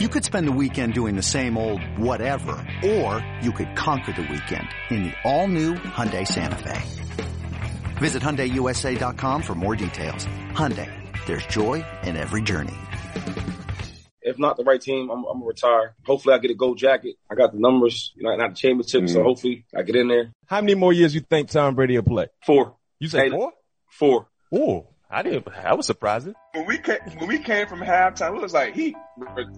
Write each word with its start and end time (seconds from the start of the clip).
You 0.00 0.08
could 0.08 0.24
spend 0.24 0.48
the 0.48 0.58
weekend 0.60 0.92
doing 0.92 1.14
the 1.14 1.22
same 1.22 1.56
old 1.56 1.80
whatever, 1.96 2.56
or 2.84 3.24
you 3.40 3.52
could 3.52 3.76
conquer 3.76 4.10
the 4.10 4.22
weekend 4.22 4.66
in 4.90 5.04
the 5.04 5.12
all-new 5.22 5.74
Hyundai 5.74 6.26
Santa 6.26 6.56
Fe. 6.56 6.82
Visit 7.98 8.20
HyundaiUSA.com 8.20 9.40
for 9.40 9.54
more 9.54 9.76
details. 9.76 10.26
Hyundai, 10.50 10.90
there's 11.26 11.46
joy 11.46 11.84
in 12.02 12.16
every 12.16 12.42
journey. 12.42 12.74
If 14.20 14.36
not 14.36 14.56
the 14.56 14.64
right 14.64 14.80
team, 14.80 15.10
I'm, 15.10 15.18
I'm 15.26 15.38
gonna 15.38 15.44
retire. 15.46 15.94
Hopefully, 16.04 16.34
I 16.34 16.38
get 16.38 16.50
a 16.50 16.54
gold 16.54 16.76
jacket. 16.76 17.14
I 17.30 17.36
got 17.36 17.52
the 17.52 17.60
numbers, 17.60 18.12
you 18.16 18.24
know, 18.24 18.34
not 18.34 18.50
the 18.50 18.56
championship, 18.56 19.08
so 19.08 19.18
mm-hmm. 19.18 19.24
hopefully 19.24 19.64
I 19.76 19.82
get 19.82 19.94
in 19.94 20.08
there. 20.08 20.32
How 20.46 20.60
many 20.60 20.74
more 20.74 20.92
years 20.92 21.14
you 21.14 21.20
think 21.20 21.50
Tom 21.50 21.76
Brady 21.76 21.94
will 21.96 22.02
play? 22.02 22.26
Four, 22.44 22.74
You 22.98 23.06
say 23.06 23.26
Hey, 23.26 23.30
four? 23.30 23.52
four. 23.90 24.26
Oh, 24.52 24.88
I 25.14 25.22
didn't. 25.22 25.44
That 25.46 25.76
was 25.76 25.86
surprising. 25.86 26.34
when 26.52 26.66
we 26.66 26.78
came 26.78 26.98
when 27.18 27.28
we 27.28 27.38
came 27.38 27.68
from 27.68 27.80
halftime, 27.80 28.36
it 28.36 28.42
was 28.42 28.52
like 28.52 28.74
he 28.74 28.96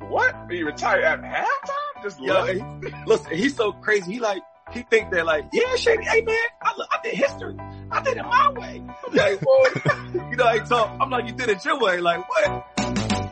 what? 0.08 0.34
He 0.50 0.62
retired 0.62 1.02
at 1.04 1.22
halftime? 1.22 2.02
Just 2.02 2.20
Yo, 2.20 2.34
left? 2.34 2.50
he- 2.52 2.94
listen, 3.06 3.32
he's 3.34 3.56
so 3.56 3.72
crazy. 3.72 4.12
He 4.12 4.20
like 4.20 4.42
he 4.72 4.82
think 4.82 5.10
that 5.12 5.24
like, 5.24 5.44
yeah, 5.54 5.74
Shady, 5.76 6.04
hey 6.04 6.20
man, 6.22 6.36
I, 6.62 6.72
I 6.92 6.98
did 7.02 7.14
history. 7.14 7.56
I 7.90 8.02
did 8.02 8.18
it 8.18 8.22
my 8.22 8.50
way. 8.50 8.82
I'm 9.06 9.14
like, 9.14 9.40
you 10.30 10.36
know, 10.36 10.46
I 10.46 10.58
talk. 10.58 10.96
I'm 11.00 11.08
like, 11.08 11.26
you 11.26 11.32
did 11.32 11.48
it 11.48 11.64
your 11.64 11.80
way. 11.80 12.00
Like 12.00 12.28
what? 12.28 13.25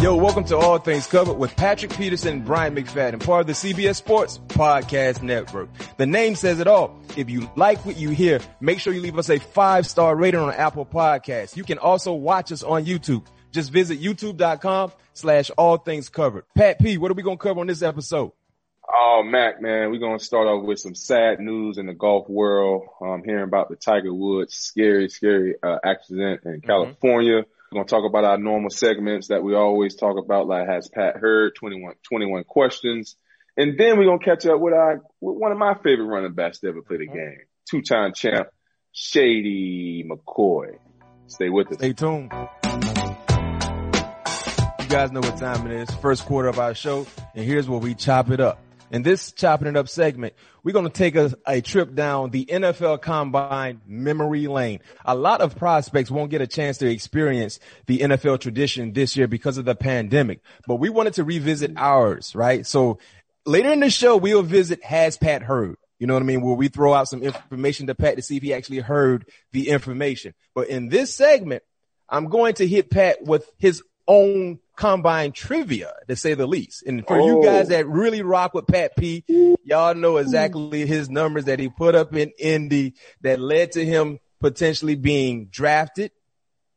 Yo, 0.00 0.16
welcome 0.16 0.44
to 0.44 0.56
All 0.56 0.78
Things 0.78 1.06
Covered 1.06 1.34
with 1.34 1.54
Patrick 1.56 1.94
Peterson 1.94 2.36
and 2.36 2.44
Brian 2.46 2.74
McFadden, 2.74 3.22
part 3.22 3.42
of 3.42 3.46
the 3.46 3.52
CBS 3.52 3.96
Sports 3.96 4.38
Podcast 4.48 5.22
Network. 5.22 5.68
The 5.98 6.06
name 6.06 6.36
says 6.36 6.58
it 6.58 6.66
all. 6.66 6.98
If 7.18 7.28
you 7.28 7.50
like 7.54 7.84
what 7.84 7.98
you 7.98 8.08
hear, 8.08 8.40
make 8.62 8.78
sure 8.78 8.94
you 8.94 9.02
leave 9.02 9.18
us 9.18 9.28
a 9.28 9.38
five 9.38 9.86
star 9.86 10.16
rating 10.16 10.40
on 10.40 10.54
Apple 10.54 10.86
Podcasts. 10.86 11.54
You 11.54 11.64
can 11.64 11.76
also 11.76 12.14
watch 12.14 12.50
us 12.50 12.62
on 12.62 12.86
YouTube. 12.86 13.26
Just 13.52 13.72
visit 13.72 14.00
youtube.com 14.00 14.92
slash 15.12 15.50
all 15.50 15.76
things 15.76 16.08
covered. 16.08 16.44
Pat 16.56 16.78
P, 16.78 16.96
what 16.96 17.10
are 17.10 17.14
we 17.14 17.22
going 17.22 17.36
to 17.36 17.42
cover 17.42 17.60
on 17.60 17.66
this 17.66 17.82
episode? 17.82 18.32
Oh, 18.90 19.22
Mac, 19.22 19.60
man, 19.60 19.90
we're 19.90 20.00
gonna 20.00 20.18
start 20.18 20.48
off 20.48 20.64
with 20.64 20.80
some 20.80 20.94
sad 20.96 21.38
news 21.38 21.78
in 21.78 21.86
the 21.86 21.94
golf 21.94 22.28
world. 22.28 22.86
I'm 23.00 23.22
hearing 23.22 23.44
about 23.44 23.68
the 23.68 23.76
Tiger 23.76 24.12
Woods 24.12 24.54
scary, 24.54 25.10
scary 25.10 25.56
uh, 25.62 25.78
accident 25.84 26.40
in 26.46 26.62
California. 26.62 27.44
We're 27.72 27.84
gonna 27.84 27.88
talk 27.88 28.04
about 28.04 28.24
our 28.24 28.36
normal 28.36 28.70
segments 28.70 29.28
that 29.28 29.44
we 29.44 29.54
always 29.54 29.94
talk 29.94 30.16
about, 30.18 30.48
like 30.48 30.66
has 30.66 30.88
Pat 30.92 31.16
heard 31.16 31.54
21, 31.54 31.94
21 32.02 32.42
questions, 32.42 33.14
and 33.56 33.78
then 33.78 33.96
we're 33.96 34.06
gonna 34.06 34.18
catch 34.18 34.44
up 34.44 34.58
with 34.58 34.74
our 34.74 35.00
with 35.20 35.36
one 35.38 35.52
of 35.52 35.58
my 35.58 35.74
favorite 35.74 36.06
running 36.06 36.32
backs 36.32 36.58
to 36.58 36.68
ever 36.68 36.82
play 36.82 36.96
the 36.96 37.06
mm-hmm. 37.06 37.14
game, 37.14 37.38
two-time 37.70 38.12
champ 38.12 38.48
Shady 38.90 40.04
McCoy. 40.04 40.78
Stay 41.28 41.48
with 41.48 41.68
us. 41.68 41.74
Stay 41.74 41.92
tuned. 41.92 42.32
You 44.80 44.88
guys 44.88 45.12
know 45.12 45.20
what 45.20 45.36
time 45.36 45.64
it 45.70 45.72
is. 45.72 45.94
First 45.94 46.26
quarter 46.26 46.48
of 46.48 46.58
our 46.58 46.74
show. 46.74 47.06
And 47.36 47.44
here's 47.44 47.68
where 47.68 47.78
we 47.78 47.94
chop 47.94 48.30
it 48.30 48.40
up. 48.40 48.58
In 48.90 49.02
this 49.02 49.30
chopping 49.32 49.68
it 49.68 49.76
up 49.76 49.88
segment, 49.88 50.34
we're 50.64 50.72
going 50.72 50.84
to 50.84 50.90
take 50.90 51.14
a, 51.14 51.32
a 51.46 51.60
trip 51.60 51.94
down 51.94 52.30
the 52.30 52.44
NFL 52.46 53.00
combine 53.00 53.80
memory 53.86 54.48
lane. 54.48 54.80
A 55.04 55.14
lot 55.14 55.40
of 55.40 55.56
prospects 55.56 56.10
won't 56.10 56.30
get 56.30 56.40
a 56.40 56.46
chance 56.46 56.78
to 56.78 56.90
experience 56.90 57.60
the 57.86 58.00
NFL 58.00 58.40
tradition 58.40 58.92
this 58.92 59.16
year 59.16 59.28
because 59.28 59.58
of 59.58 59.64
the 59.64 59.76
pandemic, 59.76 60.40
but 60.66 60.76
we 60.76 60.90
wanted 60.90 61.14
to 61.14 61.24
revisit 61.24 61.72
ours, 61.76 62.34
right? 62.34 62.66
So 62.66 62.98
later 63.46 63.72
in 63.72 63.80
the 63.80 63.90
show, 63.90 64.16
we'll 64.16 64.42
visit 64.42 64.82
Has 64.84 65.16
Pat 65.16 65.42
Heard? 65.42 65.76
You 66.00 66.06
know 66.06 66.14
what 66.14 66.22
I 66.22 66.26
mean? 66.26 66.40
Where 66.40 66.54
we 66.54 66.68
throw 66.68 66.94
out 66.94 67.08
some 67.08 67.22
information 67.22 67.86
to 67.86 67.94
Pat 67.94 68.16
to 68.16 68.22
see 68.22 68.36
if 68.36 68.42
he 68.42 68.54
actually 68.54 68.78
heard 68.78 69.26
the 69.52 69.68
information. 69.68 70.34
But 70.54 70.68
in 70.68 70.88
this 70.88 71.14
segment, 71.14 71.62
I'm 72.08 72.28
going 72.28 72.54
to 72.54 72.66
hit 72.66 72.90
Pat 72.90 73.22
with 73.22 73.48
his 73.58 73.82
own 74.10 74.58
combine 74.76 75.30
trivia, 75.30 75.92
to 76.08 76.16
say 76.16 76.34
the 76.34 76.46
least. 76.46 76.82
And 76.84 77.06
for 77.06 77.20
you 77.20 77.38
Oh. 77.38 77.42
guys 77.42 77.68
that 77.68 77.86
really 77.86 78.22
rock 78.22 78.54
with 78.54 78.66
Pat 78.66 78.96
P, 78.96 79.24
y'all 79.62 79.94
know 79.94 80.16
exactly 80.16 80.84
his 80.86 81.08
numbers 81.08 81.44
that 81.44 81.58
he 81.60 81.68
put 81.68 81.94
up 81.94 82.14
in 82.16 82.32
Indy 82.38 82.94
that 83.20 83.38
led 83.38 83.72
to 83.72 83.84
him 83.84 84.18
potentially 84.40 84.94
being 84.96 85.46
drafted 85.50 86.10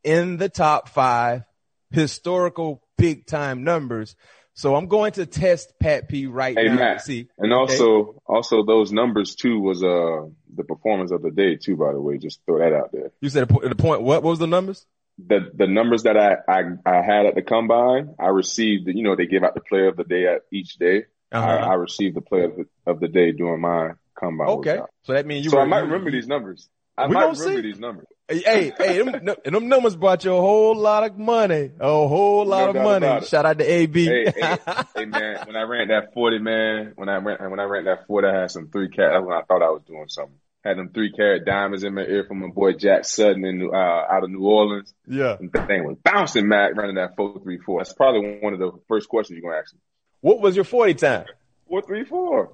in 0.03 0.37
the 0.37 0.49
top 0.49 0.89
five, 0.89 1.43
historical 1.91 2.83
big 2.97 3.25
time 3.25 3.63
numbers. 3.63 4.15
So 4.55 4.75
I'm 4.75 4.87
going 4.87 5.13
to 5.13 5.25
test 5.25 5.73
Pat 5.81 6.07
P 6.09 6.27
right 6.27 6.55
Hey 6.57 6.65
now 6.67 6.75
Matt, 6.75 6.99
to 6.99 7.03
see. 7.05 7.27
and 7.39 7.51
also 7.53 8.21
also 8.27 8.63
those 8.63 8.91
numbers 8.91 9.33
too 9.35 9.59
was 9.59 9.81
uh 9.83 10.27
the 10.55 10.63
performance 10.63 11.11
of 11.11 11.23
the 11.23 11.31
day 11.31 11.55
too. 11.55 11.75
By 11.77 11.91
the 11.93 11.99
way, 12.01 12.17
just 12.19 12.41
throw 12.45 12.59
that 12.59 12.73
out 12.73 12.91
there. 12.91 13.11
You 13.21 13.29
said 13.29 13.47
the 13.47 13.69
the 13.69 13.75
point. 13.75 14.01
What, 14.03 14.21
what 14.21 14.29
was 14.31 14.39
the 14.39 14.45
numbers? 14.47 14.85
The 15.17 15.51
the 15.53 15.67
numbers 15.67 16.03
that 16.03 16.17
I 16.17 16.37
I, 16.47 16.61
I 16.85 17.01
had 17.01 17.25
at 17.27 17.35
the 17.35 17.41
combine, 17.43 18.15
I 18.19 18.27
received. 18.27 18.87
You 18.87 19.03
know, 19.03 19.15
they 19.15 19.27
give 19.27 19.43
out 19.43 19.53
the 19.53 19.61
player 19.61 19.87
of 19.87 19.97
the 19.97 20.03
day 20.03 20.27
at 20.27 20.41
each 20.51 20.75
day. 20.77 21.05
Uh-huh. 21.31 21.47
I, 21.47 21.55
I 21.71 21.73
received 21.75 22.15
the 22.15 22.21
player 22.21 22.45
of 22.45 22.55
the, 22.57 22.65
of 22.85 22.99
the 22.99 23.07
day 23.07 23.31
during 23.31 23.61
my 23.61 23.91
combine. 24.19 24.47
Okay, 24.47 24.73
workout. 24.73 24.89
so 25.03 25.13
that 25.13 25.25
means 25.25 25.45
you. 25.45 25.51
so 25.51 25.57
were, 25.57 25.63
I 25.63 25.65
might 25.65 25.79
remember 25.79 26.11
these 26.11 26.27
numbers. 26.27 26.69
I 26.97 27.07
We 27.07 27.13
might 27.13 27.21
gonna 27.25 27.39
remember 27.39 27.61
see. 27.61 27.71
these 27.71 27.79
numbers. 27.79 28.05
Hey, 28.27 28.39
hey, 28.39 28.73
hey, 28.77 28.97
them, 28.99 29.35
and 29.45 29.55
them 29.55 29.67
numbers 29.67 29.95
brought 29.95 30.23
you 30.23 30.33
a 30.35 30.39
whole 30.39 30.75
lot 30.75 31.03
of 31.03 31.17
money, 31.17 31.71
a 31.79 31.87
whole 31.87 32.45
lot 32.45 32.73
No 32.73 32.79
of 32.79 33.01
money. 33.01 33.25
Shout 33.25 33.45
out 33.45 33.59
to 33.59 33.65
AB. 33.65 34.05
hey, 34.05 34.25
hey, 34.35 34.57
hey, 34.95 35.05
man, 35.05 35.43
when 35.45 35.55
I 35.55 35.63
ran 35.63 35.87
that 35.89 36.13
forty, 36.13 36.39
man, 36.39 36.93
when 36.95 37.09
I 37.09 37.17
ran 37.17 37.51
when 37.51 37.59
I 37.59 37.63
ran 37.63 37.85
that 37.85 38.07
forty, 38.07 38.27
I 38.27 38.41
had 38.41 38.51
some 38.51 38.69
three 38.69 38.89
cat. 38.89 39.09
That's 39.11 39.25
when 39.25 39.35
I 39.35 39.41
thought 39.41 39.61
I 39.61 39.69
was 39.69 39.81
doing 39.87 40.07
something. 40.07 40.37
Had 40.63 40.77
them 40.77 40.89
three 40.93 41.11
carat 41.11 41.45
diamonds 41.45 41.83
in 41.83 41.93
my 41.93 42.03
ear 42.03 42.23
from 42.25 42.39
my 42.39 42.47
boy 42.47 42.73
Jack 42.73 43.03
Sutton 43.03 43.43
in 43.43 43.69
uh, 43.73 43.77
out 43.77 44.23
of 44.23 44.29
New 44.29 44.45
Orleans. 44.45 44.93
yeah. 45.05 45.35
And 45.37 45.51
the 45.51 45.61
thing 45.65 45.83
was 45.85 45.97
bouncing, 46.03 46.47
Mac, 46.47 46.75
running 46.75 46.95
that 46.95 47.15
four 47.17 47.39
three 47.43 47.57
four. 47.57 47.79
That's 47.81 47.93
probably 47.93 48.39
one 48.41 48.53
of 48.53 48.59
the 48.59 48.71
first 48.87 49.09
questions 49.09 49.37
you're 49.37 49.49
gonna 49.49 49.61
ask 49.61 49.73
me. 49.73 49.79
What 50.21 50.39
was 50.39 50.55
your 50.55 50.65
forty 50.65 50.93
time? 50.93 51.25
Four 51.67 51.81
three 51.81 52.05
four. 52.05 52.53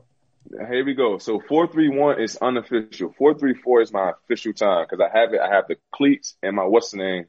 Here 0.50 0.84
we 0.84 0.96
go. 0.96 1.20
So 1.20 1.40
four 1.48 1.68
three 1.68 1.90
one 1.90 2.20
is 2.20 2.38
unofficial. 2.38 3.14
Four 3.18 3.38
three 3.38 3.54
four 3.54 3.82
is 3.82 3.94
my 3.94 4.12
official 4.12 4.54
time 4.54 4.88
because 4.90 5.06
I 5.06 5.16
have 5.16 5.34
it. 5.34 5.40
I 5.40 5.54
have 5.54 5.66
the 5.68 5.76
cleats 5.92 6.36
and 6.42 6.56
my 6.56 6.64
what's 6.64 6.92
the 6.92 6.98
name 6.98 7.26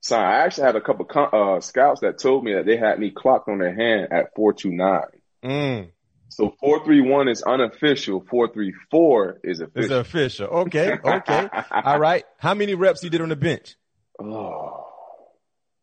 sign. 0.00 0.24
I 0.24 0.44
actually 0.44 0.66
had 0.66 0.76
a 0.76 0.80
couple 0.80 1.06
uh, 1.10 1.60
scouts 1.60 2.02
that 2.02 2.18
told 2.18 2.44
me 2.44 2.54
that 2.54 2.66
they 2.66 2.76
had 2.76 2.98
me 2.98 3.10
clocked 3.10 3.48
on 3.48 3.58
their 3.58 3.74
hand 3.74 4.12
at 4.12 4.34
four 4.36 4.52
two 4.52 4.70
nine. 4.70 5.02
Mm, 5.42 5.88
So 6.32 6.54
four 6.60 6.82
three 6.84 7.00
one 7.02 7.28
is 7.28 7.42
unofficial. 7.42 8.24
Four 8.30 8.52
three 8.52 8.72
four 8.90 9.38
is 9.44 9.60
official. 9.60 9.98
it's 9.98 10.08
official. 10.08 10.48
official. 10.48 10.60
Okay, 10.62 10.92
okay. 11.04 11.48
All 11.70 11.98
right. 11.98 12.24
How 12.38 12.54
many 12.54 12.74
reps 12.74 13.02
you 13.04 13.10
did 13.10 13.20
on 13.20 13.28
the 13.28 13.36
bench? 13.36 13.76
oh, 14.20 14.86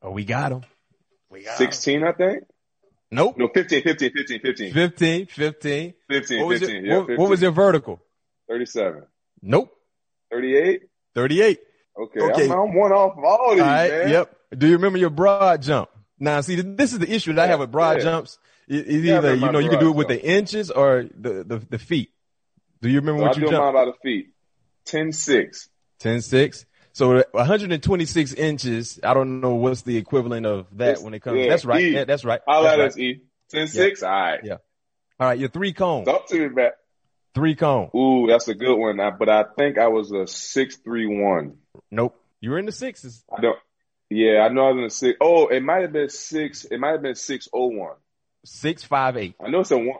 Oh, 0.02 0.12
we 0.12 0.24
got 0.26 0.52
him. 0.52 0.62
We 1.30 1.44
got 1.44 1.52
'em. 1.52 1.58
16, 1.58 2.04
I 2.04 2.12
think. 2.14 2.44
Nope. 3.12 3.36
No, 3.38 3.50
15, 3.54 3.84
15, 3.84 4.12
15, 4.14 4.40
15, 4.42 4.74
15, 4.74 5.26
15. 5.28 5.94
15, 6.10 6.46
What 6.46 6.60
15. 6.60 6.76
your, 6.76 6.86
yeah, 6.86 6.98
what, 7.00 7.18
what 7.20 7.30
was 7.30 7.42
your 7.42 7.52
vertical? 7.52 8.00
37, 8.50 9.04
Nope. 9.42 9.72
38. 10.32 10.82
38. 11.16 11.60
Okay, 12.02 12.20
Okay. 12.22 12.46
I'm, 12.46 12.52
I'm 12.52 12.74
one 12.76 12.92
off 12.92 13.18
of 13.18 13.24
all 13.24 13.52
these, 13.52 13.62
All 13.62 13.68
right. 13.68 13.92
man. 13.92 14.10
Yep. 14.10 14.36
Do 14.58 14.68
you 14.68 14.74
remember 14.74 14.98
your 15.00 15.10
broad 15.10 15.62
jump? 15.62 15.90
Now, 16.18 16.40
see, 16.42 16.56
this 16.56 16.94
is 16.94 17.00
the 17.00 17.12
issue 17.14 17.34
that 17.34 17.44
I 17.46 17.48
have 17.48 17.60
with 17.60 17.72
broad 17.72 17.98
Yeah. 17.98 18.04
jumps. 18.04 18.40
It- 18.70 18.88
It's 18.88 19.04
Yeah, 19.06 19.18
either, 19.18 19.36
you 19.36 19.52
know, 19.52 19.60
you 19.60 19.70
can 19.70 19.80
do 19.80 19.90
it 19.90 19.96
with 19.96 20.08
the 20.08 20.24
inches 20.24 20.70
or 20.72 21.06
the, 21.18 21.44
the, 21.44 21.58
the 21.70 21.80
feet. 21.80 22.12
Do 22.82 22.90
you 22.90 23.00
remember 23.00 23.22
So 23.22 23.26
I 23.26 23.28
what 23.30 23.38
you 23.38 23.42
do 23.48 23.52
mine 23.52 23.60
jumped? 23.62 23.76
by 23.76 23.86
the 23.86 23.94
feet. 24.04 24.30
10, 24.86 25.12
6. 25.12 25.70
10, 26.00 26.22
6. 26.22 26.66
So 26.94 27.24
126 27.32 28.34
inches. 28.34 29.00
I 29.04 29.14
don't 29.14 29.42
know 29.42 29.56
what's 29.56 29.82
the 29.84 29.98
equivalent 29.98 30.46
of 30.46 30.68
that 30.78 30.90
It's- 30.90 31.04
when 31.04 31.14
it 31.14 31.22
comes. 31.22 31.40
yeah, 31.40 31.50
that's 31.50 31.66
right. 31.66 31.82
E. 31.84 31.90
Yeah, 31.90 32.04
that's 32.06 32.24
right. 32.26 32.42
I'll 32.48 32.64
That's 32.64 32.78
let 32.78 32.84
right. 32.84 32.92
us 32.92 32.98
E. 32.98 33.22
10, 33.50 33.68
6. 33.68 34.04
All 34.04 34.10
right. 34.12 34.40
Yeah. 34.44 34.58
All 35.20 35.28
right. 35.28 35.38
Your 35.40 35.50
three 35.50 35.74
cone. 35.74 36.06
Talk 36.06 36.28
to 36.30 36.40
me, 36.40 36.50
Matt. 36.50 36.74
Three 37.36 37.56
cone. 37.56 37.90
Ooh, 37.96 38.28
that's 38.28 38.48
a 38.48 38.56
good 38.56 38.76
one. 38.76 39.00
I, 39.00 39.12
but 39.12 39.30
I 39.30 39.44
think 39.58 39.78
I 39.78 39.88
was 39.88 40.12
a 40.12 40.26
6'3", 40.26 41.52
Nope. 41.92 42.16
You 42.42 42.52
were 42.52 42.58
in 42.60 42.66
the 42.66 42.72
sixes. 42.72 43.24
I 43.36 43.42
don't. 43.42 43.58
Yeah, 44.10 44.40
I 44.42 44.50
know 44.50 44.66
I 44.68 44.72
was 44.72 44.78
in 44.78 44.84
the 44.86 44.90
six. 44.90 45.18
Oh, 45.22 45.48
it 45.48 45.62
might 45.62 45.82
have 45.84 45.92
been 45.94 46.10
six. 46.10 46.66
It 46.66 46.80
might 46.80 46.92
have 46.94 47.02
been 47.04 47.16
six 47.16 47.48
oh 47.54 47.68
one. 47.68 47.96
Six, 48.52 48.84
five, 48.84 49.16
eight. 49.16 49.36
I 49.44 49.50
know 49.50 49.60
it's 49.60 49.72
a 49.72 49.78
one. 49.78 50.00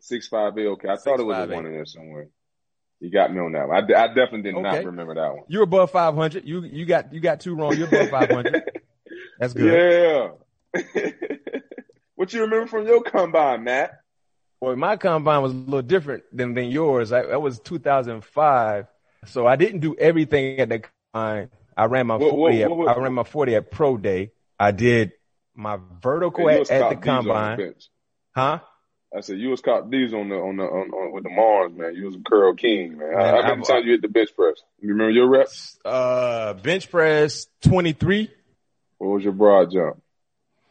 Six 0.00 0.28
five 0.28 0.56
eight. 0.58 0.66
Okay, 0.66 0.88
I 0.88 0.96
thought 0.96 1.20
it 1.20 1.24
was 1.26 1.36
a 1.38 1.46
6'5'8". 1.46 1.54
one 1.54 1.66
in 1.66 1.72
there 1.72 1.86
somewhere. 1.86 2.28
You 3.00 3.10
got 3.10 3.32
me 3.32 3.40
on 3.40 3.52
that 3.52 3.66
one. 3.68 3.76
I, 3.76 4.02
I 4.04 4.06
definitely 4.08 4.42
did 4.42 4.54
Okay. 4.54 4.62
not 4.62 4.84
remember 4.84 5.14
that 5.14 5.32
one. 5.34 5.44
You're 5.48 5.62
above 5.62 5.90
500. 5.90 6.44
You, 6.46 6.62
you 6.64 6.84
got, 6.84 7.12
you 7.12 7.20
got 7.20 7.40
two 7.40 7.54
wrong. 7.54 7.76
You're 7.76 7.88
above 7.88 8.10
500. 8.10 8.62
That's 9.38 9.54
good. 9.54 10.34
Yeah. 10.74 10.82
what 12.16 12.32
you 12.32 12.42
remember 12.42 12.66
from 12.66 12.86
your 12.86 13.02
combine, 13.02 13.64
Matt? 13.64 14.00
Well, 14.60 14.74
my 14.76 14.96
combine 14.96 15.42
was 15.42 15.52
a 15.52 15.56
little 15.56 15.82
different 15.82 16.24
than, 16.32 16.54
than 16.54 16.66
yours. 16.70 17.12
I, 17.12 17.22
that 17.26 17.40
was 17.40 17.60
2005. 17.60 18.86
So 19.26 19.46
I 19.46 19.56
didn't 19.56 19.80
do 19.80 19.94
everything 19.96 20.58
at 20.58 20.68
the 20.68 20.82
combine. 21.12 21.50
I 21.76 21.84
ran 21.84 22.06
my 22.08 22.16
What- 22.16 22.30
40 22.30 22.56
what- 22.58 22.62
at, 22.64 22.76
what- 22.76 22.96
I 22.96 23.00
ran 23.00 23.12
my 23.14 23.22
40 23.24 23.54
at 23.54 23.70
pro 23.70 23.96
day. 23.96 24.32
I 24.58 24.72
did 24.72 25.12
my 25.58 25.78
vertical 26.00 26.50
you 26.50 26.60
at, 26.60 26.70
at 26.70 26.88
the 26.90 26.96
combine. 26.96 27.74
Huh? 28.34 28.60
I 29.14 29.20
said 29.20 29.38
you 29.38 29.48
was 29.48 29.60
caught 29.60 29.90
these 29.90 30.14
on 30.14 30.28
the 30.28 30.36
on 30.36 30.56
the 30.56 30.62
on, 30.62 30.90
on 30.90 31.12
with 31.12 31.24
the 31.24 31.30
Mars, 31.30 31.72
man. 31.74 31.94
You 31.94 32.04
was 32.06 32.14
a 32.14 32.20
curl 32.20 32.54
king, 32.54 32.96
man. 32.96 33.10
Man, 33.10 33.18
I, 33.18 33.38
I 33.38 33.48
I'm- 33.48 33.62
you 33.84 33.92
hit 33.92 34.02
the 34.02 34.08
bench 34.08 34.30
press. 34.36 34.54
You 34.80 34.90
remember 34.90 35.10
your 35.10 35.28
reps? 35.28 35.78
Uh, 35.84 36.54
bench 36.54 36.90
press 36.90 37.46
23. 37.62 38.30
What 38.98 39.08
was 39.08 39.24
your 39.24 39.32
broad 39.32 39.72
jump? 39.72 40.00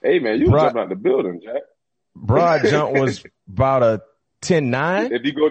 Hey 0.01 0.19
man, 0.19 0.39
you 0.39 0.51
were 0.51 0.59
jumping 0.59 0.81
out 0.81 0.89
the 0.89 0.95
building, 0.95 1.41
Jack. 1.43 1.63
Broad 2.15 2.61
jump 2.69 2.93
was 2.95 3.23
about 3.51 3.83
a 3.83 4.01
10-9. 4.43 5.11
If 5.11 5.25
you 5.25 5.33
go, 5.33 5.49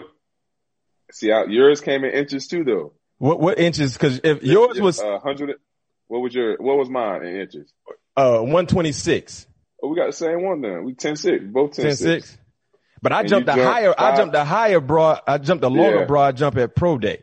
see 1.12 1.32
out 1.32 1.50
yours 1.50 1.80
came 1.80 2.04
in 2.04 2.12
inches 2.12 2.46
too, 2.46 2.64
though. 2.64 2.92
What 3.18 3.40
what 3.40 3.58
inches? 3.58 3.94
Because 3.94 4.20
if 4.22 4.42
yours 4.42 4.80
was 4.80 5.00
uh, 5.00 5.18
hundred, 5.18 5.56
what 6.06 6.20
was 6.20 6.34
your 6.34 6.56
what 6.58 6.78
was 6.78 6.88
mine 6.88 7.24
in 7.24 7.40
inches? 7.40 7.72
Uh, 8.16 8.40
one 8.40 8.66
twenty 8.66 8.92
six. 8.92 9.46
Oh, 9.82 9.88
we 9.88 9.96
got 9.96 10.06
the 10.06 10.12
same 10.12 10.42
one 10.42 10.60
then. 10.60 10.84
We 10.84 10.94
ten 10.94 11.16
six, 11.16 11.44
both 11.44 11.72
ten, 11.72 11.86
10 11.86 11.96
six. 11.96 12.28
6. 12.30 12.38
But 13.02 13.12
I 13.12 13.22
jumped 13.24 13.48
a 13.48 13.52
higher. 13.52 13.94
Five. 13.96 14.14
I 14.14 14.16
jumped 14.16 14.34
a 14.34 14.44
higher 14.44 14.80
broad. 14.80 15.20
I 15.26 15.38
jumped 15.38 15.64
a 15.64 15.68
longer 15.68 16.00
yeah. 16.00 16.04
broad 16.06 16.36
jump 16.36 16.56
at 16.56 16.74
pro 16.74 16.98
day. 16.98 17.22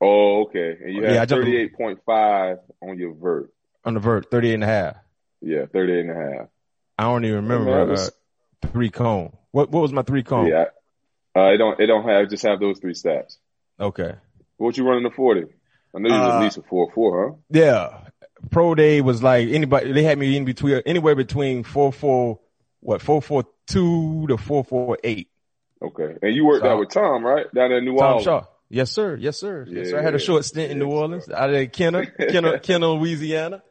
Oh, 0.00 0.42
okay. 0.44 0.76
And 0.80 0.94
you 0.94 1.02
had 1.02 1.14
yeah, 1.14 1.24
thirty 1.24 1.56
eight 1.56 1.74
point 1.74 2.00
five 2.04 2.58
on 2.82 2.98
your 2.98 3.14
vert. 3.14 3.50
On 3.84 3.94
the 3.94 4.00
vert, 4.00 4.30
38 4.30 4.54
and 4.54 4.64
a 4.64 4.66
half. 4.66 4.96
Yeah, 5.42 5.66
38 5.70 6.00
and 6.00 6.10
a 6.10 6.14
half. 6.14 6.48
I 6.96 7.02
don't 7.04 7.24
even 7.24 7.36
remember 7.36 7.84
was, 7.84 8.08
uh, 8.08 8.68
three 8.68 8.90
cone. 8.90 9.36
What 9.50 9.70
what 9.70 9.80
was 9.80 9.92
my 9.92 10.02
three 10.02 10.22
cone? 10.22 10.46
Yeah, 10.46 10.66
uh, 11.36 11.52
it 11.52 11.58
don't 11.58 11.80
it 11.80 11.86
don't 11.86 12.08
have 12.08 12.30
just 12.30 12.44
have 12.44 12.60
those 12.60 12.78
three 12.78 12.94
stats. 12.94 13.36
Okay. 13.78 14.14
What 14.56 14.76
you 14.76 14.86
running 14.86 15.02
the 15.02 15.10
forty? 15.10 15.44
I 15.94 15.98
know 15.98 16.08
you 16.08 16.20
was 16.20 16.32
uh, 16.32 16.36
at 16.36 16.42
least 16.42 16.58
a 16.58 16.62
four 16.62 16.90
four, 16.94 17.28
huh? 17.28 17.36
Yeah. 17.50 18.00
Pro 18.50 18.74
day 18.74 19.00
was 19.00 19.22
like 19.22 19.48
anybody. 19.48 19.92
They 19.92 20.02
had 20.02 20.18
me 20.18 20.36
in 20.36 20.44
between 20.44 20.82
anywhere 20.86 21.14
between 21.14 21.64
four 21.64 21.92
four 21.92 22.40
what 22.80 23.00
four 23.00 23.22
four 23.22 23.44
two 23.66 24.26
to 24.28 24.36
four 24.36 24.64
four 24.64 24.98
eight. 25.04 25.28
Okay, 25.82 26.16
and 26.22 26.34
you 26.34 26.46
worked 26.46 26.64
so, 26.64 26.70
out 26.70 26.78
with 26.78 26.90
Tom, 26.90 27.24
right? 27.24 27.46
Down 27.54 27.72
in 27.72 27.84
New 27.84 27.92
Orleans? 27.92 28.24
Tom 28.24 28.32
Orleans. 28.34 28.46
Shaw. 28.46 28.50
Yes, 28.70 28.90
sir. 28.90 29.16
Yes, 29.16 29.38
sir. 29.38 29.66
Yeah, 29.68 29.78
yes, 29.78 29.90
sir. 29.90 29.98
I 29.98 30.02
had 30.02 30.14
a 30.14 30.18
short 30.18 30.44
stint 30.44 30.72
in 30.72 30.78
New 30.78 30.90
Orleans, 30.90 31.28
out 31.28 31.52
of 31.52 31.72
Kenner, 31.72 32.06
Kenner, 32.06 32.58
Kenner, 32.60 32.86
Louisiana. 32.86 33.62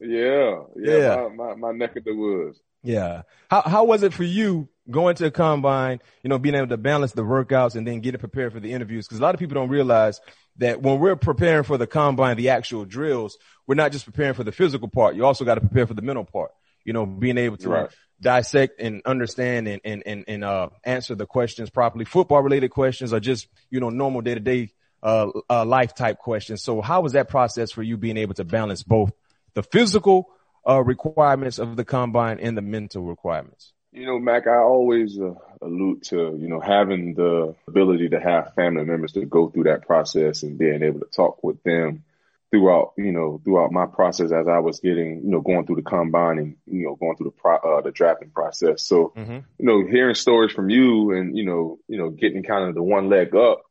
Yeah, 0.00 0.62
yeah, 0.76 0.96
yeah. 0.96 1.28
My, 1.34 1.46
my, 1.46 1.54
my 1.54 1.72
neck 1.72 1.96
of 1.96 2.04
the 2.04 2.14
woods. 2.14 2.58
Yeah. 2.82 3.22
How 3.48 3.62
how 3.62 3.84
was 3.84 4.02
it 4.02 4.12
for 4.12 4.24
you 4.24 4.68
going 4.90 5.14
to 5.16 5.26
a 5.26 5.30
combine, 5.30 6.00
you 6.22 6.28
know, 6.28 6.38
being 6.38 6.54
able 6.54 6.66
to 6.68 6.76
balance 6.76 7.12
the 7.12 7.22
workouts 7.22 7.76
and 7.76 7.86
then 7.86 8.00
getting 8.00 8.18
prepared 8.18 8.52
for 8.52 8.60
the 8.60 8.72
interviews? 8.72 9.06
Because 9.06 9.20
a 9.20 9.22
lot 9.22 9.34
of 9.34 9.38
people 9.38 9.54
don't 9.54 9.68
realize 9.68 10.20
that 10.56 10.82
when 10.82 10.98
we're 10.98 11.16
preparing 11.16 11.64
for 11.64 11.78
the 11.78 11.86
combine, 11.86 12.36
the 12.36 12.50
actual 12.50 12.84
drills, 12.84 13.38
we're 13.66 13.74
not 13.74 13.92
just 13.92 14.04
preparing 14.04 14.34
for 14.34 14.44
the 14.44 14.52
physical 14.52 14.88
part. 14.88 15.16
You 15.16 15.24
also 15.24 15.44
got 15.44 15.54
to 15.54 15.60
prepare 15.60 15.86
for 15.86 15.94
the 15.94 16.02
mental 16.02 16.24
part. 16.24 16.52
You 16.84 16.92
know, 16.92 17.06
being 17.06 17.38
able 17.38 17.56
to 17.58 17.68
right. 17.68 17.90
dissect 18.20 18.80
and 18.80 19.02
understand 19.04 19.68
and 19.68 19.80
and 19.84 20.02
and, 20.04 20.24
and 20.26 20.44
uh, 20.44 20.70
answer 20.84 21.14
the 21.14 21.26
questions 21.26 21.70
properly. 21.70 22.04
Football 22.04 22.42
related 22.42 22.70
questions 22.70 23.12
are 23.12 23.20
just 23.20 23.46
you 23.70 23.78
know 23.80 23.88
normal 23.88 24.20
day 24.20 24.34
to 24.34 24.40
day 24.40 24.70
uh, 25.02 25.64
life 25.64 25.94
type 25.94 26.18
questions. 26.18 26.62
So 26.62 26.80
how 26.80 27.00
was 27.00 27.12
that 27.12 27.28
process 27.28 27.70
for 27.70 27.82
you 27.82 27.96
being 27.96 28.16
able 28.16 28.34
to 28.34 28.44
balance 28.44 28.82
both 28.82 29.12
the 29.54 29.62
physical 29.62 30.30
uh, 30.68 30.82
requirements 30.82 31.58
of 31.58 31.76
the 31.76 31.84
combine 31.84 32.38
and 32.40 32.56
the 32.56 32.62
mental 32.62 33.02
requirements? 33.02 33.72
You 33.92 34.06
know, 34.06 34.18
Mac, 34.18 34.46
I 34.46 34.56
always 34.56 35.18
uh, 35.20 35.34
allude 35.60 36.04
to, 36.04 36.36
you 36.40 36.48
know, 36.48 36.60
having 36.60 37.14
the 37.14 37.54
ability 37.68 38.08
to 38.10 38.20
have 38.20 38.54
family 38.54 38.84
members 38.84 39.12
to 39.12 39.26
go 39.26 39.50
through 39.50 39.64
that 39.64 39.86
process 39.86 40.42
and 40.42 40.56
being 40.56 40.82
able 40.82 41.00
to 41.00 41.06
talk 41.06 41.44
with 41.44 41.62
them 41.62 42.02
throughout, 42.50 42.92
you 42.96 43.12
know, 43.12 43.40
throughout 43.44 43.70
my 43.70 43.84
process 43.84 44.32
as 44.32 44.48
I 44.48 44.60
was 44.60 44.80
getting, 44.80 45.22
you 45.24 45.30
know, 45.30 45.42
going 45.42 45.66
through 45.66 45.76
the 45.76 45.82
combine 45.82 46.38
and, 46.38 46.56
you 46.66 46.86
know, 46.86 46.94
going 46.94 47.16
through 47.16 47.26
the 47.26 47.42
pro, 47.42 47.56
uh, 47.56 47.82
the 47.82 47.90
drafting 47.90 48.30
process. 48.30 48.82
So, 48.82 49.12
mm-hmm. 49.14 49.40
you 49.58 49.66
know, 49.66 49.86
hearing 49.86 50.14
stories 50.14 50.52
from 50.52 50.70
you 50.70 51.12
and, 51.12 51.36
you 51.36 51.44
know, 51.44 51.78
you 51.86 51.98
know, 51.98 52.08
getting 52.08 52.42
kind 52.42 52.68
of 52.68 52.74
the 52.74 52.82
one 52.82 53.10
leg 53.10 53.34
up 53.34 53.62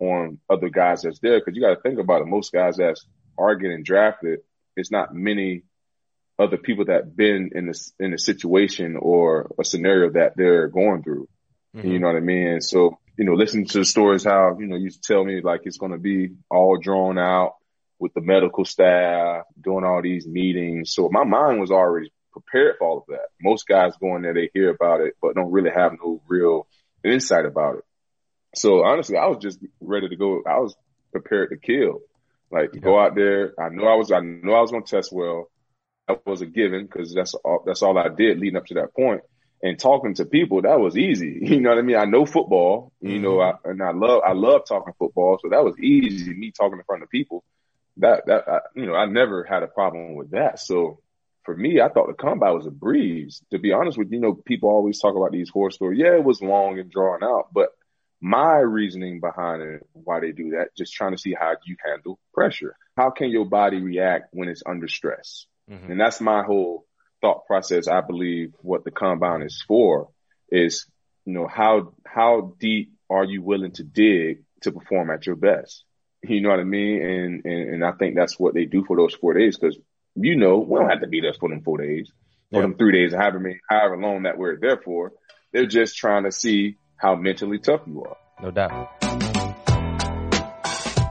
on 0.00 0.40
other 0.50 0.70
guys 0.70 1.02
that's 1.02 1.20
there. 1.20 1.40
Cause 1.40 1.54
you 1.54 1.60
got 1.60 1.74
to 1.74 1.80
think 1.80 2.00
about 2.00 2.22
it. 2.22 2.26
Most 2.26 2.52
guys 2.52 2.76
that 2.76 2.98
are 3.36 3.54
getting 3.54 3.84
drafted, 3.84 4.40
it's 4.76 4.90
not 4.90 5.14
many 5.14 5.62
other 6.38 6.56
people 6.56 6.86
that 6.86 7.16
been 7.16 7.50
in 7.54 7.66
this 7.66 7.92
in 7.98 8.14
a 8.14 8.18
situation 8.18 8.96
or 8.96 9.50
a 9.58 9.64
scenario 9.64 10.10
that 10.12 10.34
they're 10.36 10.68
going 10.68 11.02
through. 11.02 11.28
Mm-hmm. 11.76 11.90
You 11.90 11.98
know 11.98 12.06
what 12.06 12.16
I 12.16 12.20
mean? 12.20 12.60
so, 12.60 12.98
you 13.16 13.24
know, 13.24 13.34
listening 13.34 13.66
to 13.66 13.78
the 13.78 13.84
stories 13.84 14.24
how, 14.24 14.56
you 14.58 14.66
know, 14.66 14.76
you 14.76 14.90
tell 14.90 15.24
me 15.24 15.40
like 15.42 15.62
it's 15.64 15.78
gonna 15.78 15.98
be 15.98 16.30
all 16.50 16.78
drawn 16.78 17.18
out 17.18 17.56
with 17.98 18.14
the 18.14 18.20
medical 18.20 18.64
staff, 18.64 19.44
doing 19.60 19.84
all 19.84 20.00
these 20.00 20.26
meetings. 20.26 20.92
So 20.94 21.08
my 21.10 21.24
mind 21.24 21.60
was 21.60 21.72
already 21.72 22.12
prepared 22.32 22.76
for 22.78 22.86
all 22.86 22.98
of 22.98 23.04
that. 23.08 23.26
Most 23.42 23.66
guys 23.66 23.96
go 24.00 24.14
in 24.14 24.22
there, 24.22 24.34
they 24.34 24.50
hear 24.54 24.70
about 24.70 25.00
it, 25.00 25.14
but 25.20 25.34
don't 25.34 25.50
really 25.50 25.70
have 25.74 25.92
no 25.92 26.22
real 26.28 26.68
insight 27.04 27.44
about 27.44 27.78
it. 27.78 27.84
So 28.54 28.84
honestly, 28.84 29.16
I 29.16 29.26
was 29.26 29.38
just 29.38 29.58
ready 29.80 30.08
to 30.08 30.16
go. 30.16 30.42
I 30.46 30.58
was 30.58 30.76
prepared 31.10 31.50
to 31.50 31.56
kill. 31.56 32.00
Like 32.50 32.70
yeah. 32.72 32.80
go 32.80 32.98
out 32.98 33.16
there. 33.16 33.52
I 33.60 33.68
know 33.70 33.86
I 33.86 33.96
was, 33.96 34.12
I 34.12 34.20
know 34.20 34.54
I 34.54 34.60
was 34.60 34.70
going 34.70 34.84
to 34.84 34.90
test 34.90 35.12
well 35.12 35.50
that 36.08 36.26
was 36.26 36.40
a 36.40 36.46
given 36.46 36.86
because 36.86 37.14
that's 37.14 37.34
all, 37.34 37.62
that's 37.66 37.82
all 37.82 37.98
I 37.98 38.08
did 38.08 38.38
leading 38.38 38.56
up 38.56 38.66
to 38.66 38.74
that 38.74 38.94
point. 38.94 39.22
And 39.62 39.78
talking 39.78 40.14
to 40.14 40.24
people, 40.24 40.62
that 40.62 40.80
was 40.80 40.96
easy. 40.96 41.38
You 41.42 41.60
know 41.60 41.70
what 41.70 41.78
I 41.78 41.82
mean? 41.82 41.96
I 41.96 42.04
know 42.04 42.26
football, 42.26 42.92
you 43.00 43.14
mm-hmm. 43.14 43.22
know, 43.22 43.40
I, 43.40 43.54
and 43.64 43.82
I 43.82 43.90
love, 43.90 44.22
I 44.24 44.32
love 44.32 44.62
talking 44.66 44.94
football. 44.98 45.38
So 45.42 45.48
that 45.50 45.64
was 45.64 45.78
easy. 45.78 46.32
Me 46.32 46.52
talking 46.52 46.78
in 46.78 46.84
front 46.84 47.02
of 47.02 47.10
people 47.10 47.44
that, 47.98 48.26
that, 48.26 48.48
I, 48.48 48.60
you 48.74 48.86
know, 48.86 48.94
I 48.94 49.06
never 49.06 49.44
had 49.44 49.62
a 49.62 49.68
problem 49.68 50.14
with 50.14 50.30
that. 50.30 50.60
So 50.60 51.00
for 51.44 51.56
me, 51.56 51.80
I 51.80 51.88
thought 51.88 52.08
the 52.08 52.14
combine 52.14 52.54
was 52.54 52.66
a 52.66 52.70
breeze. 52.70 53.42
To 53.50 53.58
be 53.58 53.72
honest 53.72 53.98
with 53.98 54.10
you, 54.10 54.18
you 54.18 54.20
know, 54.20 54.34
people 54.34 54.68
always 54.68 55.00
talk 55.00 55.16
about 55.16 55.32
these 55.32 55.50
horror 55.50 55.70
stories. 55.70 55.98
Yeah, 55.98 56.14
it 56.14 56.24
was 56.24 56.40
long 56.40 56.78
and 56.78 56.90
drawn 56.90 57.22
out, 57.24 57.48
but 57.52 57.70
my 58.20 58.58
reasoning 58.58 59.20
behind 59.20 59.62
it, 59.62 59.86
why 59.92 60.20
they 60.20 60.32
do 60.32 60.50
that, 60.50 60.76
just 60.76 60.92
trying 60.92 61.12
to 61.12 61.18
see 61.18 61.34
how 61.34 61.54
you 61.64 61.76
handle 61.84 62.18
pressure. 62.34 62.74
How 62.96 63.10
can 63.10 63.30
your 63.30 63.44
body 63.44 63.80
react 63.80 64.28
when 64.32 64.48
it's 64.48 64.62
under 64.66 64.88
stress? 64.88 65.46
Mm-hmm. 65.70 65.92
And 65.92 66.00
that's 66.00 66.20
my 66.20 66.42
whole 66.42 66.84
thought 67.20 67.46
process. 67.46 67.88
I 67.88 68.00
believe 68.00 68.52
what 68.60 68.84
the 68.84 68.90
combine 68.90 69.42
is 69.42 69.62
for 69.66 70.08
is, 70.50 70.86
you 71.24 71.34
know, 71.34 71.46
how, 71.46 71.92
how 72.06 72.54
deep 72.58 72.92
are 73.10 73.24
you 73.24 73.42
willing 73.42 73.72
to 73.72 73.84
dig 73.84 74.44
to 74.62 74.72
perform 74.72 75.10
at 75.10 75.26
your 75.26 75.36
best? 75.36 75.84
You 76.22 76.40
know 76.40 76.50
what 76.50 76.60
I 76.60 76.64
mean? 76.64 77.02
And, 77.02 77.44
and, 77.44 77.74
and 77.74 77.84
I 77.84 77.92
think 77.92 78.16
that's 78.16 78.38
what 78.38 78.54
they 78.54 78.64
do 78.64 78.84
for 78.84 78.96
those 78.96 79.14
four 79.14 79.34
days. 79.34 79.56
Cause 79.56 79.78
you 80.14 80.36
know, 80.36 80.58
we 80.58 80.78
don't 80.78 80.90
have 80.90 81.02
to 81.02 81.06
be 81.06 81.20
there 81.20 81.34
for 81.38 81.48
them 81.48 81.62
four 81.62 81.78
days 81.78 82.10
for 82.50 82.62
them 82.62 82.76
three 82.76 82.92
days, 82.92 83.14
however 83.14 83.40
many, 83.40 83.60
however 83.68 83.96
long 83.96 84.22
that 84.22 84.38
we're 84.38 84.58
there 84.58 84.78
for. 84.78 85.12
They're 85.52 85.66
just 85.66 85.96
trying 85.96 86.24
to 86.24 86.32
see 86.32 86.76
how 86.96 87.16
mentally 87.16 87.58
tough 87.58 87.82
you 87.86 88.04
are. 88.04 88.16
No 88.42 88.50
doubt. 88.50 88.97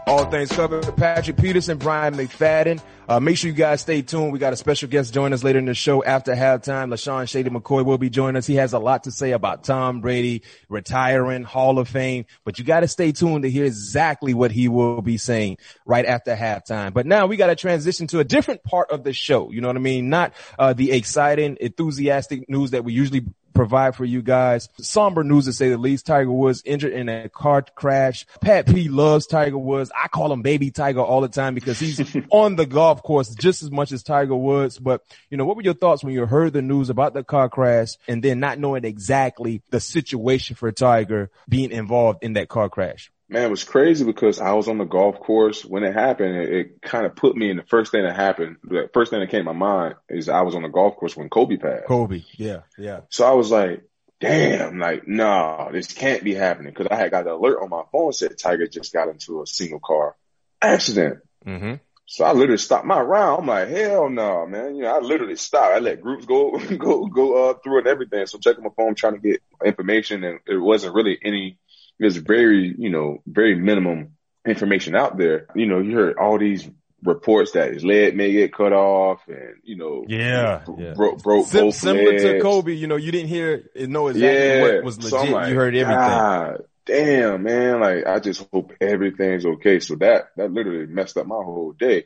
All 0.07 0.23
things 0.31 0.49
covered. 0.53 0.95
Patrick 0.95 1.35
Peterson, 1.35 1.77
Brian 1.77 2.15
McFadden. 2.15 2.81
Uh, 3.09 3.19
make 3.19 3.37
sure 3.37 3.49
you 3.49 3.55
guys 3.55 3.81
stay 3.81 4.01
tuned. 4.01 4.31
We 4.31 4.39
got 4.39 4.53
a 4.53 4.55
special 4.55 4.87
guest 4.87 5.13
join 5.13 5.33
us 5.33 5.43
later 5.43 5.59
in 5.59 5.65
the 5.65 5.73
show 5.73 6.01
after 6.01 6.33
halftime. 6.33 6.89
LeSean 6.89 7.27
Shady 7.27 7.49
McCoy 7.49 7.83
will 7.83 7.97
be 7.97 8.09
joining 8.09 8.37
us. 8.37 8.47
He 8.47 8.55
has 8.55 8.71
a 8.71 8.79
lot 8.79 9.03
to 9.03 9.11
say 9.11 9.31
about 9.31 9.65
Tom 9.65 9.99
Brady 9.99 10.43
retiring 10.69 11.43
Hall 11.43 11.77
of 11.77 11.89
Fame, 11.89 12.25
but 12.45 12.57
you 12.57 12.63
got 12.63 12.81
to 12.81 12.87
stay 12.87 13.11
tuned 13.11 13.43
to 13.43 13.49
hear 13.49 13.65
exactly 13.65 14.33
what 14.33 14.51
he 14.51 14.69
will 14.69 15.01
be 15.01 15.17
saying 15.17 15.57
right 15.85 16.05
after 16.05 16.35
halftime. 16.35 16.93
But 16.93 17.05
now 17.05 17.27
we 17.27 17.35
got 17.35 17.47
to 17.47 17.55
transition 17.55 18.07
to 18.07 18.19
a 18.19 18.23
different 18.23 18.63
part 18.63 18.91
of 18.91 19.03
the 19.03 19.11
show. 19.11 19.51
You 19.51 19.59
know 19.59 19.67
what 19.67 19.77
I 19.77 19.81
mean? 19.81 20.09
Not, 20.09 20.33
uh, 20.57 20.71
the 20.71 20.93
exciting, 20.93 21.57
enthusiastic 21.59 22.49
news 22.49 22.71
that 22.71 22.85
we 22.85 22.93
usually 22.93 23.25
provide 23.57 23.95
for 23.95 24.05
you 24.05 24.21
guys. 24.21 24.69
Somber 24.79 25.23
news 25.23 25.45
to 25.45 25.53
say 25.53 25.69
the 25.69 25.77
least. 25.77 26.05
Tiger 26.05 26.31
Woods 26.31 26.61
injured 26.63 26.93
in 26.93 27.09
a 27.09 27.27
car 27.27 27.63
crash. 27.63 28.25
Pat 28.39 28.67
P 28.67 28.87
loves 28.87 29.25
Tiger 29.25 29.57
Woods. 29.57 29.91
I 29.99 30.07
call 30.07 30.31
him 30.31 30.43
baby 30.43 30.69
Tiger 30.69 31.01
all 31.01 31.21
the 31.21 31.27
time 31.27 31.55
because 31.55 31.79
he's 31.79 32.15
on 32.29 32.55
the 32.55 32.67
golf 32.67 33.01
course 33.01 33.33
just 33.33 33.63
as 33.63 33.71
much 33.71 33.91
as 33.91 34.03
Tiger 34.03 34.35
Woods. 34.35 34.77
But 34.77 35.03
you 35.29 35.37
know, 35.37 35.45
what 35.45 35.55
were 35.55 35.63
your 35.63 35.73
thoughts 35.73 36.03
when 36.03 36.13
you 36.13 36.25
heard 36.25 36.53
the 36.53 36.61
news 36.61 36.89
about 36.89 37.13
the 37.13 37.23
car 37.23 37.49
crash 37.49 37.95
and 38.07 38.23
then 38.23 38.39
not 38.39 38.59
knowing 38.59 38.85
exactly 38.85 39.63
the 39.71 39.79
situation 39.79 40.55
for 40.55 40.71
Tiger 40.71 41.31
being 41.49 41.71
involved 41.71 42.23
in 42.23 42.33
that 42.33 42.49
car 42.49 42.69
crash? 42.69 43.11
Man, 43.29 43.43
it 43.43 43.49
was 43.49 43.65
crazy 43.65 44.05
because 44.05 44.39
I 44.39 44.53
was 44.53 44.69
on 44.69 44.77
the 44.77 44.85
golf 44.85 45.19
course 45.19 45.65
when 45.65 45.83
it 45.83 45.93
happened. 45.93 46.37
It, 46.37 46.53
it 46.53 46.81
kind 46.81 47.05
of 47.05 47.15
put 47.15 47.35
me 47.35 47.49
in 47.49 47.57
the 47.57 47.63
first 47.63 47.91
thing 47.91 48.03
that 48.03 48.15
happened. 48.15 48.57
The 48.63 48.89
first 48.93 49.11
thing 49.11 49.19
that 49.19 49.29
came 49.29 49.41
to 49.41 49.53
my 49.53 49.53
mind 49.53 49.95
is 50.07 50.29
I 50.29 50.41
was 50.41 50.55
on 50.55 50.61
the 50.61 50.69
golf 50.69 50.95
course 50.95 51.17
when 51.17 51.29
Kobe 51.29 51.57
passed. 51.57 51.87
Kobe, 51.87 52.23
yeah, 52.37 52.61
yeah. 52.77 53.01
So 53.09 53.25
I 53.25 53.33
was 53.33 53.51
like, 53.51 53.83
damn, 54.19 54.79
like, 54.79 55.07
no, 55.07 55.69
this 55.71 55.93
can't 55.93 56.23
be 56.23 56.33
happening 56.33 56.73
because 56.73 56.87
I 56.89 56.95
had 56.95 57.11
got 57.11 57.27
an 57.27 57.33
alert 57.33 57.61
on 57.61 57.69
my 57.69 57.83
phone 57.91 58.13
said 58.13 58.37
Tiger 58.37 58.67
just 58.67 58.93
got 58.93 59.09
into 59.09 59.41
a 59.41 59.47
single 59.47 59.79
car 59.79 60.15
accident. 60.61 61.19
Mm-hmm. 61.45 61.75
So 62.09 62.23
I 62.23 62.31
literally 62.31 62.57
stopped 62.57 62.85
my 62.85 63.01
round. 63.01 63.41
I'm 63.41 63.47
like, 63.47 63.67
hell 63.67 64.09
no, 64.09 64.47
man. 64.47 64.75
You 64.75 64.83
know, 64.83 64.95
I 64.95 64.99
literally 64.99 65.35
stopped. 65.35 65.75
I 65.75 65.79
let 65.79 66.01
groups 66.01 66.25
go, 66.25 66.57
go, 66.77 67.05
go, 67.07 67.49
uh, 67.49 67.53
through 67.55 67.79
and 67.79 67.87
everything. 67.87 68.25
So 68.25 68.37
checking 68.37 68.63
my 68.63 68.69
phone, 68.77 68.95
trying 68.95 69.15
to 69.15 69.19
get 69.19 69.41
information 69.63 70.23
and 70.23 70.39
it 70.47 70.55
wasn't 70.55 70.95
really 70.95 71.19
any 71.21 71.57
there's 71.99 72.17
very, 72.17 72.75
you 72.77 72.89
know, 72.89 73.21
very 73.25 73.55
minimum 73.55 74.15
information 74.45 74.95
out 74.95 75.17
there. 75.17 75.47
You 75.55 75.65
know, 75.65 75.79
you 75.79 75.95
heard 75.95 76.17
all 76.17 76.37
these 76.37 76.69
reports 77.03 77.51
that 77.51 77.73
his 77.73 77.83
leg 77.83 78.15
may 78.15 78.31
get 78.31 78.53
cut 78.53 78.73
off 78.73 79.21
and, 79.27 79.55
you 79.63 79.77
know, 79.77 80.05
yeah, 80.07 80.63
yeah. 80.77 80.93
broke, 80.93 81.21
broke 81.21 81.47
Sim- 81.47 81.65
both 81.65 81.75
Similar 81.75 82.11
legs. 82.11 82.23
to 82.23 82.41
Kobe, 82.41 82.73
you 82.73 82.87
know, 82.87 82.95
you 82.95 83.11
didn't 83.11 83.29
hear, 83.29 83.69
know 83.75 84.07
exactly 84.07 84.37
yeah. 84.37 84.61
what 84.75 84.83
was 84.83 84.97
legit. 84.97 85.11
So 85.11 85.23
like, 85.23 85.49
you 85.49 85.55
heard 85.55 85.75
everything. 85.75 85.99
God, 85.99 86.63
damn, 86.85 87.43
man. 87.43 87.79
Like, 87.81 88.07
I 88.07 88.19
just 88.19 88.47
hope 88.51 88.73
everything's 88.81 89.45
okay. 89.45 89.79
So 89.79 89.95
that, 89.97 90.29
that 90.37 90.51
literally 90.51 90.87
messed 90.87 91.17
up 91.17 91.27
my 91.27 91.35
whole 91.35 91.73
day. 91.73 92.05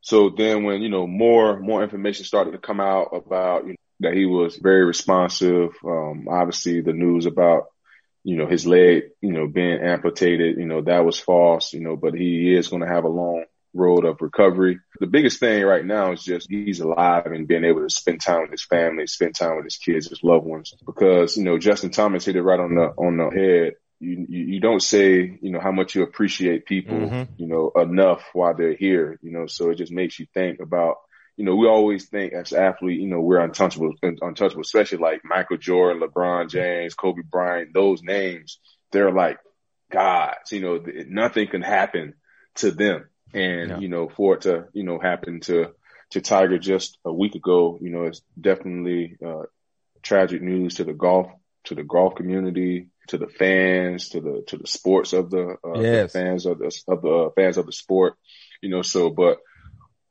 So 0.00 0.30
then 0.30 0.64
when, 0.64 0.82
you 0.82 0.88
know, 0.88 1.06
more, 1.06 1.58
more 1.58 1.82
information 1.82 2.24
started 2.24 2.52
to 2.52 2.58
come 2.58 2.80
out 2.80 3.14
about, 3.14 3.64
you 3.64 3.70
know, 3.70 3.76
that 4.00 4.14
he 4.14 4.26
was 4.26 4.56
very 4.56 4.84
responsive. 4.84 5.70
Um, 5.84 6.28
obviously 6.30 6.82
the 6.82 6.92
news 6.92 7.26
about, 7.26 7.68
you 8.26 8.36
know, 8.36 8.48
his 8.48 8.66
leg, 8.66 9.04
you 9.20 9.30
know, 9.30 9.46
being 9.46 9.78
amputated, 9.80 10.56
you 10.58 10.66
know, 10.66 10.82
that 10.82 11.04
was 11.04 11.16
false, 11.16 11.72
you 11.72 11.78
know, 11.78 11.96
but 11.96 12.12
he 12.12 12.56
is 12.56 12.66
going 12.66 12.82
to 12.82 12.88
have 12.88 13.04
a 13.04 13.08
long 13.08 13.44
road 13.72 14.04
of 14.04 14.20
recovery. 14.20 14.80
The 14.98 15.06
biggest 15.06 15.38
thing 15.38 15.62
right 15.62 15.84
now 15.84 16.10
is 16.10 16.24
just 16.24 16.50
he's 16.50 16.80
alive 16.80 17.26
and 17.26 17.46
being 17.46 17.62
able 17.62 17.82
to 17.82 17.88
spend 17.88 18.20
time 18.20 18.42
with 18.42 18.50
his 18.50 18.64
family, 18.64 19.06
spend 19.06 19.36
time 19.36 19.54
with 19.54 19.66
his 19.66 19.76
kids, 19.76 20.08
his 20.08 20.24
loved 20.24 20.44
ones. 20.44 20.74
Because, 20.84 21.36
you 21.36 21.44
know, 21.44 21.56
Justin 21.56 21.90
Thomas 21.90 22.24
hit 22.24 22.34
it 22.34 22.42
right 22.42 22.58
on 22.58 22.74
the 22.74 22.86
on 22.98 23.16
the 23.16 23.30
head. 23.30 23.74
You, 24.00 24.26
you, 24.28 24.44
you 24.54 24.60
don't 24.60 24.82
say, 24.82 25.38
you 25.40 25.52
know, 25.52 25.60
how 25.60 25.70
much 25.70 25.94
you 25.94 26.02
appreciate 26.02 26.66
people, 26.66 26.98
mm-hmm. 26.98 27.32
you 27.36 27.46
know, 27.46 27.70
enough 27.76 28.24
while 28.32 28.56
they're 28.56 28.74
here, 28.74 29.20
you 29.22 29.30
know, 29.30 29.46
so 29.46 29.70
it 29.70 29.76
just 29.76 29.92
makes 29.92 30.18
you 30.18 30.26
think 30.34 30.58
about, 30.58 30.96
you 31.36 31.44
know, 31.44 31.54
we 31.54 31.66
always 31.66 32.06
think 32.06 32.32
as 32.32 32.52
athletes, 32.52 33.00
you 33.00 33.08
know, 33.08 33.20
we're 33.20 33.40
untouchable, 33.40 33.92
untouchable, 34.02 34.62
especially 34.62 34.98
like 34.98 35.20
Michael 35.22 35.58
Jordan, 35.58 36.02
LeBron 36.02 36.48
James, 36.48 36.94
Kobe 36.94 37.22
Bryant, 37.22 37.74
those 37.74 38.02
names, 38.02 38.58
they're 38.90 39.12
like 39.12 39.38
gods, 39.92 40.50
you 40.52 40.60
know, 40.60 40.82
nothing 41.08 41.48
can 41.48 41.62
happen 41.62 42.14
to 42.56 42.70
them. 42.70 43.08
And, 43.34 43.68
yeah. 43.70 43.78
you 43.78 43.88
know, 43.88 44.08
for 44.08 44.36
it 44.36 44.42
to, 44.42 44.66
you 44.72 44.82
know, 44.82 44.98
happen 44.98 45.40
to, 45.40 45.72
to 46.10 46.20
Tiger 46.22 46.58
just 46.58 46.96
a 47.04 47.12
week 47.12 47.34
ago, 47.34 47.78
you 47.82 47.90
know, 47.90 48.04
it's 48.04 48.22
definitely, 48.40 49.18
uh, 49.24 49.42
tragic 50.02 50.40
news 50.40 50.76
to 50.76 50.84
the 50.84 50.94
golf, 50.94 51.26
to 51.64 51.74
the 51.74 51.82
golf 51.82 52.14
community, 52.14 52.88
to 53.08 53.18
the 53.18 53.26
fans, 53.26 54.08
to 54.10 54.20
the, 54.20 54.44
to 54.46 54.56
the 54.56 54.66
sports 54.66 55.12
of 55.12 55.30
the, 55.30 55.56
uh, 55.62 55.80
yes. 55.80 56.12
the 56.12 56.18
fans 56.18 56.46
of 56.46 56.58
the, 56.58 56.82
of 56.88 57.02
the 57.02 57.08
uh, 57.08 57.30
fans 57.36 57.58
of 57.58 57.66
the 57.66 57.72
sport, 57.72 58.14
you 58.62 58.70
know, 58.70 58.80
so, 58.80 59.10
but, 59.10 59.38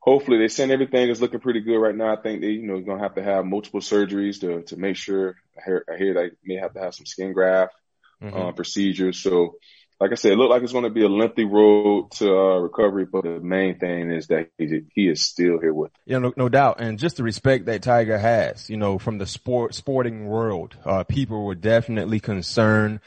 hopefully 0.06 0.38
they 0.38 0.48
send 0.48 0.70
everything 0.70 1.08
is 1.08 1.20
looking 1.20 1.40
pretty 1.40 1.60
good 1.60 1.78
right 1.78 1.94
now. 1.94 2.12
I 2.12 2.20
think 2.20 2.40
they, 2.40 2.50
you 2.50 2.66
know, 2.66 2.80
going 2.80 2.98
to 2.98 3.02
have 3.02 3.16
to 3.16 3.22
have 3.22 3.44
multiple 3.44 3.80
surgeries 3.80 4.40
to, 4.40 4.62
to 4.62 4.76
make 4.76 4.96
sure 4.96 5.34
I 5.58 5.62
hear, 5.64 5.84
I 5.92 5.96
hear 5.96 6.14
they 6.14 6.30
may 6.44 6.60
have 6.60 6.74
to 6.74 6.80
have 6.80 6.94
some 6.94 7.06
skin 7.06 7.32
graft, 7.32 7.74
mm-hmm. 8.22 8.36
uh, 8.36 8.52
procedures. 8.52 9.18
So 9.18 9.56
like 9.98 10.12
I 10.12 10.14
said, 10.14 10.32
it 10.32 10.36
looked 10.36 10.50
like 10.50 10.62
it's 10.62 10.72
going 10.72 10.84
to 10.84 10.90
be 10.90 11.04
a 11.04 11.08
lengthy 11.08 11.44
road 11.44 12.10
to 12.18 12.30
uh, 12.30 12.58
recovery, 12.58 13.06
but 13.06 13.24
the 13.24 13.40
main 13.40 13.78
thing 13.78 14.12
is 14.12 14.26
that 14.28 14.50
he, 14.58 14.82
he 14.94 15.08
is 15.08 15.22
still 15.22 15.58
here 15.58 15.72
with. 15.72 15.90
Yeah, 16.04 16.18
no, 16.18 16.32
no 16.36 16.48
doubt, 16.48 16.80
and 16.80 16.98
just 16.98 17.16
the 17.16 17.22
respect 17.22 17.66
that 17.66 17.82
Tiger 17.82 18.18
has, 18.18 18.68
you 18.68 18.76
know, 18.76 18.98
from 18.98 19.18
the 19.18 19.26
sport 19.26 19.74
sporting 19.74 20.26
world, 20.26 20.76
uh, 20.84 21.04
people 21.04 21.44
were 21.44 21.54
definitely 21.54 22.20
concerned, 22.20 23.00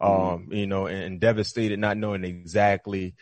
um, 0.00 0.10
mm-hmm. 0.10 0.52
you 0.52 0.66
know, 0.66 0.86
and, 0.86 1.04
and 1.04 1.20
devastated, 1.20 1.78
not 1.78 1.96
knowing 1.96 2.24
exactly 2.24 3.14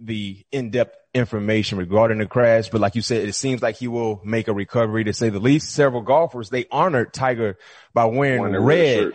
the 0.00 0.44
in-depth 0.50 0.96
information 1.14 1.78
regarding 1.78 2.18
the 2.18 2.26
crash. 2.26 2.68
But 2.70 2.80
like 2.80 2.94
you 2.94 3.02
said, 3.02 3.28
it 3.28 3.34
seems 3.34 3.62
like 3.62 3.76
he 3.76 3.88
will 3.88 4.20
make 4.24 4.48
a 4.48 4.54
recovery 4.54 5.04
to 5.04 5.12
say 5.12 5.28
the 5.28 5.40
least. 5.40 5.70
Several 5.70 6.02
golfers 6.02 6.50
they 6.50 6.66
honored 6.70 7.12
Tiger 7.12 7.58
by 7.92 8.06
wearing 8.06 8.56
red 8.56 9.12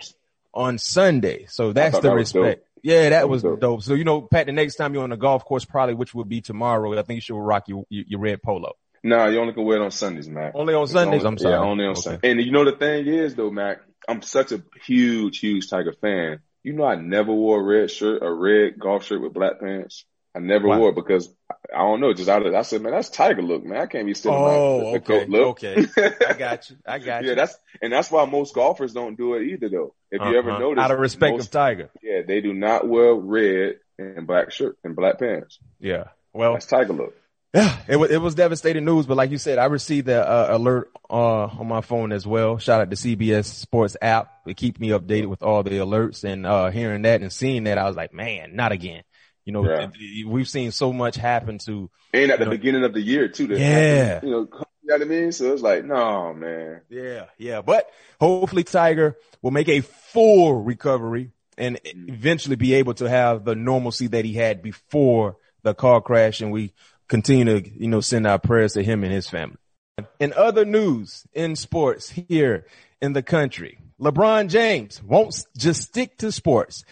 on 0.54 0.78
Sunday, 0.78 1.46
so 1.48 1.72
that's 1.72 1.96
the 1.96 2.08
that 2.08 2.14
respect. 2.14 2.66
Yeah, 2.82 3.10
that 3.10 3.28
was 3.28 3.42
dope. 3.42 3.60
dope. 3.60 3.82
So, 3.82 3.94
you 3.94 4.04
know, 4.04 4.22
Pat, 4.22 4.46
the 4.46 4.52
next 4.52 4.76
time 4.76 4.94
you're 4.94 5.02
on 5.02 5.10
the 5.10 5.16
golf 5.16 5.44
course, 5.44 5.64
probably 5.64 5.94
which 5.94 6.14
will 6.14 6.24
be 6.24 6.40
tomorrow, 6.40 6.96
I 6.96 7.02
think 7.02 7.16
you 7.16 7.20
should 7.20 7.36
rock 7.36 7.64
your, 7.66 7.84
your, 7.88 8.04
your 8.06 8.20
red 8.20 8.42
polo. 8.42 8.74
No, 9.02 9.16
nah, 9.16 9.26
you 9.26 9.40
only 9.40 9.54
can 9.54 9.64
wear 9.64 9.78
it 9.80 9.84
on 9.84 9.90
Sundays, 9.90 10.28
Mac. 10.28 10.52
Only 10.54 10.74
on 10.74 10.86
Sundays? 10.86 11.24
Only, 11.24 11.28
I'm 11.28 11.38
sorry. 11.38 11.54
Yeah, 11.54 11.60
only 11.60 11.84
on 11.84 11.90
okay. 11.92 12.00
Sundays. 12.00 12.20
And 12.22 12.40
you 12.40 12.52
know, 12.52 12.64
the 12.64 12.76
thing 12.76 13.06
is 13.06 13.34
though, 13.34 13.50
Mac, 13.50 13.78
I'm 14.08 14.22
such 14.22 14.52
a 14.52 14.62
huge, 14.84 15.40
huge 15.40 15.68
Tiger 15.68 15.94
fan. 16.00 16.40
You 16.62 16.74
know, 16.74 16.84
I 16.84 16.94
never 16.94 17.32
wore 17.32 17.60
a 17.60 17.62
red 17.62 17.90
shirt, 17.90 18.22
a 18.22 18.32
red 18.32 18.78
golf 18.78 19.04
shirt 19.04 19.20
with 19.20 19.32
black 19.32 19.60
pants. 19.60 20.04
I 20.36 20.38
never 20.38 20.68
wow. 20.68 20.78
wore 20.78 20.88
it 20.90 20.94
because 20.94 21.34
I 21.74 21.78
don't 21.78 22.00
know, 22.00 22.12
just 22.12 22.28
out 22.28 22.44
of 22.44 22.54
I 22.54 22.62
said, 22.62 22.82
man, 22.82 22.92
that's 22.92 23.08
Tiger 23.08 23.40
look, 23.40 23.64
man. 23.64 23.80
I 23.80 23.86
can't 23.86 24.04
be 24.04 24.12
sitting 24.12 24.36
oh, 24.36 24.92
my, 24.92 24.98
okay, 24.98 25.24
look. 25.24 25.64
Okay, 25.64 25.86
I 26.28 26.32
got 26.38 26.68
you. 26.68 26.76
I 26.86 26.98
got 26.98 27.22
you. 27.22 27.30
Yeah, 27.30 27.34
that's 27.36 27.56
and 27.80 27.90
that's 27.90 28.10
why 28.10 28.26
most 28.26 28.54
golfers 28.54 28.92
don't 28.92 29.16
do 29.16 29.34
it 29.34 29.44
either, 29.44 29.70
though. 29.70 29.94
If 30.10 30.20
uh-huh. 30.20 30.30
you 30.30 30.38
ever 30.38 30.50
uh-huh. 30.50 30.60
notice, 30.60 30.84
out 30.84 30.90
of 30.90 30.98
respect 30.98 31.36
most, 31.36 31.46
of 31.46 31.50
Tiger, 31.52 31.90
yeah, 32.02 32.20
they 32.26 32.42
do 32.42 32.52
not 32.52 32.86
wear 32.86 33.14
red 33.14 33.76
and 33.98 34.26
black 34.26 34.52
shirt 34.52 34.76
and 34.84 34.94
black 34.94 35.18
pants. 35.18 35.58
Yeah, 35.80 36.08
well, 36.34 36.52
that's 36.52 36.66
Tiger 36.66 36.92
look. 36.92 37.14
Yeah, 37.54 37.78
it 37.88 37.96
was 37.96 38.10
it 38.10 38.20
was 38.20 38.34
devastating 38.34 38.84
news, 38.84 39.06
but 39.06 39.16
like 39.16 39.30
you 39.30 39.38
said, 39.38 39.58
I 39.58 39.64
received 39.66 40.06
the 40.06 40.28
uh, 40.28 40.48
alert 40.50 40.90
uh, 41.08 41.44
on 41.44 41.66
my 41.66 41.80
phone 41.80 42.12
as 42.12 42.26
well. 42.26 42.58
Shout 42.58 42.82
out 42.82 42.90
to 42.90 42.96
CBS 42.96 43.46
Sports 43.46 43.96
app; 44.02 44.42
it 44.46 44.58
keep 44.58 44.78
me 44.78 44.90
updated 44.90 45.26
with 45.26 45.42
all 45.42 45.62
the 45.62 45.70
alerts. 45.70 46.24
And 46.24 46.46
uh, 46.46 46.70
hearing 46.70 47.02
that 47.02 47.22
and 47.22 47.32
seeing 47.32 47.64
that, 47.64 47.78
I 47.78 47.84
was 47.84 47.96
like, 47.96 48.12
man, 48.12 48.54
not 48.54 48.72
again. 48.72 49.02
You 49.46 49.52
know, 49.52 49.64
yeah. 49.64 50.24
we've 50.26 50.48
seen 50.48 50.72
so 50.72 50.92
much 50.92 51.14
happen 51.14 51.58
to. 51.58 51.88
And 52.12 52.32
at 52.32 52.40
the 52.40 52.46
know, 52.46 52.50
beginning 52.50 52.84
of 52.84 52.92
the 52.92 53.00
year 53.00 53.28
too. 53.28 53.46
yeah. 53.46 54.20
You 54.22 54.30
know, 54.30 54.48
you 54.86 54.88
know 54.88 54.94
what 54.98 55.02
I 55.02 55.04
mean? 55.04 55.32
So 55.32 55.52
it's 55.52 55.62
like, 55.62 55.84
no, 55.84 56.34
man. 56.34 56.82
Yeah, 56.88 57.26
yeah. 57.38 57.62
But 57.62 57.88
hopefully 58.20 58.64
Tiger 58.64 59.16
will 59.42 59.52
make 59.52 59.68
a 59.68 59.80
full 59.80 60.62
recovery 60.62 61.30
and 61.56 61.80
mm-hmm. 61.82 62.12
eventually 62.12 62.56
be 62.56 62.74
able 62.74 62.94
to 62.94 63.08
have 63.08 63.44
the 63.44 63.54
normalcy 63.54 64.08
that 64.08 64.24
he 64.24 64.34
had 64.34 64.62
before 64.62 65.36
the 65.62 65.74
car 65.74 66.00
crash. 66.00 66.40
And 66.40 66.50
we 66.50 66.72
continue 67.06 67.60
to, 67.60 67.68
you 67.68 67.86
know, 67.88 68.00
send 68.00 68.26
our 68.26 68.40
prayers 68.40 68.72
to 68.72 68.82
him 68.82 69.04
and 69.04 69.12
his 69.12 69.30
family. 69.30 69.58
In 70.18 70.32
other 70.34 70.64
news 70.64 71.24
in 71.32 71.54
sports 71.56 72.10
here 72.10 72.66
in 73.00 73.12
the 73.12 73.22
country, 73.22 73.78
LeBron 74.00 74.48
James 74.48 75.02
won't 75.02 75.46
just 75.56 75.82
stick 75.82 76.18
to 76.18 76.30
sports. 76.32 76.84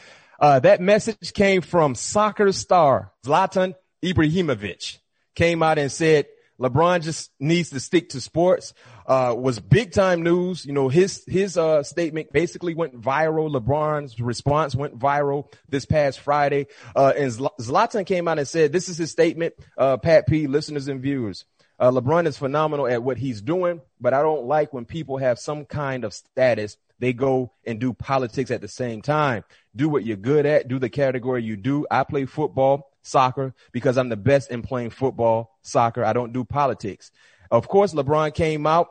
Uh, 0.44 0.60
that 0.60 0.78
message 0.78 1.32
came 1.32 1.62
from 1.62 1.94
soccer 1.94 2.52
star 2.52 3.10
Zlatan 3.24 3.74
Ibrahimovic. 4.04 4.98
Came 5.34 5.62
out 5.62 5.78
and 5.78 5.90
said 5.90 6.26
LeBron 6.60 7.00
just 7.00 7.30
needs 7.40 7.70
to 7.70 7.80
stick 7.80 8.10
to 8.10 8.20
sports. 8.20 8.74
Uh, 9.06 9.34
was 9.34 9.58
big 9.58 9.92
time 9.92 10.22
news. 10.22 10.66
You 10.66 10.74
know, 10.74 10.90
his, 10.90 11.24
his, 11.26 11.56
uh, 11.56 11.82
statement 11.82 12.30
basically 12.30 12.74
went 12.74 13.00
viral. 13.00 13.58
LeBron's 13.58 14.20
response 14.20 14.74
went 14.74 14.98
viral 14.98 15.50
this 15.70 15.86
past 15.86 16.20
Friday. 16.20 16.66
Uh, 16.94 17.14
and 17.16 17.32
Zlatan 17.32 18.04
came 18.04 18.28
out 18.28 18.38
and 18.38 18.46
said, 18.46 18.70
this 18.70 18.90
is 18.90 18.98
his 18.98 19.10
statement, 19.10 19.54
uh, 19.78 19.96
Pat 19.96 20.26
P, 20.26 20.46
listeners 20.46 20.88
and 20.88 21.00
viewers. 21.00 21.46
Uh, 21.78 21.90
LeBron 21.90 22.26
is 22.26 22.36
phenomenal 22.36 22.86
at 22.86 23.02
what 23.02 23.16
he's 23.16 23.40
doing, 23.40 23.80
but 23.98 24.12
I 24.12 24.20
don't 24.20 24.44
like 24.44 24.74
when 24.74 24.84
people 24.84 25.16
have 25.16 25.38
some 25.38 25.64
kind 25.64 26.04
of 26.04 26.12
status 26.12 26.76
they 26.98 27.12
go 27.12 27.52
and 27.66 27.80
do 27.80 27.92
politics 27.92 28.50
at 28.50 28.60
the 28.60 28.68
same 28.68 29.02
time. 29.02 29.44
Do 29.76 29.88
what 29.88 30.04
you're 30.04 30.16
good 30.16 30.46
at. 30.46 30.68
Do 30.68 30.78
the 30.78 30.88
category 30.88 31.42
you 31.42 31.56
do. 31.56 31.86
I 31.90 32.04
play 32.04 32.26
football, 32.26 32.90
soccer 33.02 33.54
because 33.72 33.96
I'm 33.96 34.08
the 34.08 34.16
best 34.16 34.50
in 34.50 34.62
playing 34.62 34.90
football, 34.90 35.56
soccer. 35.62 36.04
I 36.04 36.12
don't 36.12 36.32
do 36.32 36.44
politics. 36.44 37.10
Of 37.50 37.68
course, 37.68 37.94
LeBron 37.94 38.34
came 38.34 38.66
out 38.66 38.88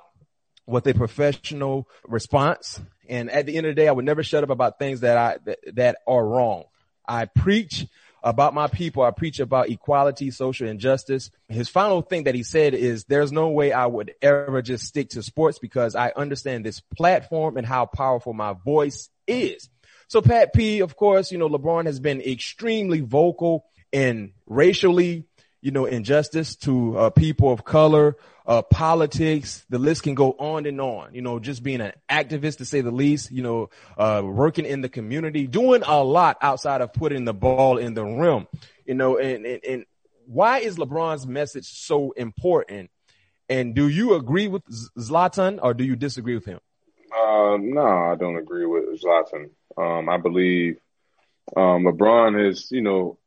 with 0.66 0.88
a 0.88 0.94
professional 0.94 1.90
response. 2.08 2.82
And 3.10 3.30
at 3.30 3.46
the 3.46 3.58
end 3.58 3.68
of 3.68 3.76
the 3.76 3.82
day, 3.82 3.88
I 3.88 3.92
would 3.92 4.06
never 4.06 4.24
shut 4.24 4.44
up 4.44 4.50
about 4.50 4.80
things 4.80 5.02
that 5.02 5.18
I, 5.18 5.38
that, 5.46 5.60
that 5.76 5.98
are 6.08 6.26
wrong. 6.26 6.64
I 7.06 7.26
preach 7.26 7.86
about 8.24 8.54
my 8.54 8.68
people. 8.68 9.04
I 9.04 9.12
preach 9.12 9.40
about 9.40 9.70
equality, 9.70 10.32
social 10.32 10.68
injustice. 10.68 11.30
His 11.50 11.68
final 11.68 12.02
thing 12.02 12.24
that 12.24 12.36
he 12.36 12.44
said 12.44 12.74
is 12.74 13.04
there's 13.04 13.34
no 13.34 13.50
way 13.50 13.74
I 13.74 13.86
would 13.86 14.14
ever 14.22 14.62
just 14.62 14.86
stick 14.86 15.10
to 15.10 15.24
sports 15.24 15.60
because 15.60 15.96
I 15.96 16.14
understand 16.16 16.66
this 16.66 16.80
platform 16.80 17.58
and 17.58 17.68
how 17.68 17.86
powerful 17.86 18.34
my 18.34 18.54
voice 18.54 19.10
is. 19.28 19.70
So 20.08 20.22
Pat 20.22 20.54
P, 20.54 20.82
of 20.82 20.96
course, 20.96 21.32
you 21.32 21.38
know, 21.38 21.50
LeBron 21.50 21.86
has 21.86 22.00
been 22.00 22.22
extremely 22.22 23.02
vocal 23.02 23.66
in 23.92 24.34
racially 24.46 25.26
you 25.64 25.72
know, 25.72 25.86
injustice 25.86 26.58
to 26.58 26.98
uh, 26.98 27.10
people 27.10 27.50
of 27.50 27.64
color, 27.64 28.18
uh, 28.46 28.62
politics. 28.64 29.66
The 29.70 29.80
list 29.80 30.04
can 30.04 30.14
go 30.14 30.34
on 30.34 30.66
and 30.66 30.80
on. 30.82 31.16
You 31.16 31.22
know, 31.22 31.40
just 31.40 31.64
being 31.64 31.80
an 31.80 31.94
activist 32.10 32.58
to 32.58 32.66
say 32.66 32.82
the 32.82 32.92
least. 32.92 33.32
You 33.32 33.44
know, 33.44 33.70
uh, 33.98 34.22
working 34.26 34.66
in 34.66 34.82
the 34.82 34.90
community, 34.90 35.48
doing 35.48 35.82
a 35.88 36.04
lot 36.04 36.38
outside 36.42 36.82
of 36.82 36.92
putting 36.92 37.24
the 37.24 37.34
ball 37.34 37.78
in 37.78 37.94
the 37.94 38.04
rim. 38.04 38.48
You 38.86 38.96
know, 38.96 39.18
and 39.18 39.46
and, 39.46 39.64
and 39.64 39.86
why 40.26 40.60
is 40.60 40.76
LeBron's 40.76 41.26
message 41.26 41.66
so 41.66 42.12
important? 42.12 42.92
And 43.48 43.74
do 43.74 43.88
you 43.88 44.16
agree 44.16 44.50
with 44.50 44.64
Zlatan 44.98 45.60
or 45.64 45.74
do 45.74 45.86
you 45.86 45.96
disagree 45.96 46.36
with 46.36 46.46
him? 46.46 46.60
Uh, 47.10 47.56
no, 47.58 47.86
I 47.86 48.16
don't 48.20 48.36
agree 48.36 48.66
with 48.66 49.02
Zlatan. 49.02 49.52
Um, 49.78 50.10
I 50.10 50.18
believe 50.18 50.78
um, 51.56 51.84
LeBron 51.84 52.46
has, 52.46 52.72
you 52.72 52.82
know, 52.82 53.18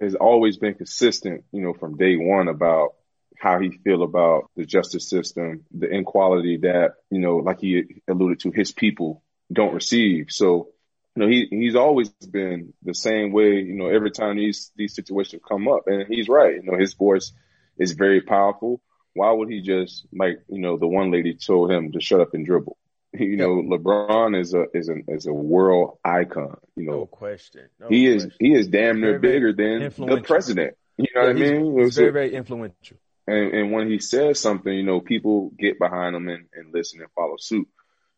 has 0.00 0.14
always 0.14 0.56
been 0.58 0.74
consistent, 0.74 1.44
you 1.52 1.62
know, 1.62 1.72
from 1.72 1.96
day 1.96 2.16
one 2.16 2.48
about 2.48 2.94
how 3.36 3.58
he 3.60 3.70
feel 3.70 4.02
about 4.02 4.50
the 4.56 4.64
justice 4.64 5.08
system, 5.08 5.64
the 5.72 5.88
inequality 5.88 6.58
that, 6.58 6.94
you 7.10 7.18
know, 7.18 7.36
like 7.36 7.60
he 7.60 8.02
alluded 8.08 8.40
to, 8.40 8.50
his 8.50 8.72
people 8.72 9.22
don't 9.52 9.74
receive. 9.74 10.26
So, 10.30 10.68
you 11.14 11.22
know, 11.22 11.28
he, 11.28 11.46
he's 11.50 11.76
always 11.76 12.08
been 12.10 12.72
the 12.82 12.94
same 12.94 13.32
way, 13.32 13.60
you 13.60 13.74
know, 13.74 13.88
every 13.88 14.10
time 14.10 14.36
these, 14.36 14.72
these 14.76 14.94
situations 14.94 15.42
come 15.46 15.68
up 15.68 15.82
and 15.86 16.06
he's 16.08 16.28
right. 16.28 16.56
You 16.56 16.62
know, 16.62 16.78
his 16.78 16.94
voice 16.94 17.32
is 17.78 17.92
very 17.92 18.20
powerful. 18.20 18.80
Why 19.14 19.30
would 19.30 19.48
he 19.48 19.60
just, 19.60 20.06
like, 20.12 20.40
you 20.48 20.60
know, 20.60 20.76
the 20.76 20.88
one 20.88 21.12
lady 21.12 21.34
told 21.34 21.70
him 21.70 21.92
to 21.92 22.00
shut 22.00 22.20
up 22.20 22.34
and 22.34 22.44
dribble? 22.44 22.76
You 23.16 23.36
know, 23.36 23.62
LeBron 23.62 24.38
is 24.38 24.54
a 24.54 24.64
is 24.74 24.88
an 24.88 25.04
is 25.08 25.26
a 25.26 25.32
world 25.32 25.98
icon. 26.04 26.56
You 26.74 26.86
know, 26.86 26.92
no 26.92 27.06
question. 27.06 27.68
No 27.78 27.88
he 27.88 28.10
question. 28.10 28.30
is 28.30 28.36
he 28.40 28.52
is 28.54 28.68
damn 28.68 29.00
near 29.00 29.18
bigger 29.18 29.52
than 29.52 29.82
the 29.82 30.22
president. 30.24 30.76
You 30.96 31.06
know 31.14 31.22
yeah, 31.22 31.26
what 31.28 31.36
I 31.36 31.38
mean? 31.38 31.78
He's 31.78 31.96
very 31.96 32.10
very 32.10 32.34
influential. 32.34 32.96
And 33.26 33.54
and 33.54 33.72
when 33.72 33.88
he 33.90 34.00
says 34.00 34.40
something, 34.40 34.72
you 34.72 34.82
know, 34.82 35.00
people 35.00 35.52
get 35.58 35.78
behind 35.78 36.16
him 36.16 36.28
and, 36.28 36.46
and 36.54 36.74
listen 36.74 37.00
and 37.00 37.10
follow 37.12 37.36
suit. 37.38 37.68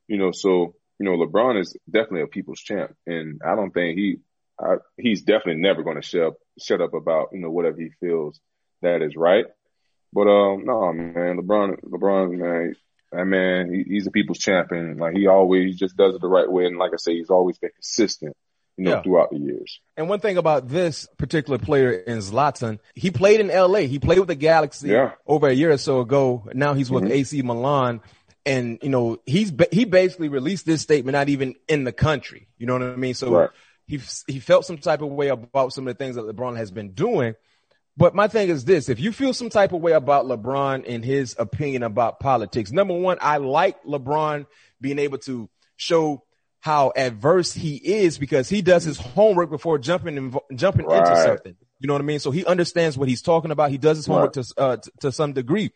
You 0.08 0.18
know, 0.18 0.32
so 0.32 0.74
you 0.98 1.04
know, 1.04 1.16
LeBron 1.16 1.60
is 1.60 1.76
definitely 1.90 2.22
a 2.22 2.26
people's 2.26 2.60
champ, 2.60 2.96
and 3.06 3.40
I 3.44 3.54
don't 3.54 3.72
think 3.72 3.98
he, 3.98 4.18
I, 4.58 4.76
he's 4.96 5.22
definitely 5.22 5.60
never 5.60 5.82
going 5.82 5.96
to 5.96 6.02
shut 6.02 6.34
shut 6.58 6.80
up 6.80 6.94
about 6.94 7.30
you 7.32 7.40
know 7.40 7.50
whatever 7.50 7.78
he 7.80 7.90
feels 8.00 8.40
that 8.82 9.02
is 9.02 9.16
right. 9.16 9.44
But 10.12 10.28
um, 10.28 10.64
no, 10.64 10.92
man, 10.92 11.38
LeBron, 11.38 11.80
LeBron, 11.82 12.38
man, 12.38 12.76
that 13.12 13.24
man, 13.24 13.72
he, 13.72 13.94
he's 13.94 14.06
a 14.06 14.10
people's 14.10 14.38
champion. 14.38 14.98
Like 14.98 15.14
he 15.16 15.26
always 15.26 15.76
just 15.76 15.96
does 15.96 16.14
it 16.14 16.20
the 16.20 16.28
right 16.28 16.50
way, 16.50 16.66
and 16.66 16.78
like 16.78 16.92
I 16.92 16.96
say, 16.96 17.14
he's 17.14 17.30
always 17.30 17.58
been 17.58 17.70
consistent 17.70 18.36
you 18.76 18.84
know, 18.84 18.90
yeah. 18.90 19.02
throughout 19.02 19.30
the 19.30 19.38
years. 19.38 19.80
And 19.96 20.08
one 20.08 20.20
thing 20.20 20.36
about 20.36 20.68
this 20.68 21.08
particular 21.16 21.58
player 21.58 21.92
in 21.92 22.18
Zlatan, 22.18 22.78
he 22.94 23.10
played 23.10 23.40
in 23.40 23.48
LA. 23.48 23.80
He 23.80 23.98
played 23.98 24.18
with 24.18 24.28
the 24.28 24.34
Galaxy 24.34 24.88
yeah. 24.88 25.12
over 25.26 25.48
a 25.48 25.52
year 25.52 25.70
or 25.70 25.78
so 25.78 26.00
ago. 26.00 26.48
Now 26.52 26.74
he's 26.74 26.90
with 26.90 27.04
mm-hmm. 27.04 27.12
AC 27.12 27.42
Milan. 27.42 28.00
And, 28.44 28.78
you 28.82 28.90
know, 28.90 29.18
he's, 29.26 29.52
he 29.72 29.84
basically 29.86 30.28
released 30.28 30.66
this 30.66 30.82
statement 30.82 31.14
not 31.14 31.28
even 31.28 31.56
in 31.68 31.84
the 31.84 31.92
country. 31.92 32.48
You 32.58 32.66
know 32.66 32.74
what 32.74 32.82
I 32.82 32.96
mean? 32.96 33.14
So 33.14 33.30
right. 33.30 33.50
he, 33.86 34.00
he 34.28 34.38
felt 34.40 34.66
some 34.66 34.78
type 34.78 35.02
of 35.02 35.08
way 35.08 35.28
about 35.28 35.72
some 35.72 35.88
of 35.88 35.96
the 35.96 36.04
things 36.04 36.16
that 36.16 36.26
LeBron 36.26 36.56
has 36.56 36.70
been 36.70 36.92
doing. 36.92 37.34
But 37.96 38.14
my 38.14 38.28
thing 38.28 38.50
is 38.50 38.64
this, 38.64 38.88
if 38.88 39.00
you 39.00 39.10
feel 39.10 39.32
some 39.32 39.48
type 39.48 39.72
of 39.72 39.80
way 39.80 39.92
about 39.92 40.26
LeBron 40.26 40.84
and 40.86 41.04
his 41.04 41.34
opinion 41.38 41.82
about 41.82 42.20
politics, 42.20 42.70
number 42.70 42.94
one, 42.94 43.16
I 43.20 43.38
like 43.38 43.82
LeBron 43.84 44.46
being 44.80 44.98
able 44.98 45.18
to 45.18 45.48
show 45.76 46.22
how 46.60 46.92
adverse 46.94 47.52
he 47.52 47.76
is 47.76 48.18
because 48.18 48.48
he 48.48 48.60
does 48.60 48.84
his 48.84 48.98
homework 48.98 49.50
before 49.50 49.78
jumping 49.78 50.16
in, 50.16 50.36
jumping 50.54 50.86
right. 50.86 50.98
into 50.98 51.22
something. 51.22 51.56
You 51.78 51.86
know 51.86 51.94
what 51.94 52.02
I 52.02 52.04
mean? 52.04 52.18
So 52.18 52.30
he 52.30 52.44
understands 52.44 52.98
what 52.98 53.08
he's 53.08 53.22
talking 53.22 53.50
about. 53.50 53.70
He 53.70 53.78
does 53.78 53.98
his 53.98 54.06
homework 54.06 54.36
right. 54.36 54.44
to, 54.44 54.60
uh, 54.60 54.76
to, 54.76 54.90
to 55.00 55.12
some 55.12 55.32
degree. 55.32 55.72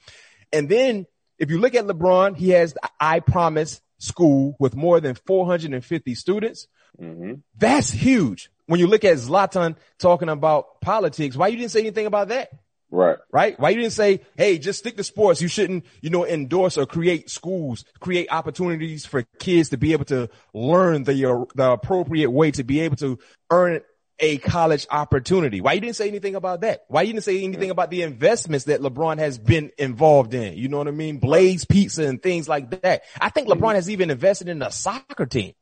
And 0.53 0.69
then 0.69 1.07
if 1.39 1.51
you 1.51 1.59
look 1.59 1.75
at 1.75 1.87
LeBron, 1.87 2.37
he 2.37 2.51
has 2.51 2.75
the 2.75 2.81
I 2.99 3.21
Promise 3.21 3.81
school 3.99 4.57
with 4.59 4.75
more 4.75 5.01
than 5.01 5.15
450 5.15 6.15
students. 6.15 6.67
Mm-hmm. 7.01 7.35
That's 7.57 7.91
huge. 7.91 8.51
When 8.71 8.79
you 8.79 8.87
look 8.87 9.05
at 9.05 9.17
Zlatan 9.17 9.75
talking 9.99 10.29
about 10.29 10.81
politics, 10.81 11.35
why 11.35 11.49
you 11.49 11.57
didn't 11.57 11.73
say 11.73 11.81
anything 11.81 12.07
about 12.07 12.29
that? 12.29 12.51
Right. 12.89 13.19
Right. 13.33 13.59
Why 13.59 13.71
you 13.71 13.81
didn't 13.81 13.95
say, 13.95 14.21
Hey, 14.37 14.59
just 14.59 14.79
stick 14.79 14.97
to 14.97 15.03
sports. 15.03 15.43
You 15.43 15.49
shouldn't, 15.49 15.87
you 16.01 16.11
know, 16.11 16.25
endorse 16.25 16.79
or 16.79 16.87
create 16.87 17.31
schools, 17.31 17.85
create 17.99 18.29
opportunities 18.31 19.05
for 19.05 19.25
kids 19.41 19.71
to 19.71 19.77
be 19.77 19.91
able 19.91 20.05
to 20.05 20.31
learn 20.55 21.03
the, 21.03 21.25
uh, 21.29 21.47
the 21.57 21.73
appropriate 21.73 22.31
way 22.31 22.53
to 22.53 22.63
be 22.63 22.79
able 22.79 22.95
to 22.99 23.19
earn 23.51 23.81
a 24.21 24.39
college 24.39 24.87
opportunity. 24.89 25.61
Why 25.61 25.73
you 25.73 25.81
didn't 25.81 25.97
say 25.97 26.07
anything 26.07 26.37
about 26.37 26.61
that? 26.61 26.85
Why 26.87 27.03
you 27.03 27.13
didn't 27.13 27.25
say 27.25 27.43
anything 27.43 27.71
about 27.71 27.91
the 27.91 28.03
investments 28.03 28.67
that 28.67 28.81
LeBron 28.81 29.19
has 29.19 29.37
been 29.37 29.73
involved 29.79 30.33
in? 30.33 30.57
You 30.57 30.69
know 30.69 30.79
what 30.79 30.87
I 30.87 30.93
mean? 30.93 31.19
Blaze 31.19 31.65
Pizza 31.65 32.05
and 32.07 32.23
things 32.23 32.49
like 32.49 32.83
that. 32.83 33.03
I 33.21 33.31
think 33.31 33.49
LeBron 33.49 33.75
has 33.75 33.91
even 33.91 34.11
invested 34.11 34.49
in 34.49 34.63
a 34.63 34.71
soccer 34.71 35.27
team. 35.27 35.55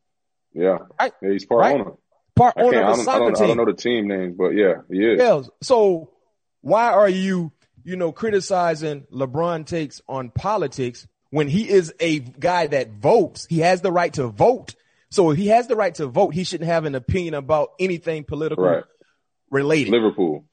Yeah. 0.52 0.76
Right? 1.00 1.14
yeah 1.22 1.30
he's 1.30 1.46
part 1.46 1.60
right? 1.62 1.80
owner. 1.80 1.92
Part 2.38 2.54
owner 2.57 2.83
of 2.83 2.97
the 2.99 3.02
soccer 3.04 3.33
team. 3.33 3.45
I 3.45 3.47
don't 3.49 3.57
know 3.57 3.64
the 3.64 3.75
team 3.75 4.07
names, 4.07 4.37
but 4.37 4.50
yeah, 4.50 4.75
he 4.90 4.99
is. 5.04 5.18
Yeah. 5.18 5.42
So 5.62 6.12
why 6.61 6.92
are 6.92 7.09
you, 7.09 7.52
you 7.85 7.97
know, 7.97 8.12
criticizing 8.12 9.07
LeBron 9.12 9.66
takes 9.66 10.00
on 10.09 10.30
politics 10.30 11.07
when 11.30 11.49
he 11.49 11.68
is 11.68 11.92
a 12.00 12.21
guy 12.21 12.68
that 12.68 12.92
votes? 12.92 13.47
He 13.50 13.59
has 13.61 13.80
the 13.80 13.92
right 13.92 14.12
to 14.14 14.28
vote. 14.28 14.75
So 15.11 15.30
if 15.30 15.38
he 15.38 15.49
has 15.49 15.66
the 15.66 15.76
right 15.76 15.95
to 15.97 16.07
vote, 16.07 16.35
he 16.35 16.45
shouldn't 16.45 16.68
have 16.68 16.85
an 16.85 16.95
opinion 16.95 17.35
about 17.35 17.71
anything 17.80 18.25
political 18.25 18.64
right. 18.64 18.85
related. 19.50 19.90
Liverpool. 19.90 20.45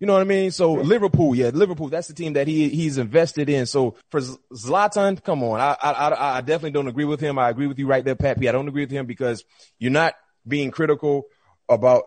You 0.00 0.06
know 0.06 0.14
what 0.14 0.22
I 0.22 0.24
mean? 0.24 0.50
So 0.50 0.78
yeah. 0.78 0.82
Liverpool, 0.82 1.34
yeah, 1.34 1.50
Liverpool, 1.52 1.90
that's 1.90 2.08
the 2.08 2.14
team 2.14 2.32
that 2.32 2.48
he, 2.48 2.70
he's 2.70 2.96
invested 2.96 3.50
in. 3.50 3.66
So 3.66 3.96
for 4.10 4.20
Zlatan, 4.20 5.22
come 5.22 5.44
on. 5.44 5.60
I, 5.60 5.76
I, 5.80 6.38
I 6.38 6.40
definitely 6.40 6.70
don't 6.70 6.88
agree 6.88 7.04
with 7.04 7.20
him. 7.20 7.38
I 7.38 7.50
agree 7.50 7.66
with 7.66 7.78
you 7.78 7.86
right 7.86 8.02
there, 8.02 8.16
Pat 8.16 8.38
I 8.38 8.52
don't 8.52 8.66
agree 8.66 8.84
with 8.84 8.90
him 8.90 9.04
because 9.04 9.44
you're 9.78 9.92
not 9.92 10.14
being 10.46 10.70
critical 10.70 11.26
about 11.68 12.04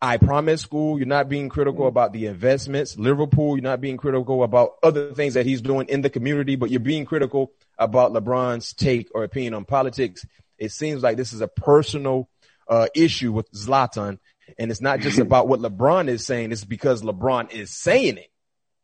I 0.00 0.16
promise 0.16 0.62
school. 0.62 0.98
You're 0.98 1.08
not 1.08 1.28
being 1.28 1.48
critical 1.48 1.80
mm-hmm. 1.80 1.88
about 1.88 2.12
the 2.12 2.26
investments. 2.26 2.96
Liverpool, 2.96 3.56
you're 3.56 3.64
not 3.64 3.80
being 3.80 3.96
critical 3.96 4.44
about 4.44 4.74
other 4.82 5.12
things 5.12 5.34
that 5.34 5.44
he's 5.44 5.60
doing 5.60 5.88
in 5.88 6.02
the 6.02 6.10
community, 6.10 6.56
but 6.56 6.70
you're 6.70 6.80
being 6.80 7.04
critical 7.04 7.52
about 7.78 8.12
LeBron's 8.12 8.72
take 8.72 9.08
or 9.14 9.24
opinion 9.24 9.54
on 9.54 9.64
politics. 9.64 10.24
It 10.56 10.70
seems 10.70 11.02
like 11.02 11.16
this 11.16 11.32
is 11.32 11.40
a 11.40 11.48
personal 11.48 12.28
uh, 12.68 12.86
issue 12.94 13.32
with 13.32 13.50
Zlatan. 13.52 14.18
And 14.58 14.70
it's 14.70 14.80
not 14.80 15.00
just 15.00 15.18
about 15.18 15.48
what 15.48 15.60
LeBron 15.60 16.08
is 16.08 16.24
saying. 16.24 16.52
It's 16.52 16.64
because 16.64 17.02
LeBron 17.02 17.50
is 17.50 17.70
saying 17.70 18.18
it. 18.18 18.30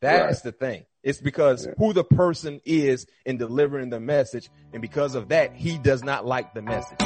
That's 0.00 0.44
right. 0.44 0.52
the 0.52 0.52
thing. 0.52 0.84
It's 1.02 1.20
because 1.20 1.66
yeah. 1.66 1.72
who 1.78 1.92
the 1.92 2.04
person 2.04 2.60
is 2.64 3.06
in 3.24 3.38
delivering 3.38 3.90
the 3.90 4.00
message. 4.00 4.50
And 4.72 4.82
because 4.82 5.14
of 5.14 5.28
that, 5.28 5.54
he 5.54 5.78
does 5.78 6.02
not 6.02 6.26
like 6.26 6.54
the 6.54 6.62
message. 6.62 6.98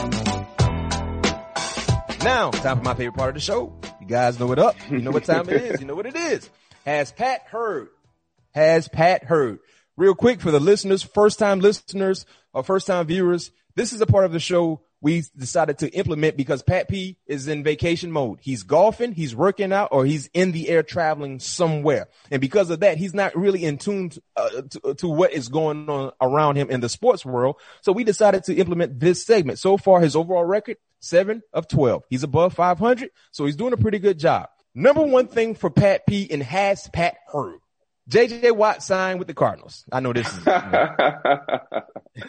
Now, 2.23 2.51
time 2.51 2.79
for 2.79 2.83
my 2.83 2.95
favorite 2.95 3.17
part 3.17 3.29
of 3.29 3.35
the 3.35 3.41
show. 3.41 3.73
You 4.01 4.07
guys 4.07 4.41
know 4.41 4.47
what 4.47 4.59
up. 4.59 4.75
You 4.91 4.99
know 4.99 5.13
what 5.13 5.25
time 5.25 5.49
it 5.49 5.63
is. 5.63 5.81
You 5.81 5.87
know 5.87 5.95
what 5.95 6.07
it 6.07 6.17
is. 6.17 6.51
Has 6.85 7.13
Pat 7.13 7.43
heard? 7.49 7.89
Has 8.53 8.89
Pat 8.89 9.25
heard? 9.25 9.61
Real 9.97 10.15
quick 10.15 10.41
for 10.41 10.51
the 10.51 10.61
listeners, 10.61 11.03
first 11.03 11.39
time 11.39 11.61
listeners 11.61 12.27
or 12.53 12.65
first 12.65 12.89
time 12.89 13.07
viewers, 13.07 13.53
this 13.77 13.93
is 13.93 14.01
a 14.01 14.07
part 14.07 14.25
of 14.25 14.33
the 14.33 14.41
show 14.41 14.81
we 15.01 15.23
decided 15.37 15.79
to 15.79 15.89
implement 15.91 16.37
because 16.37 16.63
Pat 16.65 16.89
P 16.89 17.17
is 17.27 17.47
in 17.47 17.63
vacation 17.63 18.11
mode. 18.11 18.41
He's 18.43 18.65
golfing, 18.65 19.13
he's 19.13 19.37
working 19.37 19.73
out, 19.73 19.91
or 19.93 20.05
he's 20.05 20.29
in 20.35 20.51
the 20.51 20.69
air 20.69 20.83
traveling 20.83 21.39
somewhere. 21.39 22.09
And 22.33 22.41
because 22.41 22.71
of 22.71 22.81
that, 22.81 22.99
he's 22.99 23.15
not 23.15 23.37
really 23.37 23.65
in 23.65 23.79
tune 23.79 24.11
uh, 24.37 24.63
to, 24.71 24.95
to, 24.95 25.09
what 25.09 25.33
is 25.33 25.49
going 25.49 25.89
on 25.89 26.11
around 26.21 26.57
him 26.57 26.69
in 26.69 26.81
the 26.81 26.89
sports 26.89 27.25
world. 27.25 27.57
So 27.81 27.93
we 27.93 28.03
decided 28.03 28.45
to 28.45 28.57
implement 28.57 28.99
this 28.99 29.25
segment. 29.25 29.61
So 29.61 29.77
far, 29.77 30.01
his 30.01 30.17
overall 30.17 30.45
record, 30.45 30.79
seven 31.01 31.43
of 31.53 31.69
12. 31.69 32.05
He's 32.09 32.23
above 32.23 32.55
500. 32.55 33.11
So 33.31 33.47
he's 33.47 33.57
doing 33.57 33.73
a 33.73 33.77
pretty 33.77 33.99
good 33.99 34.19
job. 34.19 34.49
Number 34.75 35.03
one 35.03 35.27
thing 35.27 35.55
for 35.55 35.71
Pat 35.71 36.07
P 36.07 36.31
and 36.31 36.43
has 36.43 36.89
Pat 36.93 37.17
heard. 37.33 37.59
JJ 38.09 38.53
Watt 38.57 38.83
signed 38.83 39.19
with 39.19 39.29
the 39.29 39.35
Cardinals. 39.35 39.85
I 39.93 40.01
know 40.01 40.13
this 40.13 40.27
is. 40.27 40.45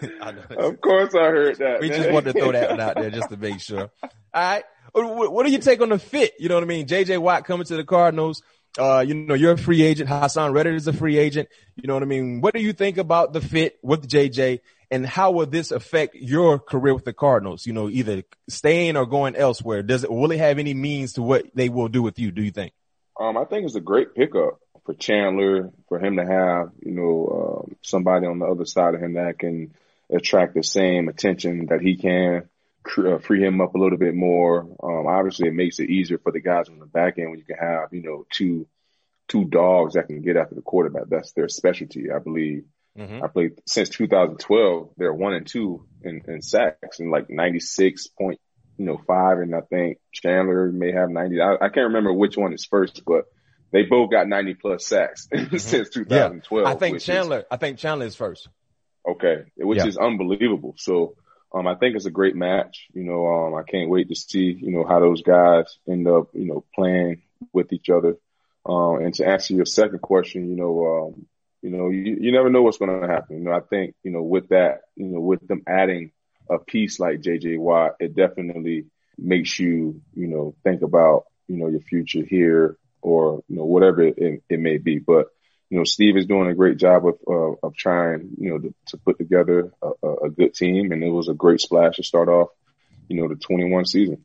You 0.01 0.10
know, 0.19 0.67
of 0.67 0.82
course, 0.82 1.15
I 1.15 1.23
heard 1.23 1.58
that. 1.58 1.82
We 1.82 1.89
just 1.89 2.12
wanted 2.12 2.34
to 2.34 2.39
throw 2.39 2.51
that 2.51 2.69
one 2.69 2.79
out 2.79 2.95
there 2.95 3.10
just 3.10 3.29
to 3.29 3.38
make 3.38 3.60
sure. 3.60 3.89
All 4.01 4.41
right. 4.41 4.63
What 4.93 5.45
do 5.45 5.51
you 5.51 5.58
take 5.58 5.82
on 5.82 5.89
the 5.89 5.97
fit? 5.97 6.34
You 6.38 6.47
know 6.49 6.55
what 6.55 6.63
I 6.63 6.67
mean? 6.67 6.86
JJ 6.86 7.17
Watt 7.19 7.45
coming 7.45 7.65
to 7.65 7.75
the 7.75 7.84
Cardinals. 7.84 8.43
Uh, 8.77 9.03
you 9.05 9.15
know, 9.15 9.34
you're 9.34 9.53
a 9.53 9.58
free 9.58 9.82
agent. 9.82 10.10
Haason 10.10 10.53
Reddick 10.53 10.75
is 10.75 10.88
a 10.88 10.93
free 10.93 11.17
agent. 11.17 11.49
You 11.75 11.88
know 11.88 11.95
what 11.95 12.03
I 12.03 12.08
mean? 12.08 12.41
What 12.41 12.53
do 12.53 12.62
you 12.62 12.73
think 12.73 12.97
about 12.97 13.34
the 13.34 13.41
fit 13.41 13.79
with 13.82 14.08
JJ 14.08 14.60
and 14.91 15.06
how 15.06 15.32
will 15.32 15.45
this 15.45 15.71
affect 15.71 16.15
your 16.15 16.60
career 16.60 16.93
with 16.93 17.06
the 17.06 17.13
Cardinals? 17.13 17.65
You 17.65 17.73
know, 17.73 17.89
either 17.89 18.23
staying 18.47 18.97
or 18.97 19.06
going 19.06 19.36
elsewhere. 19.36 19.84
Does 19.84 20.04
it, 20.04 20.12
will 20.12 20.32
it 20.32 20.39
have 20.39 20.60
any 20.60 20.73
means 20.73 21.13
to 21.13 21.21
what 21.21 21.45
they 21.54 21.69
will 21.69 21.88
do 21.88 22.02
with 22.02 22.17
you? 22.19 22.32
Do 22.32 22.41
you 22.41 22.52
think? 22.52 22.73
Um, 23.19 23.38
I 23.38 23.45
think 23.45 23.65
it's 23.65 23.75
a 23.75 23.82
great 23.82 24.15
pickup 24.15 24.60
for 24.86 24.93
Chandler, 24.93 25.71
for 25.88 25.99
him 25.99 26.15
to 26.15 26.25
have, 26.25 26.71
you 26.84 26.93
know, 26.93 27.63
um, 27.67 27.75
somebody 27.82 28.25
on 28.25 28.39
the 28.39 28.45
other 28.45 28.65
side 28.65 28.95
of 28.95 29.02
him 29.02 29.13
that 29.13 29.38
can 29.38 29.73
attract 30.10 30.56
the 30.56 30.63
same 30.63 31.10
attention 31.10 31.67
that 31.67 31.82
he 31.82 31.95
can, 31.95 32.49
uh, 32.97 33.17
free 33.19 33.43
him 33.43 33.62
up 33.62 33.75
a 33.75 33.78
little 33.78 33.99
bit 33.99 34.15
more. 34.15 34.62
Um, 34.82 35.06
obviously 35.06 35.47
it 35.49 35.54
makes 35.54 35.80
it 35.80 35.89
easier 35.89 36.17
for 36.17 36.32
the 36.32 36.39
guys 36.39 36.69
on 36.69 36.80
the 36.80 36.88
back 36.88 37.19
end 37.19 37.30
when 37.30 37.39
you 37.39 37.45
can 37.45 37.58
have, 37.58 37.93
you 37.93 38.02
know, 38.02 38.25
two, 38.32 38.67
two 39.28 39.45
dogs 39.45 39.93
that 39.93 40.08
can 40.08 40.21
get 40.21 40.38
after 40.38 40.56
the 40.56 40.62
quarterback. 40.62 41.04
That's 41.08 41.34
their 41.34 41.49
specialty, 41.49 42.10
I 42.10 42.17
believe. 42.19 42.63
Mm-hmm. 42.97 43.23
I 43.23 43.28
played 43.28 43.52
since 43.65 43.89
2012. 43.89 44.89
They're 44.97 45.13
one 45.13 45.34
and 45.34 45.47
two 45.47 45.86
in, 46.04 46.21
in 46.28 46.41
sacks 46.41 46.99
and 46.99 47.12
like 47.12 47.30
96 47.30 48.08
point, 48.08 48.39
you 48.78 48.86
know, 48.86 48.99
five. 49.08 49.39
And 49.39 49.56
I 49.56 49.62
think 49.62 49.99
Chandler 50.12 50.71
may 50.71 50.91
have 50.91 51.10
90. 51.10 51.41
I, 51.41 51.54
I 51.56 51.69
can't 51.69 51.88
remember 51.88 52.13
which 52.13 52.38
one 52.38 52.54
is 52.54 52.65
first, 52.65 53.04
but 53.06 53.25
they 53.71 53.84
both 53.84 54.12
got 54.12 54.28
90 54.28 54.56
plus 54.56 54.86
sacks 54.86 55.28
mm-hmm. 55.34 55.58
since 55.58 55.89
2012. 55.89 56.65
Yeah. 56.65 56.69
I 56.69 56.75
think 56.75 56.99
Chandler, 56.99 57.39
is, 57.39 57.45
I 57.52 57.58
think 57.58 57.78
Chandler 57.78 58.06
is 58.06 58.15
first. 58.15 58.47
Okay. 59.08 59.43
Which 59.58 59.80
yeah. 59.80 59.88
is 59.88 59.97
unbelievable. 59.97 60.75
So, 60.78 61.15
um, 61.54 61.67
I 61.67 61.75
think 61.75 61.95
it's 61.95 62.06
a 62.06 62.12
great 62.12 62.36
match. 62.36 62.88
You 62.93 63.04
know, 63.04 63.25
um, 63.28 63.56
I 63.56 63.63
can't 63.63 63.89
wait 63.89 64.10
to 64.10 64.15
see, 64.15 64.56
you 64.60 64.71
know, 64.71 64.86
how 64.88 64.99
those 64.99 65.23
guys 65.23 65.78
end 65.89 66.08
up, 66.08 66.30
you 66.34 66.45
know, 66.45 66.63
playing 66.75 67.23
with 67.54 67.73
each 67.73 67.89
other. 67.89 68.17
Um, 68.65 68.97
and 69.02 69.13
to 69.15 69.28
answer 69.28 69.56
your 69.56 69.65
second 69.65 70.02
question, 70.02 70.49
you 70.49 70.56
know, 70.56 70.86
um, 70.86 71.25
you 71.62 71.69
know, 71.69 71.89
you, 71.89 72.17
you 72.19 72.32
never 72.32 72.50
know 72.50 72.62
what's 72.62 72.78
going 72.78 73.02
to 73.02 73.08
happen. 73.08 73.38
You 73.38 73.43
know, 73.43 73.52
I 73.52 73.62
think, 73.62 73.95
you 74.04 74.12
know, 74.12 74.22
with 74.22 74.50
that, 74.50 74.82
you 74.95 75.06
know, 75.06 75.19
with 75.19 75.45
them 75.48 75.63
adding 75.67 76.12
a 76.50 76.58
piece 76.58 77.00
like 77.00 77.22
JJ 77.22 77.60
Watt, 77.60 77.95
it 78.00 78.15
definitely 78.15 78.86
makes 79.17 79.60
you, 79.60 80.02
you 80.15 80.28
know, 80.28 80.56
think 80.63 80.82
about, 80.82 81.26
you 81.48 81.58
know, 81.58 81.67
your 81.67 81.82
future 81.82 82.24
here 82.24 82.78
or 83.02 83.43
you 83.48 83.56
know 83.56 83.65
whatever 83.65 84.02
it, 84.02 84.43
it 84.50 84.60
may 84.60 84.78
be. 84.78 85.00
But 85.00 85.28
you 85.69 85.78
know, 85.78 85.84
Steve 85.84 86.17
is 86.17 86.26
doing 86.26 86.50
a 86.50 86.56
great 86.56 86.78
job 86.78 87.06
of 87.06 87.15
uh, 87.28 87.67
of 87.67 87.76
trying 87.76 88.32
you 88.38 88.52
know 88.52 88.58
to, 88.60 88.74
to 88.88 88.98
put 88.98 89.17
together 89.17 89.72
a, 89.82 90.08
a, 90.26 90.30
good 90.30 90.54
team, 90.54 90.91
and 90.91 91.04
it 91.04 91.10
was 91.10 91.30
a 91.30 91.34
great 91.34 91.62
splash 91.62 91.98
to 91.98 92.04
start 92.04 92.30
off 92.30 92.50
you 93.08 93.22
know 93.22 93.28
the 93.28 93.36
21 93.36 93.86
season. 93.86 94.24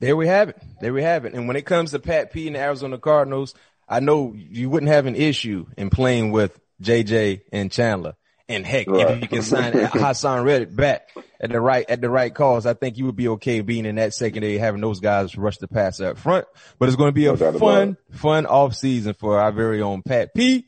There 0.00 0.16
we 0.16 0.26
have 0.26 0.50
it. 0.50 0.62
There 0.80 0.92
we 0.92 1.02
have 1.02 1.24
it. 1.24 1.34
And 1.34 1.46
when 1.46 1.56
it 1.56 1.64
comes 1.64 1.92
to 1.92 1.98
Pat 1.98 2.32
P 2.32 2.46
and 2.48 2.56
the 2.56 2.60
Arizona 2.60 2.98
Cardinals, 2.98 3.54
I 3.88 4.00
know 4.00 4.34
you 4.34 4.68
wouldn't 4.68 4.90
have 4.90 5.06
an 5.06 5.14
issue 5.14 5.66
in 5.76 5.90
playing 5.90 6.32
with 6.32 6.58
JJ 6.82 7.42
and 7.52 7.70
Chandler. 7.70 8.14
And 8.48 8.66
heck, 8.66 8.86
Right. 8.88 9.10
if 9.12 9.22
you 9.22 9.28
can 9.28 9.42
sign 9.42 9.72
Haason 9.72 10.44
Reddick 10.44 10.74
back 10.74 11.08
at 11.40 11.50
the 11.50 11.60
right 11.60 11.88
at 11.88 12.00
the 12.00 12.10
right 12.10 12.34
cause, 12.34 12.66
I 12.66 12.74
think 12.74 12.98
you 12.98 13.06
would 13.06 13.16
be 13.16 13.28
okay 13.28 13.60
being 13.62 13.86
in 13.86 13.94
that 13.94 14.12
secondary, 14.12 14.58
having 14.58 14.80
those 14.80 15.00
guys 15.00 15.36
rush 15.38 15.56
the 15.58 15.68
pass 15.68 16.00
up 16.00 16.18
front. 16.18 16.46
But 16.78 16.88
it's 16.88 16.96
going 16.96 17.08
to 17.08 17.12
be 17.14 17.26
a 17.26 17.34
No 17.36 17.52
fun, 17.58 17.96
fun 18.10 18.46
off 18.46 18.74
season 18.74 19.14
for 19.14 19.38
our 19.40 19.52
very 19.52 19.80
own 19.80 20.02
Pat 20.02 20.34
P 20.34 20.66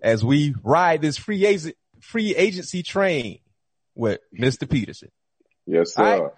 as 0.00 0.24
we 0.24 0.54
ride 0.62 1.02
this 1.02 1.16
free 1.16 1.44
agent 1.46 1.74
free 2.00 2.36
agency 2.36 2.82
train 2.84 3.38
with 3.96 4.20
Mr. 4.38 4.68
Peterson. 4.70 5.10
Yes, 5.66 5.94
sir. 5.94 6.02
Right. 6.22 6.30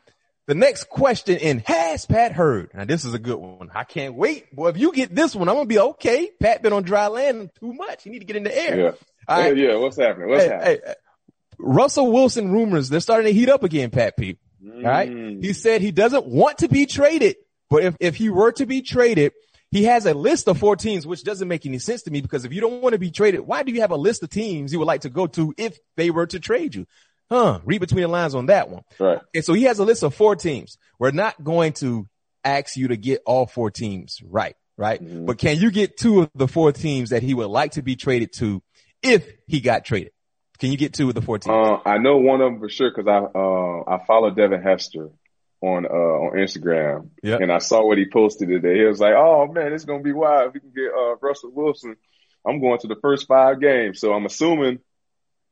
The 0.48 0.54
next 0.54 0.88
question 0.88 1.36
in 1.36 1.58
has 1.66 2.06
Pat 2.06 2.32
heard? 2.32 2.70
Now 2.74 2.86
this 2.86 3.04
is 3.04 3.12
a 3.12 3.18
good 3.18 3.36
one. 3.36 3.70
I 3.74 3.84
can't 3.84 4.14
wait. 4.14 4.54
Boy, 4.56 4.68
if 4.70 4.78
you 4.78 4.92
get 4.92 5.14
this 5.14 5.36
one, 5.36 5.46
I'm 5.46 5.54
gonna 5.56 5.66
be 5.66 5.78
okay. 5.78 6.30
Pat 6.40 6.62
been 6.62 6.72
on 6.72 6.82
dry 6.84 7.06
land 7.08 7.50
too 7.60 7.74
much. 7.74 8.02
He 8.02 8.08
need 8.10 8.20
to 8.20 8.24
get 8.24 8.36
in 8.36 8.44
the 8.44 8.58
air. 8.58 8.78
Yeah. 8.78 8.90
All 9.28 9.40
right. 9.40 9.54
yeah. 9.56 9.76
What's 9.76 9.98
happening? 9.98 10.30
What's 10.30 10.44
Hey, 10.44 10.48
happening? 10.48 10.80
hey, 10.86 10.94
Russell 11.58 12.10
Wilson 12.10 12.50
rumors, 12.50 12.88
they're 12.88 13.00
starting 13.00 13.26
to 13.26 13.38
heat 13.38 13.50
up 13.50 13.62
again, 13.62 13.90
Pat 13.90 14.16
P. 14.16 14.38
All 14.64 14.80
right. 14.80 15.10
Mm. 15.10 15.44
He 15.44 15.52
said 15.52 15.82
he 15.82 15.92
doesn't 15.92 16.26
want 16.26 16.58
to 16.58 16.68
be 16.68 16.86
traded, 16.86 17.36
but 17.68 17.84
if, 17.84 17.96
if 18.00 18.16
he 18.16 18.30
were 18.30 18.52
to 18.52 18.64
be 18.64 18.80
traded, 18.80 19.32
he 19.70 19.84
has 19.84 20.06
a 20.06 20.14
list 20.14 20.48
of 20.48 20.56
four 20.56 20.76
teams, 20.76 21.06
which 21.06 21.24
doesn't 21.24 21.46
make 21.46 21.66
any 21.66 21.78
sense 21.78 22.04
to 22.04 22.10
me 22.10 22.22
because 22.22 22.46
if 22.46 22.54
you 22.54 22.62
don't 22.62 22.80
want 22.80 22.94
to 22.94 22.98
be 22.98 23.10
traded, 23.10 23.40
why 23.40 23.64
do 23.64 23.70
you 23.72 23.82
have 23.82 23.90
a 23.90 23.96
list 23.96 24.22
of 24.22 24.30
teams 24.30 24.72
you 24.72 24.78
would 24.78 24.88
like 24.88 25.02
to 25.02 25.10
go 25.10 25.26
to 25.26 25.52
if 25.58 25.78
they 25.96 26.10
were 26.10 26.26
to 26.26 26.40
trade 26.40 26.74
you? 26.74 26.86
Huh? 27.30 27.60
Read 27.64 27.80
between 27.80 28.02
the 28.02 28.08
lines 28.08 28.34
on 28.34 28.46
that 28.46 28.70
one. 28.70 28.82
Right. 28.98 29.18
And 29.34 29.44
so 29.44 29.52
he 29.52 29.64
has 29.64 29.78
a 29.78 29.84
list 29.84 30.02
of 30.02 30.14
four 30.14 30.34
teams. 30.36 30.78
We're 30.98 31.10
not 31.10 31.42
going 31.42 31.74
to 31.74 32.06
ask 32.44 32.76
you 32.76 32.88
to 32.88 32.96
get 32.96 33.20
all 33.26 33.46
four 33.46 33.70
teams 33.70 34.20
right, 34.24 34.54
right? 34.76 35.02
Mhm. 35.02 35.26
But 35.26 35.38
can 35.38 35.58
you 35.58 35.70
get 35.70 35.96
two 35.98 36.20
of 36.22 36.30
the 36.34 36.48
four 36.48 36.72
teams 36.72 37.10
that 37.10 37.22
he 37.22 37.34
would 37.34 37.48
like 37.48 37.72
to 37.72 37.82
be 37.82 37.96
traded 37.96 38.32
to 38.34 38.62
if 39.02 39.28
he 39.46 39.60
got 39.60 39.84
traded? 39.84 40.12
Can 40.58 40.70
you 40.72 40.78
get 40.78 40.92
two 40.94 41.08
of 41.08 41.14
the 41.14 41.22
four 41.22 41.38
teams? 41.38 41.54
Uh, 41.54 41.78
I 41.88 41.98
know 41.98 42.16
one 42.16 42.40
of 42.40 42.50
them 42.52 42.60
for 42.60 42.68
sure 42.68 42.90
because 42.90 43.06
I 43.06 43.18
uh, 43.38 43.82
I 43.96 44.04
follow 44.06 44.30
Devin 44.30 44.62
Hester 44.62 45.10
on 45.60 45.86
uh, 45.86 45.88
on 45.88 46.36
Instagram, 46.36 47.10
Yep. 47.22 47.40
and 47.42 47.52
I 47.52 47.58
saw 47.58 47.84
what 47.86 47.98
he 47.98 48.06
posted 48.10 48.48
today. 48.48 48.78
He 48.78 48.84
was 48.84 48.98
like, 49.00 49.14
"Oh 49.16 49.46
man, 49.52 49.72
it's 49.72 49.84
gonna 49.84 50.02
be 50.02 50.12
wild 50.12 50.48
if 50.48 50.54
we 50.54 50.60
can 50.60 50.70
get 50.70 50.90
uh, 50.92 51.14
Russell 51.22 51.52
Wilson." 51.52 51.94
I'm 52.46 52.60
going 52.60 52.78
to 52.80 52.88
the 52.88 52.96
first 53.02 53.26
five 53.28 53.60
games, 53.60 54.00
so 54.00 54.12
I'm 54.12 54.24
assuming 54.26 54.78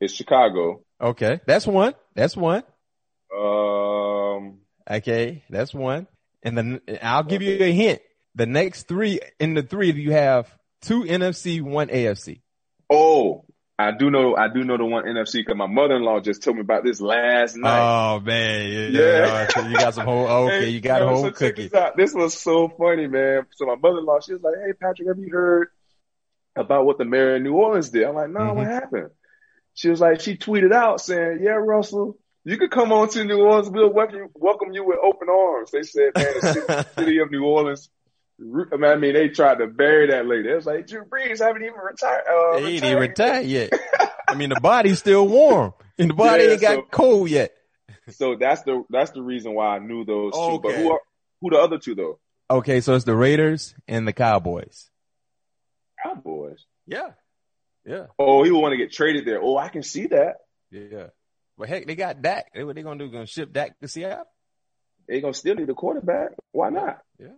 it's 0.00 0.12
Chicago. 0.14 0.82
Okay. 1.00 1.40
That's 1.46 1.66
one. 1.66 1.94
That's 2.14 2.36
one. 2.36 2.62
Um, 3.36 4.58
Okay. 4.90 5.42
That's 5.50 5.74
one. 5.74 6.06
And 6.42 6.56
then 6.56 6.80
I'll 7.02 7.24
give 7.24 7.42
you 7.42 7.58
a 7.62 7.72
hint. 7.72 8.00
The 8.34 8.46
next 8.46 8.86
three 8.88 9.20
in 9.40 9.54
the 9.54 9.62
three 9.62 9.90
of 9.90 9.98
you 9.98 10.12
have 10.12 10.52
two 10.82 11.02
NFC, 11.04 11.60
one 11.62 11.88
AFC. 11.88 12.40
oh, 12.90 13.44
I 13.78 13.90
do 13.92 14.10
know, 14.10 14.34
I 14.36 14.48
do 14.48 14.64
know 14.64 14.78
the 14.78 14.86
one 14.86 15.04
NFC 15.04 15.34
because 15.40 15.56
my 15.56 15.66
mother-in-law 15.66 16.20
just 16.20 16.42
told 16.42 16.56
me 16.56 16.62
about 16.62 16.82
this 16.82 16.98
last 17.00 17.56
night. 17.56 17.78
Oh 17.78 18.20
man. 18.20 18.70
Yeah. 18.92 19.00
Yeah. 19.00 19.46
okay, 19.50 19.68
You 19.70 19.76
got 19.76 19.94
some 19.94 20.06
whole, 20.06 20.26
okay. 20.26 20.60
Hey, 20.64 20.68
You 20.70 20.80
got 20.80 21.02
a 21.02 21.06
whole 21.08 21.24
so 21.24 21.30
cookie. 21.30 21.68
This, 21.96 22.14
was 22.14 22.32
so 22.34 22.68
funny, 22.68 23.06
man. 23.06 23.46
So 23.52 23.66
my 23.66 23.74
mother-in-law, 23.74 24.20
she 24.20 24.32
was 24.34 24.42
like, 24.42 24.54
"Hey, 24.64 24.72
Patrick, 24.72 25.08
have 25.08 25.18
you 25.18 25.28
heard 25.30 25.68
about 26.56 26.86
what 26.86 26.96
the 26.96 27.04
mayor 27.04 27.36
of 27.36 27.42
New 27.42 27.52
Orleans 27.54 27.90
did?" 27.90 28.04
I'm 28.04 28.14
like, 28.14 28.30
"No, 28.30 28.54
what 28.54 28.66
Mhm. 28.66 28.70
happened?" 28.70 29.10
She 29.76 29.88
was 29.88 30.00
like, 30.00 30.20
she 30.20 30.36
tweeted 30.36 30.72
out 30.72 31.00
saying, 31.00 31.38
"Yeah, 31.42 31.52
Russell, 31.52 32.18
you 32.44 32.56
could 32.58 32.70
come 32.72 32.90
on 32.92 33.08
to 33.10 33.24
New 33.24 33.38
Orleans. 33.42 33.70
We'll 33.70 33.92
welcome 33.92 34.16
you, 34.16 34.30
welcome 34.34 34.72
you 34.72 34.84
with 34.84 34.98
open 35.02 35.28
arms." 35.28 35.70
They 35.70 35.82
said, 35.84 36.10
"Man, 36.16 36.26
the 36.40 36.52
city, 36.52 36.88
city 36.98 37.18
of 37.18 37.30
New 37.30 37.44
Orleans." 37.44 37.88
I 38.38 38.96
mean, 38.96 39.14
they 39.14 39.28
tried 39.28 39.58
to 39.58 39.66
bury 39.66 40.08
that 40.08 40.26
lady. 40.26 40.50
It 40.50 40.56
was 40.56 40.66
like 40.66 40.86
Drew 40.86 41.04
Brees 41.04 41.38
haven't 41.38 41.62
even 41.62 41.76
retired. 41.78 42.24
Uh, 42.28 42.58
He 42.58 42.74
ain't 42.74 42.84
even 42.84 42.98
retired 42.98 43.46
yet. 43.46 43.72
I 44.28 44.34
mean, 44.34 44.50
the 44.50 44.60
body's 44.60 44.98
still 44.98 45.26
warm 45.26 45.72
and 45.98 46.10
the 46.10 46.14
body 46.14 46.44
Yeah, 46.44 46.50
ain't 46.50 46.60
got 46.60 46.74
so- 46.76 46.82
cold 46.90 47.30
yet. 47.30 47.52
So 48.10 48.36
that's 48.36 48.62
the 48.62 48.84
that's 48.90 49.10
the 49.12 49.22
reason 49.22 49.54
why 49.54 49.76
I 49.76 49.78
knew 49.78 50.04
those 50.04 50.32
two. 50.34 50.60
But 50.62 50.74
who 50.74 50.92
are 50.92 51.00
who 51.40 51.50
the 51.50 51.58
other 51.58 51.78
two 51.78 51.94
though? 51.94 52.18
Okay. 52.50 52.80
So 52.80 52.94
it's 52.94 53.04
the 53.04 53.16
Raiders 53.16 53.74
and 53.88 54.06
the 54.06 54.12
Cowboys. 54.12 54.90
Cowboys. 56.02 56.64
Yeah. 56.86 57.10
Yeah. 57.86 58.06
Oh, 58.18 58.42
he 58.42 58.50
would 58.50 58.60
want 58.60 58.72
to 58.72 58.78
get 58.78 58.92
traded 58.92 59.24
there. 59.24 59.40
Oh, 59.40 59.56
I 59.56 59.68
can 59.68 59.82
see 59.82 60.08
that. 60.08 60.38
Yeah. 60.70 61.06
But 61.56 61.68
heck, 61.68 61.86
they 61.86 61.94
got 61.94 62.20
Dak. 62.20 62.52
They, 62.52 62.64
what 62.64 62.74
they 62.74 62.82
gonna 62.82 62.98
do? 62.98 63.10
Gonna 63.10 63.26
ship 63.26 63.52
Dak 63.52 63.78
to 63.80 63.88
Seattle? 63.88 64.24
They 65.08 65.20
gonna 65.20 65.34
still 65.34 65.54
need 65.54 65.70
a 65.70 65.74
quarterback. 65.74 66.30
Why 66.52 66.70
not? 66.70 66.98
Yeah. 67.18 67.28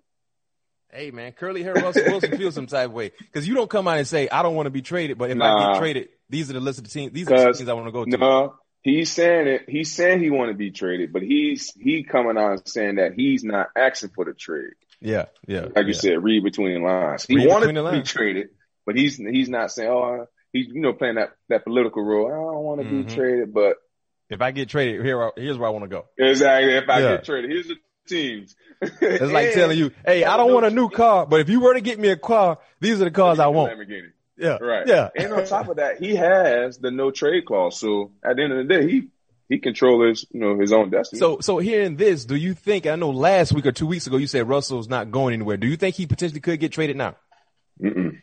Hey 0.90 1.10
man, 1.10 1.32
curly 1.32 1.62
hair 1.62 1.74
Russell 1.74 2.04
Wilson 2.06 2.38
feels 2.38 2.54
some 2.54 2.66
type 2.66 2.86
of 2.86 2.92
way 2.92 3.12
because 3.18 3.46
you 3.46 3.54
don't 3.54 3.68
come 3.68 3.86
out 3.86 3.98
and 3.98 4.08
say 4.08 4.28
I 4.30 4.42
don't 4.42 4.54
want 4.54 4.66
to 4.66 4.70
be 4.70 4.80
traded, 4.80 5.18
but 5.18 5.30
if 5.30 5.38
I 5.38 5.72
get 5.72 5.78
traded, 5.78 6.08
these 6.30 6.48
are 6.48 6.54
the 6.54 6.60
list 6.60 6.78
of 6.78 6.84
the 6.84 6.90
teams. 6.90 7.12
These 7.12 7.30
are 7.30 7.52
the 7.52 7.52
teams 7.52 7.68
I 7.68 7.74
want 7.74 7.88
to 7.88 7.92
go 7.92 8.04
to. 8.06 8.16
No, 8.16 8.54
he's 8.80 9.12
saying 9.12 9.48
it. 9.48 9.64
He's 9.68 9.94
saying 9.94 10.22
he 10.22 10.30
want 10.30 10.50
to 10.50 10.56
be 10.56 10.70
traded, 10.70 11.12
but 11.12 11.20
he's 11.20 11.74
he 11.78 12.04
coming 12.04 12.38
out 12.38 12.52
and 12.52 12.62
saying 12.66 12.94
that 12.94 13.12
he's 13.12 13.44
not 13.44 13.68
asking 13.76 14.10
for 14.14 14.24
the 14.24 14.32
trade. 14.32 14.72
Yeah, 15.00 15.26
yeah. 15.46 15.60
Like 15.60 15.76
yeah. 15.76 15.82
you 15.82 15.92
said, 15.92 16.24
read 16.24 16.42
between 16.42 16.80
the 16.80 16.88
lines. 16.88 17.26
He 17.26 17.36
Read 17.36 17.48
wanted 17.48 17.74
to 17.74 17.92
be 17.92 18.02
traded, 18.02 18.48
but 18.86 18.96
he's 18.96 19.16
he's 19.16 19.50
not 19.50 19.70
saying, 19.70 19.90
oh, 19.90 20.26
he's 20.52 20.66
you 20.68 20.80
know 20.80 20.92
playing 20.92 21.16
that 21.16 21.30
that 21.48 21.64
political 21.64 22.02
role. 22.04 22.26
I 22.26 22.30
don't 22.30 22.64
want 22.64 22.80
to 22.80 22.86
Mhm. 22.86 23.06
be 23.08 23.14
traded, 23.14 23.52
but 23.54 23.76
If 24.30 24.42
I 24.42 24.50
get 24.50 24.68
traded, 24.68 25.04
here, 25.04 25.30
here's 25.36 25.56
where 25.56 25.68
I 25.68 25.72
want 25.72 25.84
to 25.84 25.88
go. 25.88 26.04
exactly 26.18 26.74
if 26.74 26.88
I 26.88 27.00
Yeah. 27.00 27.16
get 27.16 27.24
traded, 27.24 27.50
here's 27.50 27.68
the 27.68 27.76
teams. 28.06 28.54
It's 28.80 29.32
like 29.32 29.52
telling 29.54 29.78
you, 29.78 29.90
hey, 30.06 30.24
I 30.24 30.36
don't 30.36 30.52
want 30.52 30.66
a 30.66 30.70
new 30.70 30.88
car, 30.90 31.26
but 31.26 31.40
if 31.40 31.48
you 31.48 31.60
were 31.60 31.74
to 31.74 31.80
get 31.80 31.98
me 31.98 32.08
a 32.08 32.16
car, 32.16 32.58
these 32.80 33.00
are 33.00 33.04
the 33.04 33.10
cars 33.10 33.38
I 33.38 33.46
want. 33.48 33.72
Lamborghini. 33.72 34.12
Yeah, 34.36 34.58
Right. 34.58 34.86
Yeah, 34.86 35.08
And 35.16 35.32
on 35.32 35.44
top 35.46 35.68
of 35.68 35.76
that, 35.78 35.98
he 35.98 36.14
has 36.14 36.78
the 36.78 36.90
no 36.92 37.10
trade 37.10 37.44
clause. 37.46 37.80
So 37.80 38.12
at 38.24 38.36
the 38.36 38.42
end 38.44 38.52
of 38.52 38.66
the 38.68 38.72
day, 38.74 38.88
he 38.88 39.08
he 39.48 39.58
controls 39.58 40.26
you 40.30 40.40
know 40.40 40.58
his 40.60 40.72
own 40.72 40.90
destiny. 40.90 41.18
So, 41.20 41.38
so 41.40 41.56
hearing 41.58 41.96
this, 41.96 42.24
do 42.26 42.36
you 42.36 42.52
think? 42.54 42.86
I 42.86 42.94
know 42.96 43.10
last 43.10 43.52
week 43.52 43.64
or 43.66 43.72
two 43.72 43.86
weeks 43.86 44.06
ago 44.06 44.16
you 44.18 44.26
said 44.26 44.46
Russell's 44.46 44.88
not 44.88 45.10
going 45.10 45.32
anywhere. 45.34 45.56
Do 45.56 45.66
you 45.66 45.76
think 45.76 45.96
he 45.96 46.06
potentially 46.06 46.40
could 46.40 46.60
get 46.60 46.70
traded 46.70 46.96
now? 46.96 47.16
Mm-mm. 47.82 48.18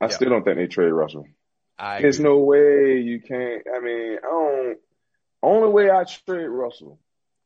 I 0.00 0.04
Yeah. 0.04 0.08
still 0.08 0.30
don't 0.30 0.44
think 0.44 0.56
they 0.56 0.68
trade 0.68 0.90
Russell. 0.90 1.26
I 1.78 2.00
There's 2.00 2.18
agree. 2.18 2.30
no 2.30 2.38
way 2.38 3.00
you 3.00 3.20
can't. 3.20 3.62
I 3.74 3.80
mean, 3.80 4.18
I 4.18 4.28
don't. 4.28 4.78
Only 5.42 5.68
way 5.70 5.90
I 5.90 6.04
trade 6.04 6.46
Russell 6.46 7.00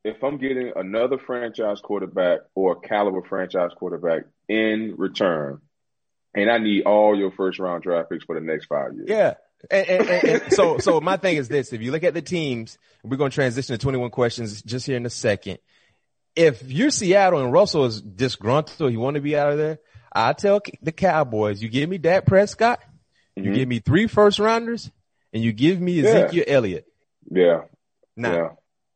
if 0.05 0.23
I'm 0.23 0.39
getting 0.39 0.73
another 0.77 1.19
franchise 1.19 1.81
quarterback 1.81 2.41
or 2.55 2.73
a 2.73 2.89
caliber 2.89 3.23
franchise 3.23 3.71
quarterback 3.77 4.25
in 4.49 4.95
return, 4.99 5.61
and 6.35 6.51
I 6.51 6.59
need 6.59 6.85
all 6.85 7.19
your 7.19 7.33
first 7.33 7.59
round 7.59 7.83
draft 7.83 8.11
picks 8.11 8.25
for 8.25 8.39
the 8.39 8.45
next 8.45 8.67
five 8.67 8.95
years. 8.95 9.09
Yeah. 9.09 9.35
And, 9.71 9.89
and, 9.89 10.09
and, 10.09 10.43
and 10.43 10.53
so, 10.53 10.79
so 10.79 11.01
my 11.01 11.17
thing 11.17 11.39
is 11.39 11.49
this: 11.49 11.73
if 11.73 11.81
you 11.81 11.91
look 11.91 12.05
at 12.05 12.15
the 12.15 12.23
teams, 12.23 12.79
we're 13.03 13.17
going 13.17 13.31
to 13.31 13.35
transition 13.35 13.75
to 13.75 13.79
21 13.79 14.11
questions 14.11 14.63
just 14.63 14.87
here 14.87 14.97
in 14.97 15.07
a 15.07 15.11
second. 15.11 15.59
If 16.37 16.71
you're 16.71 16.91
Seattle 16.91 17.43
and 17.43 17.53
Russell 17.53 17.87
is 17.87 18.03
disgruntled, 18.03 18.91
he 18.91 18.99
want 18.99 19.15
to 19.15 19.23
be 19.23 19.37
out 19.37 19.53
of 19.53 19.59
there, 19.59 19.79
I 20.13 20.35
tell 20.35 20.61
the 20.83 20.93
Cowboys, 20.93 21.63
you 21.63 21.69
give 21.71 21.89
me 21.89 21.99
Dak 21.99 22.27
Prescott, 22.27 22.81
you 23.37 23.51
Mhm. 23.51 23.55
give 23.55 23.69
me 23.69 23.79
three 23.81 24.07
first 24.07 24.39
rounders, 24.39 24.91
and 25.33 25.43
you 25.43 25.53
give 25.53 25.81
me 25.81 25.93
Yeah. 26.01 26.09
Ezekiel 26.11 26.45
Elliott. 26.47 26.87
Yeah. 27.31 27.63
Now, 28.17 28.33
Yeah. 28.33 28.49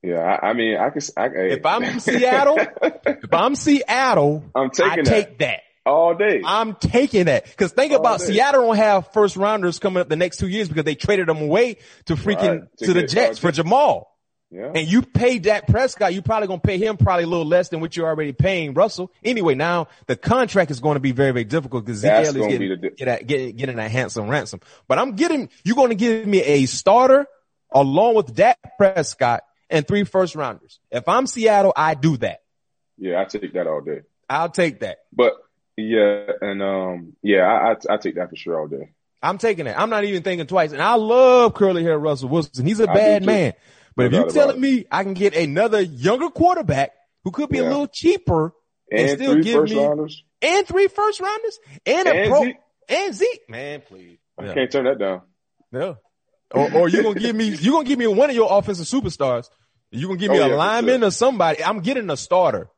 Yeah. 0.02 0.38
I, 0.42 0.48
I 0.48 0.52
mean, 0.54 0.76
I 0.78 0.90
can. 0.90 1.02
I, 1.16 1.28
hey. 1.28 1.50
If 1.52 1.66
I'm 1.66 2.00
Seattle, 2.00 2.56
if 2.58 3.32
I'm 3.34 3.54
Seattle, 3.54 4.44
I'm 4.54 4.70
taking 4.70 4.90
I 4.92 4.96
that. 4.96 5.04
take 5.04 5.38
that. 5.38 5.60
all 5.86 6.14
day. 6.14 6.40
I'm 6.44 6.74
taking 6.76 7.24
that 7.26 7.44
because 7.44 7.72
think 7.72 7.92
All 7.92 8.00
about 8.00 8.20
day. 8.20 8.26
Seattle 8.26 8.62
don't 8.66 8.76
have 8.76 9.12
first 9.12 9.36
rounders 9.36 9.78
coming 9.78 10.00
up 10.00 10.08
the 10.08 10.16
next 10.16 10.38
two 10.38 10.48
years 10.48 10.68
because 10.68 10.84
they 10.84 10.94
traded 10.94 11.26
them 11.26 11.38
away 11.42 11.76
to 12.06 12.14
freaking 12.16 12.60
Right, 12.60 12.76
to 12.78 12.86
to 12.86 12.92
the 12.94 13.02
Jets 13.02 13.38
for 13.38 13.50
Jamal. 13.52 14.06
Yeah. 14.50 14.72
And 14.74 14.86
you 14.88 15.02
pay 15.02 15.38
Dak 15.38 15.66
Prescott, 15.68 16.12
you 16.12 16.22
probably 16.22 16.48
gonna 16.48 16.60
pay 16.60 16.76
him 16.78 16.96
probably 16.96 17.24
a 17.24 17.26
little 17.26 17.46
less 17.46 17.68
than 17.68 17.80
what 17.80 17.96
you're 17.96 18.08
already 18.08 18.32
paying 18.32 18.74
Russell. 18.74 19.12
Anyway, 19.24 19.54
now 19.54 19.88
the 20.06 20.16
contract 20.16 20.70
is 20.70 20.80
going 20.80 20.94
to 20.96 21.00
be 21.00 21.12
very, 21.12 21.30
very 21.32 21.44
difficult 21.44 21.84
because 21.84 22.00
Zeke 22.00 22.10
is 22.22 22.32
getting, 22.32 22.80
di- 22.80 22.90
get 22.90 23.26
getting, 23.26 23.56
getting 23.56 23.78
a 23.78 23.88
handsome 23.88 24.28
ransom. 24.28 24.60
But 24.88 24.98
I'm 24.98 25.14
getting, 25.14 25.48
you're 25.64 25.76
going 25.76 25.90
to 25.90 25.94
give 25.94 26.26
me 26.26 26.42
a 26.42 26.66
starter 26.66 27.26
along 27.70 28.16
with 28.16 28.34
Dak 28.34 28.58
Prescott 28.76 29.44
and 29.68 29.86
three 29.86 30.02
first 30.04 30.34
rounders. 30.34 30.80
If 30.90 31.08
I'm 31.08 31.26
Seattle, 31.28 31.72
I 31.76 31.94
do 31.94 32.16
that. 32.16 32.40
yeah. 32.98 33.20
I 33.20 33.24
take 33.26 33.52
that 33.52 33.66
all 33.68 33.80
day. 33.80 34.00
I'll 34.28 34.48
take 34.50 34.80
that. 34.80 34.98
But 35.12 35.34
yeah, 35.76 36.24
and 36.40 36.62
um, 36.62 37.16
yeah, 37.22 37.42
I, 37.46 37.72
I 37.72 37.94
I 37.94 37.96
take 37.98 38.16
that 38.16 38.30
for 38.30 38.36
sure 38.36 38.58
all 38.60 38.66
day. 38.66 38.90
I'm 39.22 39.38
taking 39.38 39.66
it. 39.66 39.78
I'm 39.78 39.90
not 39.90 40.04
even 40.04 40.22
thinking 40.22 40.46
twice. 40.46 40.72
And 40.72 40.82
I 40.82 40.94
love 40.94 41.54
curly 41.54 41.82
hair 41.82 41.98
Russell 41.98 42.28
Wilson. 42.30 42.64
He's 42.66 42.80
a 42.80 42.86
bad 42.86 43.24
man. 43.24 43.52
too. 43.52 43.58
But 44.00 44.06
if 44.06 44.12
you're 44.12 44.30
telling 44.30 44.60
me 44.60 44.84
I 44.90 45.02
can 45.04 45.14
get 45.14 45.34
another 45.36 45.80
younger 45.80 46.28
quarterback 46.30 46.92
who 47.24 47.30
could 47.30 47.48
be 47.50 47.58
a 47.58 47.64
little 47.64 47.86
cheaper 47.88 48.52
and, 48.90 49.00
And 49.08 49.18
still 49.20 49.32
three 49.34 49.42
give 49.44 49.54
first 49.60 49.72
me 49.74 49.84
rounders. 49.86 50.24
and 50.42 50.66
three 50.66 50.88
first 50.88 51.20
rounders 51.20 51.58
and 51.86 52.08
a 52.08 52.28
pro 52.28 52.44
Zeke. 52.44 52.56
and 52.88 53.14
Zeke, 53.14 53.48
man, 53.50 53.82
please. 53.86 54.18
I 54.38 54.44
Yeah. 54.46 54.54
can't 54.54 54.72
turn 54.72 54.84
that 54.84 54.98
down. 54.98 55.22
No. 55.70 55.96
Or, 56.52 56.72
or 56.74 56.88
you 56.88 57.02
gonna 57.02 57.18
give 57.20 57.36
me 57.36 57.44
you're 57.60 57.72
gonna 57.74 57.84
give 57.88 57.98
me 57.98 58.06
one 58.08 58.30
of 58.30 58.36
your 58.36 58.48
offensive 58.50 58.86
superstars. 58.86 59.48
You 59.92 60.06
gonna 60.08 60.18
give 60.18 60.30
me 60.32 60.40
Oh, 60.40 60.46
a 60.46 60.48
yeah, 60.48 60.54
lineman 60.54 61.00
sure. 61.00 61.08
or 61.08 61.10
somebody. 61.12 61.62
I'm 61.62 61.80
getting 61.80 62.10
a 62.10 62.16
starter. 62.16 62.68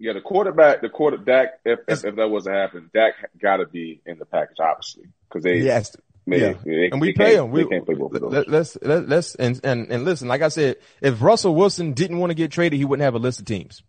Yeah, 0.00 0.12
the 0.12 0.20
quarterback, 0.20 0.80
the 0.82 0.88
quarterback. 0.90 1.60
If 1.64 1.80
if, 1.88 2.04
if 2.04 2.16
that 2.16 2.28
was 2.28 2.44
to 2.44 2.52
happen, 2.52 2.90
Dak 2.94 3.14
got 3.40 3.56
to 3.56 3.66
be 3.66 4.00
in 4.06 4.18
the 4.18 4.26
package, 4.26 4.58
obviously, 4.60 5.04
because 5.28 5.42
they 5.42 5.58
Yes. 5.58 5.96
Yeah, 6.36 6.54
they, 6.64 6.90
and 6.90 7.00
we 7.00 7.12
pay 7.12 7.36
them. 7.36 7.50
We 7.50 7.66
can't 7.66 7.84
play 7.84 7.94
both 7.94 8.14
of 8.14 8.20
those. 8.20 8.46
Let's 8.46 8.78
let, 8.82 9.08
let's 9.08 9.34
and, 9.34 9.60
and 9.64 9.90
and 9.90 10.04
listen. 10.04 10.28
Like 10.28 10.42
I 10.42 10.48
said, 10.48 10.76
if 11.00 11.20
Russell 11.22 11.54
Wilson 11.54 11.92
didn't 11.92 12.18
want 12.18 12.30
to 12.30 12.34
get 12.34 12.50
traded, 12.50 12.78
he 12.78 12.84
wouldn't 12.84 13.04
have 13.04 13.14
a 13.14 13.18
list 13.18 13.40
of 13.40 13.46
teams. 13.46 13.82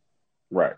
Right. 0.52 0.74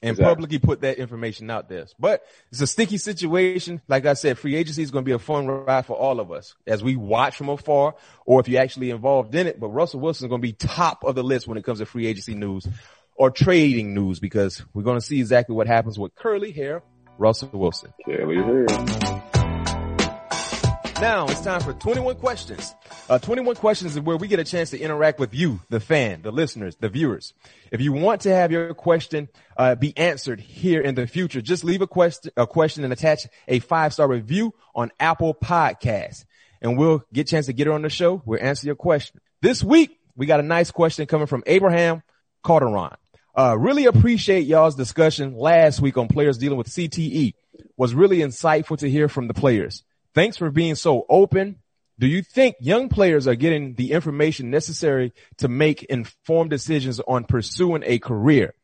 And 0.00 0.10
exactly. 0.10 0.34
publicly 0.34 0.58
put 0.58 0.80
that 0.80 0.98
information 0.98 1.48
out 1.48 1.68
there. 1.68 1.86
But 1.96 2.22
it's 2.50 2.60
a 2.60 2.66
sticky 2.66 2.98
situation. 2.98 3.80
Like 3.86 4.04
I 4.04 4.14
said, 4.14 4.36
free 4.36 4.56
agency 4.56 4.82
is 4.82 4.90
going 4.90 5.04
to 5.04 5.08
be 5.08 5.12
a 5.12 5.18
fun 5.20 5.46
ride 5.46 5.86
for 5.86 5.96
all 5.96 6.18
of 6.18 6.32
us 6.32 6.56
as 6.66 6.82
we 6.82 6.96
watch 6.96 7.36
from 7.36 7.48
afar 7.48 7.94
or 8.26 8.40
if 8.40 8.48
you're 8.48 8.60
actually 8.60 8.90
involved 8.90 9.32
in 9.36 9.46
it. 9.46 9.60
But 9.60 9.68
Russell 9.68 10.00
Wilson 10.00 10.26
is 10.26 10.28
going 10.28 10.40
to 10.40 10.46
be 10.46 10.54
top 10.54 11.04
of 11.04 11.14
the 11.14 11.22
list 11.22 11.46
when 11.46 11.56
it 11.56 11.64
comes 11.64 11.78
to 11.78 11.86
free 11.86 12.06
agency 12.06 12.34
news 12.34 12.66
or 13.14 13.30
trading 13.30 13.94
news 13.94 14.18
because 14.18 14.64
we're 14.74 14.82
going 14.82 14.98
to 14.98 15.06
see 15.06 15.20
exactly 15.20 15.54
what 15.54 15.68
happens 15.68 16.00
with 16.00 16.12
curly 16.16 16.50
hair 16.50 16.82
Russell 17.18 17.50
Wilson. 17.52 17.92
Curly 18.04 18.42
hair. 18.42 19.22
Now 21.02 21.26
it's 21.26 21.40
time 21.40 21.60
for 21.60 21.72
21 21.72 22.14
questions. 22.14 22.76
Uh, 23.10 23.18
21 23.18 23.56
questions 23.56 23.96
is 23.96 24.00
where 24.00 24.16
we 24.16 24.28
get 24.28 24.38
a 24.38 24.44
chance 24.44 24.70
to 24.70 24.78
interact 24.78 25.18
with 25.18 25.34
you, 25.34 25.60
the 25.68 25.80
fan, 25.80 26.22
the 26.22 26.30
listeners, 26.30 26.76
the 26.76 26.88
viewers. 26.88 27.34
If 27.72 27.80
you 27.80 27.92
want 27.92 28.20
to 28.20 28.32
have 28.32 28.52
your 28.52 28.72
question 28.72 29.28
uh, 29.56 29.74
be 29.74 29.98
answered 29.98 30.38
here 30.38 30.80
in 30.80 30.94
the 30.94 31.08
future, 31.08 31.42
just 31.42 31.64
leave 31.64 31.82
a 31.82 31.88
question, 31.88 32.30
a 32.36 32.46
question 32.46 32.84
and 32.84 32.92
attach 32.92 33.26
a 33.48 33.58
five 33.58 33.92
star 33.92 34.06
review 34.06 34.54
on 34.76 34.92
Apple 35.00 35.34
Podcasts, 35.34 36.24
and 36.60 36.78
we'll 36.78 37.02
get 37.12 37.22
a 37.22 37.30
chance 37.32 37.46
to 37.46 37.52
get 37.52 37.66
her 37.66 37.72
on 37.72 37.82
the 37.82 37.90
show. 37.90 38.22
We'll 38.24 38.40
answer 38.40 38.66
your 38.66 38.76
question. 38.76 39.20
This 39.40 39.64
week 39.64 39.98
we 40.14 40.26
got 40.26 40.38
a 40.38 40.44
nice 40.44 40.70
question 40.70 41.06
coming 41.06 41.26
from 41.26 41.42
Abraham 41.46 42.04
Calderon. 42.44 42.94
Uh, 43.36 43.56
really 43.58 43.86
appreciate 43.86 44.46
y'all's 44.46 44.76
discussion 44.76 45.34
last 45.36 45.80
week 45.80 45.98
on 45.98 46.06
players 46.06 46.38
dealing 46.38 46.58
with 46.58 46.68
CTE. 46.68 47.34
Was 47.76 47.92
really 47.92 48.18
insightful 48.18 48.78
to 48.78 48.88
hear 48.88 49.08
from 49.08 49.26
the 49.26 49.34
players. 49.34 49.82
Thanks 50.14 50.36
for 50.36 50.50
being 50.50 50.74
so 50.74 51.06
open. 51.08 51.56
Do 51.98 52.06
you 52.06 52.22
think 52.22 52.56
young 52.60 52.88
players 52.88 53.26
are 53.26 53.34
getting 53.34 53.74
the 53.74 53.92
information 53.92 54.50
necessary 54.50 55.12
to 55.38 55.48
make 55.48 55.84
informed 55.84 56.50
decisions 56.50 57.00
on 57.00 57.24
pursuing 57.24 57.82
a 57.86 57.98
career? 57.98 58.54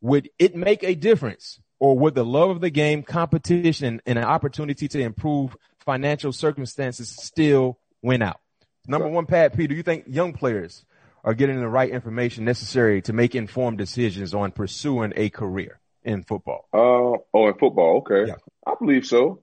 Would 0.00 0.30
it 0.38 0.56
make 0.56 0.82
a 0.82 0.94
difference 0.94 1.60
or 1.78 1.96
would 1.98 2.14
the 2.14 2.24
love 2.24 2.50
of 2.50 2.60
the 2.60 2.70
game, 2.70 3.02
competition 3.02 4.02
and 4.04 4.18
an 4.18 4.24
opportunity 4.24 4.88
to 4.88 5.00
improve 5.00 5.56
financial 5.78 6.32
circumstances 6.32 7.08
still 7.08 7.78
win 8.02 8.22
out? 8.22 8.40
Number 8.86 9.08
one, 9.08 9.26
Pat 9.26 9.56
P, 9.56 9.66
do 9.66 9.74
you 9.74 9.82
think 9.82 10.04
young 10.08 10.32
players 10.32 10.84
are 11.22 11.34
getting 11.34 11.60
the 11.60 11.68
right 11.68 11.90
information 11.90 12.44
necessary 12.44 13.02
to 13.02 13.12
make 13.12 13.34
informed 13.34 13.78
decisions 13.78 14.34
on 14.34 14.52
pursuing 14.52 15.12
a 15.16 15.30
career 15.30 15.80
in 16.02 16.22
football? 16.22 16.66
Uh, 16.72 17.20
oh, 17.34 17.48
in 17.48 17.54
football. 17.54 17.98
Okay. 17.98 18.30
Yeah. 18.30 18.36
I 18.66 18.74
believe 18.78 19.06
so. 19.06 19.42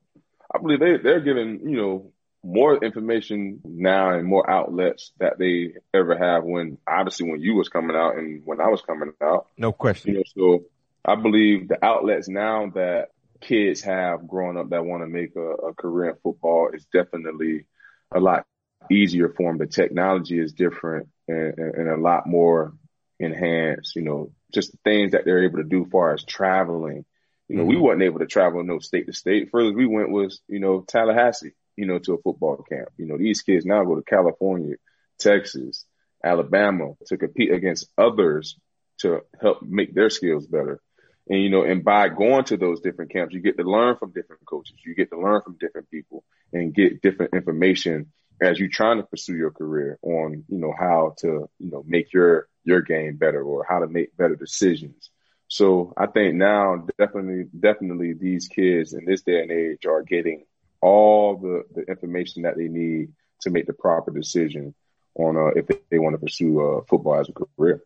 I 0.54 0.60
believe 0.60 0.80
they 0.80 0.98
they're 0.98 1.22
giving 1.22 1.62
you 1.70 1.78
know 1.78 2.12
more 2.44 2.84
information 2.84 3.60
now 3.66 4.12
and 4.12 4.26
more 4.26 4.50
outlets 4.50 5.12
that 5.20 5.38
they 5.38 5.74
ever 5.94 6.18
have 6.18 6.44
when 6.44 6.78
obviously 6.88 7.30
when 7.30 7.42
you 7.42 7.56
was 7.56 7.68
coming 7.68 7.96
out 7.96 8.16
and 8.16 8.42
when 8.46 8.62
I 8.62 8.70
was 8.70 8.82
coming 8.82 9.12
out. 9.22 9.48
No 9.58 9.72
question. 9.72 10.14
You 10.14 10.18
know, 10.20 10.24
so 10.36 10.66
I 11.04 11.16
believe 11.16 11.68
the 11.68 11.84
outlets 11.84 12.30
now 12.30 12.70
that 12.76 13.10
kids 13.42 13.82
have 13.82 14.28
growing 14.28 14.58
up 14.58 14.70
that 14.70 14.86
want 14.86 15.04
to 15.04 15.08
make 15.08 15.36
a, 15.36 15.68
a 15.68 15.74
career 15.74 16.12
in 16.12 16.16
football 16.24 16.70
is 16.74 16.86
definitely 16.94 17.66
a 18.12 18.20
lot 18.20 18.46
easier 18.90 19.30
for 19.30 19.52
them. 19.52 19.58
The 19.58 19.68
technology 19.68 20.40
is 20.40 20.54
different 20.54 21.08
and, 21.28 21.58
and, 21.58 21.76
and 21.76 21.90
a 21.90 21.98
lot 21.98 22.28
more 22.28 22.74
enhanced. 23.20 23.96
You 23.96 24.04
know, 24.04 24.32
just 24.54 24.72
things 24.84 25.12
that 25.12 25.26
they're 25.26 25.44
able 25.44 25.58
to 25.58 25.64
do 25.64 25.84
as 25.86 25.92
far 25.92 26.14
as 26.14 26.24
traveling 26.24 27.06
you 27.48 27.56
know, 27.56 27.64
mm-hmm. 27.64 27.70
we 27.70 27.78
wasn't 27.78 28.04
able 28.04 28.20
to 28.20 28.26
travel 28.26 28.64
no 28.64 28.80
state 28.80 29.06
to 29.08 29.14
state. 29.14 29.50
Furthest 29.52 29.76
we 29.76 29.86
went 29.86 30.10
was, 30.10 30.42
you 30.48 30.60
know, 30.60 30.82
Tallahassee, 30.82 31.54
you 31.76 31.86
know, 31.86 32.00
to 32.00 32.14
a 32.14 32.22
football 32.22 32.58
camp. 32.70 32.90
You 32.98 33.06
know, 33.06 33.18
these 33.18 33.42
kids 33.42 33.66
now 33.66 33.84
go 33.84 33.96
to 33.96 34.02
California, 34.02 34.76
Texas, 35.20 35.86
Alabama 36.24 36.94
to 37.08 37.18
compete 37.18 37.52
against 37.52 37.90
others 37.98 38.60
to 39.00 39.22
help 39.40 39.62
make 39.62 39.94
their 39.94 40.10
skills 40.10 40.46
better. 40.46 40.82
And, 41.30 41.42
you 41.42 41.50
know, 41.50 41.64
and 41.64 41.84
by 41.84 42.10
going 42.10 42.46
to 42.46 42.58
those 42.58 42.82
different 42.82 43.12
camps, 43.12 43.34
you 43.34 43.42
get 43.42 43.58
to 43.58 43.64
learn 43.64 43.98
from 43.98 44.12
different 44.12 44.46
coaches. 44.46 44.76
You 44.86 44.96
get 44.96 45.10
to 45.12 45.20
learn 45.20 45.42
from 45.42 45.58
different 45.60 45.90
people 45.90 46.24
and 46.52 46.74
get 46.74 47.02
different 47.02 47.34
information 47.34 48.12
as 48.42 48.60
you're 48.60 48.70
trying 48.70 48.98
to 48.98 49.04
pursue 49.04 49.36
your 49.36 49.52
career 49.52 49.98
on, 50.02 50.44
you 50.48 50.58
know, 50.58 50.74
how 50.78 51.16
to, 51.20 51.50
you 51.60 51.72
know, 51.72 51.84
make 51.86 52.14
your, 52.14 52.48
your 52.64 52.82
game 52.82 53.18
better 53.18 53.42
or 53.42 53.66
how 53.68 53.80
to 53.80 53.88
make 53.88 54.16
better 54.18 54.36
decisions 54.36 55.10
so 55.48 55.94
I 55.96 56.08
think 56.08 56.36
now 56.36 56.86
definitely, 56.98 57.46
definitely 57.58 58.14
these 58.14 58.48
kids 58.48 58.94
in 58.94 59.06
this 59.06 59.22
day 59.22 59.42
and 59.42 59.52
age 59.52 59.86
are 59.86 60.04
getting 60.04 60.46
all 60.82 61.38
the, 61.38 61.64
the 61.74 61.82
information 61.90 62.44
that 62.44 62.58
they 62.58 62.68
need 62.68 63.14
to 63.42 63.50
make 63.50 63.66
the 63.66 63.74
proper 63.74 64.12
decision 64.12 64.76
on 65.16 65.38
uh, 65.38 65.48
if 65.56 65.68
they, 65.68 65.80
they 65.90 66.00
want 66.00 66.14
to 66.14 66.20
pursue 66.20 66.60
uh, 66.60 66.82
football 66.88 67.20
as 67.20 67.30
a 67.30 67.34
career. 67.34 67.82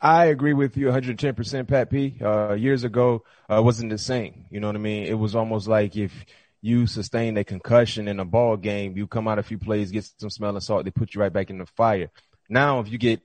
I 0.00 0.26
agree 0.26 0.52
with 0.52 0.76
you 0.76 0.88
110%, 0.88 1.66
Pat 1.66 1.88
P. 1.88 2.16
Uh, 2.20 2.52
years 2.54 2.84
ago, 2.84 3.24
uh, 3.48 3.62
wasn't 3.62 3.90
the 3.90 3.98
same. 3.98 4.44
You 4.50 4.60
know 4.60 4.66
what 4.66 4.76
I 4.76 4.80
mean? 4.80 5.04
It 5.04 5.14
was 5.14 5.34
almost 5.34 5.66
like 5.66 5.96
if 5.96 6.12
you 6.60 6.86
sustain 6.86 7.36
a 7.38 7.44
concussion 7.44 8.08
in 8.08 8.20
a 8.20 8.24
ball 8.24 8.56
game, 8.56 8.96
you 8.96 9.06
come 9.06 9.28
out 9.28 9.38
a 9.38 9.42
few 9.42 9.56
plays, 9.56 9.92
get 9.92 10.10
some 10.18 10.30
smelling 10.30 10.60
salt, 10.60 10.84
they 10.84 10.90
put 10.90 11.14
you 11.14 11.20
right 11.20 11.32
back 11.32 11.48
in 11.48 11.58
the 11.58 11.66
fire. 11.66 12.10
Now, 12.48 12.80
if 12.80 12.90
you 12.90 12.98
get, 12.98 13.22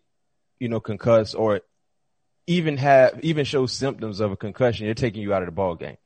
you 0.60 0.70
know, 0.70 0.80
concussed 0.80 1.36
or 1.36 1.62
even 2.50 2.78
have 2.78 3.20
even 3.22 3.46
show 3.46 3.68
symptoms 3.68 4.20
of 4.20 4.32
a 4.32 4.36
concussion, 4.36 4.88
they're 4.88 4.96
taking 4.96 5.22
you 5.22 5.34
out 5.34 5.44
of 5.44 5.46
the 5.46 5.52
ball 5.52 5.76
game. 5.76 5.98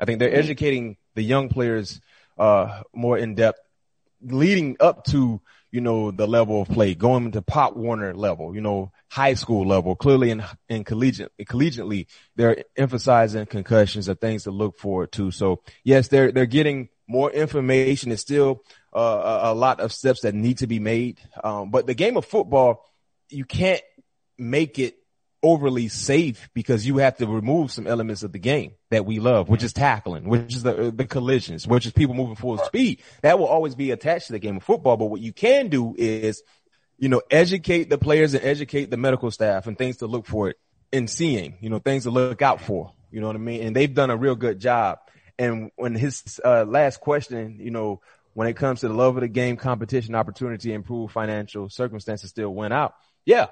I 0.00 0.04
think 0.04 0.18
they're 0.18 0.30
mm-hmm. 0.30 0.38
educating 0.38 0.96
the 1.14 1.22
young 1.22 1.48
players 1.48 2.00
uh, 2.36 2.82
more 2.92 3.16
in 3.16 3.36
depth, 3.36 3.60
leading 4.20 4.76
up 4.80 5.04
to 5.04 5.40
you 5.70 5.80
know 5.80 6.10
the 6.10 6.26
level 6.26 6.62
of 6.62 6.68
play, 6.68 6.96
going 6.96 7.30
to 7.32 7.40
Pop 7.40 7.76
Warner 7.76 8.14
level, 8.14 8.52
you 8.52 8.60
know 8.60 8.90
high 9.08 9.34
school 9.34 9.64
level. 9.64 9.94
Clearly 9.94 10.30
in 10.30 10.42
in 10.68 10.82
collegiate 10.82 11.30
collegiately, 11.42 12.06
they're 12.34 12.64
emphasizing 12.76 13.46
concussions 13.46 14.08
and 14.08 14.20
things 14.20 14.42
to 14.42 14.50
look 14.50 14.78
forward 14.78 15.12
to. 15.12 15.30
So 15.30 15.62
yes, 15.84 16.08
they're 16.08 16.32
they're 16.32 16.46
getting 16.46 16.88
more 17.06 17.30
information. 17.30 18.10
It's 18.10 18.22
still 18.22 18.64
uh, 18.92 18.98
a, 19.44 19.52
a, 19.52 19.54
lot 19.54 19.78
of 19.78 19.92
steps 19.92 20.22
that 20.22 20.34
need 20.34 20.58
to 20.58 20.66
be 20.66 20.80
made, 20.80 21.20
um, 21.44 21.70
but 21.70 21.86
the 21.86 21.94
game 21.94 22.16
of 22.16 22.24
football, 22.24 22.84
you 23.28 23.44
can't 23.44 23.82
make 24.36 24.78
it 24.78 24.96
overly 25.42 25.88
safe 25.88 26.48
because 26.54 26.86
you 26.86 26.98
have 26.98 27.16
to 27.16 27.26
remove 27.26 27.72
some 27.72 27.86
elements 27.86 28.22
of 28.22 28.32
the 28.32 28.38
game 28.38 28.72
that 28.90 29.04
we 29.04 29.18
love, 29.18 29.48
which 29.48 29.62
is 29.62 29.72
tackling, 29.72 30.28
which 30.28 30.54
is 30.54 30.62
the, 30.62 30.92
the 30.94 31.04
collisions, 31.04 31.66
which 31.66 31.86
is 31.86 31.92
people 31.92 32.14
moving 32.14 32.36
full 32.36 32.58
speed. 32.58 33.02
That 33.22 33.38
will 33.38 33.46
always 33.46 33.74
be 33.74 33.90
attached 33.90 34.28
to 34.28 34.32
the 34.32 34.38
game 34.38 34.56
of 34.56 34.62
football. 34.62 34.96
But 34.96 35.06
what 35.06 35.20
you 35.20 35.32
can 35.32 35.68
do 35.68 35.94
is, 35.96 36.42
you 36.98 37.08
know, 37.08 37.22
educate 37.30 37.90
the 37.90 37.98
players 37.98 38.34
and 38.34 38.44
educate 38.44 38.90
the 38.90 38.96
medical 38.96 39.30
staff 39.30 39.66
and 39.66 39.76
things 39.76 39.98
to 39.98 40.06
look 40.06 40.26
for 40.26 40.48
it 40.50 40.56
in 40.92 41.08
seeing, 41.08 41.56
you 41.60 41.70
know, 41.70 41.78
things 41.78 42.04
to 42.04 42.10
look 42.10 42.42
out 42.42 42.60
for. 42.60 42.92
You 43.10 43.20
know 43.20 43.26
what 43.26 43.36
I 43.36 43.40
mean? 43.40 43.62
And 43.62 43.76
they've 43.76 43.92
done 43.92 44.10
a 44.10 44.16
real 44.16 44.36
good 44.36 44.60
job. 44.60 44.98
And 45.38 45.70
when 45.76 45.94
his 45.94 46.40
uh, 46.44 46.64
last 46.64 47.00
question, 47.00 47.58
you 47.60 47.70
know, 47.70 48.00
when 48.34 48.48
it 48.48 48.54
comes 48.54 48.80
to 48.80 48.88
the 48.88 48.94
love 48.94 49.16
of 49.16 49.22
the 49.22 49.28
game, 49.28 49.56
competition, 49.56 50.14
opportunity, 50.14 50.72
improve 50.72 51.10
financial 51.10 51.68
circumstances 51.68 52.30
still 52.30 52.54
went 52.54 52.72
out. 52.72 52.94
Yeah. 53.24 53.46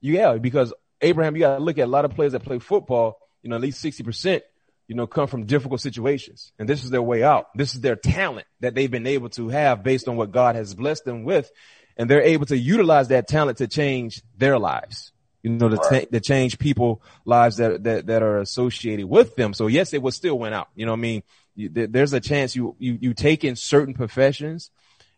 Yeah, 0.00 0.36
because 0.36 0.72
Abraham, 1.02 1.34
you 1.36 1.40
got 1.40 1.58
to 1.58 1.62
look 1.62 1.78
at 1.78 1.84
a 1.84 1.90
lot 1.90 2.04
of 2.04 2.14
players 2.14 2.32
that 2.32 2.44
play 2.44 2.58
football, 2.58 3.18
you 3.42 3.50
know, 3.50 3.56
at 3.56 3.62
least 3.62 3.84
60%, 3.84 4.40
you 4.88 4.94
know, 4.94 5.06
come 5.06 5.26
from 5.26 5.44
difficult 5.46 5.80
situations. 5.80 6.52
And 6.58 6.68
this 6.68 6.84
is 6.84 6.90
their 6.90 7.02
way 7.02 7.22
out. 7.22 7.56
This 7.56 7.74
is 7.74 7.80
their 7.80 7.96
talent 7.96 8.46
that 8.60 8.74
they've 8.74 8.90
been 8.90 9.06
able 9.06 9.28
to 9.30 9.48
have 9.48 9.82
based 9.82 10.08
on 10.08 10.16
what 10.16 10.30
God 10.30 10.54
has 10.54 10.74
blessed 10.74 11.04
them 11.04 11.24
with. 11.24 11.50
And 11.96 12.08
they're 12.08 12.22
able 12.22 12.46
to 12.46 12.56
utilize 12.56 13.08
that 13.08 13.28
talent 13.28 13.58
to 13.58 13.68
change 13.68 14.22
their 14.38 14.58
lives, 14.58 15.12
you 15.42 15.50
know, 15.50 15.68
to, 15.68 15.76
right. 15.76 16.10
to 16.10 16.20
change 16.20 16.58
people 16.58 17.02
lives 17.24 17.58
that, 17.58 17.82
that, 17.84 18.06
that 18.06 18.22
are 18.22 18.38
associated 18.38 19.06
with 19.06 19.36
them. 19.36 19.52
So 19.52 19.66
yes, 19.66 19.92
it 19.92 20.02
will 20.02 20.12
still 20.12 20.38
went 20.38 20.54
out. 20.54 20.68
You 20.74 20.86
know 20.86 20.92
what 20.92 20.98
I 20.98 21.02
mean? 21.02 21.22
You, 21.54 21.68
there's 21.68 22.14
a 22.14 22.20
chance 22.20 22.56
you, 22.56 22.76
you, 22.78 22.96
you 23.00 23.12
take 23.12 23.44
in 23.44 23.56
certain 23.56 23.92
professions 23.92 24.70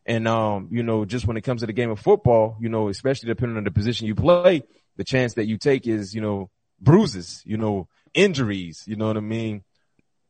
and, 0.07 0.29
um, 0.29 0.69
you 0.71 0.83
know, 0.83 1.05
just 1.05 1.27
when 1.27 1.37
it 1.37 1.43
comes 1.43 1.61
to 1.61 1.67
the 1.67 1.73
game 1.73 1.91
of 1.91 2.01
football, 2.01 2.57
you 2.61 2.69
know, 2.69 2.89
especially 2.89 3.29
depending 3.29 3.57
on 3.57 3.65
the 3.65 3.71
position 3.71 4.07
you 4.07 4.15
play, 4.15 4.65
the 4.97 5.05
chance 5.05 5.35
that 5.35 5.47
you 5.47 5.59
take 5.59 5.87
is, 5.87 6.15
you 6.15 6.21
know, 6.21 6.51
bruises, 6.81 7.43
you 7.45 7.57
know, 7.57 7.89
injuries, 8.13 8.85
you 8.87 8.97
know 8.97 9.09
what 9.09 9.17
I 9.17 9.21
mean? 9.21 9.65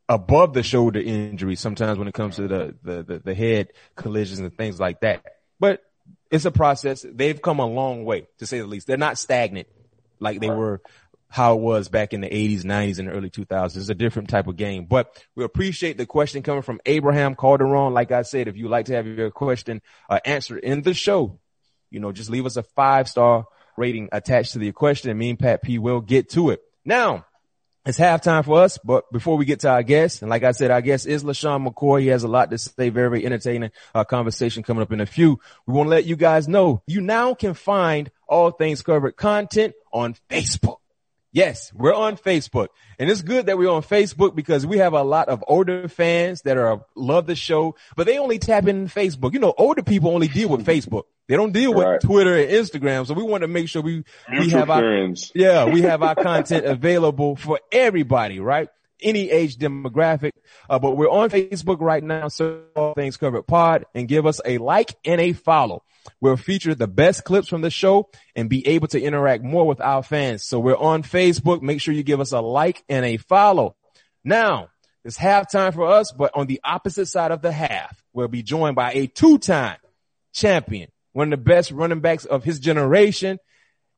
Above 0.09 0.53
the 0.53 0.62
shoulder 0.62 1.00
injuries 1.00 1.61
sometimes 1.61 1.98
when 1.98 2.09
it 2.09 2.14
comes 2.14 2.37
to 2.37 2.46
the, 2.46 2.74
the, 2.83 3.03
the, 3.03 3.18
the 3.20 3.35
head 3.35 3.68
collisions 3.96 4.40
and 4.40 4.55
things 4.57 4.79
like 4.79 5.00
that. 5.00 5.24
But 5.59 5.83
it's 6.31 6.44
a 6.44 6.50
process. 6.50 7.05
They've 7.09 7.40
come 7.40 7.59
a 7.59 7.66
long 7.66 8.05
way 8.05 8.27
to 8.38 8.46
say 8.46 8.59
the 8.59 8.66
least. 8.66 8.87
They're 8.87 8.96
not 8.96 9.18
stagnant 9.18 9.68
like 10.20 10.40
they 10.40 10.50
were 10.50 10.81
how 11.29 11.55
it 11.55 11.61
was 11.61 11.88
back 11.88 12.12
in 12.12 12.20
the 12.20 12.29
80s, 12.29 12.62
90s, 12.62 13.00
and 13.00 13.09
early 13.09 13.29
2000s. 13.29 13.77
It's 13.77 13.88
a 13.88 13.94
different 13.94 14.29
type 14.29 14.46
of 14.46 14.57
game, 14.57 14.85
but 14.85 15.20
we 15.35 15.42
appreciate 15.42 15.96
the 15.96 16.07
question 16.07 16.44
coming 16.44 16.62
from 16.62 16.81
Abraham 16.87 17.35
Calderon. 17.35 17.92
Like 17.92 18.12
I 18.12 18.22
said, 18.22 18.46
if 18.46 18.57
you'd 18.57 18.70
like 18.70 18.87
to 18.87 18.94
have 18.94 19.07
your 19.07 19.33
question 19.33 19.83
uh, 20.09 20.20
answered 20.24 20.62
in 20.62 20.83
the 20.83 20.94
show, 20.94 21.40
you 21.90 21.98
know, 21.98 22.12
just 22.12 22.31
leave 22.31 22.46
us 22.46 22.57
a 22.57 22.62
five 22.62 23.09
star 23.09 23.46
rating 23.76 24.08
attached 24.12 24.52
to 24.52 24.58
the 24.58 24.72
question 24.72 25.10
and 25.10 25.18
me 25.18 25.30
and 25.30 25.38
Pat 25.38 25.62
P 25.62 25.78
will 25.78 26.00
get 26.00 26.30
to 26.30 26.50
it. 26.50 26.62
Now, 26.84 27.26
It's 27.87 27.98
halftime 27.98 28.46
for 28.46 28.62
us, 28.62 28.78
but 28.78 29.12
before 29.12 29.37
we 29.37 29.44
get 29.44 29.60
to 29.60 29.68
our 29.68 29.82
guest, 29.82 30.22
and 30.22 30.30
like 30.30 30.42
I 30.42 30.52
said, 30.52 30.70
our 30.70 30.80
guest 30.80 31.06
is 31.06 31.22
LeSean 31.22 31.68
McCoy. 31.68 32.00
He 32.00 32.06
has 32.06 32.22
a 32.22 32.28
lot 32.28 32.50
to 32.50 32.56
say, 32.56 32.88
very, 32.88 33.10
very 33.10 33.26
entertaining 33.26 33.72
uh, 33.94 34.04
conversation 34.04 34.62
coming 34.62 34.80
up 34.80 34.90
in 34.90 35.02
a 35.02 35.06
few. 35.06 35.38
We 35.66 35.74
want 35.74 35.88
to 35.88 35.90
let 35.90 36.06
you 36.06 36.16
guys 36.16 36.48
know 36.48 36.82
you 36.87 37.02
now 37.02 37.34
can 37.34 37.52
find 37.52 38.10
all 38.26 38.52
things 38.52 38.80
covered 38.80 39.16
content 39.16 39.74
on 39.92 40.14
Facebook. 40.30 40.78
Yes, 41.35 41.73
we're 41.75 41.92
on 41.92 42.16
Facebook. 42.16 42.68
And 42.97 43.11
it's 43.11 43.20
good 43.20 43.47
that 43.47 43.59
we're 43.59 43.68
on 43.68 43.83
Facebook 43.83 44.37
because 44.37 44.64
we 44.64 44.79
have 44.79 44.92
a 44.92 45.03
lot 45.03 45.29
of 45.29 45.42
older 45.49 45.88
fans 45.88 46.42
that 46.42 46.57
are 46.57 46.87
love 46.94 47.27
the 47.27 47.35
show, 47.35 47.75
but 47.97 48.07
they 48.07 48.18
only 48.18 48.38
tap 48.38 48.68
in 48.68 48.87
Facebook. 48.87 49.33
You 49.33 49.40
know, 49.40 49.53
older 49.59 49.83
people 49.83 50.12
only 50.14 50.29
deal 50.29 50.49
with 50.49 50.64
Facebook. 50.64 51.03
They 51.27 51.35
don't 51.35 51.53
deal 51.53 51.75
with 51.75 52.03
Twitter 52.03 52.37
and 52.37 52.49
Instagram. 52.49 53.05
So 53.09 53.14
we 53.14 53.25
want 53.25 53.42
to 53.42 53.49
make 53.49 53.68
sure 53.68 53.83
we, 53.83 54.05
we 54.31 54.51
have 54.51 54.68
friends. 54.68 55.33
our, 55.35 55.40
yeah, 55.40 55.64
we 55.64 55.83
have 55.83 56.05
our 56.05 56.14
content 56.14 56.66
available 56.66 57.35
for 57.35 57.59
everybody, 57.73 58.38
right? 58.38 58.68
Any 59.05 59.31
age 59.31 59.57
demographic. 59.59 60.33
Uh, 60.69 60.79
but 60.81 60.97
we're 60.97 61.11
on 61.11 61.31
Facebook 61.31 61.81
right 61.81 62.03
now. 62.03 62.29
So 62.29 62.62
all 62.75 62.95
things 62.95 63.17
covered 63.17 63.43
pod 63.43 63.85
and 63.95 64.09
give 64.09 64.27
us 64.27 64.40
a 64.45 64.59
like 64.59 64.97
and 65.05 65.21
a 65.21 65.33
follow. 65.33 65.85
We'll 66.21 66.37
feature 66.37 66.75
the 66.75 66.88
best 66.88 67.25
clips 67.25 67.49
from 67.49 67.61
the 67.61 67.71
show 67.71 68.11
and 68.35 68.51
be 68.51 68.67
able 68.67 68.88
to 68.88 69.01
interact 69.01 69.45
more 69.45 69.67
with 69.67 69.81
our 69.81 70.03
fans. 70.03 70.45
So 70.45 70.59
we're 70.59 70.77
on 70.77 71.03
Facebook. 71.03 71.62
Make 71.62 71.81
sure 71.81 71.95
you 71.95 72.03
give 72.03 72.21
us 72.21 72.33
a 72.33 72.40
like 72.40 72.83
and 72.88 73.05
a 73.05 73.17
follow. 73.19 73.77
Now 74.25 74.71
it's 75.05 75.19
halftime 75.19 75.75
for 75.75 75.87
us, 75.87 76.12
but 76.12 76.33
on 76.35 76.47
the 76.47 76.61
opposite 76.64 77.07
side 77.07 77.31
of 77.31 77.43
the 77.43 77.53
half, 77.53 78.03
we'll 78.14 78.29
be 78.29 78.43
joined 78.43 78.75
by 78.75 78.93
a 78.93 79.07
two-time 79.07 79.77
champion, 80.33 80.88
one 81.12 81.33
of 81.33 81.38
the 81.38 81.45
best 81.45 81.71
running 81.71 82.01
backs 82.01 82.25
of 82.25 82.43
his 82.43 82.59
generation, 82.59 83.38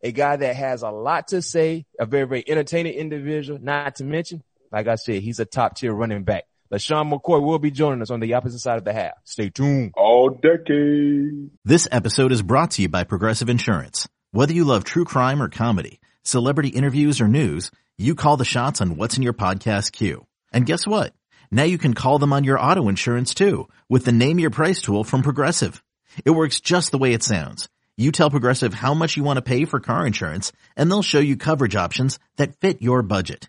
a 0.02 0.10
guy 0.10 0.36
that 0.36 0.56
has 0.56 0.82
a 0.82 0.90
lot 0.90 1.28
to 1.28 1.42
say, 1.42 1.86
a 1.98 2.06
very, 2.06 2.26
very 2.26 2.44
entertaining 2.48 2.94
individual, 2.94 3.58
not 3.62 3.96
to 3.96 4.04
mention, 4.04 4.42
like 4.76 4.88
I 4.88 4.96
said, 4.96 5.22
he's 5.22 5.40
a 5.40 5.46
top 5.46 5.74
tier 5.74 5.94
running 5.94 6.22
back. 6.22 6.44
LeSean 6.70 7.10
McCoy 7.10 7.40
will 7.42 7.58
be 7.58 7.70
joining 7.70 8.02
us 8.02 8.10
on 8.10 8.20
the 8.20 8.34
opposite 8.34 8.58
side 8.58 8.76
of 8.76 8.84
the 8.84 8.92
half. 8.92 9.14
Stay 9.24 9.48
tuned. 9.48 9.94
All 9.96 10.28
decade. 10.28 11.50
This 11.64 11.88
episode 11.90 12.30
is 12.30 12.42
brought 12.42 12.72
to 12.72 12.82
you 12.82 12.90
by 12.90 13.04
Progressive 13.04 13.48
Insurance. 13.48 14.06
Whether 14.32 14.52
you 14.52 14.64
love 14.64 14.84
true 14.84 15.06
crime 15.06 15.40
or 15.40 15.48
comedy, 15.48 15.98
celebrity 16.24 16.68
interviews 16.68 17.22
or 17.22 17.28
news, 17.28 17.70
you 17.96 18.14
call 18.14 18.36
the 18.36 18.44
shots 18.44 18.82
on 18.82 18.98
what's 18.98 19.16
in 19.16 19.22
your 19.22 19.32
podcast 19.32 19.92
queue. 19.92 20.26
And 20.52 20.66
guess 20.66 20.86
what? 20.86 21.14
Now 21.50 21.62
you 21.62 21.78
can 21.78 21.94
call 21.94 22.18
them 22.18 22.34
on 22.34 22.44
your 22.44 22.60
auto 22.60 22.90
insurance 22.90 23.32
too 23.32 23.68
with 23.88 24.04
the 24.04 24.12
Name 24.12 24.38
Your 24.38 24.50
Price 24.50 24.82
tool 24.82 25.04
from 25.04 25.22
Progressive. 25.22 25.82
It 26.26 26.32
works 26.32 26.60
just 26.60 26.90
the 26.90 26.98
way 26.98 27.14
it 27.14 27.22
sounds. 27.22 27.70
You 27.96 28.12
tell 28.12 28.28
Progressive 28.28 28.74
how 28.74 28.92
much 28.92 29.16
you 29.16 29.24
want 29.24 29.38
to 29.38 29.42
pay 29.42 29.64
for 29.64 29.80
car 29.80 30.06
insurance 30.06 30.52
and 30.76 30.90
they'll 30.90 31.00
show 31.00 31.20
you 31.20 31.38
coverage 31.38 31.76
options 31.76 32.18
that 32.36 32.60
fit 32.60 32.82
your 32.82 33.00
budget. 33.00 33.48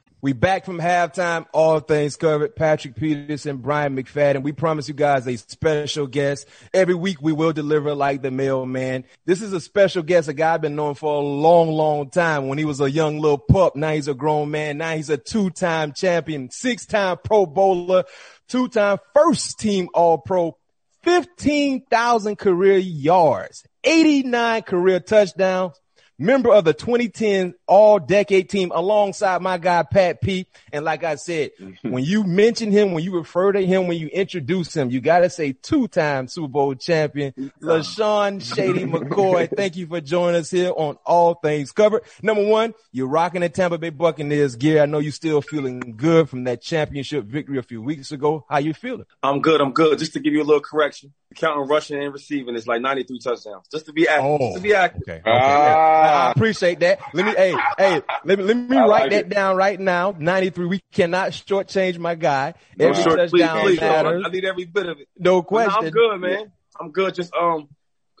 We 0.23 0.33
back 0.33 0.65
from 0.65 0.77
halftime, 0.77 1.47
all 1.51 1.79
things 1.79 2.15
covered. 2.15 2.55
Patrick 2.55 2.95
Peterson, 2.95 3.57
Bryant 3.57 3.95
McFadden. 3.95 4.43
We 4.43 4.51
promise 4.51 4.87
you 4.87 4.93
guys 4.93 5.27
a 5.27 5.35
special 5.35 6.05
guest. 6.05 6.47
Every 6.75 6.93
week 6.93 7.23
we 7.23 7.33
will 7.33 7.53
deliver 7.53 7.95
like 7.95 8.21
the 8.21 8.29
mailman. 8.29 9.05
This 9.25 9.41
is 9.41 9.51
a 9.51 9.59
special 9.59 10.03
guest, 10.03 10.27
a 10.27 10.33
guy 10.33 10.53
I've 10.53 10.61
been 10.61 10.75
known 10.75 10.93
for 10.93 11.15
a 11.15 11.25
long, 11.25 11.71
long 11.71 12.11
time. 12.11 12.47
When 12.47 12.59
he 12.59 12.65
was 12.65 12.79
a 12.81 12.91
young 12.91 13.17
little 13.19 13.39
pup, 13.39 13.75
now 13.75 13.93
he's 13.93 14.07
a 14.07 14.13
grown 14.13 14.51
man. 14.51 14.77
Now 14.77 14.95
he's 14.95 15.09
a 15.09 15.17
two-time 15.17 15.93
champion, 15.93 16.51
six-time 16.51 17.17
pro 17.23 17.47
bowler, 17.47 18.03
two-time 18.47 18.99
first 19.15 19.59
team 19.59 19.89
all 19.95 20.19
pro, 20.19 20.55
15,000 21.01 22.35
career 22.37 22.77
yards, 22.77 23.63
89 23.83 24.61
career 24.61 24.99
touchdowns, 24.99 25.81
member 26.19 26.53
of 26.53 26.63
the 26.63 26.75
2010 26.75 27.55
all 27.71 27.99
decade 27.99 28.49
team 28.49 28.69
alongside 28.75 29.41
my 29.41 29.57
guy, 29.57 29.81
Pat 29.83 30.19
P. 30.19 30.45
And 30.73 30.83
like 30.83 31.05
I 31.05 31.15
said, 31.15 31.51
mm-hmm. 31.57 31.89
when 31.89 32.03
you 32.03 32.25
mention 32.25 32.69
him, 32.69 32.91
when 32.91 33.01
you 33.01 33.15
refer 33.15 33.53
to 33.53 33.65
him, 33.65 33.87
when 33.87 33.97
you 33.97 34.07
introduce 34.07 34.75
him, 34.75 34.91
you 34.91 34.99
got 34.99 35.19
to 35.19 35.29
say 35.29 35.53
two 35.53 35.87
time 35.87 36.27
Super 36.27 36.49
Bowl 36.49 36.75
champion, 36.75 37.31
LeSean 37.61 38.43
Shady 38.43 38.83
McCoy. 38.83 39.49
Thank 39.55 39.77
you 39.77 39.87
for 39.87 40.01
joining 40.01 40.41
us 40.41 40.51
here 40.51 40.73
on 40.75 40.97
all 41.05 41.35
things 41.35 41.71
covered. 41.71 42.03
Number 42.21 42.45
one, 42.45 42.73
you're 42.91 43.07
rocking 43.07 43.39
the 43.39 43.47
Tampa 43.47 43.77
Bay 43.77 43.89
Buccaneers 43.89 44.57
gear. 44.57 44.83
I 44.83 44.85
know 44.85 44.99
you're 44.99 45.13
still 45.13 45.41
feeling 45.41 45.79
good 45.95 46.29
from 46.29 46.43
that 46.43 46.61
championship 46.61 47.23
victory 47.23 47.57
a 47.57 47.63
few 47.63 47.81
weeks 47.81 48.11
ago. 48.11 48.45
How 48.49 48.57
you 48.57 48.73
feeling? 48.73 49.05
I'm 49.23 49.39
good. 49.39 49.61
I'm 49.61 49.71
good. 49.71 49.97
Just 49.97 50.11
to 50.13 50.19
give 50.19 50.33
you 50.33 50.41
a 50.41 50.43
little 50.43 50.59
correction, 50.59 51.13
counting 51.35 51.69
rushing 51.69 52.03
and 52.03 52.11
receiving 52.11 52.55
is 52.55 52.67
like 52.67 52.81
93 52.81 53.19
touchdowns. 53.19 53.67
Just 53.71 53.85
to 53.85 53.93
be 53.93 54.09
accurate. 54.09 54.41
Oh, 54.41 54.47
just 54.47 54.55
to 54.57 54.61
be 54.61 54.73
accurate. 54.73 55.03
Okay. 55.03 55.21
okay. 55.21 55.31
Ah. 55.33 56.27
I 56.27 56.31
appreciate 56.31 56.81
that. 56.81 56.99
Let 57.13 57.25
me, 57.25 57.31
hey, 57.31 57.55
hey, 57.77 58.01
let 58.25 58.39
me, 58.39 58.43
let 58.45 58.57
me 58.57 58.77
I 58.77 58.81
write 58.81 58.87
like 58.89 59.11
that 59.11 59.25
it. 59.25 59.29
down 59.29 59.55
right 59.55 59.79
now. 59.79 60.15
93. 60.17 60.65
We 60.65 60.81
cannot 60.91 61.31
shortchange 61.31 61.97
my 61.97 62.15
guy. 62.15 62.53
No, 62.77 62.89
Every 62.89 63.03
please, 63.03 63.15
touchdown 63.15 63.61
please, 63.61 63.81
matters. 63.81 64.23
I 64.25 64.29
need 64.29 64.45
every 64.45 64.65
bit 64.65 64.85
of 64.87 64.99
it. 64.99 65.07
No 65.17 65.41
But 65.41 65.51
no, 65.65 65.69
question. 65.69 65.85
I'm 65.85 65.91
good, 65.91 66.17
man. 66.21 66.51
I'm 66.79 66.91
good. 66.91 67.15
Just 67.15 67.33
um 67.33 67.69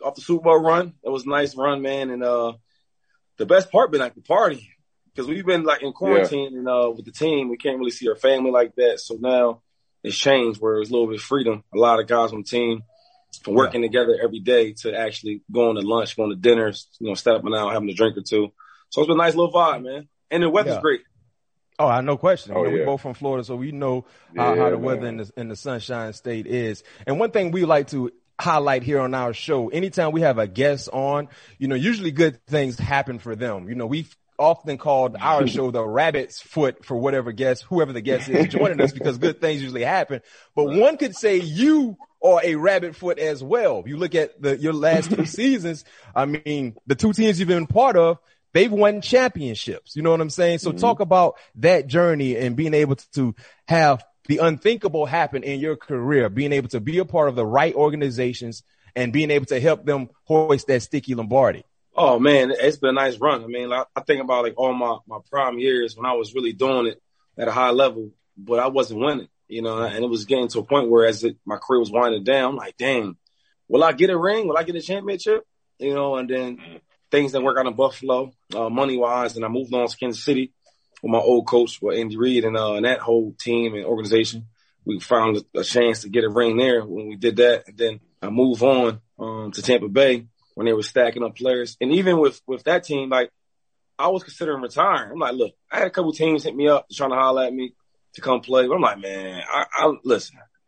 off 0.03 0.15
the 0.15 0.21
Super 0.21 0.43
Bowl 0.43 0.61
run. 0.61 0.93
It 1.03 1.09
was 1.09 1.25
a 1.25 1.29
nice 1.29 1.55
run, 1.55 1.81
man. 1.81 2.09
And 2.09 2.23
uh 2.23 2.53
the 3.37 3.45
best 3.45 3.71
part 3.71 3.91
been 3.91 4.01
like 4.01 4.15
the 4.15 4.21
party. 4.21 4.69
Because 5.13 5.27
we've 5.27 5.45
been 5.45 5.63
like 5.63 5.81
in 5.81 5.91
quarantine 5.93 6.57
and 6.57 6.67
uh 6.67 6.91
with 6.95 7.05
the 7.05 7.11
team, 7.11 7.49
we 7.49 7.57
can't 7.57 7.77
really 7.77 7.91
see 7.91 8.07
our 8.09 8.15
family 8.15 8.51
like 8.51 8.75
that. 8.75 8.99
So 8.99 9.17
now 9.19 9.61
it's 10.03 10.17
changed 10.17 10.59
where 10.61 10.79
it's 10.79 10.89
a 10.89 10.93
little 10.93 11.07
bit 11.07 11.17
of 11.17 11.21
freedom. 11.21 11.63
A 11.73 11.77
lot 11.77 11.99
of 11.99 12.07
guys 12.07 12.31
on 12.31 12.39
the 12.39 12.43
team 12.43 12.83
from 13.43 13.53
working 13.55 13.81
together 13.81 14.17
every 14.21 14.39
day 14.39 14.73
to 14.73 14.95
actually 14.95 15.41
going 15.51 15.75
to 15.75 15.81
lunch, 15.81 16.17
going 16.17 16.31
to 16.31 16.35
dinners, 16.35 16.87
you 16.99 17.07
know, 17.07 17.13
stepping 17.13 17.53
out, 17.55 17.71
having 17.71 17.89
a 17.89 17.93
drink 17.93 18.17
or 18.17 18.21
two. 18.21 18.51
So 18.91 19.01
it's 19.01 19.07
been 19.07 19.19
a 19.19 19.23
nice 19.23 19.35
little 19.35 19.51
vibe, 19.51 19.83
man. 19.83 20.07
And 20.29 20.43
the 20.43 20.49
weather's 20.49 20.75
Yeah. 20.75 20.81
great. 20.81 21.01
Oh, 21.79 21.87
I 21.87 22.01
no 22.01 22.17
question. 22.17 22.53
Oh, 22.55 22.59
you 22.59 22.65
know, 22.65 22.73
we 22.73 22.79
yeah. 22.81 22.85
both 22.85 23.01
from 23.01 23.15
Florida, 23.15 23.43
so 23.43 23.55
we 23.55 23.71
know 23.71 24.05
how, 24.37 24.55
how 24.55 24.69
the 24.69 24.77
weather 24.77 25.07
in 25.07 25.17
the, 25.17 25.31
in 25.35 25.47
the 25.47 25.55
Sunshine 25.55 26.13
State 26.13 26.45
is. 26.45 26.83
And 27.07 27.19
one 27.19 27.31
thing 27.31 27.49
we 27.51 27.65
like 27.65 27.87
to 27.87 28.11
highlight 28.39 28.83
here 28.83 28.99
on 28.99 29.15
our 29.15 29.33
show, 29.33 29.69
anytime 29.69 30.11
we 30.11 30.21
have 30.21 30.37
a 30.37 30.45
guest 30.45 30.89
on, 30.93 31.29
you 31.57 31.67
know, 31.67 31.75
usually 31.75 32.11
good 32.11 32.45
things 32.45 32.77
happen 32.77 33.17
for 33.17 33.35
them. 33.35 33.67
You 33.67 33.75
know, 33.75 33.87
we've 33.87 34.15
often 34.37 34.77
called 34.77 35.15
our 35.19 35.47
show 35.55 35.71
the 35.71 35.83
rabbit's 35.83 36.39
foot 36.41 36.85
for 36.85 36.97
whatever 36.97 37.31
guest, 37.31 37.63
whoever 37.63 37.93
the 37.93 38.01
guest 38.01 38.29
is 38.29 38.47
joining 38.47 38.81
us 38.81 38.91
because 38.91 39.17
good 39.17 39.41
things 39.41 39.61
usually 39.61 39.83
happen. 39.83 40.21
But 40.55 40.65
one 40.65 40.97
could 40.97 41.15
say 41.15 41.37
you 41.37 41.97
are 42.23 42.41
a 42.43 42.55
rabbit 42.55 42.95
foot 42.95 43.17
as 43.17 43.43
well. 43.43 43.83
You 43.87 43.97
look 43.97 44.13
at 44.13 44.39
the, 44.39 44.57
your 44.57 44.73
last 44.73 45.11
two 45.11 45.25
seasons. 45.39 45.83
I 46.13 46.25
mean, 46.25 46.75
the 46.85 46.95
two 46.95 47.13
teams 47.13 47.39
you've 47.39 47.47
been 47.47 47.65
part 47.65 47.95
of, 47.95 48.19
they've 48.53 48.71
won 48.71 49.01
championships. 49.01 49.95
You 49.95 50.01
know 50.01 50.11
what 50.11 50.21
I'm 50.21 50.29
saying? 50.29 50.59
So 50.59 50.69
mm-hmm. 50.69 50.79
talk 50.79 50.99
about 50.99 51.35
that 51.55 51.87
journey 51.87 52.35
and 52.37 52.55
being 52.55 52.73
able 52.73 52.95
to 53.13 53.35
have 53.67 54.03
the 54.27 54.39
unthinkable 54.39 55.05
happen 55.05 55.43
in 55.43 55.59
your 55.59 55.75
career, 55.75 56.29
being 56.29 56.53
able 56.53 56.69
to 56.69 56.79
be 56.79 56.99
a 56.99 57.05
part 57.05 57.29
of 57.29 57.35
the 57.35 57.45
right 57.45 57.73
organizations 57.73 58.63
and 58.95 59.13
being 59.13 59.31
able 59.31 59.45
to 59.47 59.59
help 59.59 59.85
them 59.85 60.09
hoist 60.23 60.67
that 60.67 60.81
sticky 60.81 61.15
Lombardi. 61.15 61.63
Oh 61.95 62.19
man, 62.19 62.51
it's 62.51 62.77
been 62.77 62.91
a 62.91 62.93
nice 62.93 63.17
run. 63.17 63.43
I 63.43 63.47
mean, 63.47 63.69
like, 63.69 63.87
I 63.95 64.01
think 64.01 64.21
about 64.21 64.43
like 64.43 64.53
all 64.57 64.73
my, 64.73 64.97
my 65.07 65.17
prime 65.29 65.59
years 65.59 65.95
when 65.95 66.05
I 66.05 66.13
was 66.13 66.33
really 66.33 66.53
doing 66.53 66.87
it 66.87 67.01
at 67.37 67.47
a 67.47 67.51
high 67.51 67.71
level, 67.71 68.11
but 68.37 68.59
I 68.59 68.67
wasn't 68.67 69.01
winning, 69.01 69.27
you 69.47 69.61
know, 69.61 69.81
and 69.81 70.03
it 70.03 70.09
was 70.09 70.25
getting 70.25 70.47
to 70.49 70.59
a 70.59 70.63
point 70.63 70.89
where 70.89 71.05
as 71.05 71.23
it, 71.23 71.37
my 71.45 71.57
career 71.57 71.79
was 71.79 71.91
winding 71.91 72.23
down, 72.23 72.51
I'm 72.51 72.55
like, 72.55 72.77
dang, 72.77 73.17
will 73.67 73.83
I 73.83 73.91
get 73.91 74.09
a 74.09 74.17
ring? 74.17 74.47
Will 74.47 74.57
I 74.57 74.63
get 74.63 74.75
a 74.75 74.81
championship? 74.81 75.45
You 75.79 75.93
know, 75.93 76.15
and 76.15 76.29
then 76.29 76.59
things 77.11 77.33
that 77.33 77.43
work 77.43 77.57
out 77.57 77.67
in 77.67 77.75
Buffalo, 77.75 78.31
uh, 78.55 78.69
money 78.69 78.97
wise, 78.97 79.35
and 79.35 79.45
I 79.45 79.49
moved 79.49 79.73
on 79.73 79.87
to 79.87 79.97
Kansas 79.97 80.23
City 80.23 80.53
with 81.03 81.11
my 81.11 81.19
old 81.19 81.47
coach, 81.47 81.79
with 81.81 81.97
Andy 81.97 82.17
Reid 82.17 82.45
and, 82.45 82.57
uh, 82.57 82.73
and 82.73 82.85
that 82.85 82.99
whole 82.99 83.35
team 83.39 83.75
and 83.75 83.85
organization. 83.85 84.47
We 84.85 84.99
found 84.99 85.43
a 85.55 85.63
chance 85.63 86.01
to 86.01 86.09
get 86.09 86.23
a 86.23 86.29
ring 86.29 86.57
there 86.57 86.83
when 86.83 87.07
we 87.07 87.15
did 87.15 87.35
that. 87.37 87.67
And 87.67 87.77
then 87.77 87.99
I 88.21 88.29
moved 88.29 88.63
on, 88.63 89.01
um, 89.19 89.51
to 89.51 89.61
Tampa 89.61 89.87
Bay 89.89 90.25
when 90.55 90.65
they 90.65 90.73
were 90.73 90.81
stacking 90.81 91.23
up 91.23 91.35
players. 91.35 91.77
And 91.79 91.91
even 91.93 92.19
with, 92.19 92.41
with 92.47 92.63
that 92.63 92.83
team, 92.83 93.09
like 93.09 93.31
I 94.01 94.07
was 94.07 94.23
considering 94.23 94.61
retiring. 94.61 95.11
I'm 95.11 95.19
like, 95.19 95.33
look, 95.33 95.53
I 95.71 95.79
had 95.79 95.87
a 95.87 95.91
couple 95.91 96.11
teams 96.13 96.43
hit 96.43 96.55
me 96.55 96.67
up 96.67 96.87
trying 96.91 97.11
to 97.11 97.15
holler 97.15 97.43
at 97.45 97.53
me 97.53 97.73
to 98.13 98.21
come 98.21 98.41
play. 98.41 98.67
But 98.67 98.75
I'm 98.75 98.81
like, 98.81 98.99
man, 98.99 99.43
I, 99.47 99.65
I 99.71 99.93
listen, 100.03 100.37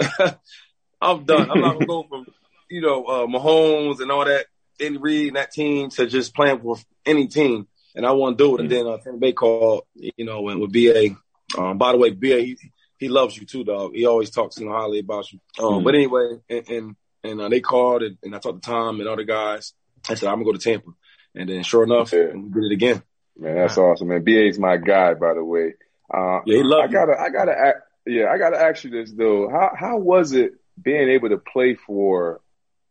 I'm 1.01 1.25
done. 1.25 1.49
I'm 1.49 1.61
not 1.61 1.73
gonna 1.73 1.85
go 1.85 2.03
from 2.03 2.27
you 2.69 2.81
know 2.81 3.03
uh, 3.05 3.25
Mahomes 3.25 4.01
and 4.01 4.11
all 4.11 4.25
that, 4.25 4.45
Andy 4.79 4.97
Reid 4.97 5.27
and 5.27 5.35
that 5.35 5.51
team 5.51 5.89
to 5.91 6.05
just 6.07 6.35
playing 6.35 6.59
for 6.59 6.77
any 7.05 7.27
team, 7.27 7.67
and 7.95 8.05
I 8.05 8.11
want 8.11 8.37
to 8.37 8.43
do 8.43 8.55
it. 8.55 8.61
And 8.61 8.69
then 8.69 8.87
uh, 8.87 8.97
Tampa 8.97 9.19
Bay 9.19 9.33
called, 9.33 9.83
you 9.95 10.25
know, 10.25 10.49
and 10.49 10.59
with 10.59 10.73
BA. 10.73 11.15
Um, 11.57 11.77
by 11.77 11.91
the 11.91 11.97
way, 11.97 12.11
BA 12.11 12.39
he, 12.41 12.57
he 12.97 13.09
loves 13.09 13.37
you 13.37 13.45
too, 13.45 13.63
dog. 13.63 13.93
He 13.93 14.05
always 14.05 14.29
talks 14.29 14.57
you 14.59 14.65
know 14.65 14.73
highly 14.73 14.99
about 14.99 15.31
you. 15.31 15.39
Um, 15.59 15.81
mm 15.81 15.83
But 15.83 15.95
anyway, 15.95 16.39
and 16.49 16.69
and, 16.69 16.95
and 17.23 17.41
uh, 17.41 17.49
they 17.49 17.61
called 17.61 18.03
and, 18.03 18.17
and 18.23 18.35
I 18.35 18.39
talked 18.39 18.63
to 18.63 18.69
Tom 18.69 18.99
and 18.99 19.09
other 19.09 19.23
guys. 19.23 19.73
I 20.09 20.15
said 20.15 20.29
I'm 20.29 20.35
gonna 20.35 20.45
go 20.45 20.53
to 20.53 20.57
Tampa, 20.57 20.91
and 21.35 21.49
then 21.49 21.63
sure 21.63 21.83
enough, 21.83 22.11
yeah. 22.11 22.31
we 22.33 22.49
did 22.49 22.71
it 22.71 22.73
again. 22.73 23.03
Man, 23.37 23.55
that's 23.55 23.77
awesome, 23.77 24.09
man. 24.09 24.23
BA's 24.23 24.59
my 24.59 24.77
guy, 24.77 25.13
by 25.15 25.33
the 25.33 25.43
way. 25.43 25.73
Uh, 26.13 26.41
yeah, 26.45 26.57
he 26.57 26.63
loves 26.63 26.89
I 26.89 26.91
gotta, 26.91 27.19
I 27.19 27.29
gotta, 27.29 27.73
yeah, 28.05 28.27
I 28.27 28.37
gotta 28.37 28.59
ask 28.59 28.83
you 28.83 28.91
this 28.91 29.11
though. 29.11 29.49
How 29.49 29.71
how 29.75 29.97
was 29.97 30.33
it 30.33 30.53
being 30.81 31.09
able 31.09 31.29
to 31.29 31.37
play 31.37 31.75
for 31.75 32.41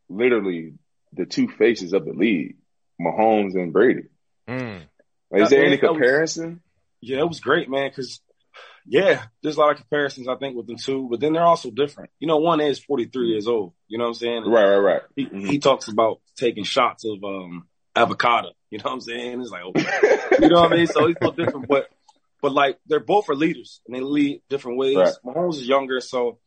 literally 0.09 0.75
the 1.13 1.27
two 1.27 1.49
faces 1.49 1.93
of 1.93 2.05
the 2.05 2.13
league, 2.13 2.57
Mahomes 3.01 3.55
and 3.55 3.73
Brady? 3.73 4.05
Mm. 4.49 4.83
Is 5.33 5.51
there 5.51 5.65
any 5.65 5.79
comparison? 5.79 6.51
Was, 6.51 6.61
yeah, 7.01 7.19
it 7.21 7.29
was 7.29 7.41
great, 7.41 7.71
man. 7.71 7.89
Because 7.89 8.21
yeah, 8.87 9.25
there's 9.43 9.57
a 9.57 9.61
lot 9.61 9.73
of 9.73 9.79
comparisons 9.79 10.29
I 10.29 10.37
think 10.37 10.57
with 10.57 10.67
the 10.67 10.75
two, 10.75 11.09
but 11.11 11.21
then 11.21 11.33
they're 11.33 11.45
also 11.45 11.71
different. 11.71 12.11
You 12.19 12.29
know, 12.29 12.39
one 12.39 12.61
is 12.61 12.79
43 12.81 13.29
years 13.29 13.47
old. 13.47 13.73
You 13.89 13.99
know 13.99 14.05
what 14.05 14.09
I'm 14.09 14.15
saying? 14.15 14.45
Right, 14.45 14.65
right, 14.65 14.77
right. 14.77 15.03
He, 15.15 15.27
mm-hmm. 15.27 15.47
he 15.47 15.59
talks 15.59 15.89
about 15.89 16.21
taking 16.37 16.65
shots 16.65 17.05
of 17.05 17.23
um 17.25 17.67
avocado. 17.95 18.51
You 18.71 18.79
know 18.79 18.85
what 18.85 18.93
I'm 18.95 19.01
saying? 19.01 19.41
It's 19.41 19.51
like, 19.51 19.65
okay. 19.65 20.19
you 20.41 20.49
know 20.49 20.63
what 20.63 20.73
I 20.73 20.77
mean? 20.77 20.87
So 20.87 21.07
he's 21.07 21.17
a 21.21 21.25
little 21.25 21.45
different, 21.45 21.69
but 21.69 21.89
but 22.41 22.53
like 22.53 22.79
they're 22.87 23.01
both 23.01 23.29
are 23.29 23.35
leaders 23.35 23.81
and 23.87 23.95
they 23.95 24.01
lead 24.01 24.43
different 24.49 24.79
ways. 24.79 24.97
Right. 24.97 25.15
Mahomes 25.25 25.57
is 25.57 25.69
younger, 25.69 26.01
so 26.01 26.39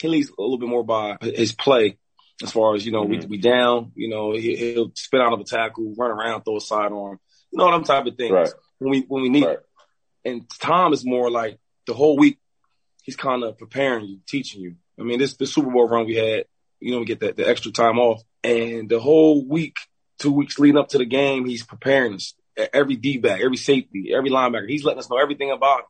he 0.00 0.08
leads 0.08 0.30
a 0.30 0.40
little 0.40 0.58
bit 0.58 0.68
more 0.68 0.84
by 0.84 1.18
his 1.20 1.52
play 1.52 1.98
as 2.42 2.52
far 2.52 2.74
as, 2.74 2.84
you 2.84 2.92
know, 2.92 3.04
mm-hmm. 3.04 3.28
we, 3.28 3.36
we 3.36 3.38
down, 3.38 3.92
you 3.94 4.08
know, 4.08 4.32
he, 4.32 4.74
will 4.76 4.92
spin 4.94 5.20
out 5.20 5.32
of 5.32 5.40
a 5.40 5.44
tackle, 5.44 5.94
run 5.96 6.10
around, 6.10 6.42
throw 6.42 6.56
a 6.56 6.60
sidearm, 6.60 7.18
you 7.50 7.58
know, 7.58 7.70
them 7.70 7.84
type 7.84 8.06
of 8.06 8.16
things 8.16 8.32
right. 8.32 8.50
when 8.78 8.90
we, 8.90 9.00
when 9.08 9.22
we 9.22 9.28
need 9.28 9.44
right. 9.44 9.58
And 10.24 10.48
Tom 10.60 10.92
is 10.92 11.04
more 11.04 11.30
like 11.30 11.58
the 11.86 11.94
whole 11.94 12.16
week, 12.16 12.38
he's 13.02 13.16
kind 13.16 13.42
of 13.42 13.58
preparing 13.58 14.06
you, 14.06 14.20
teaching 14.26 14.62
you. 14.62 14.76
I 14.98 15.02
mean, 15.02 15.18
this, 15.18 15.36
the 15.36 15.46
Super 15.46 15.70
Bowl 15.70 15.88
run 15.88 16.06
we 16.06 16.14
had, 16.14 16.44
you 16.78 16.92
know, 16.92 17.00
we 17.00 17.04
get 17.04 17.20
that, 17.20 17.36
the 17.36 17.48
extra 17.48 17.72
time 17.72 17.98
off 17.98 18.22
and 18.44 18.88
the 18.88 19.00
whole 19.00 19.44
week, 19.44 19.76
two 20.18 20.32
weeks 20.32 20.58
leading 20.58 20.78
up 20.78 20.88
to 20.90 20.98
the 20.98 21.04
game, 21.04 21.44
he's 21.44 21.64
preparing 21.64 22.14
us 22.14 22.34
every 22.72 22.96
D 22.96 23.18
back, 23.18 23.40
every 23.40 23.56
safety, 23.56 24.12
every 24.14 24.30
linebacker. 24.30 24.68
He's 24.68 24.84
letting 24.84 24.98
us 24.98 25.10
know 25.10 25.18
everything 25.18 25.50
about 25.50 25.84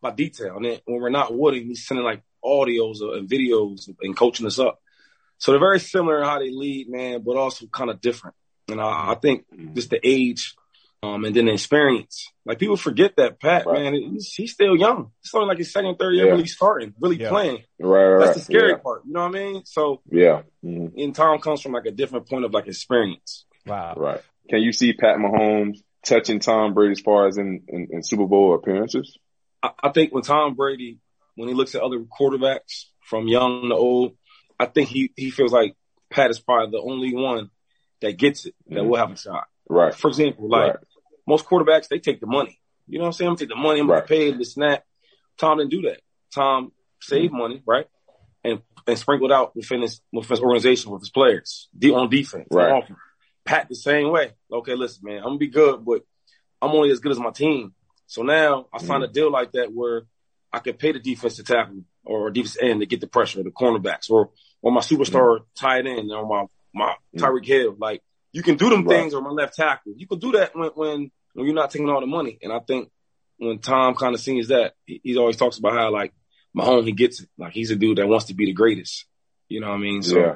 by 0.00 0.10
detail. 0.10 0.56
And 0.56 0.64
then 0.64 0.78
when 0.84 1.00
we're 1.00 1.10
not 1.10 1.34
wooding, 1.34 1.66
he's 1.66 1.86
sending 1.86 2.04
like 2.04 2.22
audios 2.44 3.00
and 3.00 3.28
videos 3.28 3.88
and 4.00 4.16
coaching 4.16 4.46
us 4.46 4.58
up. 4.58 4.80
So 5.42 5.50
they're 5.50 5.58
very 5.58 5.80
similar 5.80 6.18
in 6.18 6.24
how 6.24 6.38
they 6.38 6.50
lead, 6.50 6.88
man, 6.88 7.20
but 7.26 7.36
also 7.36 7.66
kind 7.66 7.90
of 7.90 8.00
different. 8.00 8.36
And 8.68 8.80
I, 8.80 9.10
I 9.10 9.14
think 9.20 9.44
just 9.74 9.90
the 9.90 9.98
age, 10.04 10.54
um, 11.02 11.24
and 11.24 11.34
then 11.34 11.46
the 11.46 11.54
experience. 11.54 12.30
Like 12.46 12.60
people 12.60 12.76
forget 12.76 13.16
that 13.16 13.40
Pat, 13.40 13.66
right. 13.66 13.82
man, 13.82 13.94
he's, 13.94 14.32
he's, 14.32 14.52
still 14.52 14.76
young. 14.76 15.10
It's 15.20 15.34
only 15.34 15.48
like 15.48 15.58
his 15.58 15.72
second, 15.72 15.96
third 15.96 16.14
year 16.14 16.26
yeah. 16.26 16.30
really 16.30 16.46
starting, 16.46 16.94
really 17.00 17.16
yeah. 17.16 17.28
playing. 17.28 17.64
Right, 17.80 18.04
right. 18.04 18.24
That's 18.24 18.38
the 18.38 18.44
scary 18.44 18.70
yeah. 18.70 18.76
part. 18.76 19.02
You 19.04 19.14
know 19.14 19.22
what 19.22 19.34
I 19.34 19.40
mean? 19.40 19.64
So 19.64 20.00
yeah, 20.08 20.42
mm-hmm. 20.64 20.96
and 20.96 21.12
Tom 21.12 21.40
comes 21.40 21.60
from 21.60 21.72
like 21.72 21.86
a 21.86 21.90
different 21.90 22.28
point 22.28 22.44
of 22.44 22.54
like 22.54 22.68
experience. 22.68 23.44
Wow. 23.66 23.94
Right. 23.96 24.20
Can 24.48 24.60
you 24.60 24.72
see 24.72 24.92
Pat 24.92 25.16
Mahomes 25.16 25.78
touching 26.06 26.38
Tom 26.38 26.72
Brady 26.72 26.92
as 26.92 27.00
far 27.00 27.26
as 27.26 27.36
in, 27.36 27.62
in, 27.66 27.88
in 27.90 28.02
Super 28.04 28.26
Bowl 28.26 28.54
appearances? 28.54 29.18
I, 29.60 29.70
I, 29.82 29.88
think 29.88 30.14
when 30.14 30.22
Tom 30.22 30.54
Brady, 30.54 31.00
when 31.34 31.48
he 31.48 31.54
looks 31.54 31.74
at 31.74 31.82
other 31.82 31.98
quarterbacks 31.98 32.84
from 33.00 33.26
young 33.26 33.70
to 33.70 33.74
old, 33.74 34.16
I 34.62 34.66
think 34.66 34.88
he, 34.88 35.12
he 35.16 35.30
feels 35.30 35.52
like 35.52 35.74
Pat 36.10 36.30
is 36.30 36.40
probably 36.40 36.70
the 36.70 36.82
only 36.82 37.14
one 37.14 37.50
that 38.00 38.16
gets 38.16 38.46
it, 38.46 38.54
that 38.68 38.76
mm-hmm. 38.76 38.88
will 38.88 38.98
have 38.98 39.10
a 39.10 39.16
shot. 39.16 39.48
Right. 39.68 39.94
For 39.94 40.08
example, 40.08 40.48
like 40.48 40.74
right. 40.74 40.84
most 41.26 41.46
quarterbacks, 41.46 41.88
they 41.88 41.98
take 41.98 42.20
the 42.20 42.26
money. 42.26 42.60
You 42.86 42.98
know 42.98 43.04
what 43.04 43.08
I'm 43.08 43.12
saying? 43.14 43.30
I'm 43.30 43.36
take 43.36 43.48
the 43.48 43.56
money, 43.56 43.80
I'm 43.80 43.90
right. 43.90 44.06
gonna 44.06 44.06
pay 44.06 44.32
the 44.32 44.44
snap. 44.44 44.84
Tom 45.38 45.58
didn't 45.58 45.70
do 45.70 45.82
that. 45.82 46.00
Tom 46.34 46.72
saved 47.00 47.32
mm-hmm. 47.32 47.38
money, 47.38 47.62
right? 47.66 47.86
And 48.44 48.60
and 48.86 48.98
sprinkled 48.98 49.32
out 49.32 49.54
within 49.54 49.82
his 49.82 50.00
within 50.12 50.36
his 50.36 50.40
organization 50.40 50.90
with 50.90 51.02
his 51.02 51.10
players 51.10 51.68
on 51.82 52.10
defense. 52.10 52.48
Right. 52.50 52.84
Pat 53.44 53.68
the 53.68 53.74
same 53.74 54.10
way. 54.10 54.32
Okay, 54.52 54.74
listen, 54.74 55.02
man, 55.04 55.18
I'm 55.18 55.24
gonna 55.24 55.38
be 55.38 55.48
good, 55.48 55.84
but 55.84 56.04
I'm 56.60 56.70
only 56.70 56.90
as 56.90 57.00
good 57.00 57.12
as 57.12 57.18
my 57.18 57.30
team. 57.30 57.74
So 58.06 58.22
now 58.22 58.66
I 58.72 58.78
signed 58.78 59.02
mm. 59.02 59.08
a 59.08 59.12
deal 59.12 59.30
like 59.32 59.52
that 59.52 59.72
where 59.72 60.02
I 60.52 60.58
can 60.58 60.74
pay 60.74 60.92
the 60.92 61.00
defensive 61.00 61.46
tackle 61.46 61.84
or 62.04 62.30
defense 62.30 62.58
end 62.60 62.80
to 62.80 62.86
get 62.86 63.00
the 63.00 63.06
pressure, 63.06 63.40
of 63.40 63.46
the 63.46 63.50
cornerbacks, 63.50 64.10
or 64.10 64.30
or 64.62 64.72
my 64.72 64.80
superstar 64.80 65.38
mm. 65.38 65.44
tight 65.54 65.86
end, 65.86 66.10
or 66.10 66.26
my 66.26 66.46
my 66.72 66.94
mm. 67.14 67.20
Tyreek 67.20 67.44
Hill. 67.44 67.76
Like 67.78 68.02
you 68.32 68.42
can 68.42 68.56
do 68.56 68.70
them 68.70 68.84
right. 68.84 69.00
things, 69.00 69.14
or 69.14 69.20
my 69.20 69.30
left 69.30 69.56
tackle. 69.56 69.92
You 69.96 70.06
can 70.06 70.18
do 70.18 70.32
that 70.32 70.56
when 70.56 70.70
when 70.74 71.10
when 71.34 71.46
you're 71.46 71.54
not 71.54 71.70
taking 71.70 71.90
all 71.90 72.00
the 72.00 72.06
money. 72.06 72.38
And 72.42 72.52
I 72.52 72.60
think 72.60 72.90
when 73.38 73.58
Tom 73.58 73.94
kind 73.94 74.14
of 74.14 74.20
sees 74.20 74.48
that, 74.48 74.74
he, 74.86 75.00
he 75.02 75.16
always 75.16 75.36
talks 75.36 75.58
about 75.58 75.74
how 75.74 75.90
like 75.90 76.14
Mahomes, 76.56 76.86
he 76.86 76.92
gets 76.92 77.20
it. 77.20 77.28
Like 77.36 77.52
he's 77.52 77.70
a 77.70 77.76
dude 77.76 77.98
that 77.98 78.06
wants 78.06 78.26
to 78.26 78.34
be 78.34 78.46
the 78.46 78.52
greatest. 78.52 79.04
You 79.48 79.60
know 79.60 79.68
what 79.68 79.76
I 79.76 79.78
mean? 79.80 80.02
So 80.02 80.18
yeah. 80.18 80.34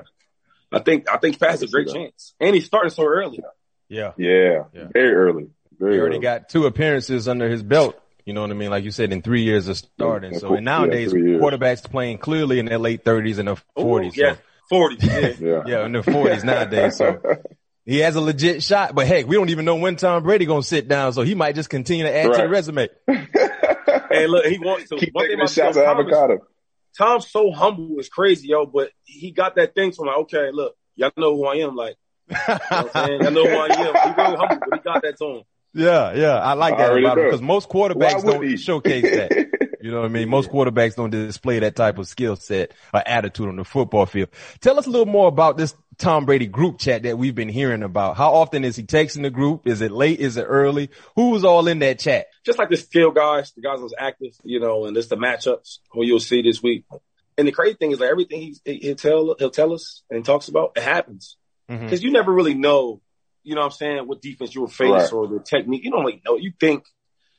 I 0.72 0.80
think 0.80 1.08
I 1.08 1.16
think 1.18 1.38
Pat's 1.38 1.62
a 1.62 1.68
great 1.68 1.88
chance, 1.88 2.34
and 2.40 2.54
he's 2.54 2.66
starting 2.66 2.90
so 2.90 3.04
early. 3.04 3.40
Yeah, 3.88 4.12
yeah, 4.18 4.64
yeah. 4.74 4.88
very 4.92 5.14
early. 5.14 5.48
Very 5.78 5.94
he 5.94 6.00
already 6.00 6.16
early. 6.16 6.22
got 6.22 6.48
two 6.48 6.66
appearances 6.66 7.28
under 7.28 7.48
his 7.48 7.62
belt. 7.62 8.00
You 8.26 8.32
know 8.32 8.40
what 8.40 8.50
I 8.50 8.54
mean? 8.54 8.70
Like 8.70 8.82
you 8.82 8.90
said, 8.90 9.12
in 9.12 9.22
three 9.22 9.42
years 9.42 9.68
of 9.68 9.76
starting. 9.76 10.32
Yeah, 10.32 10.38
so 10.40 10.54
and 10.54 10.64
nowadays, 10.64 11.12
yeah, 11.12 11.38
quarterbacks 11.38 11.88
playing 11.88 12.18
clearly 12.18 12.58
in 12.58 12.66
their 12.66 12.76
late 12.78 13.04
thirties 13.04 13.38
and 13.38 13.46
their 13.46 13.56
forties. 13.76 14.16
Yeah, 14.16 14.34
forties. 14.68 15.04
Yeah. 15.04 15.32
yeah, 15.40 15.62
yeah, 15.64 15.86
in 15.86 15.92
their 15.92 16.02
forties 16.02 16.42
nowadays. 16.42 16.96
So 16.96 17.20
he 17.84 17.98
has 17.98 18.16
a 18.16 18.20
legit 18.20 18.64
shot. 18.64 18.96
But 18.96 19.06
heck, 19.06 19.28
we 19.28 19.36
don't 19.36 19.50
even 19.50 19.64
know 19.64 19.76
when 19.76 19.94
Tom 19.94 20.24
Brady 20.24 20.44
gonna 20.44 20.64
sit 20.64 20.88
down, 20.88 21.12
so 21.12 21.22
he 21.22 21.36
might 21.36 21.54
just 21.54 21.70
continue 21.70 22.04
to 22.04 22.12
add 22.12 22.26
right. 22.26 22.36
to 22.36 22.42
the 22.42 22.48
resume. 22.48 22.88
hey, 23.06 24.26
look, 24.26 24.44
he 24.44 24.58
wants 24.58 24.88
to 24.88 24.96
keep 24.96 25.14
taking 25.16 25.38
the 25.38 25.46
shots 25.46 25.76
of 25.76 25.84
avocado. 25.84 26.40
Tom's 26.98 27.30
so 27.30 27.52
humble, 27.52 27.94
it's 28.00 28.08
crazy, 28.08 28.48
yo. 28.48 28.66
But 28.66 28.90
he 29.04 29.30
got 29.30 29.54
that 29.54 29.76
thing 29.76 29.92
from 29.92 30.06
like, 30.06 30.16
okay, 30.22 30.50
look, 30.52 30.74
y'all 30.96 31.12
know 31.16 31.36
who 31.36 31.46
I 31.46 31.58
am. 31.58 31.76
Like, 31.76 31.94
you 32.28 32.34
know 32.34 32.58
what 32.58 32.72
I'm 32.72 33.06
saying? 33.06 33.22
Y'all 33.22 33.30
know 33.30 33.46
who 33.46 33.56
I 33.56 33.66
am. 33.66 33.94
He 33.94 34.20
really 34.20 34.36
humble, 34.36 34.66
but 34.68 34.78
he 34.78 34.82
got 34.82 35.02
that 35.02 35.16
to 35.18 35.26
him. 35.26 35.42
Yeah, 35.76 36.14
yeah, 36.14 36.36
I 36.36 36.54
like 36.54 36.78
that 36.78 36.96
about 36.96 37.18
him 37.18 37.24
because 37.24 37.42
most 37.42 37.68
quarterbacks 37.68 38.24
don't 38.24 38.56
showcase 38.56 39.02
that. 39.02 39.46
You 39.86 39.92
know 39.92 40.00
what 40.00 40.06
I 40.06 40.08
mean? 40.08 40.28
Most 40.28 40.50
quarterbacks 40.50 40.96
don't 40.96 41.10
display 41.10 41.60
that 41.60 41.76
type 41.76 41.98
of 41.98 42.08
skill 42.08 42.34
set 42.34 42.72
or 42.92 43.06
attitude 43.06 43.48
on 43.48 43.54
the 43.54 43.64
football 43.64 44.04
field. 44.04 44.30
Tell 44.60 44.80
us 44.80 44.88
a 44.88 44.90
little 44.90 45.06
more 45.06 45.28
about 45.28 45.56
this 45.56 45.76
Tom 45.96 46.26
Brady 46.26 46.48
group 46.48 46.80
chat 46.80 47.04
that 47.04 47.16
we've 47.16 47.36
been 47.36 47.48
hearing 47.48 47.84
about. 47.84 48.16
How 48.16 48.34
often 48.34 48.64
is 48.64 48.74
he 48.74 48.82
texting 48.82 49.22
the 49.22 49.30
group? 49.30 49.68
Is 49.68 49.82
it 49.82 49.92
late? 49.92 50.18
Is 50.18 50.38
it 50.38 50.42
early? 50.42 50.90
Who's 51.14 51.44
all 51.44 51.68
in 51.68 51.78
that 51.80 52.00
chat? 52.00 52.26
Just 52.44 52.58
like 52.58 52.68
the 52.68 52.76
skill 52.76 53.12
guys, 53.12 53.52
the 53.52 53.62
guys 53.62 53.78
that 53.78 53.84
was 53.84 53.94
active, 53.96 54.32
you 54.42 54.58
know, 54.58 54.86
and 54.86 54.96
it's 54.96 55.06
the 55.06 55.16
matchups 55.16 55.78
who 55.92 56.04
you'll 56.04 56.18
see 56.18 56.42
this 56.42 56.60
week. 56.60 56.84
And 57.38 57.46
the 57.46 57.52
crazy 57.52 57.76
thing 57.76 57.92
is 57.92 58.00
like 58.00 58.10
everything 58.10 58.56
he, 58.64 58.78
he'll 58.78 58.96
tell, 58.96 59.36
he'll 59.38 59.50
tell 59.50 59.72
us 59.72 60.02
and 60.10 60.24
talks 60.24 60.48
about, 60.48 60.72
it 60.74 60.82
happens. 60.82 61.36
Mm-hmm. 61.70 61.90
Cause 61.90 62.02
you 62.02 62.10
never 62.10 62.32
really 62.32 62.54
know, 62.54 63.00
you 63.46 63.54
know 63.54 63.60
what 63.60 63.66
I'm 63.66 63.72
saying, 63.72 64.08
what 64.08 64.20
defense 64.20 64.54
you'll 64.54 64.66
face 64.66 64.90
right. 64.90 65.12
or 65.12 65.28
the 65.28 65.38
technique. 65.40 65.84
You 65.84 65.92
don't 65.92 66.04
really 66.04 66.20
know. 66.24 66.36
You 66.36 66.52
think, 66.58 66.84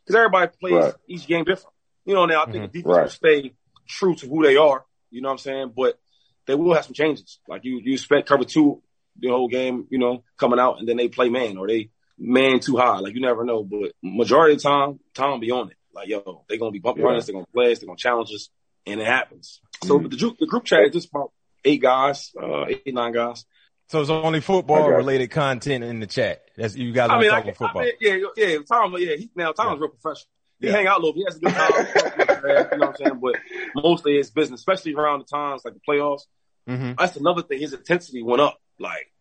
cause 0.08 0.16
everybody 0.16 0.51
plays 0.60 0.74
right. 0.74 0.93
each 1.08 1.28
game 1.28 1.43
different. 1.43 1.76
You 2.05 2.16
know, 2.16 2.26
now 2.26 2.43
I 2.43 2.45
think 2.45 2.55
mm-hmm. 2.55 2.64
the 2.64 2.80
defense 2.80 2.95
right. 2.95 3.03
will 3.03 3.10
stay 3.10 3.53
true 3.88 4.16
to 4.16 4.28
who 4.28 4.43
they 4.43 4.55
are. 4.55 4.86
You 5.12 5.22
know 5.22 5.28
what 5.28 5.34
I'm 5.34 5.38
saying? 5.39 5.74
But 5.76 5.99
they 6.45 6.55
will 6.55 6.74
have 6.74 6.86
some 6.86 6.93
changes. 6.93 7.39
Like 7.47 7.66
you, 7.66 7.82
you 7.84 7.93
expect 7.93 8.30
cover 8.30 8.45
two 8.45 8.82
the 9.20 9.28
whole 9.28 9.49
game, 9.49 9.86
you 9.89 9.99
know, 9.99 10.24
coming 10.38 10.60
out 10.60 10.80
and 10.80 10.88
then 10.88 10.95
they 10.95 11.10
play 11.10 11.30
man 11.30 11.58
or 11.58 11.68
they 11.68 11.89
man 12.18 12.62
too 12.62 12.78
high. 12.78 12.99
Like 12.99 13.14
you 13.14 13.20
never 13.20 13.43
know. 13.43 13.64
But 13.64 13.91
majority 14.01 14.53
of 14.53 14.62
the 14.62 14.70
time, 14.70 14.99
Tom 15.14 15.41
be 15.41 15.51
on 15.51 15.72
it. 15.72 15.78
Like, 15.93 16.08
yo, 16.08 16.45
they're 16.47 16.60
going 16.60 16.72
to 16.72 16.74
be 16.74 16.80
bump 16.80 16.99
yeah. 16.99 17.03
runners. 17.03 17.26
They're 17.26 17.34
going 17.34 17.45
to 17.45 17.51
play 17.51 17.72
us. 17.72 17.80
They're 17.80 17.88
going 17.88 17.97
to 17.97 18.01
challenge 18.01 18.30
us. 18.34 18.49
And 18.86 19.01
it 19.01 19.08
happens. 19.08 19.60
So 19.84 19.99
mm-hmm. 19.99 20.10
the, 20.10 20.36
the, 20.39 20.45
group 20.45 20.64
chat 20.64 20.86
is 20.86 20.93
just 20.93 21.10
about 21.10 21.32
eight 21.66 21.82
guys, 21.82 22.32
uh, 22.41 22.66
eight, 22.68 22.93
nine 22.93 23.12
guys. 23.12 23.45
So 23.88 24.01
it's 24.01 24.09
only 24.09 24.41
football 24.41 24.89
related 24.89 25.31
content 25.31 25.83
in 25.83 26.01
the 26.01 26.07
chat. 26.07 26.43
That's 26.57 26.75
you 26.75 26.91
guys 26.91 27.09
are 27.09 27.17
I 27.17 27.21
mean, 27.21 27.29
talking 27.29 27.51
I, 27.51 27.53
football. 27.53 27.81
I 27.83 27.85
mean, 27.85 27.93
yeah, 28.01 28.27
yeah. 28.35 28.57
Tom, 28.67 28.93
yeah, 28.97 29.15
he, 29.15 29.29
now 29.33 29.53
Tom's 29.53 29.79
yeah. 29.79 29.85
real 29.85 29.89
professional. 29.89 30.29
He 30.59 30.67
yeah. 30.67 30.73
hang 30.73 30.88
out 30.88 30.99
a 30.99 31.05
little. 31.05 31.13
He 31.13 31.23
has 31.23 31.38
a 31.38 31.39
good 31.39 31.53
time. 31.53 32.71
you 32.71 32.77
know 32.77 32.88
what 32.88 32.89
I'm 32.89 32.95
saying? 32.95 33.19
But 33.21 33.35
mostly 33.75 34.17
it's 34.17 34.29
business, 34.29 34.59
especially 34.59 34.93
around 34.93 35.19
the 35.19 35.25
times 35.25 35.63
like 35.63 35.75
the 35.75 35.79
playoffs. 35.88 36.23
Mm-hmm. 36.67 36.93
That's 36.97 37.15
another 37.15 37.43
thing. 37.43 37.59
His 37.59 37.73
intensity 37.73 38.23
went 38.23 38.41
up. 38.41 38.59
Like 38.77 39.11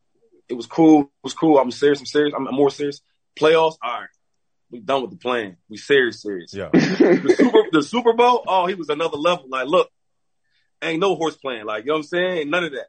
it 0.48 0.54
was 0.54 0.66
cool. 0.66 1.02
It 1.02 1.08
was 1.22 1.34
cool. 1.34 1.58
I'm 1.58 1.70
serious. 1.70 2.00
I'm 2.00 2.06
serious. 2.06 2.34
I'm 2.36 2.44
more 2.44 2.70
serious. 2.70 3.02
Playoffs. 3.38 3.76
All 3.82 4.00
right. 4.00 4.08
We 4.70 4.80
done 4.80 5.02
with 5.02 5.12
the 5.12 5.16
plan. 5.16 5.58
We 5.68 5.76
serious, 5.76 6.22
serious. 6.22 6.52
Yeah. 6.52 6.70
the 6.72 7.34
Super 7.36 7.58
the 7.70 7.82
Super 7.82 8.12
Bowl. 8.14 8.42
Oh, 8.48 8.66
he 8.66 8.74
was 8.74 8.88
another 8.88 9.16
level. 9.16 9.46
Like, 9.48 9.68
look, 9.68 9.90
ain't 10.82 11.00
no 11.00 11.14
horse 11.14 11.36
playing. 11.36 11.66
Like, 11.66 11.84
you 11.84 11.88
know 11.88 11.94
what 11.94 11.98
I'm 11.98 12.04
saying? 12.04 12.50
None 12.50 12.64
of 12.64 12.72
that. 12.72 12.86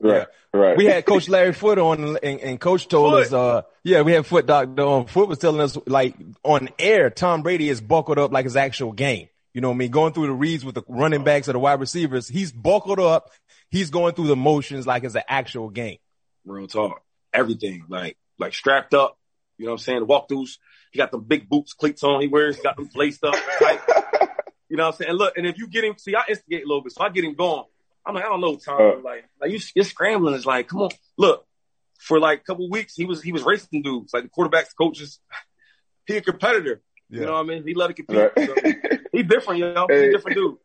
Right, 0.00 0.26
yeah. 0.52 0.58
right. 0.60 0.76
We 0.76 0.86
had 0.86 1.04
Coach 1.06 1.28
Larry 1.28 1.52
Foote 1.52 1.78
on, 1.78 2.16
and, 2.22 2.40
and 2.40 2.60
Coach 2.60 2.88
told 2.88 3.12
Foote. 3.12 3.26
us, 3.26 3.32
uh, 3.32 3.62
yeah, 3.82 4.02
we 4.02 4.12
had 4.12 4.26
Foot 4.26 4.46
Doctor 4.46 4.82
on. 4.82 5.06
Foote 5.06 5.28
was 5.28 5.38
telling 5.38 5.60
us, 5.60 5.78
like, 5.86 6.16
on 6.42 6.68
air, 6.78 7.10
Tom 7.10 7.42
Brady 7.42 7.68
is 7.68 7.80
buckled 7.80 8.18
up 8.18 8.32
like 8.32 8.44
his 8.44 8.56
actual 8.56 8.92
game. 8.92 9.28
You 9.54 9.60
know 9.60 9.68
what 9.68 9.76
I 9.76 9.78
mean? 9.78 9.90
Going 9.92 10.12
through 10.12 10.26
the 10.26 10.32
reads 10.32 10.64
with 10.64 10.74
the 10.74 10.82
running 10.88 11.22
backs 11.22 11.48
or 11.48 11.52
the 11.52 11.60
wide 11.60 11.78
receivers. 11.80 12.26
He's 12.26 12.50
buckled 12.50 12.98
up. 12.98 13.30
He's 13.70 13.90
going 13.90 14.14
through 14.14 14.26
the 14.26 14.36
motions 14.36 14.86
like 14.86 15.04
it's 15.04 15.14
an 15.14 15.22
actual 15.28 15.70
game. 15.70 15.98
Real 16.44 16.66
talk. 16.66 17.02
Everything. 17.32 17.84
Like, 17.88 18.16
like 18.38 18.52
strapped 18.52 18.94
up. 18.94 19.16
You 19.58 19.66
know 19.66 19.72
what 19.72 19.80
I'm 19.80 19.84
saying? 19.84 20.00
The 20.00 20.06
walkthroughs. 20.06 20.58
He 20.90 20.98
got 20.98 21.12
the 21.12 21.18
big 21.18 21.48
boots, 21.48 21.72
cleats 21.72 22.02
on. 22.02 22.20
He 22.20 22.28
wears, 22.28 22.56
got 22.56 22.76
them 22.76 22.88
laced 22.94 23.24
up. 23.24 23.34
Tight. 23.58 23.80
you 24.68 24.76
know 24.76 24.84
what 24.84 24.94
I'm 24.94 24.98
saying? 24.98 25.10
And 25.10 25.18
look, 25.18 25.36
and 25.36 25.46
if 25.46 25.56
you 25.58 25.68
get 25.68 25.84
him, 25.84 25.94
see, 25.98 26.14
I 26.16 26.22
instigate 26.28 26.64
a 26.64 26.66
little 26.66 26.82
bit, 26.82 26.92
so 26.92 27.04
I 27.04 27.08
get 27.10 27.24
him 27.24 27.34
going. 27.34 27.64
I'm 28.06 28.14
like, 28.14 28.24
I 28.24 28.28
don't 28.28 28.40
know, 28.40 28.56
Tom. 28.56 28.80
Uh, 28.80 29.02
like, 29.02 29.24
like 29.40 29.50
you, 29.50 29.60
you're 29.74 29.84
scrambling. 29.84 30.34
It's 30.34 30.46
like, 30.46 30.68
come 30.68 30.82
on, 30.82 30.90
look. 31.16 31.46
For 31.98 32.20
like 32.20 32.40
a 32.40 32.44
couple 32.44 32.68
weeks, 32.68 32.94
he 32.94 33.06
was 33.06 33.22
he 33.22 33.32
was 33.32 33.44
racing 33.44 33.80
dudes, 33.80 34.12
like 34.12 34.24
the 34.24 34.28
quarterbacks, 34.28 34.76
coaches. 34.76 35.20
He 36.06 36.18
a 36.18 36.20
competitor. 36.20 36.82
Yeah. 37.08 37.20
You 37.20 37.26
know 37.26 37.32
what 37.32 37.40
I 37.40 37.42
mean? 37.44 37.66
He 37.66 37.72
let 37.72 37.88
it 37.88 37.94
compete. 37.94 38.30
Right. 38.36 38.46
So 38.46 38.54
he 39.10 39.22
different, 39.22 39.60
you 39.60 39.72
know. 39.72 39.86
Hey, 39.88 40.04
he 40.04 40.10
different 40.10 40.36
dude. 40.36 40.58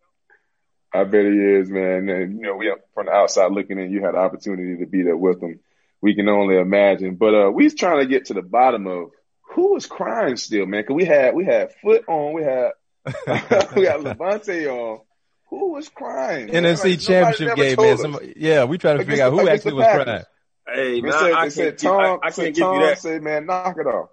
I 0.94 1.04
bet 1.04 1.26
he 1.26 1.32
is, 1.32 1.70
man. 1.70 2.10
And 2.10 2.40
you 2.40 2.42
know, 2.42 2.56
we 2.56 2.74
from 2.94 3.06
the 3.06 3.12
outside 3.12 3.52
looking 3.52 3.80
in, 3.80 3.92
you 3.92 4.04
had 4.04 4.16
the 4.16 4.20
opportunity 4.20 4.78
to 4.80 4.86
be 4.86 5.04
there 5.04 5.18
with 5.18 5.42
him. 5.42 5.60
We 6.02 6.16
can 6.16 6.28
only 6.28 6.58
imagine. 6.58 7.16
But 7.16 7.36
uh 7.36 7.52
we 7.52 7.66
was 7.66 7.76
trying 7.76 8.00
to 8.00 8.06
get 8.06 8.26
to 8.26 8.34
the 8.34 8.42
bottom 8.42 8.88
of 8.88 9.12
who 9.54 9.74
was 9.74 9.86
crying 9.86 10.38
still, 10.38 10.66
man. 10.66 10.84
Cause 10.84 10.96
we 10.96 11.06
had 11.06 11.36
we 11.36 11.46
had 11.46 11.74
foot 11.76 12.06
on, 12.08 12.34
we 12.34 12.44
had 12.44 12.72
we 13.76 13.84
got 13.84 14.02
Lavonte 14.02 14.68
on. 14.68 15.02
Who 15.50 15.74
was 15.74 15.90
crying? 15.90 16.50
NFC 16.50 16.92
like, 16.92 17.00
Championship 17.00 17.56
game, 17.56 17.76
man. 17.80 17.98
Somebody, 17.98 18.34
yeah, 18.38 18.66
we 18.66 18.78
try 18.78 18.94
to 18.94 19.04
figure 19.04 19.24
out 19.24 19.34
who 19.34 19.48
actually 19.50 19.74
was 19.74 19.86
crying. 19.86 20.24
Hey, 20.68 21.02
man, 21.02 21.12
said, 21.12 21.32
I, 21.32 21.42
I, 21.42 21.48
said, 21.50 21.78
Tom, 21.80 22.20
I, 22.24 22.28
I 22.28 22.32
can't 22.32 22.56
give 22.56 22.64
Tom 22.64 22.80
you 22.80 22.86
that. 22.86 23.00
Said, 23.00 23.24
man, 23.24 23.48
knock 23.48 23.76
it 23.80 23.88
off. 23.88 24.10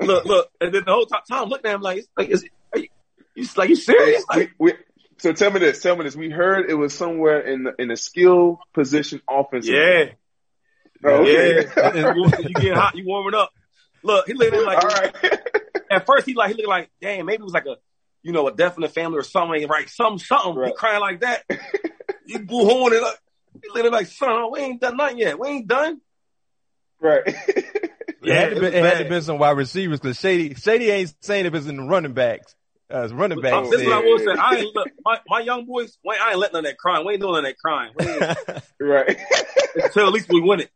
look, 0.00 0.24
look, 0.26 0.50
and 0.60 0.74
then 0.74 0.82
the 0.84 0.92
whole 0.92 1.06
time, 1.06 1.22
Tom 1.28 1.48
looked 1.48 1.64
at 1.64 1.74
him 1.74 1.80
like, 1.80 2.04
like, 2.16 2.28
is, 2.28 2.44
are 2.74 2.78
you, 2.80 2.88
you 3.34 3.46
like, 3.56 3.70
you 3.70 3.76
serious? 3.76 4.24
Like, 4.28 4.50
we, 4.58 4.72
we, 4.72 4.78
so 5.18 5.32
tell 5.32 5.50
me 5.50 5.60
this, 5.60 5.80
tell 5.80 5.96
me 5.96 6.04
this. 6.04 6.14
We 6.14 6.28
heard 6.28 6.68
it 6.68 6.74
was 6.74 6.92
somewhere 6.92 7.40
in 7.40 7.64
the, 7.64 7.74
in 7.78 7.90
a 7.90 7.96
skill 7.96 8.58
position 8.74 9.22
offense. 9.28 9.66
Yeah. 9.66 10.10
Oh, 11.02 11.22
okay. 11.22 11.66
Yeah. 11.76 12.14
you 12.14 12.54
getting 12.54 12.74
hot, 12.74 12.94
you 12.94 13.04
warming 13.06 13.34
up. 13.34 13.50
Look, 14.02 14.26
he 14.26 14.34
looked 14.34 14.54
like, 14.54 14.84
all 14.84 14.90
right. 14.90 15.14
at 15.90 16.04
first 16.04 16.26
he 16.26 16.34
like, 16.34 16.50
he 16.50 16.56
looked 16.56 16.68
like, 16.68 16.90
damn, 17.00 17.24
maybe 17.24 17.40
it 17.40 17.44
was 17.44 17.54
like 17.54 17.66
a, 17.66 17.76
you 18.24 18.32
know, 18.32 18.48
a 18.48 18.52
death 18.52 18.74
in 18.76 18.80
the 18.80 18.88
family 18.88 19.18
or 19.18 19.22
something, 19.22 19.68
right? 19.68 19.88
Something, 19.88 20.18
something. 20.18 20.54
Right. 20.56 20.68
He 20.68 20.74
crying 20.74 21.00
like 21.00 21.20
that. 21.20 21.44
he 22.26 22.38
boo 22.38 22.88
it 22.88 23.02
up. 23.02 23.18
He 23.62 23.70
looked 23.70 23.92
like, 23.92 24.06
son, 24.08 24.50
we 24.50 24.60
ain't 24.60 24.80
done 24.80 24.96
nothing 24.96 25.18
yet. 25.18 25.38
We 25.38 25.48
ain't 25.48 25.68
done. 25.68 26.00
Right. 27.00 27.22
yeah, 27.26 27.34
it, 28.22 28.34
had 28.34 28.54
to, 28.54 28.60
be, 28.60 28.66
it 28.66 28.84
had 28.84 28.98
to 28.98 29.08
be 29.08 29.20
some 29.20 29.38
wide 29.38 29.56
receivers 29.56 30.00
because 30.00 30.18
Shady, 30.18 30.54
Shady 30.54 30.90
ain't 30.90 31.14
saying 31.20 31.46
if 31.46 31.54
it's 31.54 31.66
in 31.66 31.76
the 31.76 31.82
running 31.82 32.14
backs. 32.14 32.54
Uh, 32.92 33.08
running 33.12 33.40
backs. 33.40 33.70
This 33.70 33.82
is 33.82 33.86
what 33.86 33.96
I 33.96 34.00
will 34.00 34.18
say. 34.18 34.32
I 34.38 34.56
ain't 34.56 34.74
look, 34.74 34.88
my, 35.04 35.18
my 35.28 35.40
young 35.40 35.66
boys. 35.66 35.98
I 36.08 36.30
ain't 36.30 36.38
letting 36.38 36.54
none 36.54 36.64
of 36.64 36.70
that 36.70 36.78
crying. 36.78 37.06
We 37.06 37.14
ain't 37.14 37.22
doing 37.22 37.34
none 37.34 37.44
of 37.44 37.50
that 37.50 37.58
crying. 37.58 37.92
right. 38.80 39.18
Until 39.76 40.06
at 40.06 40.12
least 40.12 40.28
we 40.28 40.40
win 40.40 40.60
it. 40.60 40.70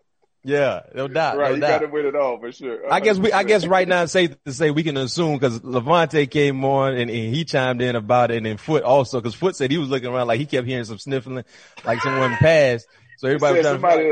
Yeah, 0.45 0.80
no 0.95 1.09
doubt. 1.09 1.36
Right, 1.36 1.51
no 1.51 1.55
you 1.57 1.61
doubt. 1.61 1.80
got 1.80 1.86
to 1.86 1.93
win 1.93 2.07
it 2.07 2.16
all 2.16 2.39
for 2.39 2.53
sure. 2.53 2.91
I 2.93 3.01
guess 3.01 3.18
we, 3.18 3.32
I 3.32 3.43
guess 3.43 3.66
right 3.66 3.86
now 3.86 4.05
it's 4.05 4.12
safe 4.12 4.36
to 4.45 4.53
say 4.53 4.70
we 4.70 4.82
can 4.82 4.97
assume 4.97 5.34
because 5.34 5.61
Lavonte 5.61 6.30
came 6.30 6.64
on 6.64 6.93
and, 6.95 7.11
and, 7.11 7.34
he 7.34 7.45
chimed 7.45 7.82
in 7.82 7.97
about 7.97 8.30
it, 8.30 8.39
and 8.39 8.47
then 8.47 8.57
Foote 8.57 8.82
also 8.82 9.20
because 9.20 9.34
Foote 9.34 9.57
said 9.57 9.70
he 9.70 9.78
was 9.78 9.89
looking 9.89 10.09
around 10.09 10.28
like 10.28 10.39
he 10.39 10.47
kept 10.47 10.66
hearing 10.66 10.84
some 10.84 10.99
sniffling, 10.99 11.45
like 11.84 12.01
someone 12.01 12.36
passed. 12.36 12.86
So 13.18 13.26
everybody 13.26 13.59
was 13.59 13.66
somebody, 13.66 14.11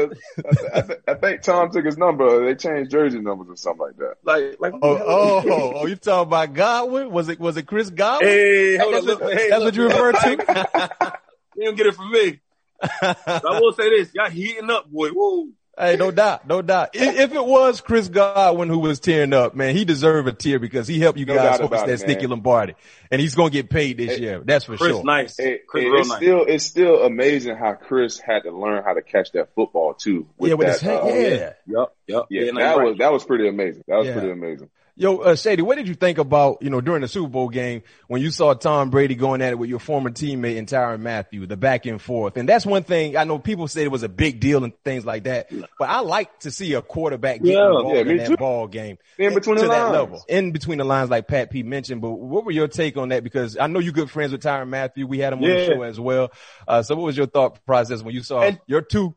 I, 0.75 0.81
th- 0.81 0.99
I, 1.07 1.15
think 1.15 1.43
Tom 1.43 1.71
took 1.71 1.85
his 1.85 1.97
number. 1.97 2.45
They 2.45 2.57
changed 2.57 2.91
jersey 2.91 3.21
numbers 3.21 3.49
or 3.49 3.57
something 3.57 3.87
like 3.87 3.97
that. 3.99 4.15
Like, 4.25 4.57
like 4.59 4.73
oh, 4.75 4.81
oh, 4.83 5.43
oh, 5.47 5.73
oh, 5.77 5.87
you 5.87 5.95
talking 5.95 6.27
about 6.27 6.53
Godwin? 6.55 7.13
Was 7.13 7.29
it, 7.29 7.39
was 7.39 7.57
it 7.57 7.69
Chris 7.69 7.89
Godwin? 7.89 8.29
Hey, 8.29 8.77
hold 8.77 8.95
that's, 8.95 9.07
on, 9.07 9.21
what, 9.21 9.33
hey, 9.33 9.49
that's 9.49 9.63
look, 9.63 9.67
what 9.67 9.75
you 9.77 9.85
refer 9.85 10.13
to? 10.13 11.19
you 11.57 11.65
don't 11.67 11.77
get 11.77 11.87
it 11.87 11.95
from 11.95 12.11
me. 12.11 12.41
I 12.83 13.61
will 13.61 13.73
say 13.75 13.91
this: 13.91 14.13
y'all 14.13 14.29
heating 14.29 14.71
up, 14.71 14.91
boy. 14.91 15.11
Woo. 15.13 15.53
Hey, 15.79 15.97
no 15.97 16.11
doubt, 16.11 16.47
no 16.49 16.63
doubt. 16.63 16.91
If 16.95 17.35
it 17.35 17.45
was 17.45 17.83
Chris 17.83 18.09
Godwin 18.09 18.71
who 18.71 18.79
was 18.79 18.99
tearing 18.99 19.35
up, 19.35 19.55
man, 19.55 19.77
he 19.77 19.85
deserved 19.85 20.27
a 20.27 20.33
tear 20.33 20.59
because 20.59 20.89
he 20.89 20.99
helped 20.99 21.19
you 21.19 21.27
no 21.27 21.35
guys 21.35 21.61
host 21.61 21.71
that 21.71 21.89
it, 21.91 21.99
Sticky 21.99 22.27
Lombardi, 22.27 22.75
and 23.11 23.21
he's 23.21 23.35
gonna 23.35 23.51
get 23.51 23.69
paid 23.69 23.99
this 23.99 24.19
year. 24.19 24.41
That's 24.43 24.65
for 24.65 24.79
Chris 24.79 24.93
sure. 24.93 25.05
Nice. 25.05 25.39
It, 25.39 25.67
Chris 25.67 25.85
it, 25.85 25.89
it's 25.89 26.09
nice. 26.09 26.17
still 26.17 26.45
it's 26.49 26.65
still 26.65 27.03
amazing 27.03 27.57
how 27.57 27.75
Chris 27.75 28.19
had 28.19 28.45
to 28.45 28.53
learn 28.53 28.85
how 28.85 28.95
to 28.95 29.03
catch 29.03 29.33
that 29.33 29.55
football 29.55 29.93
too. 29.93 30.27
With 30.39 30.49
yeah, 30.49 30.55
with 30.55 30.67
that, 30.67 30.73
his 30.73 30.81
hand. 30.81 31.01
Uh, 31.01 31.09
yeah. 31.09 31.53
Yep. 31.67 31.96
Yep. 32.07 32.25
Yeah, 32.31 32.43
yeah 32.43 32.53
that 32.53 32.79
was 32.79 32.99
that 32.99 33.13
was 33.13 33.25
pretty 33.25 33.49
amazing. 33.49 33.83
That 33.89 33.97
was 33.99 34.07
Yeah. 34.07 34.13
pretty 34.15 34.31
amazing. 34.31 34.71
Yo, 34.99 35.19
uh, 35.19 35.35
Shady, 35.37 35.61
what 35.61 35.77
did 35.77 35.87
you 35.89 35.95
think 35.95 36.17
about, 36.17 36.63
you 36.63 36.71
know, 36.71 36.81
during 36.81 37.03
the 37.03 37.09
Super 37.09 37.29
Bowl 37.29 37.51
game 37.51 37.83
when 38.09 38.23
you 38.23 38.31
saw 38.31 38.55
Tom 38.55 38.89
Brady 38.89 39.15
going 39.15 39.43
at 39.43 39.53
it 39.53 39.59
with 39.59 39.69
your 39.69 39.79
former 39.79 40.09
teammate 40.09 40.57
and 40.57 40.67
Tyrann 40.67 41.01
Mathieu, 41.01 41.45
the 41.47 41.55
back 41.59 41.85
and 41.85 42.01
forth? 42.01 42.39
And 42.39 42.49
that's 42.49 42.65
one 42.65 42.83
thing 42.83 43.15
I 43.15 43.25
know 43.25 43.39
people 43.39 43.69
say 43.69 43.83
it 43.83 43.91
was 43.91 44.05
a 44.05 44.09
big 44.09 44.41
deal 44.41 44.65
and 44.65 44.73
things 44.85 45.05
like 45.05 45.25
that, 45.25 45.51
but 45.79 45.91
I 45.91 46.01
like 46.01 46.39
to 46.41 46.51
see 46.51 46.73
a 46.73 46.81
quarterback 46.81 47.43
get 47.43 47.53
Yeah, 47.53 47.67
involved 47.67 47.95
yeah, 47.95 48.01
in 48.11 48.17
that 48.17 48.27
too. 48.29 48.37
ball 48.39 48.69
game. 48.69 48.97
In 49.19 49.35
between 49.35 49.57
to 49.57 49.63
the 49.65 49.69
that 49.69 49.83
lines. 49.83 49.93
level. 49.93 50.25
In 50.29 50.53
between 50.53 50.79
the 50.79 50.85
lines, 50.85 51.11
like 51.11 51.29
Pat 51.29 51.51
P 51.51 51.63
mentioned, 51.63 52.01
but 52.01 52.13
what 52.13 52.47
were 52.47 52.51
your 52.53 52.67
take 52.69 52.97
on 52.97 53.11
that? 53.11 53.23
Because 53.23 53.59
I 53.59 53.67
know 53.67 53.81
you're 53.81 53.93
good 53.93 54.11
friends 54.11 54.33
with 54.33 54.41
Tyrann 54.43 54.69
Mathieu. 54.71 55.07
We 55.07 55.19
had 55.19 55.35
him 55.35 55.41
on 55.45 55.51
the 55.51 55.67
show 55.67 55.83
as 55.83 56.01
well. 56.01 56.33
Uh, 56.67 56.81
so 56.81 56.97
what 56.97 57.05
was 57.05 57.19
your 57.19 57.27
thought 57.27 57.63
process 57.67 58.03
when 58.03 58.15
you 58.15 58.23
saw 58.23 58.41
And- 58.41 58.59
your 58.67 58.81
two, 58.81 59.15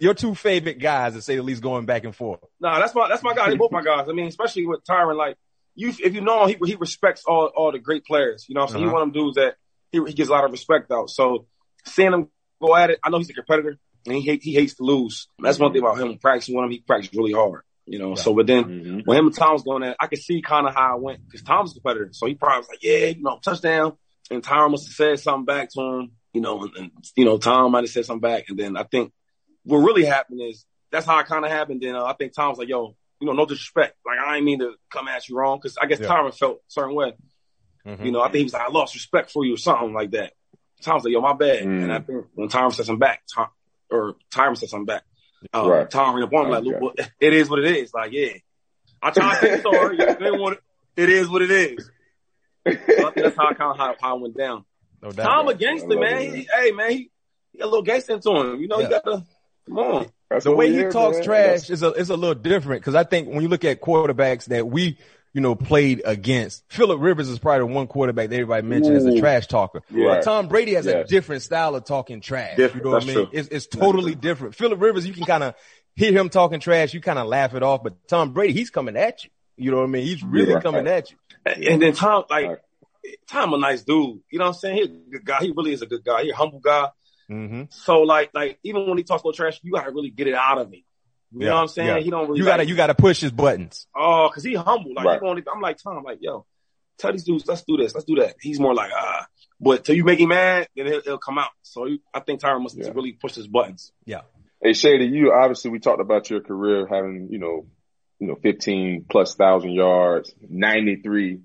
your 0.00 0.14
two 0.14 0.34
favorite 0.34 0.78
guys, 0.78 1.14
to 1.14 1.22
say 1.22 1.36
the 1.36 1.42
least, 1.42 1.62
going 1.62 1.86
back 1.86 2.04
and 2.04 2.14
forth? 2.14 2.40
No, 2.60 2.78
that's 2.78 2.94
my 2.94 3.08
that's 3.08 3.22
my 3.22 3.34
guy. 3.34 3.50
They 3.50 3.56
both 3.56 3.72
my 3.72 3.82
guys. 3.82 4.08
I 4.08 4.12
mean, 4.12 4.26
especially 4.26 4.66
with 4.66 4.84
Tyrann, 4.84 5.16
like 5.16 5.36
you, 5.74 5.88
if 5.88 6.14
you 6.14 6.20
know 6.20 6.44
him, 6.46 6.58
he 6.62 6.70
he 6.72 6.74
respects 6.76 7.24
all 7.26 7.46
all 7.54 7.72
the 7.72 7.78
great 7.78 8.04
players. 8.04 8.46
You 8.48 8.54
know, 8.54 8.66
so 8.66 8.74
Uh-huh. 8.74 8.84
he's 8.84 8.92
one 8.92 9.02
of 9.02 9.12
them 9.12 9.22
dudes 9.22 9.36
that 9.36 9.54
he 9.90 10.00
he 10.06 10.12
gives 10.12 10.28
a 10.28 10.32
lot 10.32 10.44
of 10.44 10.50
respect 10.52 10.90
out. 10.90 11.08
So 11.10 11.46
seeing 11.86 12.12
him 12.12 12.28
go 12.60 12.76
at 12.76 12.90
it, 12.90 12.98
I 13.02 13.10
know 13.10 13.18
he's 13.18 13.30
a 13.30 13.34
competitor 13.34 13.78
and 14.06 14.14
he 14.16 14.20
hate, 14.22 14.42
he 14.42 14.54
hates 14.54 14.74
to 14.74 14.82
lose. 14.82 15.28
That's 15.38 15.58
one 15.58 15.72
thing 15.72 15.82
about 15.82 15.98
him. 15.98 16.18
Practicing 16.18 16.54
with 16.56 16.64
him, 16.64 16.70
he 16.70 16.80
practiced 16.80 17.14
really 17.14 17.32
hard. 17.32 17.62
You 17.86 17.98
know, 17.98 18.14
so 18.14 18.32
but 18.34 18.46
then 18.46 18.64
Mm-hmm. 18.64 18.98
when 19.06 19.18
him 19.18 19.26
and 19.26 19.34
Tom 19.34 19.54
was 19.54 19.62
going 19.62 19.82
at, 19.82 19.90
it, 19.92 19.96
I 20.00 20.06
could 20.06 20.20
see 20.20 20.40
kind 20.42 20.68
of 20.68 20.74
how 20.74 20.96
it 20.96 21.02
went 21.02 21.24
because 21.24 21.42
Tom's 21.42 21.72
a 21.72 21.80
competitor. 21.80 22.10
So 22.12 22.26
he 22.26 22.34
probably 22.34 22.58
was 22.60 22.68
like, 22.68 22.82
yeah, 22.82 23.06
you 23.06 23.22
know, 23.22 23.38
touchdown. 23.42 23.96
And 24.30 24.42
Tyron 24.42 24.70
must 24.70 24.86
have 24.86 24.94
said 24.94 25.18
something 25.20 25.44
back 25.46 25.70
to 25.70 25.80
him. 25.80 26.12
You 26.32 26.40
know, 26.40 26.62
and, 26.62 26.70
and 26.76 26.90
you 27.16 27.24
know, 27.24 27.38
Tom 27.38 27.72
might 27.72 27.84
have 27.84 27.90
said 27.90 28.04
something 28.06 28.20
back. 28.20 28.44
And 28.48 28.58
then 28.58 28.76
I 28.76 28.84
think 28.84 29.12
what 29.64 29.78
really 29.78 30.04
happened 30.04 30.40
is 30.42 30.64
that's 30.90 31.06
how 31.06 31.18
it 31.18 31.26
kind 31.26 31.44
of 31.44 31.50
happened. 31.50 31.80
Then 31.82 31.94
uh, 31.96 32.04
I 32.04 32.14
think 32.14 32.32
Tom 32.34 32.50
was 32.50 32.58
like, 32.58 32.68
yo, 32.68 32.96
you 33.20 33.26
know, 33.26 33.32
no 33.32 33.46
disrespect. 33.46 33.96
Like 34.04 34.18
I 34.18 34.36
ain't 34.36 34.44
mean 34.44 34.58
to 34.60 34.74
come 34.90 35.08
at 35.08 35.28
you 35.28 35.36
wrong 35.36 35.58
because 35.58 35.76
I 35.80 35.86
guess 35.86 36.00
Yeah. 36.00 36.08
Tyrann 36.08 36.36
felt 36.36 36.56
a 36.56 36.60
certain 36.68 36.94
way. 36.94 37.14
Mhm. 37.86 38.04
You 38.06 38.12
know, 38.12 38.20
I 38.20 38.26
think 38.26 38.36
he 38.36 38.44
was 38.44 38.52
like, 38.52 38.62
I 38.68 38.70
lost 38.70 38.94
respect 38.94 39.30
for 39.30 39.44
you 39.44 39.54
or 39.54 39.58
something 39.58 39.92
like 39.92 40.10
that. 40.12 40.32
Tom's 40.82 41.04
like, 41.04 41.12
yo, 41.12 41.20
my 41.20 41.32
bad. 41.32 41.62
Mm. 41.64 41.82
And 41.84 41.92
I 41.92 42.00
think 42.00 42.26
when 42.34 42.48
Tyrann 42.48 42.72
said 42.72 42.86
something 42.86 42.98
back, 42.98 43.22
Tom, 43.32 43.48
or 43.90 44.16
Tyrann 44.32 44.56
said 44.56 44.68
something 44.68 44.86
back, 44.86 45.02
uh, 45.54 45.68
Right. 45.68 45.90
Tom 45.90 46.14
ran 46.14 46.24
up 46.24 46.32
on 46.32 46.46
him 46.46 46.50
like, 46.52 46.64
Okay. 46.66 46.78
well, 46.80 46.92
it 47.20 47.32
is 47.32 47.48
what 47.50 47.58
it 47.60 47.76
is. 47.76 47.92
Like, 47.94 48.12
yeah, 48.12 48.32
I 49.00 49.10
try 49.10 49.34
to 49.34 49.40
say 49.40 49.60
sorry. 49.62 49.98
You 49.98 50.06
didn't 50.06 50.40
want 50.40 50.58
it. 50.58 50.62
It 51.02 51.08
is 51.08 51.28
what 51.28 51.42
it 51.42 51.50
is. 51.50 51.84
So 52.66 52.72
I 52.72 52.74
think 53.10 53.14
that's 53.16 53.36
how 53.36 53.52
kind 53.54 53.72
of 53.72 53.76
how, 53.76 53.94
how 54.00 54.16
it 54.16 54.20
went 54.22 54.36
down. 54.36 54.64
No 55.02 55.10
doubt. 55.10 55.24
Tom 55.24 55.48
a 55.48 55.50
I 55.50 55.54
gangster, 55.54 55.98
man. 55.98 56.20
He, 56.34 56.48
hey, 56.56 56.70
man, 56.70 56.90
he, 56.90 57.10
he 57.52 57.58
got 57.58 57.64
a 57.64 57.68
little 57.68 57.82
gangster 57.82 58.14
into 58.14 58.30
him. 58.30 58.60
You 58.60 58.68
know, 58.68 58.78
Yeah. 58.78 58.84
you 58.84 58.90
got 58.90 59.04
to 59.04 59.24
come 59.68 59.78
on. 59.78 60.06
That's 60.30 60.44
the 60.44 60.54
way 60.56 60.68
he 60.68 60.74
hear, 60.74 60.90
talks 60.90 61.16
man. 61.18 61.24
trash 61.24 61.44
That's- 61.68 61.70
is 61.70 61.82
a 61.82 61.92
is 61.92 62.10
a 62.10 62.16
little 62.16 62.34
different 62.34 62.80
because 62.82 62.94
I 62.94 63.04
think 63.04 63.28
when 63.28 63.42
you 63.42 63.48
look 63.48 63.64
at 63.64 63.80
quarterbacks 63.80 64.46
that 64.46 64.66
we 64.66 64.96
you 65.34 65.40
know 65.40 65.54
played 65.54 66.02
against, 66.04 66.64
Philip 66.68 67.00
Rivers 67.00 67.28
is 67.28 67.38
probably 67.38 67.68
the 67.68 67.74
one 67.74 67.86
quarterback 67.86 68.30
that 68.30 68.34
everybody 68.36 68.66
mentioned 68.66 68.96
as 68.96 69.04
a 69.04 69.18
trash 69.18 69.46
talker. 69.46 69.82
Right. 69.90 70.06
But 70.06 70.22
Tom 70.24 70.48
Brady 70.48 70.74
has 70.74 70.86
a 70.86 71.04
different 71.04 71.42
style 71.42 71.74
of 71.74 71.84
talking 71.84 72.20
trash. 72.20 72.56
Different, 72.56 72.84
You 72.84 72.90
know 72.90 72.96
what 72.96 73.02
I 73.02 73.06
mean? 73.06 73.14
true. 73.14 73.28
It's, 73.32 73.48
it's 73.48 73.66
totally 73.66 74.14
different. 74.14 74.54
Philip 74.54 74.80
Rivers, 74.80 75.06
you 75.06 75.12
can 75.12 75.24
kind 75.24 75.42
of 75.44 75.54
hear 75.96 76.12
him 76.12 76.28
talking 76.30 76.60
trash, 76.60 76.94
you 76.94 77.00
kind 77.02 77.18
of 77.18 77.26
laugh 77.26 77.54
it 77.54 77.62
off, 77.62 77.82
but 77.82 78.08
Tom 78.08 78.32
Brady, 78.32 78.52
he's 78.54 78.70
coming 78.70 78.96
at 78.96 79.24
you. 79.24 79.30
You 79.56 79.70
know 79.70 79.78
what 79.78 79.84
I 79.84 79.88
mean? 79.88 80.04
He's 80.06 80.22
really 80.22 80.54
Right. 80.54 80.62
coming 80.62 80.86
at 80.86 81.10
you. 81.10 81.16
And 81.44 81.82
then 81.82 81.92
Tom, 81.92 82.24
like, 82.30 82.46
Right. 82.48 82.58
Tom 83.28 83.52
a 83.52 83.58
nice 83.58 83.82
dude. 83.82 84.20
You 84.30 84.38
know 84.38 84.44
what 84.46 84.48
I'm 84.48 84.54
saying? 84.54 84.76
He's 84.76 84.86
a 84.86 85.10
good 85.10 85.24
guy. 85.24 85.40
He 85.40 85.52
really 85.54 85.72
is 85.72 85.82
a 85.82 85.86
good 85.86 86.04
guy. 86.04 86.22
He's 86.22 86.32
a 86.32 86.36
humble 86.36 86.60
guy. 86.60 86.88
Hmm 87.28 87.62
So 87.70 88.00
like, 88.02 88.30
like 88.34 88.58
even 88.64 88.88
when 88.88 88.98
he 88.98 89.04
talks 89.04 89.22
about 89.22 89.34
trash, 89.34 89.60
you 89.62 89.72
gotta 89.72 89.90
really 89.90 90.10
get 90.10 90.26
it 90.26 90.34
out 90.34 90.58
of 90.58 90.68
him. 90.68 90.82
You 91.34 91.40
Yeah, 91.40 91.48
know 91.48 91.54
what 91.56 91.60
I'm 91.62 91.68
saying? 91.68 91.88
yeah. 91.88 91.98
He 92.00 92.10
don't 92.10 92.26
really. 92.28 92.40
You 92.40 92.44
gotta 92.44 92.62
like, 92.62 92.68
you 92.68 92.76
gotta 92.76 92.94
push 92.94 93.20
his 93.20 93.32
buttons. 93.32 93.86
Oh, 93.96 94.28
cause 94.32 94.44
he 94.44 94.54
humble. 94.54 94.92
Like 94.94 95.04
Right. 95.06 95.20
he 95.20 95.24
won't, 95.24 95.42
I'm 95.54 95.60
like 95.60 95.78
Tom, 95.82 96.02
like 96.04 96.18
yo, 96.20 96.44
tell 96.98 97.12
these 97.12 97.24
dudes, 97.24 97.46
let's 97.46 97.62
do 97.62 97.76
this, 97.76 97.94
let's 97.94 98.04
do 98.04 98.16
that. 98.16 98.34
He's 98.40 98.60
more 98.60 98.74
like 98.74 98.90
ah, 98.94 99.26
but 99.60 99.84
till 99.84 99.96
you 99.96 100.04
make 100.04 100.18
him 100.20 100.28
mad, 100.28 100.68
then 100.76 100.86
he'll, 100.86 101.00
he'll 101.02 101.18
come 101.18 101.38
out. 101.38 101.50
So 101.62 101.86
you, 101.86 101.98
I 102.12 102.20
think 102.20 102.40
Tyrann 102.40 102.62
must 102.62 102.76
Yeah. 102.76 102.90
really 102.94 103.12
push 103.12 103.34
his 103.34 103.46
buttons. 103.48 103.92
Yeah. 104.04 104.22
Hey 104.62 104.74
Shady, 104.74 105.06
you 105.06 105.32
obviously 105.32 105.70
we 105.70 105.78
talked 105.80 106.00
about 106.00 106.28
your 106.30 106.40
career 106.40 106.86
having, 106.86 107.28
you 107.30 107.38
know, 107.38 107.66
you 108.20 108.28
know, 108.28 108.36
15 108.36 109.06
plus 109.10 109.34
thousand 109.34 109.72
yards, 109.72 110.32
93 110.48 111.40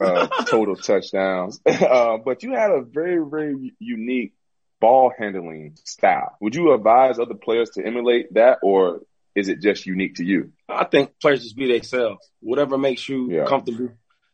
uh, 0.00 0.28
total 0.46 0.76
touchdowns. 0.76 1.60
Uh, 1.66 2.18
but 2.24 2.42
you 2.42 2.52
had 2.52 2.70
a 2.70 2.82
very, 2.82 3.18
very 3.28 3.74
unique 3.80 4.32
ball 4.80 5.12
handling 5.16 5.76
style. 5.84 6.36
Would 6.40 6.54
you 6.54 6.72
advise 6.72 7.18
other 7.18 7.34
players 7.34 7.70
to 7.70 7.84
emulate 7.84 8.34
that 8.34 8.58
or 8.62 9.02
is 9.34 9.48
it 9.48 9.60
just 9.60 9.86
unique 9.86 10.16
to 10.16 10.24
you? 10.24 10.52
I 10.68 10.84
think 10.84 11.12
players 11.20 11.42
just 11.42 11.56
be 11.56 11.70
themselves. 11.72 12.28
Whatever 12.40 12.78
makes 12.78 13.08
you 13.08 13.30
Yeah. 13.30 13.44
comfortable. 13.46 13.90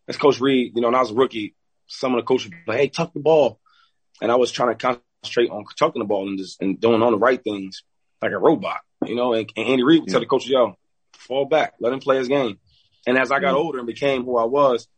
As 0.08 0.16
Coach 0.16 0.40
Reid, 0.40 0.72
you 0.74 0.80
know, 0.80 0.88
when 0.88 0.94
I 0.94 1.00
was 1.00 1.10
a 1.10 1.14
rookie, 1.14 1.54
some 1.88 2.14
of 2.14 2.18
the 2.18 2.26
coaches 2.26 2.50
be 2.50 2.56
like, 2.66 2.78
"Hey, 2.78 2.88
tuck 2.88 3.12
the 3.12 3.20
ball," 3.20 3.60
and 4.22 4.30
I 4.30 4.36
was 4.36 4.52
trying 4.52 4.76
to 4.76 5.00
concentrate 5.22 5.50
on 5.50 5.64
tucking 5.78 6.00
the 6.00 6.06
ball 6.06 6.28
and 6.28 6.38
just 6.38 6.62
and 6.62 6.80
doing 6.80 7.02
all 7.02 7.10
the 7.10 7.18
right 7.18 7.42
things 7.42 7.82
like 8.22 8.32
a 8.32 8.38
robot, 8.38 8.80
you 9.04 9.16
know. 9.16 9.32
And, 9.34 9.52
and 9.56 9.66
Andy 9.66 9.82
Reid 9.82 10.02
would 10.02 10.08
tell 10.10 10.20
the 10.20 10.26
coaches, 10.26 10.50
"Yo, 10.50 10.76
fall 11.12 11.44
back, 11.44 11.74
let 11.80 11.92
him 11.92 12.00
play 12.00 12.18
his 12.18 12.28
game." 12.28 12.58
And 13.06 13.18
as 13.18 13.30
I 13.30 13.40
got 13.40 13.54
older 13.54 13.78
and 13.78 13.86
became 13.86 14.24
who 14.24 14.36
I 14.36 14.44
was 14.44 14.88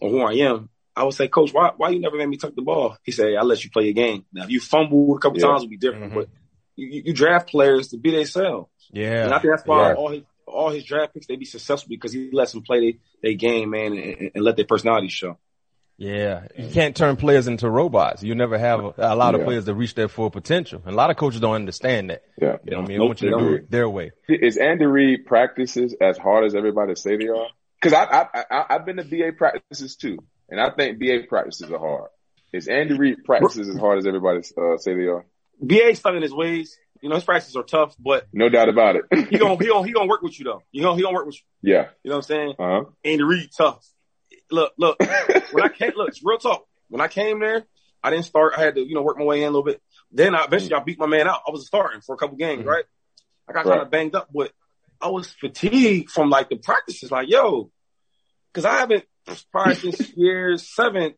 or 0.00 0.10
who 0.10 0.20
I 0.22 0.32
am, 0.34 0.70
I 0.96 1.04
would 1.04 1.14
say, 1.14 1.28
Coach, 1.28 1.52
why 1.52 1.72
why 1.76 1.90
you 1.90 2.00
never 2.00 2.16
made 2.16 2.28
me 2.28 2.36
tuck 2.38 2.54
the 2.54 2.62
ball? 2.62 2.96
He 3.04 3.12
said, 3.12 3.34
I 3.38 3.42
let 3.42 3.62
you 3.62 3.70
play 3.70 3.84
your 3.84 3.92
game. 3.92 4.24
Now, 4.32 4.44
if 4.44 4.50
you 4.50 4.60
fumble 4.60 5.14
a 5.16 5.20
couple 5.20 5.38
Yeah. 5.38 5.46
times, 5.48 5.60
it'd 5.60 5.70
be 5.70 5.76
different, 5.76 6.12
Mhm. 6.12 6.14
but 6.14 6.28
you, 6.76 7.02
you 7.06 7.12
draft 7.12 7.50
players 7.50 7.88
to 7.88 7.98
be 7.98 8.10
themselves. 8.12 8.70
Yeah. 8.90 9.24
And 9.24 9.34
I 9.34 9.38
think 9.40 9.52
that's 9.54 9.66
why 9.66 9.90
Yeah. 9.90 9.94
all 9.94 10.08
his 10.10 10.22
all 10.46 10.70
his 10.70 10.84
draft 10.84 11.12
picks 11.12 11.26
they 11.26 11.34
be 11.36 11.44
successful 11.44 11.88
because 11.90 12.12
he 12.12 12.30
lets 12.32 12.52
them 12.52 12.62
play 12.62 12.80
their 12.80 13.00
they 13.22 13.34
game, 13.34 13.70
man, 13.70 13.92
and, 13.94 14.30
and 14.34 14.44
let 14.44 14.56
their 14.56 14.64
personality 14.64 15.08
show. 15.08 15.36
Yeah, 15.98 16.46
you 16.56 16.68
can't 16.70 16.94
turn 16.94 17.16
players 17.16 17.48
into 17.48 17.70
robots. 17.70 18.22
You 18.22 18.34
never 18.34 18.58
have 18.58 18.80
a, 18.84 18.94
a 18.98 19.16
lot 19.16 19.34
of 19.34 19.40
Yeah. 19.40 19.46
players 19.46 19.64
that 19.64 19.74
reach 19.74 19.94
their 19.94 20.08
full 20.08 20.30
potential. 20.30 20.82
And 20.84 20.92
a 20.92 20.96
lot 20.96 21.10
of 21.10 21.16
coaches 21.16 21.40
don't 21.40 21.54
understand 21.54 22.10
that. 22.10 22.22
Yeah. 22.40 22.58
You 22.64 22.72
know 22.72 22.76
what 22.78 22.84
I 22.84 22.88
mean? 22.88 22.98
Nope, 22.98 23.04
I 23.04 23.08
want 23.08 23.22
you 23.22 23.30
to 23.30 23.36
do 23.36 23.44
don't. 23.44 23.54
it 23.54 23.70
their 23.70 23.88
way. 23.88 24.12
Is 24.28 24.56
Andy 24.58 24.84
Reid 24.84 25.24
practices 25.26 25.94
as 26.00 26.18
hard 26.18 26.44
as 26.44 26.54
everybody 26.54 26.94
say 26.96 27.16
they 27.16 27.28
are? 27.28 27.46
Because 27.80 27.94
I, 27.94 28.04
I, 28.34 28.44
I 28.50 28.64
I've 28.74 28.84
been 28.86 28.98
to 28.98 29.04
BA 29.04 29.32
practices 29.36 29.96
too, 29.96 30.18
and 30.48 30.60
I 30.60 30.70
think 30.70 30.98
BA 30.98 31.20
practices 31.28 31.70
are 31.70 31.78
hard. 31.78 32.10
Is 32.52 32.68
Andy 32.68 32.96
Reid 32.96 33.24
practices 33.24 33.68
as 33.68 33.76
hard 33.76 33.98
as 33.98 34.06
everybody 34.06 34.38
uh, 34.56 34.76
say 34.78 34.94
they 34.94 35.06
are? 35.06 35.26
BA 35.60 35.94
stuck 35.94 36.14
in 36.14 36.22
his 36.22 36.32
ways. 36.34 36.76
You 37.02 37.08
know, 37.10 37.16
his 37.16 37.24
practices 37.24 37.54
are 37.56 37.62
tough, 37.62 37.94
but 37.98 38.26
No 38.32 38.48
doubt 38.48 38.68
about 38.68 38.96
it. 38.96 39.04
he 39.30 39.38
gonna 39.38 39.56
he 39.56 39.66
gonna 39.66 39.86
he 39.86 39.92
gonna 39.92 40.08
work 40.08 40.22
with 40.22 40.38
you 40.38 40.44
though. 40.44 40.62
You 40.72 40.82
know, 40.82 40.94
he 40.94 41.02
gonna 41.02 41.14
work 41.14 41.26
with 41.26 41.36
you. 41.36 41.72
yeah. 41.74 41.88
You 42.02 42.10
know 42.10 42.16
what 42.16 42.24
I'm 42.24 42.36
saying? 42.36 42.54
Uh 42.58 42.64
huh. 42.68 42.84
Andy 43.04 43.22
Reid 43.22 43.50
tough. 43.56 43.86
Look, 44.50 44.72
look. 44.78 44.98
when 45.50 45.64
I 45.64 45.68
came, 45.68 45.92
look, 45.96 46.08
it's 46.08 46.24
real 46.24 46.38
talk. 46.38 46.64
When 46.88 47.00
I 47.00 47.08
came 47.08 47.40
there, 47.40 47.64
I 48.02 48.10
didn't 48.10 48.24
start. 48.24 48.54
I 48.56 48.62
had 48.62 48.76
to, 48.76 48.80
you 48.80 48.94
know, 48.94 49.02
work 49.02 49.18
my 49.18 49.24
way 49.24 49.38
in 49.42 49.48
a 49.48 49.50
little 49.50 49.64
bit. 49.64 49.82
Then 50.12 50.34
I 50.34 50.44
eventually 50.44 50.72
I 50.74 50.80
beat 50.80 50.98
my 50.98 51.06
man 51.06 51.28
out. 51.28 51.40
I 51.46 51.50
was 51.50 51.66
starting 51.66 52.00
for 52.00 52.14
a 52.14 52.18
couple 52.18 52.36
games, 52.36 52.62
Mhm. 52.64 52.66
right? 52.66 52.84
I 53.48 53.52
got 53.52 53.66
Right. 53.66 53.72
kind 53.74 53.82
of 53.82 53.90
banged 53.90 54.14
up, 54.14 54.28
but 54.32 54.52
I 55.00 55.08
was 55.08 55.28
fatigued 55.30 56.10
from 56.10 56.30
like 56.30 56.48
the 56.48 56.56
practices. 56.56 57.10
Like, 57.10 57.28
yo, 57.28 57.70
because 58.52 58.64
I 58.64 58.78
haven't 58.78 59.04
practiced 59.52 59.98
since 59.98 60.12
year 60.16 60.56
seven. 60.56 61.14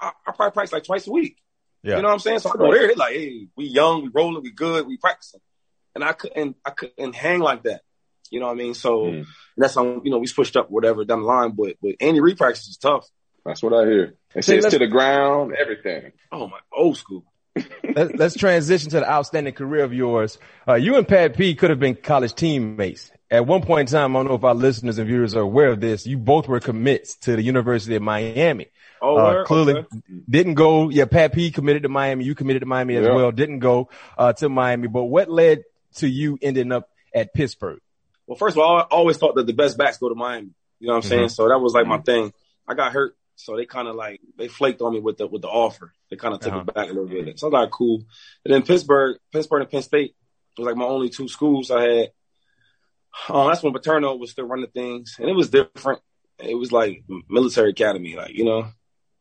I, 0.00 0.12
I 0.26 0.32
probably 0.32 0.52
practice 0.52 0.72
like 0.72 0.84
twice 0.84 1.06
a 1.06 1.12
week. 1.12 1.36
Yeah. 1.82 1.96
You 1.96 2.02
know 2.02 2.08
what 2.08 2.14
I'm 2.14 2.20
saying? 2.20 2.38
So 2.40 2.50
I 2.50 2.56
go 2.56 2.72
there, 2.72 2.88
they 2.88 2.94
like, 2.94 3.14
hey, 3.14 3.48
we 3.56 3.66
young, 3.66 4.02
we 4.02 4.10
rolling, 4.12 4.42
we 4.42 4.50
good, 4.52 4.86
we 4.86 4.96
practicing. 4.96 5.40
And 5.94 6.02
I 6.02 6.12
couldn't, 6.12 6.56
I 6.64 6.70
couldn't 6.70 7.14
hang 7.14 7.40
like 7.40 7.64
that. 7.64 7.82
You 8.30 8.40
know 8.40 8.46
what 8.46 8.52
I 8.52 8.56
mean? 8.56 8.74
So 8.74 9.04
Mm. 9.04 9.26
that's 9.56 9.74
how, 9.74 10.00
you 10.02 10.10
know, 10.10 10.18
we 10.18 10.26
pushed 10.26 10.56
up 10.56 10.70
whatever 10.70 11.04
down 11.04 11.20
the 11.20 11.26
line, 11.26 11.52
but, 11.52 11.76
but 11.80 11.92
Andy 12.00 12.20
Reid 12.20 12.38
practice 12.38 12.68
is 12.68 12.78
tough. 12.78 13.06
That's 13.44 13.62
what 13.62 13.74
I 13.74 13.84
hear. 13.84 14.14
It 14.34 14.44
sits 14.44 14.68
to 14.70 14.78
the 14.78 14.86
ground, 14.86 15.54
everything. 15.54 16.12
Oh 16.32 16.48
my, 16.48 16.58
old 16.72 16.96
school. 16.96 17.24
Let, 17.94 18.18
let's 18.18 18.36
transition 18.36 18.90
to 18.90 19.00
the 19.00 19.08
outstanding 19.10 19.54
career 19.54 19.84
of 19.84 19.92
yours. 19.92 20.38
Uh, 20.66 20.74
you 20.74 20.96
and 20.96 21.06
Pat 21.06 21.36
P 21.36 21.54
could 21.54 21.70
have 21.70 21.78
been 21.78 21.94
college 21.94 22.34
teammates. 22.34 23.10
At 23.30 23.46
one 23.46 23.62
point 23.62 23.88
in 23.88 23.92
time, 23.92 24.14
I 24.16 24.18
don't 24.18 24.28
know 24.28 24.34
if 24.34 24.44
our 24.44 24.54
listeners 24.54 24.98
and 24.98 25.06
viewers 25.06 25.34
are 25.34 25.40
aware 25.40 25.68
of 25.68 25.80
this. 25.80 26.06
You 26.06 26.18
both 26.18 26.48
were 26.48 26.60
commits 26.60 27.16
to 27.18 27.36
the 27.36 27.42
University 27.42 27.94
of 27.96 28.02
Miami. 28.02 28.66
Oh, 29.00 29.16
Uh, 29.16 29.44
clearly 29.44 29.74
Okay. 29.74 29.86
didn't 30.28 30.54
go. 30.54 30.88
Yeah, 30.88 31.04
Pat 31.04 31.32
P 31.32 31.50
committed 31.50 31.82
to 31.84 31.88
Miami. 31.88 32.24
You 32.24 32.34
committed 32.34 32.60
to 32.60 32.66
Miami 32.66 32.96
as 32.96 33.04
Yeah. 33.06 33.14
well. 33.14 33.30
Didn't 33.32 33.60
go 33.60 33.88
uh, 34.18 34.32
to 34.34 34.48
Miami. 34.48 34.88
But 34.88 35.04
what 35.04 35.30
led 35.30 35.64
to 35.96 36.08
you 36.08 36.38
ending 36.42 36.72
up 36.72 36.90
at 37.14 37.32
Pittsburgh? 37.34 37.80
Well, 38.26 38.36
first 38.36 38.56
of 38.56 38.62
all, 38.62 38.78
I 38.78 38.82
always 38.82 39.16
thought 39.18 39.34
that 39.36 39.46
the 39.46 39.52
best 39.52 39.76
backs 39.78 39.98
go 39.98 40.08
to 40.08 40.14
Miami. 40.14 40.50
You 40.80 40.88
know 40.88 40.94
what 40.94 41.04
I'm 41.04 41.08
saying? 41.08 41.28
So 41.30 41.48
that 41.48 41.58
was 41.58 41.72
like 41.74 41.86
my 41.86 41.98
thing. 41.98 42.32
I 42.66 42.74
got 42.74 42.92
hurt, 42.92 43.16
so 43.36 43.56
they 43.56 43.66
kind 43.66 43.88
of 43.88 43.96
like 43.96 44.20
they 44.38 44.48
flaked 44.48 44.80
on 44.80 44.92
me 44.94 45.00
with 45.00 45.16
the 45.18 45.26
with 45.26 45.42
the 45.42 45.48
offer. 45.48 45.92
They 46.10 46.16
kind 46.16 46.34
of 46.34 46.40
took 46.40 46.52
Uh-huh. 46.52 46.64
it 46.68 46.74
back 46.74 46.84
a 46.90 46.92
little 46.92 47.06
bit. 47.06 47.38
So 47.38 47.46
I 47.46 47.50
was 47.50 47.52
like, 47.62 47.70
cool. 47.70 48.02
And 48.44 48.54
then 48.54 48.62
Pittsburgh, 48.62 49.18
Pittsburgh 49.32 49.62
and 49.62 49.70
Penn 49.70 49.82
State 49.82 50.14
was 50.56 50.66
like 50.66 50.76
my 50.76 50.84
only 50.84 51.08
two 51.10 51.28
schools 51.28 51.70
I 51.70 51.82
had. 51.82 52.12
Um, 53.28 53.48
that's 53.48 53.62
when 53.62 53.72
Paterno 53.72 54.16
was 54.16 54.32
still 54.32 54.46
running 54.46 54.70
things, 54.70 55.16
and 55.18 55.28
it 55.28 55.34
was 55.34 55.50
different. 55.50 56.00
It 56.38 56.56
was 56.56 56.72
like 56.72 57.04
military 57.28 57.70
academy, 57.70 58.16
like 58.16 58.34
you 58.34 58.44
know. 58.44 58.66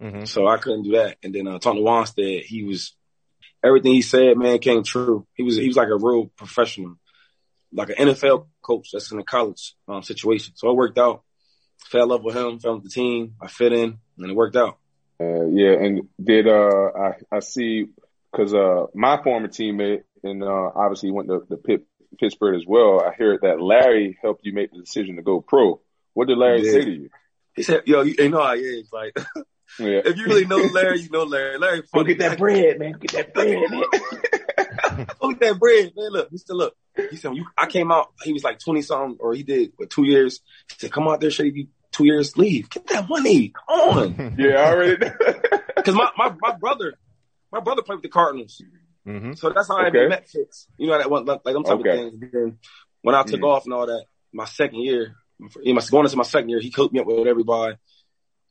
Mm-hmm. 0.02 0.26
So 0.26 0.48
I 0.48 0.58
couldn't 0.58 0.84
do 0.84 0.92
that. 0.94 1.18
And 1.24 1.34
then 1.34 1.48
uh, 1.48 1.60
Tony 1.60 1.82
Wannstedt, 1.82 2.44
he 2.44 2.64
was 2.64 2.96
everything 3.64 3.94
he 3.94 4.02
said, 4.02 4.38
man, 4.38 4.60
came 4.60 4.84
true. 4.84 5.26
He 5.36 5.44
was 5.44 5.56
he 5.58 5.68
was 5.68 5.78
like 5.78 5.90
a 5.90 5.96
real 5.96 6.26
professional, 6.36 6.96
like 7.72 7.90
an 7.90 8.08
NFL 8.10 8.48
coach 8.62 8.90
that's 8.92 9.12
in 9.12 9.20
a 9.20 9.24
college 9.24 9.76
um, 9.88 10.02
situation. 10.04 10.54
So 10.56 10.70
it 10.70 10.76
worked 10.76 10.98
out. 10.98 11.24
Fell 11.86 12.04
in 12.04 12.10
love 12.10 12.24
with 12.24 12.36
him, 12.36 12.60
fell 12.60 12.76
with 12.76 12.84
the 12.86 12.90
team. 12.90 13.36
I 13.42 13.48
fit 13.48 13.74
in, 13.74 14.00
and 14.18 14.30
it 14.30 14.36
worked 14.36 14.56
out. 14.56 14.78
Uh, 15.20 15.46
yeah, 15.48 15.74
and 15.74 16.10
did 16.22 16.48
uh 16.48 16.90
I 16.98 17.14
I 17.32 17.40
see 17.40 17.88
because 18.32 18.54
uh 18.54 18.88
my 18.94 19.22
former 19.24 19.48
teammate 19.48 20.04
and 20.24 20.44
uh 20.44 20.72
obviously 20.76 21.12
went 21.12 21.30
to 21.30 21.46
the 21.48 21.58
Pitt, 21.58 21.86
Pittsburgh 22.20 22.56
as 22.56 22.66
well. 22.68 23.00
I 23.02 23.14
heard 23.14 23.42
that 23.44 23.62
Larry 23.62 24.18
helped 24.22 24.46
you 24.46 24.54
make 24.54 24.72
the 24.72 24.80
decision 24.80 25.16
to 25.18 25.22
go 25.22 25.40
pro. 25.42 25.80
What 26.14 26.28
did 26.28 26.38
Larry 26.38 26.62
He 26.62 26.72
say 26.72 26.86
to 26.86 26.92
you? 26.92 27.10
He 27.56 27.64
said, 27.64 27.84
"Yo, 27.86 28.02
you, 28.02 28.16
you 28.18 28.30
know 28.30 28.42
how 28.42 28.56
he 28.56 28.62
is. 28.62 28.90
Like, 28.92 29.16
Yeah. 29.80 30.02
if 30.06 30.18
you 30.18 30.26
really 30.26 30.46
know 30.46 30.58
Larry, 30.58 31.02
you 31.02 31.10
know 31.12 31.24
Larry. 31.24 31.58
Larry, 31.60 31.82
Go 31.82 31.88
funny. 31.92 32.16
get 32.16 32.20
that 32.30 32.38
bread, 32.40 32.80
man. 32.80 32.94
Get 33.00 33.12
that 33.12 33.34
bread, 33.34 33.70
man. 33.70 33.84
Go 35.20 35.30
get 35.30 35.40
that 35.40 35.60
bread, 35.60 35.92
man. 35.96 36.12
Look, 36.12 36.30
he 36.32 36.38
still 36.38 36.58
look. 36.58 36.76
He 37.10 37.16
said, 37.18 37.36
you, 37.36 37.46
I 37.58 37.66
came 37.68 37.92
out. 37.92 38.14
He 38.24 38.34
was 38.34 38.44
like 38.44 38.60
twenty 38.60 38.82
something, 38.82 39.18
or 39.20 39.34
he 39.34 39.44
did 39.44 39.74
what 39.78 39.90
two 39.90 40.04
years. 40.06 40.42
He 40.72 40.76
said, 40.80 40.92
come 40.92 41.08
out 41.08 41.22
there, 41.22 41.32
shady. 41.32 41.70
You 41.94 42.06
two 42.06 42.06
years, 42.06 42.38
leave. 42.38 42.70
Get 42.70 42.88
that 42.88 43.08
money. 43.10 43.50
Come 43.70 43.80
on. 43.80 44.36
yeah, 44.40 44.56
I 44.62 44.72
already. 44.74 44.96
Because 45.76 45.96
my, 46.02 46.10
my 46.18 46.34
my 46.42 46.56
brother, 46.56 46.94
my 47.52 47.60
brother 47.60 47.82
played 47.82 47.98
with 47.98 48.04
the 48.04 48.10
Cardinals. 48.10 48.62
Mm-hmm. 49.08 49.34
So 49.34 49.50
that's 49.50 49.68
how 49.68 49.78
I 49.78 49.88
Okay. 49.88 49.98
even 49.98 50.10
met 50.10 50.30
Fitz. 50.30 50.68
You 50.78 50.88
know 50.88 50.98
that 50.98 51.10
one, 51.12 51.26
like 51.26 51.44
them 51.44 51.64
type 51.64 51.80
Okay. 51.80 51.90
of 51.90 51.96
things. 52.20 52.32
Then 52.32 52.58
when 53.02 53.16
I 53.16 53.24
took 53.24 53.42
Mhm. 53.42 53.48
off 53.48 53.66
and 53.66 53.74
all 53.74 53.86
that, 53.88 54.06
my 54.32 54.46
second 54.46 54.80
year, 54.80 55.16
you 55.62 55.74
must 55.74 55.92
going 55.92 56.06
into 56.06 56.16
my 56.18 56.24
second 56.24 56.50
year, 56.50 56.60
he 56.62 56.70
hooked 56.76 56.94
me 56.94 57.00
up 57.02 57.06
with 57.08 57.28
everybody. 57.28 57.76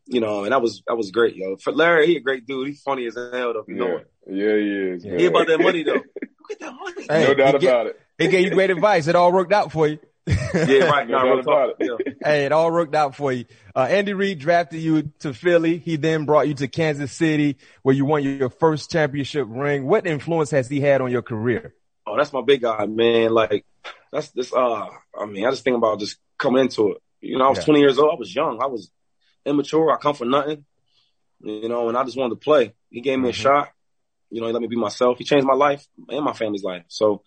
You 0.06 0.20
know, 0.20 0.42
and 0.44 0.52
that 0.52 0.60
was 0.60 0.82
that 0.86 0.96
was 0.96 1.10
great, 1.10 1.36
yo. 1.36 1.56
For 1.56 1.72
Larry, 1.72 2.06
he 2.08 2.16
a 2.16 2.20
great 2.20 2.44
dude. 2.46 2.66
He's 2.68 2.82
funny 2.82 3.06
as 3.06 3.14
hell, 3.14 3.30
though. 3.54 3.64
You 3.68 3.74
know 3.76 3.86
yeah, 3.86 3.94
it. 3.94 4.06
yeah, 4.26 4.56
he 4.56 4.94
is. 4.96 5.04
Yeah. 5.04 5.10
man. 5.12 5.20
He 5.20 5.26
about 5.26 5.46
that 5.46 5.60
money 5.60 5.82
though. 5.84 5.94
Go 6.00 6.00
get 6.48 6.60
that 6.60 6.74
money. 6.74 7.06
Hey, 7.08 7.24
no 7.28 7.34
doubt 7.34 7.54
he 7.54 7.60
get- 7.60 7.70
about 7.74 7.86
it. 7.86 8.00
He 8.18 8.28
gave 8.28 8.44
you 8.44 8.50
great 8.50 8.70
advice. 8.70 9.06
It 9.08 9.16
all 9.16 9.32
worked 9.32 9.52
out 9.52 9.72
for 9.72 9.86
you. 9.88 9.98
Yeah, 10.26 10.84
right. 10.84 11.08
No 11.08 11.22
real 11.22 11.42
talk. 11.42 11.76
Yeah. 11.80 11.96
Hey, 12.24 12.44
it 12.44 12.52
all 12.52 12.70
worked 12.70 12.94
out 12.94 13.16
for 13.16 13.32
you. 13.32 13.46
Uh, 13.74 13.80
Andy 13.90 14.12
Reid 14.14 14.38
drafted 14.38 14.80
you 14.80 15.10
to 15.20 15.34
Philly. 15.34 15.78
He 15.78 15.96
then 15.96 16.24
brought 16.24 16.46
you 16.46 16.54
to 16.54 16.68
Kansas 16.68 17.10
City 17.12 17.56
where 17.82 17.94
you 17.94 18.04
won 18.04 18.22
your 18.22 18.48
first 18.50 18.92
championship 18.92 19.46
ring. 19.50 19.84
What 19.86 20.06
influence 20.06 20.52
has 20.52 20.68
he 20.68 20.80
had 20.80 21.00
on 21.00 21.10
your 21.10 21.22
career? 21.22 21.74
Oh, 22.06 22.16
that's 22.16 22.32
my 22.32 22.42
big 22.42 22.62
guy, 22.62 22.86
man. 22.86 23.32
Like 23.32 23.64
that's 24.12 24.28
this. 24.30 24.52
Uh, 24.52 24.86
I 25.18 25.26
mean, 25.26 25.44
I 25.46 25.50
just 25.50 25.64
think 25.64 25.76
about 25.76 25.98
just 25.98 26.18
coming 26.38 26.62
into 26.62 26.92
it. 26.92 26.98
You 27.20 27.38
know, 27.38 27.46
I 27.46 27.48
was 27.48 27.58
Yeah. 27.58 27.64
20 27.64 27.80
years 27.80 27.98
old. 27.98 28.12
I 28.12 28.18
was 28.18 28.32
young. 28.34 28.62
I 28.62 28.66
was 28.66 28.90
immature. 29.44 29.90
I 29.90 29.96
come 29.96 30.14
from 30.14 30.30
nothing. 30.30 30.64
You 31.40 31.68
know, 31.68 31.88
and 31.88 31.98
I 31.98 32.04
just 32.04 32.16
wanted 32.16 32.36
to 32.40 32.44
play. 32.44 32.74
He 32.90 33.00
gave 33.00 33.18
me 33.18 33.30
a 33.30 33.32
Mhm. 33.32 33.36
shot. 33.36 33.68
You 34.30 34.40
know, 34.40 34.46
he 34.46 34.52
let 34.52 34.62
me 34.62 34.68
be 34.68 34.76
myself. 34.76 35.18
He 35.18 35.24
changed 35.24 35.46
my 35.46 35.54
life 35.54 35.84
and 36.08 36.24
my 36.24 36.32
family's 36.32 36.62
life. 36.62 36.84
So 36.88 37.22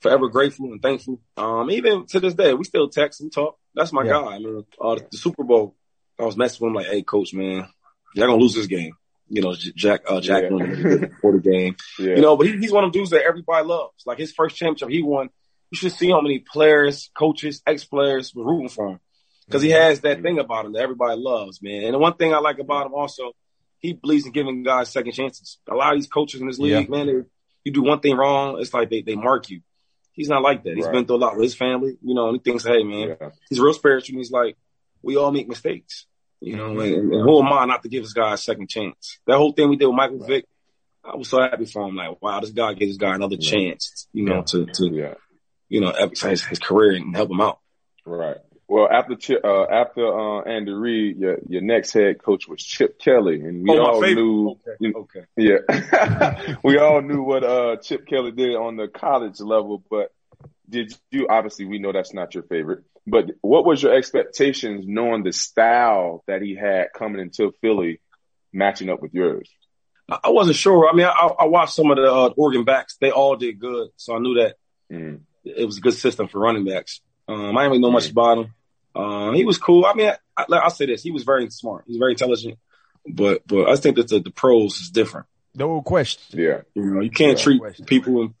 forever 0.00 0.28
grateful 0.28 0.72
and 0.72 0.80
thankful. 0.82 1.20
Um, 1.36 1.70
even 1.70 2.06
to 2.06 2.20
this 2.20 2.34
day, 2.34 2.54
we 2.54 2.64
still 2.64 2.88
text 2.88 3.20
and 3.20 3.32
talk. 3.32 3.58
That's 3.74 3.92
my 3.92 4.04
Yeah. 4.04 4.10
guy. 4.12 4.34
I 4.34 4.38
mean, 4.38 4.64
uh, 4.80 4.94
the 5.10 5.16
Super 5.18 5.44
Bowl, 5.44 5.74
I 6.18 6.24
was 6.24 6.36
messing 6.36 6.64
with 6.64 6.70
him 6.70 6.74
like, 6.74 6.86
"Hey, 6.86 7.02
coach, 7.02 7.32
man, 7.34 7.68
y'all 8.14 8.26
gonna 8.26 8.36
lose 8.40 8.54
this 8.54 8.66
game." 8.66 8.92
You 9.28 9.42
know, 9.42 9.54
Jack, 9.54 10.02
uh, 10.08 10.20
Jack 10.20 10.44
Yeah. 10.44 10.50
won 10.50 10.60
before 11.10 11.32
the 11.32 11.40
game. 11.40 11.76
Yeah. 11.98 12.14
You 12.16 12.20
know, 12.22 12.36
but 12.36 12.46
he, 12.46 12.56
he's 12.58 12.70
one 12.72 12.84
of 12.84 12.92
them 12.92 13.00
dudes 13.00 13.10
that 13.10 13.24
everybody 13.24 13.66
loves. 13.66 14.04
Like 14.06 14.18
his 14.18 14.32
first 14.32 14.54
championship 14.56 14.88
he 14.90 15.02
won, 15.02 15.30
you 15.72 15.76
should 15.76 15.92
see 15.92 16.10
how 16.10 16.20
many 16.20 16.38
players, 16.38 17.10
coaches, 17.18 17.60
ex-players 17.66 18.32
were 18.34 18.44
rooting 18.44 18.68
for 18.68 18.88
him. 18.90 19.00
Because 19.46 19.62
he 19.62 19.70
has 19.70 20.00
that 20.00 20.22
thing 20.22 20.38
about 20.38 20.66
him 20.66 20.72
that 20.72 20.82
everybody 20.82 21.20
loves, 21.20 21.60
man. 21.62 21.84
And 21.84 21.94
the 21.94 21.98
one 21.98 22.14
thing 22.14 22.32
I 22.34 22.38
like 22.38 22.58
about 22.60 22.86
him 22.86 22.94
also, 22.94 23.32
he 23.78 23.92
believes 23.92 24.26
in 24.26 24.32
giving 24.32 24.62
guys 24.62 24.90
second 24.90 25.12
chances. 25.12 25.58
A 25.68 25.74
lot 25.74 25.92
of 25.92 25.98
these 25.98 26.08
coaches 26.08 26.40
in 26.40 26.46
this 26.46 26.58
league, 26.58 26.72
Yeah. 26.88 26.96
man, 26.96 27.06
they, 27.06 27.22
you 27.64 27.72
do 27.72 27.82
one 27.82 28.00
thing 28.00 28.16
wrong, 28.16 28.60
it's 28.60 28.72
like 28.74 28.90
they, 28.90 29.02
they 29.02 29.14
mark 29.16 29.50
you. 29.50 29.60
He's 30.16 30.28
not 30.28 30.42
like 30.42 30.64
that. 30.64 30.74
He's 30.74 30.86
Right. 30.86 30.92
been 30.94 31.06
through 31.06 31.16
a 31.16 31.18
lot 31.18 31.36
with 31.36 31.44
his 31.44 31.54
family, 31.54 31.96
you 32.02 32.14
know, 32.14 32.28
and 32.28 32.36
he 32.38 32.42
thinks, 32.42 32.64
hey, 32.64 32.82
man, 32.82 33.16
yeah. 33.20 33.30
he's 33.50 33.60
real 33.60 33.74
spiritual. 33.74 34.14
And 34.14 34.20
he's 34.20 34.32
like, 34.32 34.56
we 35.02 35.16
all 35.16 35.30
make 35.30 35.46
mistakes, 35.48 36.06
you 36.40 36.56
know, 36.56 36.70
mm-hmm. 36.70 36.80
and, 36.80 37.12
and 37.12 37.22
who 37.22 37.38
am 37.44 37.52
I 37.52 37.66
not 37.66 37.82
to 37.82 37.88
give 37.88 38.02
this 38.02 38.14
guy 38.14 38.32
a 38.32 38.38
second 38.38 38.68
chance? 38.68 39.18
That 39.26 39.36
whole 39.36 39.52
thing 39.52 39.68
we 39.68 39.76
did 39.76 39.86
with 39.86 39.94
Michael 39.94 40.18
Right. 40.18 40.28
Vick, 40.28 40.46
I 41.04 41.14
was 41.16 41.28
so 41.28 41.40
happy 41.40 41.66
for 41.66 41.86
him. 41.86 41.94
Like, 41.96 42.20
wow, 42.20 42.40
this 42.40 42.50
guy 42.50 42.72
gave 42.74 42.88
this 42.88 42.96
guy 42.96 43.14
another 43.14 43.36
Right. 43.36 43.42
chance, 43.42 44.08
you 44.12 44.24
know, 44.24 44.36
Yeah. 44.36 44.42
to, 44.42 44.66
to, 44.66 44.88
Yeah. 44.90 45.14
you 45.68 45.80
know, 45.80 45.90
emphasize 45.90 46.42
his 46.42 46.58
career 46.58 46.92
and 46.92 47.14
help 47.14 47.30
him 47.30 47.40
out. 47.40 47.60
Right. 48.04 48.38
Well, 48.68 48.88
after 48.90 49.14
Chip, 49.14 49.44
uh, 49.44 49.64
after 49.64 50.06
uh, 50.06 50.42
Andy 50.42 50.72
Reid, 50.72 51.18
your 51.18 51.38
your 51.48 51.62
next 51.62 51.92
head 51.92 52.20
coach 52.22 52.48
was 52.48 52.62
Chip 52.62 52.98
Kelly, 52.98 53.40
and 53.40 53.62
we 53.62 53.78
Oh, 53.78 53.84
all 53.84 54.00
favorite. 54.02 54.22
knew. 54.22 54.48
Okay. 54.50 54.76
you- 54.80 54.94
Okay. 54.96 55.24
Yeah, 55.36 56.56
we 56.64 56.78
all 56.78 57.00
knew 57.00 57.22
what 57.22 57.44
uh, 57.44 57.76
Chip 57.76 58.06
Kelly 58.08 58.32
did 58.32 58.56
on 58.56 58.76
the 58.76 58.88
college 58.88 59.40
level, 59.40 59.84
but 59.88 60.12
did 60.68 60.92
you? 61.12 61.28
Obviously, 61.30 61.66
we 61.66 61.78
know 61.78 61.92
that's 61.92 62.12
not 62.12 62.34
your 62.34 62.42
favorite. 62.42 62.82
But 63.06 63.26
what 63.40 63.64
was 63.64 63.80
your 63.80 63.94
expectations, 63.94 64.84
knowing 64.88 65.22
the 65.22 65.32
style 65.32 66.24
that 66.26 66.42
he 66.42 66.56
had 66.56 66.86
coming 66.92 67.20
into 67.20 67.52
Philly, 67.60 68.00
matching 68.52 68.90
up 68.90 69.00
with 69.00 69.14
yours? 69.14 69.48
I 70.08 70.30
wasn't 70.30 70.56
sure. 70.56 70.88
I 70.88 70.92
mean, 70.92 71.06
I, 71.06 71.30
I 71.38 71.44
watched 71.46 71.74
some 71.74 71.90
of 71.92 71.96
the 71.98 72.12
uh, 72.12 72.30
Oregon 72.36 72.64
backs. 72.64 72.96
They 73.00 73.12
all 73.12 73.36
did 73.36 73.60
good, 73.60 73.90
so 73.96 74.16
I 74.16 74.18
knew 74.18 74.34
that 74.34 74.56
mm. 74.92 75.20
it 75.44 75.64
was 75.64 75.78
a 75.78 75.80
good 75.80 75.94
system 75.94 76.26
for 76.26 76.40
running 76.40 76.64
backs. 76.64 77.00
Um, 77.28 77.56
I 77.56 77.62
didn't 77.62 77.70
really 77.70 77.78
know 77.80 77.90
much 77.90 78.10
about 78.10 78.38
him. 78.38 78.54
Um, 78.96 79.34
he 79.34 79.44
was 79.44 79.58
cool. 79.58 79.84
I 79.84 79.94
mean, 79.94 80.12
I, 80.36 80.44
will 80.48 80.70
say 80.70 80.86
this: 80.86 81.02
he 81.02 81.10
was 81.10 81.24
very 81.24 81.48
smart. 81.50 81.84
He's 81.86 81.98
very 81.98 82.12
intelligent. 82.12 82.58
But 83.06 83.46
but 83.46 83.68
I 83.68 83.76
think 83.76 83.96
that 83.96 84.08
the, 84.08 84.20
the 84.20 84.30
pros 84.30 84.80
is 84.80 84.90
different. 84.90 85.26
No 85.54 85.80
question. 85.82 86.38
Yeah, 86.38 86.62
you 86.74 86.84
know, 86.84 87.00
you 87.00 87.10
can't 87.10 87.38
no 87.38 87.42
treat 87.42 87.60
question. 87.60 87.84
people. 87.84 88.34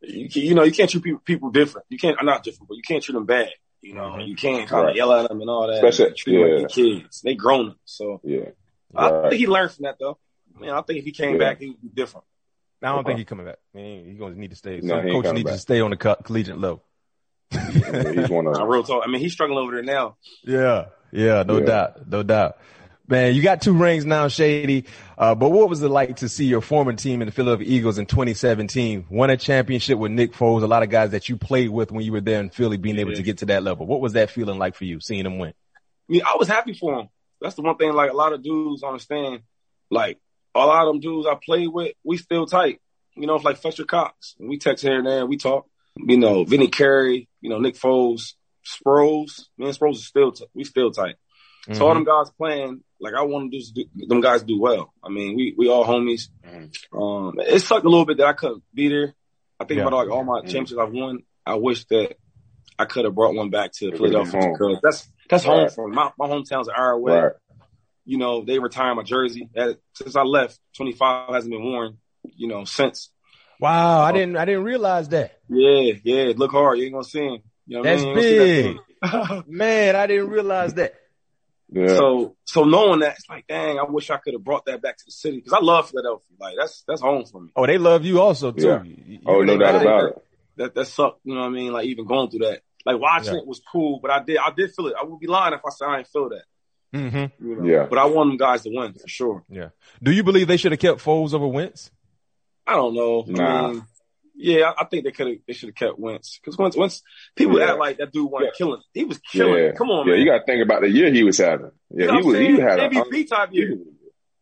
You, 0.00 0.28
you 0.30 0.54
know, 0.54 0.62
you 0.62 0.72
can't 0.72 0.90
treat 0.90 1.02
people, 1.02 1.20
people 1.20 1.50
different. 1.50 1.86
You 1.90 1.98
can't, 1.98 2.16
not 2.24 2.44
different, 2.44 2.68
but 2.68 2.76
you 2.76 2.82
can't 2.86 3.02
treat 3.02 3.14
them 3.14 3.26
bad. 3.26 3.50
You 3.80 3.94
know, 3.94 4.02
mm-hmm. 4.02 4.20
you 4.22 4.36
can't 4.36 4.68
kind 4.68 4.88
of 4.88 4.96
yell 4.96 5.12
at 5.12 5.28
them 5.28 5.40
and 5.40 5.50
all 5.50 5.66
that. 5.66 5.84
Especially, 5.84 6.14
treat 6.14 6.38
yeah. 6.38 6.46
them 6.46 6.62
like 6.62 6.70
kids. 6.70 7.20
They 7.20 7.34
grown 7.34 7.70
up. 7.70 7.76
So 7.84 8.20
yeah, 8.24 8.50
I 8.94 9.10
right. 9.10 9.30
think 9.30 9.40
he 9.40 9.46
learned 9.46 9.72
from 9.72 9.84
that 9.84 9.96
though. 9.98 10.18
I 10.56 10.60
mean, 10.60 10.70
I 10.70 10.80
think 10.82 11.00
if 11.00 11.04
he 11.04 11.12
came 11.12 11.32
yeah. 11.32 11.38
back, 11.38 11.60
he 11.60 11.68
would 11.68 11.82
be 11.82 11.88
different. 11.88 12.24
I 12.82 12.94
don't 12.94 13.04
think 13.04 13.18
he's 13.18 13.26
coming 13.26 13.46
back. 13.46 13.58
he's 13.72 14.18
gonna 14.18 14.34
need 14.34 14.50
to 14.50 14.56
stay. 14.56 14.80
No, 14.80 15.02
coach 15.02 15.32
needs 15.34 15.44
back. 15.44 15.54
to 15.54 15.60
stay 15.60 15.80
on 15.80 15.90
the 15.90 15.96
co- 15.96 16.16
collegiate 16.16 16.58
level. 16.58 16.84
Yeah, 17.50 18.12
he's 18.12 18.28
one 18.28 18.46
of. 18.46 18.56
I 18.56 18.64
real 18.64 18.82
talk. 18.82 19.02
I 19.04 19.10
mean, 19.10 19.20
he's 19.20 19.32
struggling 19.32 19.58
over 19.58 19.72
there 19.74 19.82
now. 19.82 20.16
Yeah, 20.44 20.86
yeah, 21.12 21.42
no 21.42 21.58
yeah. 21.58 21.64
doubt, 21.64 22.08
no 22.08 22.22
doubt. 22.22 22.58
Man, 23.08 23.34
you 23.34 23.40
got 23.40 23.62
two 23.62 23.72
rings 23.72 24.04
now, 24.04 24.28
Shady. 24.28 24.84
Uh, 25.16 25.34
but 25.34 25.48
what 25.48 25.70
was 25.70 25.82
it 25.82 25.88
like 25.88 26.16
to 26.16 26.28
see 26.28 26.44
your 26.44 26.60
former 26.60 26.92
team 26.92 27.22
in 27.22 27.26
the 27.26 27.32
Philadelphia 27.32 27.66
Eagles 27.66 27.96
in 27.96 28.04
2017 28.04 29.06
win 29.08 29.30
a 29.30 29.36
championship 29.38 29.98
with 29.98 30.12
Nick 30.12 30.34
Foles? 30.34 30.62
A 30.62 30.66
lot 30.66 30.82
of 30.82 30.90
guys 30.90 31.12
that 31.12 31.26
you 31.26 31.38
played 31.38 31.70
with 31.70 31.90
when 31.90 32.04
you 32.04 32.12
were 32.12 32.20
there 32.20 32.38
in 32.38 32.50
Philly, 32.50 32.76
being 32.76 32.96
yeah. 32.96 33.00
able 33.00 33.14
to 33.14 33.22
get 33.22 33.38
to 33.38 33.46
that 33.46 33.62
level. 33.62 33.86
What 33.86 34.02
was 34.02 34.12
that 34.12 34.30
feeling 34.30 34.58
like 34.58 34.74
for 34.74 34.84
you, 34.84 35.00
seeing 35.00 35.24
them 35.24 35.38
win? 35.38 35.54
I 36.08 36.12
mean, 36.12 36.22
I 36.22 36.36
was 36.38 36.48
happy 36.48 36.74
for 36.74 37.00
him. 37.00 37.08
That's 37.40 37.54
the 37.54 37.62
one 37.62 37.78
thing. 37.78 37.94
Like 37.94 38.10
a 38.10 38.16
lot 38.16 38.34
of 38.34 38.42
dudes 38.42 38.82
understand. 38.82 39.40
Like 39.90 40.18
a 40.54 40.66
lot 40.66 40.82
of 40.82 40.88
them 40.88 41.00
dudes 41.00 41.26
I 41.26 41.34
played 41.42 41.68
with, 41.68 41.94
we 42.04 42.18
still 42.18 42.44
tight. 42.44 42.82
You 43.16 43.26
know, 43.26 43.36
it's 43.36 43.44
like 43.44 43.56
Fletcher 43.56 43.84
Cox. 43.84 44.34
We 44.38 44.58
text 44.58 44.84
here 44.84 44.98
and 44.98 45.06
there, 45.06 45.24
we 45.24 45.38
talk. 45.38 45.66
You 46.06 46.16
know, 46.16 46.44
Vinny 46.44 46.68
Curry. 46.68 47.28
You 47.40 47.50
know, 47.50 47.58
Nick 47.58 47.76
Foles, 47.76 48.34
Sproles. 48.66 49.44
Me 49.56 49.66
and 49.66 49.76
Sproles 49.76 49.96
are 49.96 50.02
still 50.02 50.32
t- 50.32 50.46
we 50.54 50.64
still 50.64 50.90
tight. 50.90 51.16
Mm-hmm. 51.64 51.74
So 51.74 51.86
all 51.86 51.94
them 51.94 52.04
guys 52.04 52.30
playing, 52.36 52.82
like 53.00 53.14
I 53.14 53.22
want 53.22 53.52
to 53.52 53.72
do 53.72 53.84
them 54.06 54.20
guys 54.20 54.42
do 54.42 54.60
well. 54.60 54.92
I 55.02 55.08
mean, 55.08 55.36
we 55.36 55.54
we 55.56 55.68
all 55.68 55.84
homies. 55.84 56.28
Mm-hmm. 56.46 56.98
Um, 56.98 57.34
it 57.38 57.60
sucked 57.60 57.84
a 57.84 57.88
little 57.88 58.06
bit 58.06 58.18
that 58.18 58.26
I 58.26 58.32
couldn't 58.32 58.62
be 58.72 58.88
there. 58.88 59.14
I 59.60 59.64
think 59.64 59.78
yeah. 59.78 59.86
about 59.86 60.06
like 60.06 60.10
all 60.10 60.24
my 60.24 60.40
mm-hmm. 60.40 60.48
championships 60.48 60.80
I've 60.80 60.92
won. 60.92 61.22
I 61.44 61.54
wish 61.56 61.84
that 61.86 62.16
I 62.78 62.84
could 62.84 63.04
have 63.04 63.14
brought 63.14 63.34
one 63.34 63.50
back 63.50 63.72
to 63.74 63.90
Philadelphia 63.90 64.52
because 64.52 64.78
that's 64.82 65.08
that's 65.28 65.46
right. 65.46 65.60
home 65.60 65.68
for 65.70 65.88
me. 65.88 65.94
My, 65.94 66.10
my 66.18 66.28
hometown's 66.28 66.68
an 66.68 66.74
hour 66.76 66.92
away. 66.92 67.18
Right. 67.18 67.32
You 68.04 68.16
know, 68.16 68.44
they 68.44 68.58
retired 68.58 68.94
my 68.94 69.02
jersey. 69.02 69.50
Since 69.94 70.16
I 70.16 70.22
left, 70.22 70.58
25 70.76 71.34
hasn't 71.34 71.52
been 71.52 71.62
worn, 71.62 71.98
you 72.22 72.48
know, 72.48 72.64
since. 72.64 73.10
Wow, 73.60 74.02
I 74.02 74.12
didn't 74.12 74.36
I 74.36 74.44
didn't 74.44 74.64
realize 74.64 75.08
that. 75.10 75.38
Yeah, 75.48 75.92
yeah, 76.04 76.32
look 76.36 76.52
hard. 76.52 76.78
You 76.78 76.84
ain't 76.84 76.92
gonna 76.92 77.04
see 77.04 77.24
him. 77.24 77.42
You 77.66 77.76
know 77.76 77.82
That's 77.82 78.02
I 78.02 78.06
mean? 78.06 78.14
big. 78.14 78.76
That 79.02 79.44
Man, 79.48 79.96
I 79.96 80.06
didn't 80.06 80.30
realize 80.30 80.74
that. 80.74 80.94
Yeah. 81.70 81.88
So, 81.88 82.36
so 82.44 82.64
knowing 82.64 83.00
that, 83.00 83.16
it's 83.18 83.28
like, 83.28 83.46
dang, 83.46 83.78
I 83.78 83.84
wish 83.84 84.08
I 84.10 84.16
could 84.16 84.32
have 84.32 84.42
brought 84.42 84.64
that 84.66 84.80
back 84.80 84.96
to 84.96 85.04
the 85.04 85.12
city 85.12 85.36
because 85.36 85.52
I 85.52 85.60
love 85.60 85.90
Philadelphia. 85.90 86.24
Like 86.40 86.54
that's 86.58 86.82
that's 86.88 87.00
home 87.02 87.24
for 87.26 87.40
me. 87.40 87.50
Oh, 87.54 87.66
they 87.66 87.78
love 87.78 88.04
you 88.04 88.20
also 88.20 88.52
too. 88.52 88.66
Yeah. 88.66 88.82
You, 88.82 89.18
oh, 89.26 89.42
no 89.42 89.58
doubt 89.58 89.82
about 89.82 90.04
it. 90.04 90.24
That 90.56 90.74
that 90.74 90.86
sucked. 90.86 91.20
You 91.24 91.34
know 91.34 91.40
what 91.40 91.48
I 91.48 91.50
mean? 91.50 91.72
Like 91.72 91.86
even 91.86 92.06
going 92.06 92.30
through 92.30 92.46
that, 92.46 92.62
like 92.86 92.98
watching 92.98 93.34
yeah. 93.34 93.40
it 93.40 93.46
was 93.46 93.60
cool, 93.70 94.00
but 94.00 94.10
I 94.10 94.22
did 94.22 94.38
I 94.38 94.50
did 94.56 94.74
feel 94.74 94.86
it. 94.86 94.94
I 94.98 95.04
would 95.04 95.20
be 95.20 95.26
lying 95.26 95.52
if 95.52 95.60
I 95.66 95.70
said 95.70 95.88
I 95.88 95.96
didn't 95.96 96.08
feel 96.08 96.28
that. 96.30 96.44
Mm-hmm. 96.94 97.46
You 97.46 97.56
know? 97.56 97.64
Yeah. 97.64 97.86
But 97.88 97.98
I 97.98 98.06
want 98.06 98.30
them 98.30 98.38
guys 98.38 98.62
to 98.62 98.70
win 98.72 98.94
for 98.94 99.08
sure. 99.08 99.44
Yeah. 99.50 99.68
Do 100.02 100.10
you 100.10 100.22
believe 100.22 100.48
they 100.48 100.56
should 100.56 100.72
have 100.72 100.80
kept 100.80 101.04
Foles 101.04 101.34
over 101.34 101.46
Wentz? 101.46 101.90
I 102.68 102.74
don't 102.74 102.94
know. 102.94 103.24
Nah. 103.26 103.68
I 103.68 103.72
mean, 103.72 103.86
yeah, 104.36 104.72
I 104.78 104.84
think 104.84 105.04
they 105.04 105.10
could 105.10 105.26
have. 105.26 105.36
They 105.46 105.52
should 105.54 105.70
have 105.70 105.74
kept 105.74 105.98
Wentz 105.98 106.38
because 106.38 106.56
Wentz, 106.56 106.76
Wentz, 106.76 107.02
people 107.34 107.58
yeah. 107.58 107.70
act 107.70 107.78
like 107.78 107.98
that 107.98 108.12
dude 108.12 108.30
wasn't 108.30 108.52
yeah. 108.52 108.58
killing. 108.58 108.82
He 108.92 109.04
was 109.04 109.18
killing. 109.18 109.64
Yeah. 109.64 109.72
Come 109.72 109.90
on, 109.90 110.06
yeah, 110.06 110.12
man. 110.12 110.20
you 110.20 110.26
got 110.30 110.38
to 110.38 110.44
think 110.44 110.62
about 110.62 110.82
the 110.82 110.90
year 110.90 111.12
he 111.12 111.24
was 111.24 111.38
having. 111.38 111.72
Yeah, 111.90 112.04
you 112.04 112.12
know 112.12 112.18
he 112.18 112.24
was. 112.24 112.38
He 112.38 112.60
had 112.60 112.78
MVP 112.78 113.20
a, 113.20 113.24
type 113.24 113.48
year. 113.52 113.78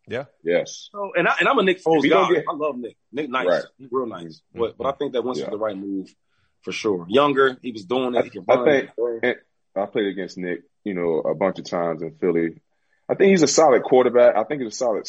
Yeah. 0.08 0.24
Yes. 0.42 0.90
So, 0.92 1.12
and 1.16 1.26
I 1.26 1.36
and 1.40 1.48
I'm 1.48 1.58
a 1.58 1.62
Nick 1.62 1.82
Foles 1.82 2.08
guy. 2.08 2.34
Get, 2.34 2.44
I 2.48 2.54
love 2.54 2.76
Nick. 2.76 2.96
Nick 3.10 3.30
nice. 3.30 3.46
Right. 3.46 3.64
He's 3.78 3.88
real 3.90 4.06
nice. 4.06 4.42
Mm-hmm. 4.54 4.60
But 4.60 4.76
but 4.76 4.86
I 4.86 4.92
think 4.92 5.14
that 5.14 5.22
Wentz 5.22 5.40
was 5.40 5.48
the 5.48 5.56
right 5.56 5.76
move 5.76 6.14
for 6.62 6.72
sure. 6.72 7.06
Younger, 7.08 7.56
he 7.62 7.72
was 7.72 7.86
doing 7.86 8.14
it. 8.14 8.18
I, 8.48 8.52
I 8.52 8.64
think. 8.64 9.38
I 9.76 9.86
played 9.86 10.06
against 10.06 10.38
Nick, 10.38 10.62
you 10.84 10.94
know, 10.94 11.18
a 11.18 11.34
bunch 11.34 11.58
of 11.58 11.66
times 11.66 12.02
in 12.02 12.16
Philly. 12.18 12.62
I 13.08 13.14
think 13.14 13.30
he's 13.30 13.42
a 13.42 13.46
solid 13.46 13.82
quarterback. 13.82 14.36
I 14.36 14.44
think 14.44 14.62
he's 14.62 14.72
a 14.72 14.76
solid 14.76 15.06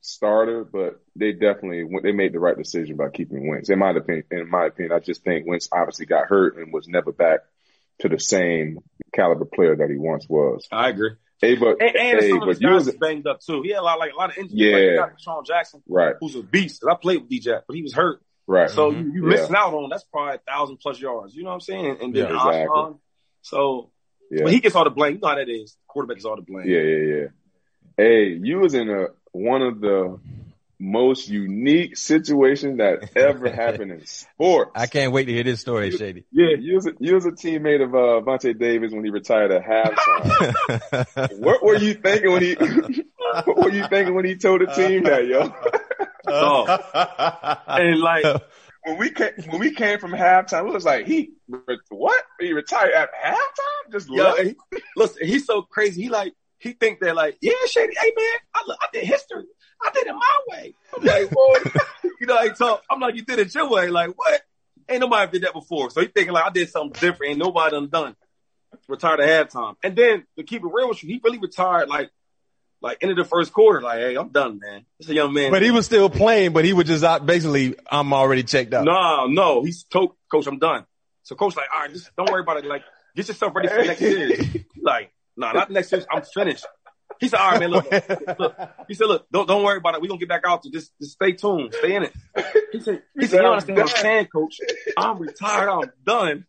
starter, 0.00 0.64
but 0.64 1.00
they 1.16 1.32
definitely 1.32 1.84
they 2.02 2.12
made 2.12 2.32
the 2.32 2.40
right 2.40 2.56
decision 2.56 2.96
by 2.96 3.10
keeping 3.10 3.48
Wentz. 3.48 3.70
In 3.70 3.78
my 3.78 3.90
opinion, 3.90 4.24
in 4.30 4.50
my 4.50 4.66
opinion, 4.66 4.92
I 4.92 5.00
just 5.00 5.22
think 5.24 5.46
Wentz 5.46 5.68
obviously 5.72 6.06
got 6.06 6.26
hurt 6.26 6.56
and 6.56 6.72
was 6.72 6.88
never 6.88 7.12
back 7.12 7.40
to 8.00 8.08
the 8.08 8.18
same 8.18 8.78
caliber 9.14 9.44
player 9.44 9.76
that 9.76 9.90
he 9.90 9.96
once 9.96 10.26
was. 10.28 10.66
I 10.72 10.88
agree. 10.88 11.12
Hey, 11.40 11.56
but 11.56 11.80
and, 11.80 11.96
and 11.96 12.20
hey, 12.20 12.30
some 12.30 12.40
but 12.40 12.62
of 12.62 12.86
his 12.86 12.96
banged 12.96 13.26
up 13.26 13.40
too. 13.40 13.62
He 13.62 13.70
had 13.70 13.80
a 13.80 13.82
lot, 13.82 13.98
like 13.98 14.12
a 14.12 14.16
lot 14.16 14.30
of 14.30 14.38
injuries. 14.38 14.60
Yeah, 14.60 15.00
like 15.00 15.18
Sean 15.18 15.44
Jackson, 15.44 15.82
right? 15.88 16.14
Who's 16.20 16.34
a 16.34 16.42
beast. 16.42 16.84
I 16.88 16.94
played 16.94 17.22
with 17.22 17.30
DJ, 17.30 17.60
but 17.66 17.74
he 17.74 17.82
was 17.82 17.94
hurt. 17.94 18.20
Right. 18.46 18.68
So 18.68 18.90
mm-hmm. 18.90 19.10
you, 19.10 19.22
you 19.22 19.28
missing 19.28 19.54
out 19.54 19.72
on 19.72 19.88
that's 19.90 20.04
probably 20.04 20.34
a 20.34 20.38
thousand 20.38 20.78
plus 20.78 21.00
yards. 21.00 21.34
You 21.34 21.44
know 21.44 21.50
what 21.50 21.54
I'm 21.54 21.60
saying? 21.60 21.86
And, 21.86 22.00
and 22.00 22.14
then 22.14 22.28
yeah, 22.28 22.48
exactly. 22.48 22.94
So, 23.42 23.90
yeah. 24.30 24.42
but 24.42 24.52
he 24.52 24.60
gets 24.60 24.74
all 24.74 24.84
the 24.84 24.90
blame. 24.90 25.14
You 25.14 25.20
know 25.20 25.28
how 25.28 25.36
that 25.36 25.48
is. 25.48 25.76
Quarterback 25.86 26.18
is 26.18 26.24
all 26.24 26.36
the 26.36 26.42
blame. 26.42 26.68
Yeah, 26.68 26.80
yeah, 26.80 27.14
yeah. 27.14 27.26
Hey, 27.96 28.38
you 28.42 28.58
was 28.58 28.74
in 28.74 28.90
a 28.90 29.06
one 29.32 29.62
of 29.62 29.80
the 29.80 30.18
most 30.80 31.28
unique 31.28 31.96
situations 31.96 32.78
that 32.78 33.10
ever 33.14 33.50
happened 33.52 33.92
in 33.92 34.06
sports. 34.06 34.70
I 34.74 34.86
can't 34.86 35.12
wait 35.12 35.26
to 35.26 35.32
hear 35.32 35.44
this 35.44 35.60
story, 35.60 35.90
Shady. 35.90 36.24
Yeah, 36.32 36.56
you 36.58 36.76
was 36.76 36.86
a, 36.86 36.92
you 36.98 37.14
was 37.14 37.26
a 37.26 37.32
teammate 37.32 37.84
of 37.84 37.94
uh, 37.94 38.24
Vontae 38.24 38.58
Davis 38.58 38.92
when 38.92 39.04
he 39.04 39.10
retired 39.10 39.52
at 39.52 39.62
halftime. 39.62 41.38
what 41.38 41.62
were 41.62 41.76
you 41.76 41.94
thinking 41.94 42.32
when 42.32 42.42
he? 42.42 42.54
what 43.44 43.56
were 43.58 43.70
you 43.70 43.86
thinking 43.88 44.14
when 44.14 44.24
he 44.24 44.36
told 44.36 44.62
the 44.62 44.66
team 44.66 45.04
that, 45.04 45.26
yo? 45.26 45.54
oh. 46.26 47.64
and 47.68 48.00
like 48.00 48.24
when 48.84 48.96
we 48.96 49.10
came 49.10 49.32
when 49.48 49.60
we 49.60 49.74
came 49.74 49.98
from 49.98 50.12
halftime, 50.12 50.66
it 50.66 50.72
was 50.72 50.84
like 50.84 51.06
he 51.06 51.32
what? 51.90 52.24
He 52.40 52.54
retired 52.54 52.92
at 52.94 53.10
halftime? 53.12 53.92
Just 53.92 54.08
yo, 54.08 54.34
he, 54.36 54.56
listen, 54.96 55.26
he's 55.26 55.44
so 55.44 55.60
crazy. 55.60 56.02
He 56.02 56.08
like 56.08 56.32
he 56.60 56.72
think 56.72 57.00
they're 57.00 57.14
like, 57.14 57.38
yeah, 57.40 57.52
Shady, 57.66 57.94
hey 58.00 58.12
man, 58.16 58.38
I, 58.54 58.62
I 58.80 58.86
did 58.92 59.04
history. 59.04 59.44
I 59.82 59.90
did 59.92 60.06
it 60.06 60.12
my 60.12 60.38
way. 60.48 60.74
I'm 60.96 61.04
like, 61.04 61.30
boy, 61.30 61.80
you 62.20 62.26
know, 62.26 62.38
he 62.42 62.50
talk. 62.50 62.82
I'm 62.90 63.00
like, 63.00 63.16
you 63.16 63.22
did 63.22 63.38
it 63.38 63.54
your 63.54 63.68
way. 63.68 63.88
Like, 63.88 64.10
what? 64.16 64.42
Ain't 64.88 65.00
nobody 65.00 65.32
did 65.32 65.42
that 65.44 65.54
before. 65.54 65.90
So 65.90 66.00
he 66.02 66.08
thinking 66.08 66.34
like 66.34 66.44
I 66.44 66.50
did 66.50 66.68
something 66.68 67.00
different. 67.00 67.30
Ain't 67.30 67.38
nobody 67.38 67.70
done 67.70 67.88
done. 67.88 68.16
Retired 68.88 69.20
at 69.20 69.50
halftime. 69.50 69.76
And 69.82 69.96
then 69.96 70.26
to 70.36 70.44
keep 70.44 70.62
it 70.62 70.70
real 70.70 70.88
with 70.88 71.02
you, 71.02 71.08
he 71.08 71.20
really 71.24 71.38
retired 71.38 71.88
like 71.88 72.10
like 72.82 73.02
into 73.02 73.14
the 73.14 73.24
first 73.24 73.52
quarter. 73.52 73.80
Like, 73.80 74.00
hey, 74.00 74.16
I'm 74.16 74.28
done, 74.28 74.58
man. 74.58 74.84
It's 74.98 75.08
a 75.08 75.14
young 75.14 75.32
man. 75.32 75.50
But 75.50 75.62
he 75.62 75.70
was 75.70 75.86
still 75.86 76.10
playing, 76.10 76.52
but 76.52 76.64
he 76.64 76.72
was 76.72 76.86
just 76.86 77.04
out 77.04 77.24
basically, 77.24 77.76
I'm 77.90 78.12
already 78.12 78.42
checked 78.42 78.74
out. 78.74 78.84
No, 78.84 79.26
no. 79.26 79.62
He's 79.62 79.84
told 79.84 80.14
coach, 80.30 80.46
I'm 80.46 80.58
done. 80.58 80.84
So 81.22 81.36
coach 81.36 81.56
like, 81.56 81.66
all 81.74 81.82
right, 81.82 81.92
just 81.92 82.14
don't 82.16 82.30
worry 82.30 82.42
about 82.42 82.58
it. 82.58 82.66
Like, 82.66 82.82
get 83.16 83.28
yourself 83.28 83.54
ready 83.54 83.68
for 83.68 83.76
the 83.76 83.84
next 83.84 84.00
series. 84.00 84.64
like, 84.80 85.12
nah, 85.40 85.52
not 85.52 85.70
next 85.70 85.88
series. 85.88 86.06
I'm 86.10 86.22
finished. 86.22 86.66
He 87.18 87.28
said, 87.28 87.38
all 87.38 87.50
right, 87.50 87.60
man, 87.60 87.70
look, 87.70 87.90
look. 88.38 88.56
He 88.88 88.94
said, 88.94 89.08
look, 89.08 89.26
don't, 89.30 89.46
don't 89.46 89.62
worry 89.62 89.78
about 89.78 89.94
it. 89.94 90.00
We're 90.00 90.08
going 90.08 90.20
to 90.20 90.26
get 90.26 90.30
back 90.30 90.42
out 90.46 90.62
to 90.62 90.70
just, 90.70 90.92
just 91.00 91.12
stay 91.12 91.32
tuned. 91.32 91.74
Stay 91.74 91.96
in 91.96 92.04
it. 92.04 92.12
He 92.72 92.80
said, 92.80 93.02
he 93.18 93.26
said, 93.26 93.42
you 93.42 93.48
understand 93.48 93.78
what 93.78 93.90
I'm 93.90 94.02
saying, 94.02 94.26
coach? 94.26 94.58
I'm 94.96 95.18
retired. 95.18 95.68
I'm 95.68 95.90
done. 96.06 96.46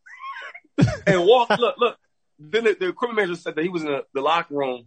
And 1.05 1.25
walk, 1.25 1.49
look, 1.49 1.75
look. 1.77 1.97
Then 2.43 2.63
the, 2.63 2.75
the 2.79 2.87
equipment 2.87 3.17
manager 3.17 3.39
said 3.39 3.55
that 3.55 3.61
he 3.61 3.69
was 3.69 3.83
in 3.83 3.89
the, 3.89 4.03
the 4.15 4.21
locker 4.21 4.55
room 4.55 4.85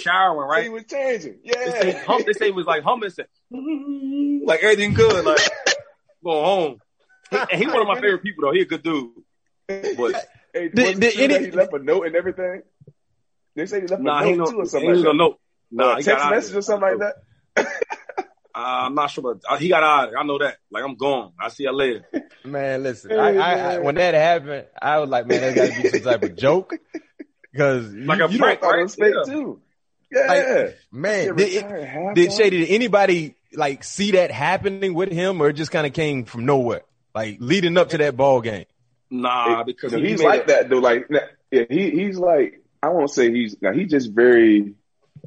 showering, 0.00 0.48
right? 0.48 0.62
He 0.62 0.70
was 0.70 0.84
changing. 0.84 1.40
Yeah. 1.42 1.54
They 1.58 1.70
say, 1.70 2.04
hum, 2.06 2.22
they 2.24 2.32
say 2.32 2.46
he 2.46 2.52
was 2.52 2.64
like 2.64 2.84
humming, 2.84 3.10
said, 3.10 3.26
mm-hmm. 3.52 4.46
like 4.46 4.62
everything 4.62 4.94
good, 4.94 5.24
like 5.24 5.40
going 6.24 6.44
home. 6.44 6.80
And 7.30 7.60
he 7.60 7.66
one 7.66 7.82
of 7.82 7.86
my 7.86 7.96
favorite 7.96 8.22
people 8.22 8.44
though. 8.44 8.52
He 8.52 8.62
a 8.62 8.64
good 8.64 8.82
dude. 8.82 9.10
But 9.66 10.26
hey, 10.54 10.68
did, 10.68 11.00
did 11.00 11.18
any, 11.18 11.46
he 11.46 11.50
left 11.50 11.74
a 11.74 11.80
note 11.80 12.06
and 12.06 12.16
everything? 12.16 12.62
They 13.56 13.66
say 13.66 13.80
he 13.80 13.86
left 13.86 14.02
nah, 14.02 14.20
a 14.20 14.36
note 14.36 14.50
too 14.50 14.60
or 14.60 14.66
something 14.66 14.94
like 14.94 15.04
that. 15.04 15.14
Note. 15.14 15.40
Nah, 15.70 15.92
uh, 15.92 16.00
text 16.00 16.30
message 16.30 16.56
or 16.56 16.62
something 16.62 16.88
like 16.88 16.98
that. 16.98 17.66
Uh, 18.56 18.84
I'm 18.86 18.94
not 18.94 19.10
sure, 19.10 19.22
but 19.22 19.42
uh, 19.46 19.58
he 19.58 19.68
got 19.68 19.82
out. 19.82 20.14
I 20.18 20.22
know 20.22 20.38
that. 20.38 20.56
Like 20.70 20.82
I'm 20.82 20.94
gone. 20.94 21.32
I 21.38 21.50
see 21.50 21.64
you 21.64 21.72
later. 21.72 22.06
Man, 22.44 22.84
listen. 22.84 23.10
Hey, 23.10 23.18
I, 23.18 23.32
man. 23.32 23.66
I, 23.66 23.78
when 23.80 23.96
that 23.96 24.14
happened, 24.14 24.66
I 24.80 24.98
was 24.98 25.10
like, 25.10 25.26
man, 25.26 25.42
that 25.42 25.54
got 25.54 25.74
to 25.76 25.82
be 25.82 25.88
some 25.90 26.00
type 26.00 26.22
of 26.22 26.36
joke. 26.36 26.74
Because 27.52 27.90
like 27.90 28.18
you, 28.18 28.24
a 28.26 28.38
prank, 28.38 28.60
right? 28.60 28.90
fake 28.90 29.14
yeah. 29.14 29.32
too. 29.32 29.62
Yeah, 30.12 30.26
like, 30.26 30.78
man. 30.92 31.36
Did, 31.36 31.64
it, 31.64 32.14
did 32.14 32.32
Shady? 32.34 32.66
Did 32.66 32.68
anybody 32.68 33.34
like 33.54 33.82
see 33.82 34.10
that 34.10 34.30
happening 34.30 34.92
with 34.92 35.10
him, 35.10 35.40
or 35.40 35.48
it 35.48 35.54
just 35.54 35.70
kind 35.70 35.86
of 35.86 35.94
came 35.94 36.26
from 36.26 36.44
nowhere, 36.44 36.82
like 37.14 37.38
leading 37.40 37.78
up 37.78 37.88
to 37.90 37.98
that 37.98 38.14
ball 38.14 38.42
game? 38.42 38.66
Nah, 39.08 39.62
because 39.62 39.94
he 39.94 40.06
he's 40.06 40.22
like 40.22 40.42
it. 40.42 40.46
that 40.48 40.68
though. 40.68 40.80
Like, 40.80 41.08
yeah, 41.50 41.64
he 41.70 41.88
he's 41.92 42.18
like 42.18 42.62
I 42.82 42.88
won't 42.88 43.10
say 43.10 43.30
he's 43.32 43.56
now 43.60 43.72
he's 43.72 43.90
just 43.90 44.10
very 44.12 44.74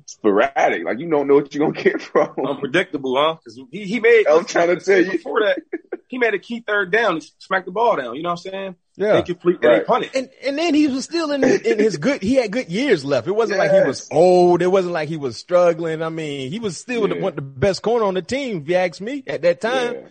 sporadic. 0.05 0.83
Like 0.85 0.99
you 0.99 1.09
don't 1.09 1.27
know 1.27 1.35
what 1.35 1.53
you're 1.53 1.69
gonna 1.69 1.81
get 1.83 2.01
from. 2.01 2.35
him. 2.37 2.45
Unpredictable, 2.45 3.15
huh? 3.17 3.35
Because 3.35 3.59
he, 3.71 3.85
he 3.85 3.99
made. 3.99 4.27
I'm 4.27 4.45
trying 4.45 4.67
to 4.77 4.79
tell 4.83 4.99
you. 5.03 5.11
before 5.11 5.41
that, 5.41 5.59
he 6.07 6.17
made 6.17 6.33
a 6.33 6.39
key 6.39 6.63
third 6.65 6.91
down. 6.91 7.15
He 7.21 7.27
smacked 7.39 7.65
the 7.65 7.71
ball 7.71 7.95
down. 7.97 8.15
You 8.15 8.23
know 8.23 8.29
what 8.29 8.45
I'm 8.45 8.51
saying? 8.51 8.75
Yeah. 8.95 9.13
They 9.13 9.21
complete. 9.23 9.59
Right. 9.63 9.69
Right. 9.69 9.79
They 9.79 9.85
punt 9.85 10.03
it. 10.05 10.15
And 10.15 10.29
and 10.45 10.57
then 10.57 10.73
he 10.73 10.87
was 10.87 11.05
still 11.05 11.31
in 11.31 11.43
in 11.43 11.79
his 11.79 11.97
good. 11.97 12.21
He 12.21 12.35
had 12.35 12.51
good 12.51 12.69
years 12.69 13.05
left. 13.05 13.27
It 13.27 13.31
wasn't 13.35 13.59
like 13.59 13.71
he 13.71 13.81
was 13.87 14.07
old. 14.11 14.61
It 14.61 14.67
wasn't 14.67 14.93
like 14.93 15.09
he 15.09 15.17
was 15.17 15.37
struggling. 15.37 16.01
I 16.01 16.09
mean, 16.09 16.51
he 16.51 16.59
was 16.59 16.77
still 16.77 17.07
the, 17.07 17.15
one 17.19 17.35
the 17.35 17.41
best 17.41 17.81
corner 17.81 18.05
on 18.05 18.13
the 18.13 18.21
team. 18.21 18.61
If 18.63 18.69
you 18.69 18.75
ask 18.75 18.99
me, 19.01 19.23
at 19.27 19.41
that 19.43 19.61
time, 19.61 19.93
Yeah. 19.93 20.01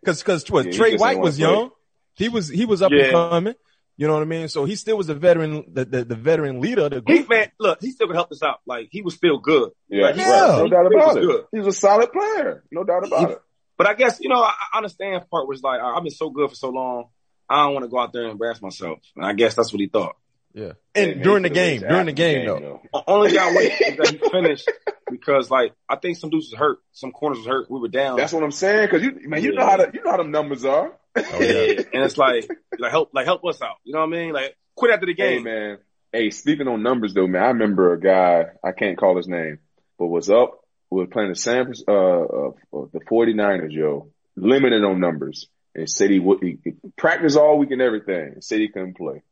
because 0.00 0.18
because 0.22 0.50
what 0.50 0.66
Yeah, 0.66 0.72
Trey 0.72 0.96
White 0.96 1.18
was 1.20 1.38
play. 1.38 1.48
young. 1.48 1.70
He 2.14 2.28
was 2.28 2.48
he 2.48 2.64
was 2.66 2.82
up 2.82 2.92
Yeah. 2.92 3.04
and 3.04 3.12
coming. 3.12 3.54
You 4.02 4.08
know 4.08 4.14
what 4.14 4.22
I 4.22 4.24
mean? 4.26 4.48
So 4.48 4.64
he 4.64 4.74
still 4.74 4.96
was 4.96 5.06
the 5.06 5.14
veteran, 5.14 5.62
the 5.72 5.84
the, 5.84 6.04
the 6.04 6.16
veteran 6.16 6.60
leader 6.60 6.86
of 6.86 6.90
the 6.90 6.96
He 7.06 7.18
group. 7.18 7.28
man, 7.30 7.52
look, 7.60 7.80
he 7.80 7.92
still 7.92 8.08
could 8.08 8.16
help 8.16 8.32
us 8.32 8.42
out. 8.42 8.58
Like 8.66 8.88
he 8.90 9.00
was 9.00 9.14
still 9.14 9.38
good. 9.38 9.70
Yeah, 9.88 10.06
Like, 10.06 10.14
he- 10.16 10.20
Yeah. 10.22 10.40
right. 10.50 10.58
no 10.58 10.68
doubt 10.68 10.86
he 10.90 10.96
about 10.96 11.06
was 11.06 11.16
it. 11.18 11.20
good. 11.28 11.44
He 11.52 11.58
was 11.60 11.66
a 11.68 11.78
solid 11.78 12.12
player, 12.12 12.64
no 12.72 12.82
doubt 12.82 13.06
about 13.06 13.30
it. 13.30 13.40
But 13.78 13.86
I 13.86 13.94
guess 13.94 14.18
you 14.20 14.28
know, 14.28 14.42
I, 14.42 14.52
I 14.72 14.78
understand 14.78 15.22
part 15.30 15.46
was 15.46 15.62
like 15.62 15.80
I- 15.80 15.94
I've 15.96 16.02
been 16.02 16.10
so 16.10 16.30
good 16.30 16.50
for 16.50 16.56
so 16.56 16.70
long. 16.70 17.10
I 17.48 17.64
don't 17.64 17.74
want 17.74 17.84
to 17.84 17.88
go 17.90 18.00
out 18.00 18.12
there 18.12 18.22
and 18.22 18.32
embarrass 18.32 18.60
myself. 18.60 18.98
And 19.14 19.24
I 19.24 19.34
guess 19.34 19.54
that's 19.54 19.72
what 19.72 19.78
he 19.78 19.86
thought. 19.86 20.16
Yeah, 20.52 20.72
and 20.96 21.12
Hey, 21.12 21.14
during 21.22 21.44
the 21.44 21.48
he 21.48 21.54
game, 21.54 21.78
could've 21.78 21.90
during 21.90 22.06
the 22.06 22.12
game 22.12 22.48
after 22.48 22.60
though. 22.60 23.02
Only 23.06 23.32
got 23.32 23.54
way 23.54 23.68
that 23.98 24.08
he 24.10 24.18
finished 24.32 24.68
because 25.10 25.48
like 25.50 25.74
I 25.88 25.94
think 25.96 26.16
some 26.18 26.30
dudes 26.30 26.50
was 26.50 26.58
hurt, 26.58 26.78
some 26.92 27.12
corners 27.12 27.38
was 27.38 27.46
hurt. 27.46 27.70
We 27.70 27.78
were 27.78 27.88
down. 27.88 28.16
That's 28.16 28.32
what 28.32 28.42
I'm 28.42 28.50
saying. 28.50 28.88
Cause 28.90 29.00
you, 29.00 29.16
man, 29.28 29.42
you 29.44 29.52
know 29.54 29.64
how 29.64 29.76
the, 29.76 29.90
you 29.94 30.02
know 30.02 30.10
how 30.10 30.16
them 30.16 30.32
numbers 30.32 30.64
are. 30.64 30.92
Oh, 31.16 31.40
yeah. 31.40 31.82
and 31.92 32.04
it's 32.04 32.18
like 32.18 32.48
like 32.78 32.90
help 32.90 33.10
like 33.12 33.26
help 33.26 33.44
us 33.44 33.60
out. 33.62 33.76
You 33.84 33.92
know 33.92 34.00
what 34.00 34.06
I 34.06 34.10
mean? 34.10 34.32
Like 34.32 34.56
quit 34.74 34.92
after 34.92 35.06
the 35.06 35.14
Hey 35.16 35.34
game. 35.34 35.44
man. 35.44 35.78
Hey, 36.12 36.30
speaking 36.30 36.68
on 36.68 36.82
numbers 36.82 37.14
though, 37.14 37.26
man, 37.26 37.42
I 37.42 37.46
remember 37.48 37.94
a 37.94 38.00
guy, 38.00 38.44
I 38.62 38.72
can't 38.72 38.98
call 38.98 39.16
his 39.16 39.28
name, 39.28 39.58
but 39.98 40.06
was 40.06 40.28
up, 40.28 40.60
was 40.90 41.08
playing 41.10 41.30
the 41.30 41.34
San, 41.34 41.72
uh, 41.88 41.92
uh, 41.92 42.48
uh, 42.48 42.86
the 42.92 43.00
49ers, 43.10 43.72
yo, 43.72 44.08
limited 44.36 44.84
on 44.84 45.00
numbers 45.00 45.48
and 45.74 45.88
said 45.88 46.10
he 46.10 46.18
would, 46.18 46.42
he, 46.42 46.58
he 46.62 46.72
practiced 46.98 47.38
all 47.38 47.58
week 47.58 47.70
and 47.70 47.80
everything 47.80 48.32
and 48.34 48.44
said 48.44 48.60
he 48.60 48.68
couldn't 48.68 48.96
play. 48.96 49.22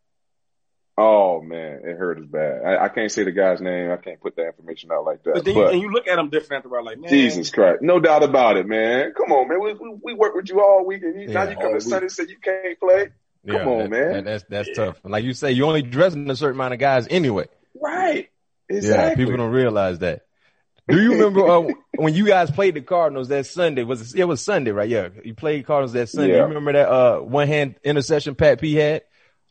Oh 1.02 1.40
man, 1.40 1.80
it 1.82 1.96
hurt 1.96 2.18
us 2.18 2.26
bad. 2.26 2.62
I, 2.62 2.84
I 2.84 2.88
can't 2.90 3.10
say 3.10 3.24
the 3.24 3.32
guy's 3.32 3.60
name. 3.62 3.90
I 3.90 3.96
can't 3.96 4.20
put 4.20 4.36
that 4.36 4.46
information 4.48 4.92
out 4.92 5.06
like 5.06 5.22
that. 5.24 5.32
But 5.34 5.44
then 5.46 5.56
you, 5.56 5.66
and 5.66 5.80
you 5.80 5.90
look 5.90 6.06
at 6.06 6.18
him 6.18 6.28
different 6.28 6.64
after 6.64 6.76
a 6.76 6.82
like 6.82 6.98
man, 6.98 7.08
Jesus 7.08 7.48
Christ. 7.50 7.80
No 7.80 8.00
doubt 8.00 8.22
about 8.22 8.58
it, 8.58 8.66
man. 8.66 9.14
Come 9.16 9.32
on, 9.32 9.48
man. 9.48 9.60
We, 9.62 9.72
we, 9.74 9.98
we 10.02 10.14
work 10.14 10.34
with 10.34 10.50
you 10.50 10.60
all 10.60 10.84
week 10.84 11.02
and 11.02 11.18
you, 11.18 11.28
now 11.28 11.48
you 11.48 11.56
come 11.56 11.72
to. 11.72 11.80
Sunday 11.80 12.04
and 12.04 12.12
say 12.12 12.24
you 12.28 12.36
can't 12.42 12.78
play. 12.78 13.08
Come 13.48 13.68
on, 13.68 13.78
that- 13.78 13.90
man. 13.90 14.12
that- 14.12 14.24
that's 14.24 14.44
that's 14.50 14.76
tough. 14.76 15.00
Like 15.02 15.24
you 15.24 15.32
say, 15.32 15.52
you 15.52 15.64
only 15.64 15.80
dressing 15.80 16.28
a 16.28 16.36
certain 16.36 16.56
amount 16.56 16.74
of 16.74 16.80
guys 16.80 17.06
anyway. 17.08 17.46
Right. 17.80 18.28
Yeah, 18.68 19.14
people 19.14 19.36
don't 19.38 19.50
realize 19.52 20.00
that. 20.00 20.26
Do 20.86 21.00
you 21.00 21.12
remember 21.12 21.48
uh, 21.48 21.72
when 21.96 22.14
you 22.14 22.26
guys 22.26 22.50
played 22.50 22.74
the 22.74 22.82
Cardinals 22.82 23.28
that 23.28 23.46
Sunday? 23.46 23.84
Was 23.84 24.12
it, 24.14 24.20
it 24.20 24.24
was 24.24 24.40
Sunday, 24.42 24.70
right? 24.70 24.88
Yeah, 24.88 25.08
you 25.24 25.34
played 25.34 25.64
Cardinals 25.66 25.92
that 25.94 26.08
Sunday. 26.08 26.32
Yeah. 26.32 26.40
You 26.40 26.44
remember 26.46 26.72
that 26.72 26.88
uh, 26.88 27.18
one 27.20 27.48
hand 27.48 27.76
interception 27.84 28.34
Pat 28.34 28.60
P 28.60 28.74
had 28.74 29.02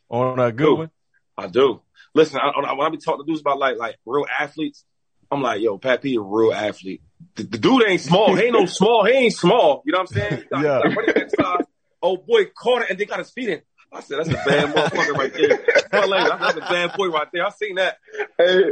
on 0.09 0.39
a 0.39 0.51
good 0.51 0.65
Who? 0.65 0.75
one? 0.75 0.91
I 1.39 1.47
do. 1.47 1.81
Listen, 2.15 2.39
I, 2.41 2.49
I- 2.49 2.73
when 2.73 2.85
I 2.87 2.89
be 2.89 2.97
talking 2.97 3.25
to 3.25 3.27
dudes 3.29 3.41
about 3.41 3.59
like 3.59 3.77
like 3.77 3.95
real 4.05 4.25
athletes, 4.39 4.83
I'm 5.31 5.41
like, 5.41 5.61
yo, 5.61 5.77
Pat 5.77 6.01
P 6.01 6.15
a 6.15 6.21
real 6.21 6.53
athlete. 6.53 7.01
The, 7.35 7.43
the 7.43 7.57
dude 7.57 7.83
ain't 7.87 8.01
small. 8.01 8.35
He 8.35 8.43
ain't 8.43 8.53
no 8.53 8.65
small. 8.65 9.05
He 9.05 9.11
ain't 9.13 9.33
small. 9.33 9.83
You 9.85 9.91
know 9.91 9.99
what 9.99 10.09
I'm 10.11 10.15
saying? 10.15 10.37
He 10.43 10.43
got- 10.49 10.63
Yeah. 10.63 10.89
he 10.89 10.95
got 10.95 11.45
running. 11.47 11.65
Oh 12.01 12.15
boy, 12.17 12.45
caught 12.45 12.83
it 12.83 12.89
and 12.91 12.97
they 12.99 13.05
got 13.05 13.19
his 13.19 13.29
feet 13.31 13.49
in. 13.49 13.61
I 13.91 14.01
said, 14.01 14.19
that's 14.19 14.29
a 14.29 14.33
bad 14.33 14.73
motherfucker 14.73 15.15
right 15.17 15.33
there. 15.33 15.57
Tell 15.91 16.07
Lane, 16.07 16.27
That's 16.29 16.57
a 16.57 16.61
bad 16.61 16.93
boy 16.95 17.07
right 17.09 17.27
there. 17.33 17.45
I 17.45 17.49
seen 17.49 17.75
that. 17.75 17.97
Hey, 18.37 18.63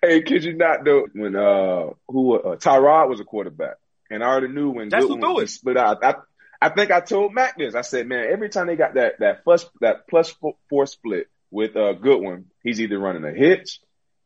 hey, 0.00 0.22
kid 0.22 0.44
you 0.44 0.54
not 0.54 0.84
though, 0.84 1.06
when 1.12 1.34
uh 1.36 1.90
who 2.08 2.36
uh, 2.38 2.56
Tyrod 2.56 3.08
was 3.10 3.20
a 3.20 3.24
quarterback, 3.24 3.76
and 4.10 4.22
I 4.24 4.26
already 4.28 4.48
knew 4.48 4.70
when 4.70 4.88
That's 4.88 5.04
Goodwin 5.04 5.22
who 5.22 5.34
do 5.36 5.40
it. 5.40 5.50
split 5.50 5.76
out. 5.76 6.02
I, 6.04 6.14
I 6.62 6.68
think 6.70 6.90
I 6.90 7.00
told 7.00 7.34
Mac 7.34 7.58
this. 7.58 7.74
I 7.74 7.80
said, 7.82 8.06
man, 8.06 8.26
every 8.32 8.48
time 8.48 8.66
they 8.68 8.76
got 8.76 8.94
that 8.94 9.18
that 9.20 9.44
plus 9.44 9.66
that 9.80 10.08
plus 10.08 10.30
four, 10.30 10.54
four 10.70 10.86
split 10.86 11.26
with 11.50 11.76
uh 11.76 11.92
Goodwin, 11.94 12.46
he's 12.62 12.80
either 12.80 12.98
running 12.98 13.24
a 13.24 13.32
hitch 13.32 13.80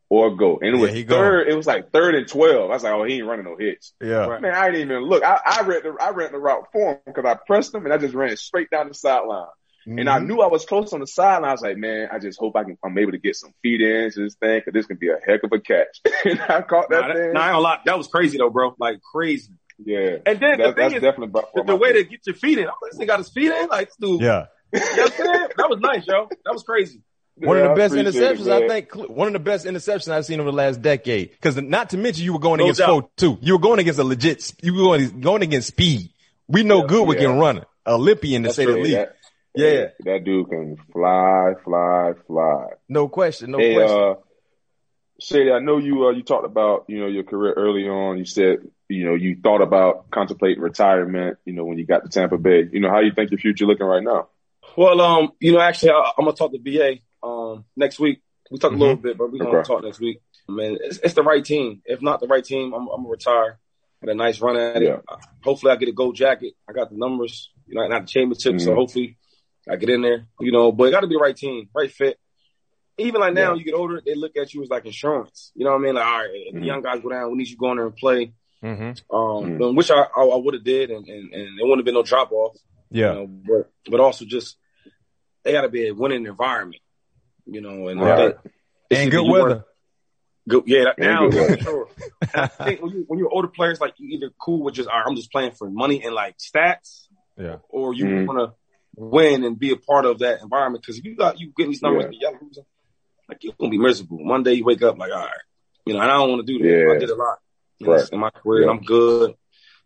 or 0.09 0.35
go. 0.35 0.57
And 0.61 0.69
it 0.69 0.75
Yeah, 0.75 0.81
was 0.81 0.93
he 0.93 1.03
go. 1.03 1.15
third. 1.15 1.47
It 1.47 1.55
was 1.55 1.65
like 1.67 1.91
third 1.91 2.15
and 2.15 2.27
twelve. 2.27 2.69
I 2.69 2.73
was 2.73 2.83
like, 2.83 2.93
oh, 2.93 3.03
he 3.03 3.15
ain't 3.15 3.25
running 3.27 3.45
no 3.45 3.57
hitch. 3.57 3.91
Yeah. 4.01 4.25
Right. 4.27 4.41
Man, 4.41 4.53
I 4.53 4.67
didn't 4.71 4.91
even 4.91 5.03
look. 5.03 5.23
I, 5.23 5.39
I 5.45 5.61
read 5.63 5.83
the 5.83 5.95
I 5.99 6.11
read 6.11 6.31
the 6.31 6.37
route 6.37 6.67
for 6.71 6.91
him 6.93 6.99
because 7.05 7.25
I 7.25 7.35
pressed 7.47 7.73
him 7.73 7.83
and 7.85 7.93
I 7.93 7.97
just 7.97 8.13
ran 8.13 8.35
straight 8.37 8.69
down 8.69 8.87
the 8.87 8.93
sideline. 8.93 9.47
And 9.87 10.09
I 10.09 10.17
Mhm. 10.19 10.25
knew 10.27 10.41
I 10.41 10.47
was 10.47 10.65
close 10.65 10.93
on 10.93 10.99
the 10.99 11.05
sideline. 11.05 11.47
I 11.47 11.51
was 11.53 11.61
like, 11.61 11.77
man, 11.77 12.09
I 12.11 12.17
just 12.17 12.39
hope 12.39 12.55
I 12.55 12.63
can, 12.63 12.75
I'm 12.83 12.97
able 12.97 13.11
to 13.11 13.19
get 13.19 13.35
some 13.35 13.51
feet 13.61 13.81
in 13.81 14.09
to 14.11 14.19
this 14.23 14.33
thing 14.35 14.57
because 14.59 14.73
this 14.73 14.87
can 14.87 14.97
be 14.97 15.09
a 15.09 15.17
heck 15.23 15.43
of 15.43 15.51
a 15.51 15.59
catch. 15.59 16.01
and 16.25 16.41
I 16.41 16.61
caught 16.63 16.89
that 16.89 17.01
Nah, 17.01 17.07
that, 17.09 17.15
thing. 17.17 17.33
nah, 17.33 17.41
I 17.41 17.53
ain't 17.53 17.63
gonna. 17.63 17.81
That 17.85 17.97
was 17.97 18.07
crazy 18.07 18.39
though, 18.39 18.49
bro. 18.49 18.75
Like 18.79 18.99
crazy. 19.13 19.53
yeah. 19.77 20.17
And 20.25 20.39
then 20.39 20.57
the 20.57 20.73
thing 20.73 20.75
that's 20.75 20.93
is, 20.95 21.01
definitely 21.01 21.27
about 21.27 21.49
the, 21.53 21.63
the 21.65 21.75
way 21.75 21.93
to 21.93 22.03
get 22.03 22.21
your 22.25 22.35
feet 22.35 22.57
in. 22.57 22.63
I'm 22.65 22.73
like, 22.81 22.91
this 22.93 22.99
nigga 22.99 23.07
got 23.07 23.19
his 23.19 23.29
feet 23.29 23.51
in. 23.51 23.67
Like, 23.67 23.89
dude. 23.99 24.21
Yeah. 24.21 24.45
You 24.73 24.79
know 24.79 25.03
what 25.03 25.11
I'm 25.19 25.25
saying? 25.25 25.47
That 25.57 25.69
was 25.69 25.79
nice, 25.81 26.07
yo. 26.07 26.29
That 26.45 26.53
was 26.53 26.63
crazy. 26.63 27.01
One 27.37 27.57
of 27.57 27.69
the 27.69 27.75
best 27.75 27.93
appreciate 27.93 28.21
it, 28.23 28.37
interceptions, 28.39 28.49
I 28.51 28.67
think, 28.67 28.93
one 29.09 29.27
of 29.27 29.33
the 29.33 29.39
best 29.39 29.65
interceptions 29.65 30.09
I've 30.09 30.25
seen 30.25 30.39
over 30.39 30.51
the 30.51 30.55
last 30.55 30.81
decade. 30.81 31.31
Because 31.31 31.57
not 31.57 31.89
to 31.89 31.97
mention, 31.97 32.23
you 32.23 32.31
were 32.33 32.39
going 32.39 32.59
No 32.59 32.65
against 32.65 32.79
doubt. 32.79 32.87
four 32.89 33.09
two. 33.17 33.37
You 33.41 33.53
were 33.53 33.59
going 33.59 33.79
against 33.79 33.99
a 33.99 34.03
legit. 34.05 34.53
You 34.61 34.73
were 34.73 34.83
going, 34.97 35.19
going 35.21 35.41
against 35.41 35.67
speed. 35.69 36.11
We 36.47 36.63
know 36.63 36.81
Yeah, 36.81 36.87
good 36.87 37.07
we 37.07 37.15
yeah. 37.15 37.21
can 37.23 37.37
run 37.39 37.57
it. 37.57 37.65
Olympian 37.85 38.43
to 38.43 38.47
That's 38.47 38.55
say 38.55 38.65
the 38.65 38.71
least. 38.77 38.91
That, 38.95 39.15
Yeah. 39.53 39.85
That 40.05 40.23
dude 40.23 40.49
can 40.49 40.77
fly, 40.93 41.53
fly, 41.63 42.13
fly. 42.25 42.67
No 42.87 43.09
question. 43.09 43.51
No 43.51 43.57
hey, 43.57 43.73
question. 43.75 43.99
uh, 43.99 44.13
Shady, 45.19 45.51
I 45.51 45.59
know 45.59 45.77
you, 45.77 46.07
uh, 46.07 46.11
you 46.11 46.23
talked 46.23 46.45
about, 46.45 46.85
you 46.87 46.99
know, 46.99 47.07
your 47.07 47.23
career 47.23 47.53
early 47.53 47.87
on. 47.87 48.17
You 48.17 48.25
said, 48.25 48.57
you 48.89 49.05
know, 49.05 49.13
you 49.15 49.37
thought 49.41 49.61
about 49.61 50.09
contemplating 50.11 50.61
retirement, 50.61 51.37
you 51.45 51.53
know, 51.53 51.63
when 51.65 51.77
you 51.77 51.85
got 51.85 52.03
to 52.03 52.09
Tampa 52.09 52.37
Bay. 52.37 52.67
You 52.71 52.79
know, 52.81 52.89
how 52.89 52.99
you 52.99 53.11
think 53.13 53.31
your 53.31 53.39
future 53.39 53.65
looking 53.65 53.85
right 53.85 54.03
now? 54.03 54.27
Well, 54.77 54.99
um, 54.99 55.31
you 55.39 55.53
know, 55.53 55.61
actually, 55.61 55.91
I, 55.91 56.11
I'm 56.17 56.25
gonna 56.25 56.35
talk 56.35 56.51
to 56.51 56.59
BA 56.59 56.97
um 57.55 57.65
next 57.75 57.99
week. 57.99 58.21
We 58.51 58.59
talked 58.59 58.75
a 58.75 58.77
little 58.77 58.95
bit, 58.95 59.17
but 59.17 59.31
we're 59.31 59.39
gonna 59.39 59.57
Okay. 59.57 59.67
talk 59.67 59.83
next 59.83 59.99
week. 59.99 60.21
Man, 60.47 60.77
it's, 60.81 60.99
it's 60.99 61.13
the 61.15 61.23
right 61.23 61.43
team. 61.43 61.81
If 61.85 62.01
not 62.01 62.19
the 62.19 62.27
right 62.27 62.43
team, 62.43 62.73
I'm, 62.73 62.87
I'm 62.87 62.97
gonna 63.01 63.09
retire. 63.09 63.59
Had 64.01 64.09
a 64.09 64.15
nice 64.15 64.39
run 64.39 64.55
at 64.57 64.83
it. 64.83 64.87
Yeah. 64.87 64.97
Uh, 65.07 65.17
Hopefully, 65.43 65.71
I 65.71 65.77
get 65.77 65.89
a 65.89 65.93
gold 65.93 66.15
jacket. 66.15 66.53
I 66.69 66.73
got 66.73 66.89
the 66.91 66.97
numbers. 66.97 67.49
You 67.67 67.75
know, 67.75 67.87
not 67.87 68.01
the 68.03 68.07
championship, 68.07 68.59
so 68.61 68.71
Mhm. 68.71 68.75
hopefully, 68.75 69.17
I 69.67 69.75
get 69.77 69.89
in 69.89 70.01
there. 70.03 70.27
You 70.39 70.51
know, 70.51 70.71
but 70.71 70.83
it 70.85 70.91
got 70.91 70.99
to 71.01 71.07
be 71.07 71.15
the 71.15 71.19
right 71.19 71.35
team, 71.35 71.69
right 71.73 71.91
fit. 71.91 72.19
Even 72.99 73.19
like 73.19 73.33
now, 73.33 73.51
Yeah. 73.53 73.57
you 73.57 73.65
get 73.65 73.73
older, 73.73 74.01
they 74.05 74.13
look 74.15 74.37
at 74.37 74.53
you 74.53 74.61
as 74.61 74.69
like 74.69 74.85
insurance. 74.85 75.51
You 75.55 75.65
know 75.65 75.71
what 75.71 75.79
I 75.79 75.83
mean? 75.83 75.95
Like, 75.95 76.05
all 76.05 76.17
right, 76.19 76.29
if 76.31 76.53
the 76.53 76.61
young 76.65 76.81
guys 76.83 77.01
go 77.01 77.09
down, 77.09 77.31
we 77.31 77.37
need 77.39 77.47
you 77.47 77.55
to 77.55 77.59
go 77.59 77.71
in 77.71 77.77
there 77.77 77.87
and 77.87 77.95
play. 77.95 78.33
mm-hmm. 78.63 79.15
Um, 79.15 79.59
Mhm. 79.59 79.75
which 79.75 79.91
I 79.91 80.01
I, 80.15 80.21
I 80.23 80.35
would 80.37 80.53
have 80.53 80.63
did, 80.63 80.89
and, 80.91 81.07
and 81.07 81.33
and 81.33 81.59
it 81.59 81.63
wouldn't 81.63 81.79
have 81.79 81.85
been 81.85 81.93
no 81.95 82.03
drop 82.03 82.31
off. 82.31 82.55
Yeah. 82.91 83.13
You 83.13 83.19
know, 83.19 83.27
but 83.27 83.71
but 83.91 83.99
also 83.99 84.25
just 84.25 84.57
they 85.43 85.51
got 85.51 85.61
to 85.61 85.69
be 85.69 85.87
a 85.87 85.93
winning 85.93 86.25
environment. 86.25 86.81
You 87.45 87.61
know, 87.61 87.87
and 87.89 87.99
I 88.01 88.03
Right. 88.03 88.35
think 88.89 89.01
and 89.01 89.11
good 89.11 89.23
weather. 89.29 89.49
work- 89.49 89.67
Good, 90.47 90.63
yeah, 90.67 90.83
that, 90.85 90.99
now 90.99 91.27
good 91.29 91.35
weather. 91.35 91.57
sure. 91.61 91.87
I 92.35 92.47
think 92.47 92.81
when 92.81 92.91
you 92.91 93.03
when 93.07 93.19
you're 93.19 93.29
older 93.31 93.47
players, 93.47 93.79
like 93.81 93.93
you 93.97 94.09
either 94.17 94.31
cool 94.39 94.63
with 94.63 94.75
just, 94.75 94.87
all 94.89 94.95
right, 94.95 95.05
I'm 95.07 95.15
just 95.15 95.31
playing 95.31 95.51
for 95.51 95.69
money 95.69 96.03
and 96.03 96.13
like 96.13 96.37
stats, 96.37 97.07
Yeah. 97.37 97.57
or 97.69 97.93
you 97.95 98.05
Mhm. 98.05 98.27
want 98.27 98.39
to 98.39 98.55
win 98.95 99.43
and 99.43 99.57
be 99.57 99.71
a 99.71 99.75
part 99.75 100.05
of 100.05 100.19
that 100.19 100.41
environment. 100.41 100.83
Because 100.83 100.99
if 100.99 101.05
you 101.05 101.15
got 101.15 101.39
you 101.39 101.51
getting 101.57 101.71
these 101.71 101.81
numbers, 101.81 102.03
Yeah. 102.03 102.07
but 102.09 102.39
y'all 102.39 102.47
losing, 102.47 102.65
like 103.27 103.43
you're 103.43 103.53
gonna 103.59 103.71
be 103.71 103.77
miserable. 103.79 104.23
One 104.23 104.43
day 104.43 104.53
you 104.53 104.65
wake 104.65 104.83
up 104.83 104.97
like, 104.99 105.11
all 105.11 105.17
right, 105.19 105.31
you 105.85 105.93
know, 105.93 106.01
and 106.01 106.11
I 106.11 106.15
don't 106.17 106.29
want 106.29 106.45
to 106.45 106.53
do 106.53 106.59
that. 106.63 106.69
Yeah. 106.87 106.93
I 106.93 106.99
did 106.99 107.09
a 107.09 107.15
lot 107.15 107.39
you 107.79 107.87
know, 107.87 107.93
Right. 107.93 108.09
in 108.11 108.19
my 108.19 108.29
career, 108.29 108.61
and 108.61 108.71
Yeah. 108.71 108.77
I'm 108.77 108.83
good. 108.85 109.35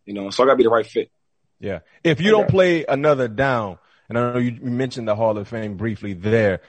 You 0.05 0.13
know, 0.13 0.29
so 0.29 0.43
I 0.43 0.45
got 0.45 0.53
to 0.53 0.57
be 0.57 0.63
the 0.63 0.69
right 0.69 0.85
fit. 0.85 1.09
Yeah. 1.59 1.79
If 2.03 2.19
you 2.21 2.31
don't 2.31 2.47
play 2.49 2.85
another 2.85 3.27
down, 3.27 3.79
and 4.09 4.17
I 4.17 4.33
know 4.33 4.39
you 4.39 4.51
you 4.51 4.69
mentioned 4.71 5.07
the 5.07 5.15
Hall 5.15 5.37
of 5.37 5.47
Fame 5.47 5.75
briefly 5.77 6.13
there, 6.13 6.61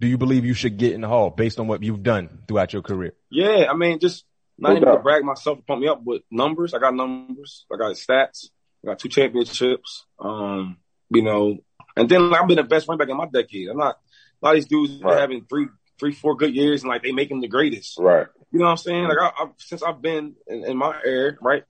do 0.00 0.06
you 0.06 0.18
believe 0.18 0.44
you 0.44 0.54
should 0.54 0.76
get 0.76 0.92
in 0.92 1.00
the 1.00 1.08
Hall 1.08 1.30
based 1.30 1.58
on 1.58 1.66
what 1.68 1.82
you've 1.82 2.02
done 2.02 2.42
throughout 2.46 2.72
your 2.72 2.82
career? 2.82 3.14
Yeah, 3.30 3.66
I 3.70 3.74
mean, 3.74 3.98
just 3.98 4.24
not 4.58 4.70
No 4.70 4.76
even 4.76 4.88
to 4.88 4.98
brag 4.98 5.24
myself, 5.24 5.58
to 5.58 5.64
pump 5.64 5.80
me 5.80 5.88
up, 5.88 6.04
but 6.04 6.22
numbers. 6.30 6.74
I 6.74 6.78
got 6.78 6.94
numbers. 6.94 7.66
I 7.72 7.76
got 7.76 7.94
stats. 7.96 8.48
I 8.84 8.88
got 8.88 8.98
two 8.98 9.08
championships. 9.08 10.04
Um, 10.18 10.78
you 11.10 11.22
know, 11.22 11.58
and 11.96 12.08
then 12.08 12.34
I've 12.34 12.46
been 12.48 12.56
the 12.56 12.62
best 12.64 12.88
running 12.88 12.98
back 12.98 13.08
in 13.08 13.16
my 13.16 13.26
decade. 13.26 13.68
I'm 13.68 13.76
not 13.78 13.96
a 14.42 14.44
lot 14.46 14.50
of 14.50 14.56
these 14.56 14.66
dudes 14.66 15.02
Right. 15.02 15.18
having 15.18 15.44
three, 15.48 15.68
three, 15.98 16.12
four 16.12 16.36
good 16.36 16.54
years, 16.54 16.82
and 16.82 16.90
like 16.90 17.02
they 17.02 17.12
make 17.12 17.28
them 17.28 17.40
the 17.40 17.48
greatest. 17.48 17.98
Right. 17.98 18.26
You 18.52 18.58
know 18.60 18.66
what 18.66 18.70
I'm 18.72 18.76
saying? 18.78 19.04
Like 19.04 19.18
I, 19.18 19.26
I 19.44 19.46
since 19.58 19.82
I've 19.82 20.00
been 20.02 20.34
in, 20.46 20.64
in 20.64 20.76
my 20.76 20.94
era, 21.04 21.36
right? 21.40 21.64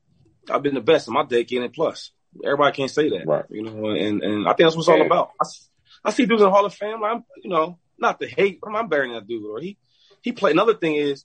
I've 0.51 0.63
been 0.63 0.75
the 0.75 0.81
best 0.81 1.09
in 1.09 1.15
my 1.15 1.25
decade 1.25 1.63
and 1.63 1.73
plus. 1.73 2.11
Everybody 2.45 2.77
can't 2.77 2.91
say 2.91 3.09
that, 3.11 3.27
Right. 3.27 3.45
You 3.51 3.63
know, 3.63 3.87
and 3.91 4.23
and 4.23 4.47
I 4.47 4.51
think 4.53 4.67
that's 4.67 4.77
what 4.77 4.83
it's 4.83 4.89
all 4.89 4.99
Yeah. 4.99 5.05
about. 5.07 5.31
I 6.05 6.11
see 6.11 6.27
dudes 6.27 6.43
in 6.43 6.47
the 6.47 6.51
Hall 6.53 6.65
of 6.67 6.75
Fame. 6.75 7.01
Like, 7.01 7.17
I'm, 7.17 7.25
you 7.43 7.51
know, 7.51 7.79
not 7.99 8.21
to 8.21 8.29
hate, 8.29 8.61
but 8.61 8.75
I'm 8.75 8.89
better 8.89 9.03
than 9.03 9.15
that 9.15 9.27
dude. 9.27 9.45
Or 9.45 9.61
he 9.61 9.79
he 10.23 10.33
played. 10.33 10.53
Another 10.53 10.75
thing 10.75 10.95
is, 10.97 11.25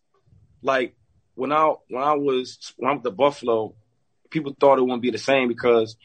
like 0.62 0.96
when 1.36 1.52
I 1.52 1.74
when 1.90 2.04
I 2.04 2.14
was 2.14 2.74
when 2.78 2.90
I 2.92 2.96
was 2.96 3.06
at 3.06 3.16
Buffalo, 3.16 3.76
people 4.30 4.56
thought 4.60 4.78
it 4.78 4.82
wouldn't 4.82 5.02
be 5.02 5.12
the 5.12 5.18
same 5.18 5.48
because 5.48 5.96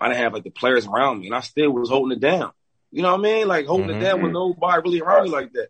I 0.00 0.08
didn't 0.08 0.22
have 0.22 0.32
like 0.34 0.44
the 0.44 0.50
players 0.50 0.86
around 0.86 1.20
me, 1.20 1.26
and 1.26 1.34
I 1.34 1.40
still 1.40 1.70
was 1.70 1.88
holding 1.88 2.16
it 2.16 2.20
down. 2.20 2.52
You 2.90 3.02
know 3.02 3.10
what 3.12 3.20
I 3.20 3.22
mean? 3.22 3.48
Like 3.48 3.66
holding 3.66 3.88
Mhm. 3.88 3.96
it 3.96 4.00
down 4.00 4.22
with 4.22 4.32
nobody 4.32 4.82
really 4.82 5.00
around 5.00 5.24
me 5.24 5.30
like 5.30 5.52
that. 5.52 5.68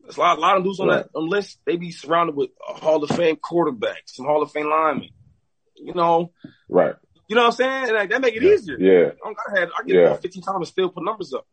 There's 0.00 0.16
a 0.16 0.20
lot, 0.20 0.38
a 0.38 0.40
lot 0.40 0.56
of 0.56 0.64
dudes 0.64 0.78
on 0.80 0.88
that 0.88 1.10
unless. 1.14 1.58
They 1.66 1.76
be 1.76 1.90
surrounded 1.90 2.36
with 2.36 2.50
Hall 2.60 3.02
of 3.02 3.10
Fame 3.10 3.36
quarterbacks, 3.36 4.06
some 4.14 4.26
Hall 4.26 4.42
of 4.42 4.52
Fame 4.52 4.70
linemen. 4.70 5.10
You 5.74 5.94
know, 5.94 6.32
right? 6.68 6.94
You 7.28 7.34
know 7.34 7.42
what 7.42 7.60
I'm 7.60 7.84
saying? 7.84 7.94
Like, 7.94 8.10
that 8.10 8.20
make 8.20 8.36
it 8.36 8.42
easier. 8.42 8.78
Yeah. 8.78 9.10
I 9.24 9.58
had 9.58 9.68
I 9.76 9.82
get 9.84 9.96
yeah. 9.96 10.16
15 10.16 10.42
times 10.42 10.56
and 10.56 10.66
still 10.68 10.90
put 10.90 11.04
numbers 11.04 11.34
up. 11.34 11.46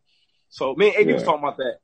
So 0.49 0.76
me 0.76 0.89
and 0.89 0.97
AB 0.97 1.09
yeah. 1.09 1.15
was 1.15 1.24
talking 1.24 1.39
about 1.39 1.57
that. 1.57 1.80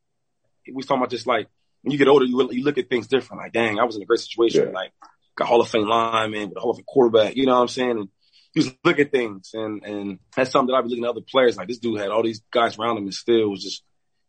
We 0.71 0.77
was 0.77 0.85
talking 0.85 1.01
about 1.01 1.11
just 1.11 1.27
like 1.27 1.47
when 1.81 1.91
you 1.91 1.97
get 1.97 2.07
older, 2.07 2.25
you 2.25 2.49
you 2.51 2.63
look 2.63 2.77
at 2.77 2.89
things 2.89 3.07
different. 3.07 3.41
Like, 3.41 3.53
dang, 3.53 3.79
I 3.79 3.83
was 3.85 3.95
in 3.95 4.01
a 4.01 4.05
great 4.05 4.19
situation. 4.19 4.67
Yeah. 4.67 4.73
Like, 4.73 4.91
got 5.35 5.47
Hall 5.47 5.61
of 5.61 5.69
Fame 5.69 5.87
lineman, 5.87 6.53
Hall 6.55 6.71
of 6.71 6.77
Fame 6.77 6.85
quarterback. 6.87 7.35
You 7.35 7.45
know 7.45 7.55
what 7.55 7.61
I'm 7.61 7.67
saying? 7.67 7.91
And 7.91 8.09
you 8.53 8.63
just 8.63 8.75
look 8.83 8.99
at 8.99 9.11
things, 9.11 9.51
and 9.53 9.83
and 9.85 10.19
that's 10.35 10.51
something 10.51 10.71
that 10.71 10.77
I've 10.77 10.83
been 10.83 10.91
looking 10.91 11.05
at 11.05 11.11
other 11.11 11.21
players. 11.21 11.57
Like 11.57 11.67
this 11.67 11.79
dude 11.79 11.99
had 11.99 12.09
all 12.09 12.23
these 12.23 12.41
guys 12.51 12.77
around 12.77 12.97
him, 12.97 13.03
and 13.03 13.13
still 13.13 13.49
was 13.49 13.63
just 13.63 13.83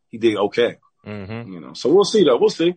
he 0.08 0.18
did 0.18 0.36
okay. 0.36 0.76
Mm-hmm. 1.06 1.52
You 1.52 1.60
know, 1.60 1.72
so 1.72 1.92
we'll 1.92 2.04
see 2.04 2.24
though. 2.24 2.38
We'll 2.38 2.50
see. 2.50 2.74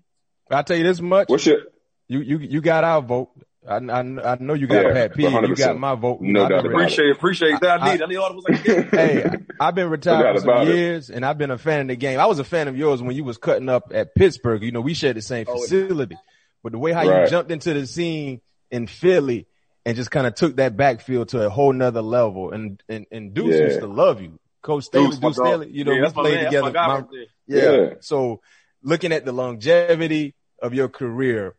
I'll 0.50 0.64
tell 0.64 0.78
you 0.78 0.84
this 0.84 1.02
much. 1.02 1.30
What's 1.30 1.46
your 1.46 1.60
you 2.08 2.22
you 2.22 2.38
you 2.40 2.62
got 2.62 2.84
our 2.84 3.02
vote. 3.02 3.32
I, 3.68 3.76
I, 3.76 4.00
I 4.00 4.38
know 4.40 4.54
you 4.54 4.68
got 4.68 4.86
yeah, 4.86 4.94
Pat 4.94 5.16
P. 5.16 5.24
You 5.24 5.56
got 5.56 5.78
my 5.78 5.96
vote. 5.96 6.20
No 6.22 6.50
doubt. 6.50 6.66
Appreciate 6.66 7.08
it. 7.08 7.16
Appreciate 7.16 7.60
that. 7.62 7.82
I, 7.82 7.94
need. 7.94 8.02
I, 8.02 8.06
I 8.06 8.08
need 8.10 8.16
all 8.18 8.38
of 8.38 8.46
us 8.46 8.60
Hey, 8.92 9.32
I've 9.60 9.76
been 9.76 9.90
retired 9.90 10.36
for 10.36 10.42
some 10.42 10.68
years, 10.68 11.10
it. 11.10 11.16
and 11.16 11.26
I've 11.26 11.38
been 11.38 11.52
a 11.52 11.58
fan 11.58 11.82
of 11.82 11.88
the 11.88 11.96
game. 11.96 12.20
I 12.20 12.26
was 12.26 12.40
a 12.40 12.44
fan 12.44 12.68
of 12.68 12.78
yours 12.78 13.02
when 13.02 13.16
you 13.16 13.24
was 13.24 13.38
cutting 13.38 13.70
up 13.70 13.92
at 13.94 14.16
Pittsburgh. 14.16 14.64
You 14.64 14.72
know, 14.72 14.82
we 14.82 14.94
shared 14.94 15.16
the 15.16 15.22
same 15.22 15.46
oh, 15.48 15.62
facility, 15.62 16.18
but 16.62 16.74
the 16.74 16.78
way 16.78 16.92
how 16.92 17.08
right. 17.08 17.24
you 17.24 17.30
jumped 17.30 17.52
into 17.52 17.74
the 17.74 17.88
scene 17.88 18.42
in 18.70 18.88
Philly 18.88 19.48
and 19.86 19.96
just 19.96 20.12
kind 20.12 20.28
of 20.28 20.36
took 20.36 20.58
that 20.58 20.76
backfield 20.76 21.30
to 21.30 21.46
a 21.46 21.50
whole 21.50 21.72
nother 21.72 22.02
level, 22.02 22.52
and 22.52 22.82
and, 22.90 23.06
and 23.12 23.34
Deuce 23.34 23.56
yeah. 23.56 23.66
used 23.66 23.80
to 23.80 23.88
love 23.88 24.22
you, 24.22 24.40
Coach 24.62 24.86
Staley, 24.86 25.08
Deuce, 25.08 25.20
Deuce 25.20 25.36
Staley. 25.36 25.70
You 25.72 25.86
know, 25.86 25.94
yeah, 25.94 26.08
we 26.08 26.12
played 26.12 26.46
together. 26.46 26.72
My, 26.72 27.00
right 27.00 27.06
yeah. 27.48 27.72
yeah. 27.72 27.90
So 28.02 28.42
looking 28.82 29.14
at 29.14 29.26
the 29.26 29.32
longevity 29.32 30.36
of 30.62 30.74
your 30.74 30.90
career 30.90 31.56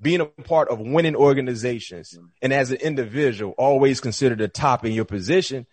being 0.00 0.20
a 0.20 0.26
part 0.26 0.68
of 0.68 0.80
winning 0.80 1.16
organizations 1.16 2.18
and 2.40 2.52
as 2.52 2.70
an 2.70 2.78
individual, 2.78 3.54
always 3.58 4.00
considered 4.00 4.38
the 4.38 4.48
top 4.48 4.84
in 4.84 4.92
your 4.92 5.04
position. 5.04 5.66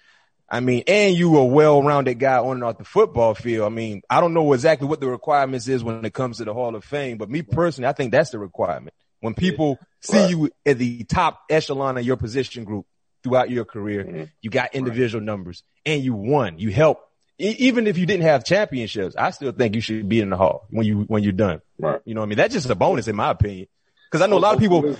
I 0.50 0.62
mean, 0.62 0.84
and 0.88 1.16
you 1.16 1.38
a 1.38 1.46
well-rounded 1.46 2.20
guy 2.20 2.38
on 2.38 2.58
and 2.58 2.64
off 2.64 2.78
the 2.78 2.86
football 2.86 3.34
field. 3.34 3.66
I 3.66 3.70
mean, 3.70 4.02
I 4.10 4.22
don't 4.22 4.34
know 4.34 4.54
exactly 4.54 4.88
what 4.88 5.02
the 5.02 5.08
requirements 5.08 5.68
is 5.68 5.84
when 5.84 6.06
it 6.06 6.14
comes 6.14 6.38
to 6.38 6.46
the 6.46 6.54
Hall 6.54 6.76
of 6.76 6.86
Fame, 6.86 7.18
but 7.18 7.30
me 7.30 7.42
personally, 7.42 7.88
I 7.88 7.94
think 7.94 8.12
that's 8.12 8.30
the 8.30 8.40
requirement. 8.40 8.94
When 9.20 9.34
people 9.34 9.78
see 10.00 10.18
right. 10.18 10.30
you 10.30 10.50
at 10.66 10.78
the 10.78 11.04
top 11.04 11.42
echelon 11.50 11.98
of 11.98 12.06
your 12.06 12.18
position 12.18 12.64
group 12.64 12.86
throughout 13.24 13.50
your 13.50 13.66
career, 13.66 14.04
mm-hmm. 14.04 14.24
you 14.42 14.50
got 14.50 14.76
individual 14.76 15.22
right. 15.22 15.26
numbers 15.26 15.64
and 15.86 16.04
you 16.04 16.14
won. 16.14 16.60
You 16.60 16.70
helped. 16.70 17.04
Even 17.40 17.86
if 17.86 17.98
you 17.98 18.06
didn't 18.06 18.24
have 18.24 18.44
championships, 18.44 19.16
I 19.16 19.30
still 19.30 19.52
think 19.52 19.76
you 19.76 19.82
should 19.82 20.08
be 20.10 20.22
in 20.22 20.30
the 20.32 20.38
hall 20.38 20.66
when 20.70 20.86
you 20.88 21.02
when 21.02 21.24
you're 21.24 21.34
done. 21.34 21.62
Right. 21.78 22.02
You 22.04 22.16
know 22.16 22.22
what 22.22 22.28
I 22.28 22.30
mean? 22.30 22.38
That's 22.38 22.54
just 22.54 22.70
a 22.70 22.76
bonus 22.76 23.08
in 23.08 23.16
my 23.16 23.30
opinion. 23.32 23.68
Because 24.10 24.24
I 24.24 24.28
know 24.28 24.38
a 24.38 24.39
lot 24.39 24.53
of 24.55 24.60
people 24.60 24.95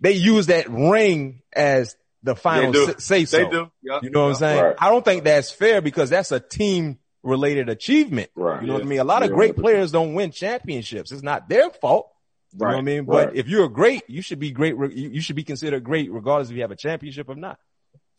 they 0.00 0.12
use 0.12 0.46
that 0.46 0.68
ring 0.68 1.42
as 1.52 1.96
the 2.22 2.34
final 2.34 2.72
say 2.98 3.24
so. 3.24 3.38
They 3.38 3.50
do. 3.50 3.70
Yep. 3.82 4.02
You 4.02 4.10
know 4.10 4.24
what 4.24 4.28
I'm 4.30 4.34
saying? 4.34 4.62
Right. 4.62 4.76
I 4.78 4.90
don't 4.90 5.04
think 5.04 5.24
that's 5.24 5.50
fair 5.50 5.80
because 5.80 6.10
that's 6.10 6.32
a 6.32 6.40
team 6.40 6.98
related 7.22 7.68
achievement. 7.68 8.30
Right. 8.34 8.60
You 8.60 8.66
know 8.66 8.74
yeah. 8.74 8.78
what 8.78 8.86
I 8.86 8.88
mean? 8.88 9.00
A 9.00 9.04
lot 9.04 9.22
of 9.22 9.30
great 9.30 9.56
players 9.56 9.92
don't 9.92 10.14
win 10.14 10.30
championships. 10.30 11.12
It's 11.12 11.22
not 11.22 11.48
their 11.48 11.70
fault. 11.70 12.10
You 12.52 12.58
right. 12.64 12.70
know 12.70 12.76
what 12.76 12.80
I 12.80 12.84
mean? 12.84 13.04
Right. 13.04 13.26
But 13.26 13.36
if 13.36 13.48
you're 13.48 13.68
great, 13.68 14.02
you 14.08 14.22
should 14.22 14.38
be 14.38 14.50
great. 14.50 14.74
You 14.94 15.20
should 15.20 15.36
be 15.36 15.44
considered 15.44 15.84
great 15.84 16.10
regardless 16.10 16.50
if 16.50 16.56
you 16.56 16.62
have 16.62 16.70
a 16.70 16.76
championship 16.76 17.28
or 17.28 17.36
not. 17.36 17.58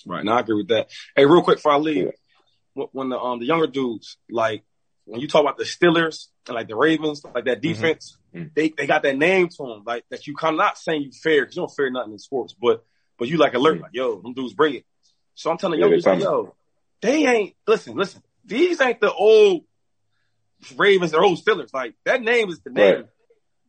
Right. 0.05 0.23
Now 0.23 0.37
I 0.37 0.39
agree 0.41 0.55
with 0.55 0.69
that. 0.69 0.89
Hey, 1.15 1.25
real 1.25 1.41
quick 1.41 1.57
before 1.57 1.73
I 1.73 1.77
leave, 1.77 2.11
when 2.73 3.09
the 3.09 3.19
um 3.19 3.39
the 3.39 3.45
younger 3.45 3.67
dudes 3.67 4.17
like 4.29 4.63
when 5.05 5.19
you 5.19 5.27
talk 5.27 5.41
about 5.41 5.57
the 5.57 5.63
Steelers 5.63 6.27
and 6.47 6.55
like 6.55 6.67
the 6.67 6.75
Ravens, 6.75 7.23
like 7.23 7.45
that 7.45 7.61
mm-hmm. 7.61 7.73
defense, 7.73 8.17
mm-hmm. 8.33 8.47
they 8.55 8.69
they 8.69 8.87
got 8.87 9.03
that 9.03 9.17
name 9.17 9.49
to 9.49 9.57
them, 9.57 9.83
like 9.85 10.05
that 10.09 10.27
you 10.27 10.35
come 10.35 10.57
not 10.57 10.77
saying 10.77 11.03
you 11.03 11.11
fair 11.11 11.41
because 11.41 11.55
you 11.55 11.61
don't 11.61 11.75
fear 11.75 11.89
nothing 11.89 12.13
in 12.13 12.19
sports, 12.19 12.55
but 12.59 12.85
but 13.17 13.27
you 13.27 13.37
like 13.37 13.53
alert, 13.53 13.81
like 13.81 13.91
yo, 13.93 14.21
them 14.21 14.33
dudes 14.33 14.53
bring 14.53 14.75
it. 14.75 14.85
So 15.35 15.51
I'm 15.51 15.57
telling 15.57 15.79
yeah, 15.79 15.87
you, 15.87 15.99
like, 15.99 16.19
yo, 16.19 16.55
they 17.01 17.25
ain't 17.25 17.55
listen, 17.67 17.95
listen. 17.95 18.21
These 18.45 18.81
ain't 18.81 18.99
the 18.99 19.13
old 19.13 19.63
Ravens, 20.75 21.13
or 21.13 21.23
old 21.23 21.43
Steelers. 21.43 21.73
Like 21.73 21.95
that 22.05 22.21
name 22.21 22.49
is 22.49 22.59
the 22.59 22.71
name. 22.71 22.95
Right. 22.95 23.05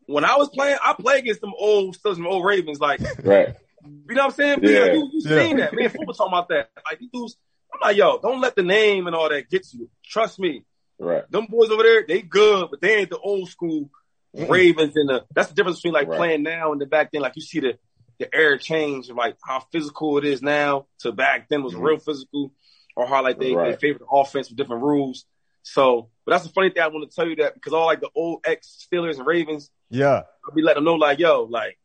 When 0.06 0.24
I 0.24 0.36
was 0.36 0.48
playing, 0.48 0.78
I 0.84 0.94
played 0.94 1.20
against 1.20 1.40
them 1.40 1.52
old 1.56 1.96
Steelers, 1.96 2.16
them 2.16 2.26
old 2.26 2.44
Ravens. 2.44 2.80
Like, 2.80 3.00
right. 3.22 3.54
You 3.84 4.14
know 4.14 4.26
what 4.26 4.32
I'm 4.32 4.36
saying? 4.36 4.58
Yeah. 4.62 4.92
You, 4.92 5.10
you 5.12 5.22
yeah. 5.24 5.38
seen 5.38 5.56
that? 5.58 5.74
Man, 5.74 5.88
football 5.88 6.14
talking 6.14 6.32
about 6.32 6.48
that. 6.48 6.70
Like 6.84 6.98
these 6.98 7.10
dudes. 7.12 7.36
I'm 7.72 7.78
like, 7.80 7.96
yo, 7.96 8.18
don't 8.18 8.40
let 8.40 8.56
the 8.56 8.64
name 8.64 9.06
and 9.06 9.14
all 9.14 9.28
that 9.28 9.48
get 9.48 9.72
you. 9.72 9.88
Trust 10.04 10.40
me. 10.40 10.64
Right. 10.98 11.30
Them 11.30 11.46
boys 11.48 11.70
over 11.70 11.84
there, 11.84 12.04
they 12.06 12.20
good, 12.20 12.68
but 12.70 12.80
they 12.80 12.96
ain't 12.96 13.10
the 13.10 13.18
old 13.18 13.48
school 13.48 13.90
mm-hmm. 14.36 14.50
Ravens 14.50 14.96
and 14.96 15.08
the 15.08 15.24
that's 15.34 15.48
the 15.48 15.54
difference 15.54 15.78
between 15.78 15.94
like 15.94 16.08
right. 16.08 16.16
playing 16.16 16.42
now 16.42 16.72
and 16.72 16.80
the 16.80 16.86
back 16.86 17.10
then. 17.12 17.22
Like 17.22 17.36
you 17.36 17.42
see 17.42 17.60
the 17.60 17.78
the 18.18 18.32
air 18.34 18.58
change 18.58 19.08
of 19.08 19.16
like 19.16 19.36
how 19.44 19.60
physical 19.72 20.18
it 20.18 20.24
is 20.24 20.42
now 20.42 20.86
to 21.00 21.10
back 21.10 21.48
then 21.48 21.62
was 21.62 21.72
mm-hmm. 21.72 21.82
real 21.82 21.98
physical, 21.98 22.52
or 22.94 23.06
how 23.06 23.22
like 23.22 23.38
they, 23.38 23.54
right. 23.54 23.72
they 23.72 23.76
favor 23.76 24.00
the 24.00 24.06
offense 24.06 24.48
with 24.48 24.58
different 24.58 24.82
rules. 24.82 25.24
So, 25.62 26.10
but 26.24 26.32
that's 26.32 26.44
the 26.44 26.50
funny 26.50 26.70
thing 26.70 26.82
I 26.82 26.88
want 26.88 27.10
to 27.10 27.14
tell 27.14 27.26
you 27.26 27.36
that 27.36 27.54
because 27.54 27.72
all 27.72 27.86
like 27.86 28.00
the 28.00 28.10
old 28.14 28.40
ex 28.44 28.86
Steelers 28.86 29.16
and 29.18 29.26
Ravens, 29.26 29.70
yeah, 29.88 30.22
I'll 30.46 30.54
be 30.54 30.62
letting 30.62 30.84
them 30.84 30.84
know 30.84 30.94
like, 30.94 31.18
yo, 31.18 31.44
like 31.44 31.78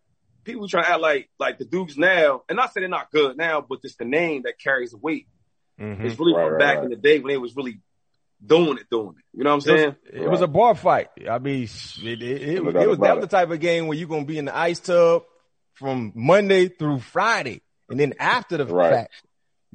people 0.43 0.67
trying 0.67 0.85
to 0.85 0.91
act 0.91 1.01
like 1.01 1.29
like 1.39 1.57
the 1.57 1.65
Dukes 1.65 1.97
now, 1.97 2.43
and 2.49 2.57
not 2.57 2.73
say 2.73 2.81
they're 2.81 2.89
not 2.89 3.11
good 3.11 3.37
now, 3.37 3.61
but 3.61 3.81
just 3.81 3.97
the 3.97 4.05
name 4.05 4.43
that 4.43 4.59
carries 4.59 4.91
the 4.91 4.97
weight. 4.97 5.27
Mm-hmm. 5.79 6.05
It's 6.05 6.19
really 6.19 6.33
right, 6.33 6.43
from 6.43 6.53
right, 6.53 6.59
back 6.59 6.83
in 6.83 6.89
the 6.89 6.95
day 6.95 7.19
when 7.19 7.33
it 7.33 7.41
was 7.41 7.55
really 7.55 7.79
doing 8.45 8.77
it, 8.77 8.89
doing 8.89 9.15
it. 9.17 9.37
You 9.37 9.43
know 9.43 9.51
what 9.51 9.55
I'm 9.55 9.61
saying? 9.61 9.95
It 10.05 10.13
was, 10.13 10.23
it 10.23 10.29
was 10.29 10.41
a 10.41 10.47
bar 10.47 10.75
fight. 10.75 11.09
I 11.29 11.39
mean, 11.39 11.63
it, 11.63 12.21
it, 12.21 12.41
it, 12.41 12.63
was, 12.63 12.75
it 12.75 12.89
was 12.89 12.97
that 12.99 13.15
was 13.15 13.25
the 13.25 13.35
type 13.35 13.49
of 13.49 13.59
game 13.59 13.87
where 13.87 13.97
you're 13.97 14.07
gonna 14.07 14.25
be 14.25 14.37
in 14.37 14.45
the 14.45 14.57
ice 14.57 14.79
tub 14.79 15.23
from 15.73 16.11
Monday 16.15 16.69
through 16.69 16.99
Friday, 16.99 17.61
and 17.89 17.99
then 17.99 18.13
after 18.19 18.57
the 18.57 18.65
right. 18.65 18.91
fact, 18.91 19.13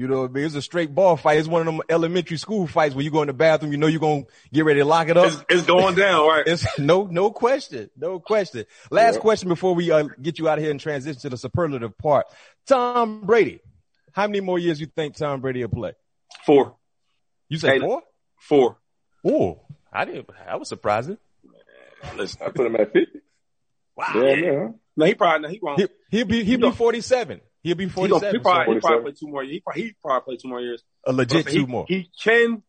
you 0.01 0.09
know, 0.09 0.25
it 0.25 0.33
was 0.33 0.55
a 0.55 0.63
straight 0.63 0.95
ball 0.95 1.19
fight. 1.19 1.39
It's 1.39 1.47
one 1.47 1.61
of 1.61 1.67
them 1.67 1.83
elementary 1.91 2.39
school 2.39 2.67
fights 2.67 2.95
where 2.95 3.05
you 3.05 3.11
go 3.11 3.21
in 3.21 3.27
the 3.27 3.35
bathroom, 3.35 3.71
you 3.71 3.77
know, 3.77 3.87
you're 3.87 4.01
going 4.01 4.25
to 4.25 4.31
get 4.51 4.65
ready 4.65 4.81
to 4.81 4.87
lock 4.87 5.11
it 5.11 5.19
up. 5.19 5.27
It's, 5.27 5.45
it's 5.51 5.63
going 5.65 5.95
down, 5.95 6.27
right? 6.27 6.45
It's 6.47 6.79
no, 6.79 7.05
no 7.05 7.31
question. 7.31 7.91
No 7.99 8.19
question. 8.19 8.65
Last 8.91 9.17
yeah. 9.17 9.21
question 9.21 9.51
before 9.51 9.75
we 9.75 9.91
uh, 9.91 10.05
get 10.23 10.39
you 10.39 10.49
out 10.49 10.57
of 10.57 10.65
here 10.65 10.71
and 10.71 10.81
transition 10.81 11.21
to 11.21 11.29
the 11.29 11.37
superlative 11.37 11.99
part. 11.99 12.25
Tom 12.67 13.27
Brady. 13.27 13.61
How 14.13 14.27
many 14.27 14.41
more 14.41 14.59
years 14.59 14.81
you 14.81 14.87
think 14.87 15.17
Tom 15.17 15.43
Brady 15.43 15.61
will 15.61 15.69
play? 15.69 15.93
Four. 16.47 16.77
You 17.51 17.59
say 17.59 17.73
hey, 17.73 17.81
four? 17.81 18.03
Four. 18.41 18.79
Oh, 19.25 19.61
I 19.93 20.05
didn't. 20.05 20.29
That 20.47 20.59
was 20.59 20.69
surprising. 20.69 21.19
Listen, 22.17 22.41
I 22.45 22.51
put 22.51 22.67
him 22.67 22.77
at 22.77 22.93
fifty. 22.93 23.21
Wow. 23.97 24.13
Yeah, 24.17 24.35
yeah. 24.35 24.69
No, 24.97 25.07
he 25.07 25.15
probably 25.15 25.43
no, 25.43 25.49
he 25.53 25.61
won't. 25.63 25.91
He, 26.11 26.19
will 26.19 26.25
be 26.29 26.45
he'll 26.45 26.61
be 26.61 26.73
forty 26.73 27.01
seven. 27.01 27.41
He'll 27.63 27.77
be 27.77 27.89
forty 27.89 28.15
seven. 28.15 28.31
He, 28.31 28.39
he, 28.39 28.43
probably, 28.43 28.75
he 28.75 28.81
probably 28.81 29.03
play 29.03 29.13
two 29.13 29.29
more 29.29 29.45
years. 29.45 29.55
He 29.55 29.61
probably, 29.61 29.83
he 29.83 29.95
probably 30.03 30.25
play 30.25 30.37
two 30.43 30.49
more 30.49 30.61
years. 30.61 30.83
A 31.07 31.13
legit 31.13 31.47
two 31.47 31.67
more. 31.67 31.85
He 31.87 32.11
can 32.23 32.63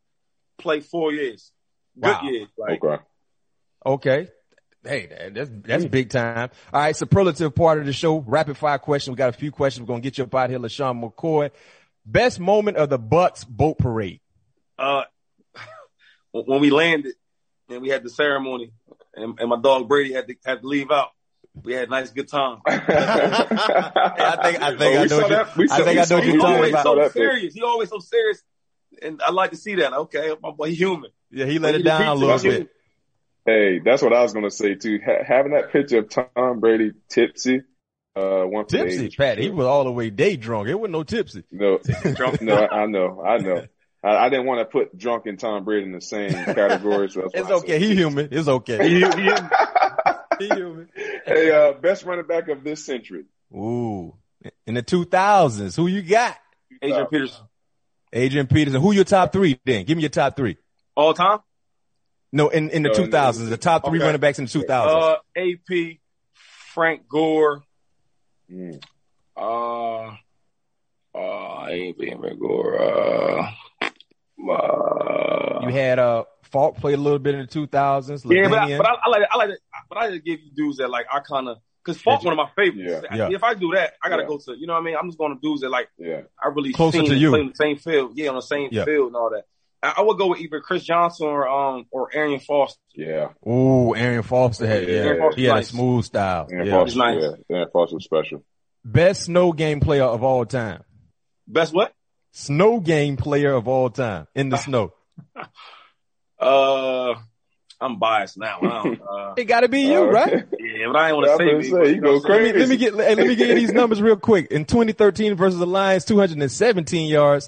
play 0.58 0.82
four 0.82 1.14
years. 1.14 1.52
Good 1.96 2.10
wow. 2.10 2.22
years. 2.24 2.48
Like, 2.58 2.84
okay. 2.84 3.04
Okay. 3.86 4.28
Hey, 4.84 5.32
that's 5.34 5.50
that's 5.54 5.86
big 5.86 6.10
time. 6.10 6.50
All 6.74 6.82
right, 6.82 6.96
superlative 6.96 7.54
part 7.54 7.80
of 7.80 7.86
the 7.86 7.94
show. 7.94 8.18
Rapid 8.20 8.58
fire 8.58 8.80
question. 8.80 9.14
We 9.14 9.18
got 9.18 9.30
a 9.30 9.34
few 9.34 9.52
questions. 9.52 9.88
We're 9.88 9.94
gonna 9.94 10.02
get 10.02 10.18
you 10.18 10.24
up 10.24 10.34
out 10.34 10.50
here, 10.50 10.60
LeSean 10.60 11.04
McCoy. 11.04 11.52
Best 12.04 12.40
moment 12.40 12.78
of 12.78 12.90
the 12.90 12.98
Bucs 12.98 13.48
boat 13.48 13.78
parade. 13.78 14.22
Uh, 14.80 15.04
when 16.32 16.62
we 16.62 16.70
landed 16.70 17.14
and 17.70 17.82
we 17.82 17.90
had 17.90 18.04
the 18.04 18.10
ceremony 18.10 18.74
and, 19.16 19.40
and 19.40 19.50
my 19.50 19.60
dog 19.60 19.88
Brady 19.88 20.14
had 20.14 20.28
to 20.28 20.36
had 20.46 20.62
to 20.62 20.68
leave 20.68 20.92
out. 20.92 21.10
We 21.64 21.74
had 21.74 21.90
a 21.90 21.92
nice 21.92 22.12
good 22.12 22.30
time. 22.30 22.62
I 22.66 22.78
think 24.42 24.62
I 24.62 24.78
think 24.78 24.82
oh, 24.82 25.02
I 25.02 25.06
know 25.06 25.18
what 25.18 25.30
that, 25.30 25.58
you, 25.58 25.68
I 25.70 25.84
think 25.84 26.00
I 26.00 26.06
know 26.06 26.16
what 26.16 26.26
you're 26.26 26.40
talking 26.40 26.70
about. 26.70 26.84
So 26.84 27.10
serious. 27.10 27.54
He 27.54 27.62
always 27.62 27.90
so 27.90 28.00
serious, 28.00 28.42
and 29.02 29.22
I 29.22 29.32
like 29.32 29.52
to 29.52 29.58
see 29.58 29.76
that. 29.76 29.92
Okay, 29.92 30.34
my 30.42 30.52
boy, 30.52 30.70
he 30.70 30.76
human. 30.76 31.12
Yeah, 31.30 31.46
he 31.46 31.60
let 31.60 31.76
it 31.76 31.84
down 31.84 32.08
a 32.08 32.14
little 32.14 32.40
bit. 32.40 32.70
Hey, 33.46 33.80
that's 33.80 34.02
what 34.02 34.14
I 34.14 34.22
was 34.22 34.34
gonna 34.34 34.52
say 34.52 34.76
too. 34.76 35.00
Ha- 35.06 35.24
having 35.28 35.52
that 35.52 35.72
picture 35.72 36.00
of 36.00 36.10
Tom 36.10 36.62
Brady 36.62 36.94
tipsy, 37.10 37.64
uh, 38.16 38.44
one 38.44 38.66
tipsy, 38.68 39.10
Pat. 39.10 39.38
He 39.38 39.50
was 39.50 39.66
all 39.66 39.84
the 39.84 39.92
way 39.92 40.10
day 40.10 40.38
drunk. 40.38 40.70
It 40.70 40.76
wasn't 40.76 40.94
no 40.94 41.04
tipsy. 41.04 41.44
No, 41.52 41.80
no, 42.42 42.68
I 42.68 42.86
know, 42.86 43.22
I 43.22 43.38
know. 43.40 43.66
I, 44.04 44.18
I, 44.18 44.30
didn't 44.30 44.46
want 44.46 44.60
to 44.60 44.66
put 44.66 44.98
drunk 44.98 45.26
and 45.28 45.40
Tom 45.40 45.64
Brady 45.64 45.86
in 45.86 45.92
the 45.92 46.02
same 46.02 46.32
category. 46.46 47.10
So 47.10 47.30
it's 47.34 47.50
okay. 47.50 47.80
He 47.80 47.96
human. 47.96 48.30
It's 48.32 48.48
okay. 48.48 48.88
he, 48.88 49.00
he, 49.00 49.32
he 50.40 50.48
human. 50.48 50.90
Hey, 51.26 51.52
uh, 51.52 51.74
best 51.74 52.04
running 52.06 52.26
back 52.26 52.48
of 52.50 52.64
this 52.64 52.86
century. 52.86 53.26
Ooh, 53.54 54.16
in 54.66 54.76
the 54.76 54.84
2000s, 54.84 55.76
who 55.76 55.88
you 55.88 56.02
got? 56.02 56.38
Adrian 56.82 57.08
Peterson. 57.08 57.46
Adrian 58.14 58.48
Peterson. 58.48 58.82
Who 58.82 58.92
your 58.92 59.04
top 59.04 59.32
three 59.32 59.60
then? 59.66 59.86
Give 59.86 59.98
me 59.98 60.02
your 60.02 60.10
top 60.10 60.36
three. 60.36 60.58
All 60.96 61.14
time? 61.14 61.40
No, 62.34 62.50
in, 62.50 62.70
in 62.70 62.84
the 62.84 62.92
uh, 62.92 62.96
2000s, 62.96 63.50
the 63.50 63.58
top 63.58 63.86
three 63.86 64.00
okay. 64.00 64.06
running 64.06 64.22
backs 64.22 64.40
in 64.40 64.46
the 64.46 64.52
2000s. 64.52 64.70
Uh, 64.70 65.16
AP, 65.36 65.98
Frank 66.74 67.08
Gore, 67.10 67.64
mm. 68.50 68.82
uh, 69.36 70.16
uh, 71.14 71.66
AP, 71.66 72.20
Frank 72.20 72.40
Gore, 72.40 72.82
uh, 72.82 73.52
uh, 74.50 75.60
you 75.66 75.70
had 75.74 76.00
uh 76.00 76.24
Faulk 76.44 76.78
play 76.78 76.94
a 76.94 76.98
little 76.98 77.20
bit 77.20 77.36
in 77.36 77.42
the 77.42 77.48
2000s. 77.48 78.30
Yeah, 78.30 78.50
but, 78.50 78.58
I, 78.60 78.78
but 78.78 78.86
I, 78.86 78.96
I, 79.06 79.10
like. 79.10 79.22
I 79.32 79.38
like 79.38 79.50
it. 79.52 79.60
but 79.90 79.98
I 79.98 80.10
just 80.12 80.26
give 80.26 80.40
you 80.42 80.52
dudes 80.56 80.78
that 80.78 80.90
like 80.90 81.06
I 81.12 81.20
kind 81.22 81.48
of 81.48 81.58
because 81.84 82.02
Faulk 82.02 82.24
one 82.24 82.34
of 82.34 82.38
my 82.38 82.50
favorites. 82.56 83.06
Yeah. 83.14 83.30
If 83.32 83.44
I 83.44 83.54
do 83.54 83.72
that, 83.74 83.94
I 84.04 84.10
gotta 84.10 84.24
Yeah. 84.24 84.28
go 84.28 84.38
to 84.38 84.58
you 84.58 84.68
know 84.68 84.74
what 84.74 84.80
I 84.82 84.84
mean. 84.84 84.96
I'm 85.00 85.08
just 85.08 85.18
going 85.18 85.34
to 85.34 85.40
dudes 85.42 85.62
that 85.62 85.70
like 85.70 85.90
Yeah. 85.98 86.22
I 86.44 86.48
really 86.50 86.74
Closer 86.74 87.00
seen 87.00 87.10
to 87.10 87.16
you. 87.16 87.30
play 87.30 87.40
in 87.42 87.48
the 87.50 87.56
same 87.56 87.78
field, 87.78 88.12
yeah, 88.16 88.30
on 88.30 88.36
the 88.36 88.42
same 88.42 88.70
Yeah. 88.72 88.84
field 88.86 89.08
and 89.08 89.16
all 89.16 89.30
that. 89.32 89.46
I, 89.84 89.94
I 89.98 90.02
would 90.02 90.18
go 90.18 90.28
with 90.28 90.40
either 90.42 90.60
Chris 90.60 90.84
Johnson 90.84 91.28
or 91.28 91.48
um 91.48 91.86
or 91.92 92.10
Arian 92.14 92.40
Foster. 92.42 92.80
Yeah. 92.94 93.30
Ooh, 93.48 93.96
Arian 93.96 94.24
Foster 94.24 94.68
had, 94.68 94.84
Yeah. 94.84 94.90
yeah, 94.90 95.00
Aaron 95.02 95.20
Foster's 95.22 95.36
he 95.38 95.46
had 95.46 95.58
a 95.58 95.64
smooth 95.64 96.06
style. 96.06 96.48
Aaron 96.52 96.68
Yeah. 96.68 96.74
Foster, 96.74 97.00
nice. 97.00 97.24
yeah. 97.50 97.56
Aaron 97.56 97.70
Foster 97.72 97.96
was 97.96 98.04
special. 98.04 98.44
Best 98.84 99.24
snow 99.24 99.54
game 99.54 99.80
player 99.80 100.04
of 100.04 100.22
all 100.24 100.46
time. 100.46 100.84
Best 101.48 101.74
what? 101.74 101.94
Snow 102.32 102.80
game 102.80 103.18
player 103.18 103.54
of 103.54 103.68
all 103.68 103.90
time 103.90 104.28
in 104.36 104.50
the 104.50 104.58
snow. 104.58 104.94
Uh, 106.40 107.14
I'm 107.80 108.00
biased 108.00 108.36
now. 108.38 108.60
I 108.62 108.84
don't, 108.84 109.02
uh, 109.02 109.34
It 109.38 109.46
gotta 109.46 109.68
be 109.68 109.82
you, 109.82 110.02
Uh, 110.02 110.06
right? 110.08 110.46
yeah, 110.60 110.88
but 110.92 110.96
I 110.96 111.10
ain't 111.10 111.18
want 111.18 111.28
to 111.28 111.38
say, 111.38 111.46
gonna 111.52 111.64
say, 111.64 111.90
you 111.90 111.96
you 111.96 112.02
go 112.02 112.14
what 112.14 112.30
Let 112.30 112.42
me, 112.42 112.54
let 112.54 112.68
me 112.70 112.78
get 112.78 112.94
hey, 112.96 113.14
let 113.16 113.28
me 113.28 113.36
get 113.36 113.54
these 113.56 113.72
numbers 113.72 114.02
real 114.02 114.16
quick. 114.18 114.52
In 114.52 114.66
2013 114.66 115.36
versus 115.36 115.60
the 115.60 115.68
Lions, 115.68 116.06
217 116.06 117.08
yards. 117.08 117.48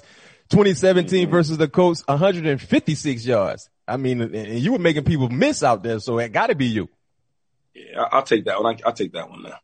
2017 0.50 1.28
versus 1.30 1.56
the 1.56 1.66
Colts, 1.66 2.04
156 2.06 3.26
yards. 3.26 3.68
I 3.88 3.96
mean, 3.96 4.20
and 4.20 4.34
and 4.34 4.58
you 4.60 4.72
were 4.72 4.78
making 4.78 5.04
people 5.04 5.28
miss 5.28 5.62
out 5.64 5.82
there, 5.82 5.98
so 5.98 6.18
it 6.18 6.32
got 6.32 6.48
to 6.48 6.54
be 6.54 6.66
you. 6.66 6.88
Yeah, 7.74 8.02
I- 8.02 8.18
I'll 8.18 8.22
take 8.22 8.44
that 8.44 8.62
one. 8.62 8.76
I, 8.76 8.78
I'll 8.86 8.92
take 8.92 9.12
that 9.14 9.28
one 9.28 9.42
now. 9.42 9.58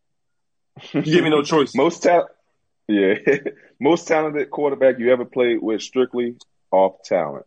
You 0.93 1.03
give 1.03 1.23
me 1.23 1.31
no 1.31 1.43
choice. 1.45 1.75
Most 1.77 2.03
ta- 2.03 2.27
yeah, 2.91 3.15
most 3.81 4.07
talented 4.09 4.51
quarterback 4.51 4.99
you 4.99 5.13
ever 5.13 5.25
played 5.25 5.59
with 5.63 5.81
strictly 5.83 6.37
off 6.71 7.03
talent. 7.05 7.47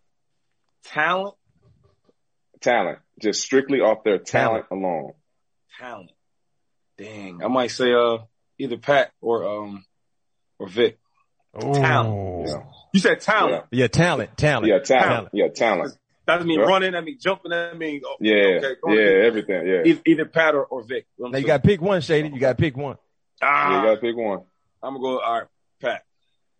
Talent, 0.86 1.36
Talent. 2.62 3.00
Just 3.22 3.42
strictly 3.42 3.80
off 3.80 4.04
their 4.04 4.18
talent, 4.20 4.66
alone. 4.72 5.12
talent. 5.80 6.12
Dang, 6.98 7.42
I 7.44 7.48
might 7.48 7.72
say 7.72 7.94
uh 7.94 8.20
either 8.58 8.78
Pat 8.78 9.12
or 9.22 9.46
um 9.64 9.86
or 10.60 10.68
Vic. 10.68 10.98
Talent. 11.60 12.48
Yeah. 12.48 12.64
You 12.94 13.00
said 13.00 13.22
talent. 13.22 13.66
Yeah, 13.72 13.88
talent, 13.88 14.38
talent. 14.38 14.68
Yeah, 14.68 14.80
talent. 14.80 15.04
Talent. 15.06 15.30
Yeah, 15.34 15.48
talent. 15.50 15.98
That 16.26 16.36
doesn't 16.36 16.48
mean 16.48 16.60
Yeah. 16.60 16.66
running. 16.66 16.92
That 16.94 17.04
mean 17.04 17.18
jumping. 17.20 17.52
That 17.52 17.78
mean 17.78 18.02
oh, 18.06 18.16
Yeah, 18.20 18.34
Okay, 18.36 18.76
yeah, 18.88 18.94
ahead. 18.94 19.26
everything. 19.26 19.68
Yeah, 19.68 19.82
Either, 19.86 20.02
either 20.06 20.26
Pat 20.26 20.56
or, 20.56 20.66
or 20.66 20.84
Vic. 20.84 21.06
Now 21.20 21.38
you 21.38 21.46
got 21.46 21.62
to 21.64 21.68
pick 21.68 21.82
one, 21.82 22.02
Shady. 22.02 22.30
You 22.30 22.40
got 22.40 22.58
to 22.58 22.62
pick 22.62 22.78
one. 22.78 22.98
ah, 23.42 23.70
yeah, 23.72 23.78
you 23.82 23.88
gotta 23.90 24.02
pick 24.02 24.16
one. 24.16 24.42
I'm 24.84 24.94
gonna 24.94 25.00
go. 25.00 25.20
All 25.20 25.40
right, 25.40 25.48
Pat. 25.82 26.04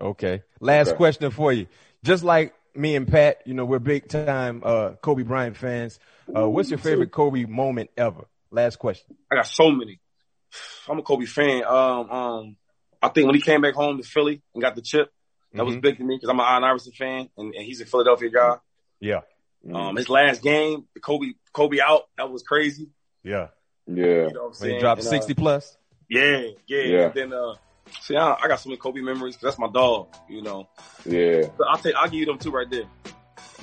Okay. 0.02 0.44
Last 0.60 0.90
Okay. 0.90 0.98
question 0.98 1.32
for 1.32 1.52
you. 1.54 1.68
Just 2.04 2.24
like 2.24 2.54
me 2.76 2.96
and 2.96 3.08
Pat, 3.08 3.42
you 3.46 3.54
know, 3.54 3.66
we're 3.66 3.80
big 3.80 4.08
time 4.10 4.62
uh, 4.66 4.92
Kobe 5.02 5.24
Bryant 5.24 5.56
fans. 5.58 6.00
Uh, 6.36 6.50
what's 6.50 6.70
your 6.70 6.80
favorite 6.80 7.12
Kobe 7.12 7.46
moment 7.46 7.90
ever? 7.98 8.26
Last 8.50 8.78
question. 8.80 9.16
I 9.32 9.36
got 9.36 9.48
so 9.48 9.72
many. 9.72 10.00
I'm 10.88 11.00
a 11.00 11.02
Kobe 11.04 11.26
fan. 11.26 11.64
Um, 11.66 12.10
um, 12.12 12.56
I 13.02 13.10
think 13.10 13.26
when 13.28 13.36
he 13.36 13.42
came 13.42 13.62
back 13.62 13.74
home 13.76 13.98
to 14.02 14.04
Philly 14.08 14.42
and 14.54 14.62
got 14.62 14.76
the 14.76 14.82
chip, 14.82 15.12
that 15.54 15.66
was 15.66 15.76
Mhm. 15.76 15.82
big 15.82 15.98
to 15.98 16.04
me 16.04 16.16
because 16.16 16.30
I'm 16.30 16.40
an 16.40 16.46
Allen 16.48 16.64
Iverson 16.64 16.94
fan 16.94 17.30
and, 17.38 17.54
and 17.54 17.64
he's 17.66 17.82
a 17.82 17.86
Philadelphia 17.86 18.30
guy. 18.30 18.56
Yeah. 19.00 19.22
Mm-hmm. 19.66 19.76
Um, 19.76 19.96
his 19.96 20.10
last 20.10 20.42
game, 20.42 20.88
Kobe, 21.02 21.34
Kobe 21.54 21.80
out, 21.80 22.04
that 22.18 22.30
was 22.32 22.44
crazy. 22.44 22.90
Yeah. 23.24 23.50
Yeah, 23.88 24.06
You 24.06 24.06
know 24.06 24.26
what 24.26 24.36
I'm 24.36 24.44
When 24.46 24.54
saying? 24.56 24.74
he 24.76 24.80
dropped 24.80 25.00
And, 25.02 25.08
uh, 25.08 25.12
60 25.12 25.34
plus. 25.36 25.78
Yeah, 26.10 26.42
yeah. 26.68 26.82
Yeah. 26.82 27.06
And 27.06 27.14
then, 27.14 27.34
uh, 27.34 27.56
see, 28.02 28.16
I, 28.16 28.36
I 28.42 28.48
got 28.48 28.60
so 28.60 28.70
many 28.70 28.78
Kobe 28.78 29.02
memories. 29.02 29.38
that's 29.42 29.58
my 29.60 29.68
dog, 29.68 30.08
you 30.30 30.42
know. 30.42 30.68
yeah. 31.06 31.44
So 31.58 31.64
I'll 31.70 31.78
take, 31.78 31.96
I'll 31.96 32.06
give 32.10 32.20
you 32.20 32.26
them 32.26 32.38
two 32.40 32.52
right 32.52 32.70
there. 32.70 32.84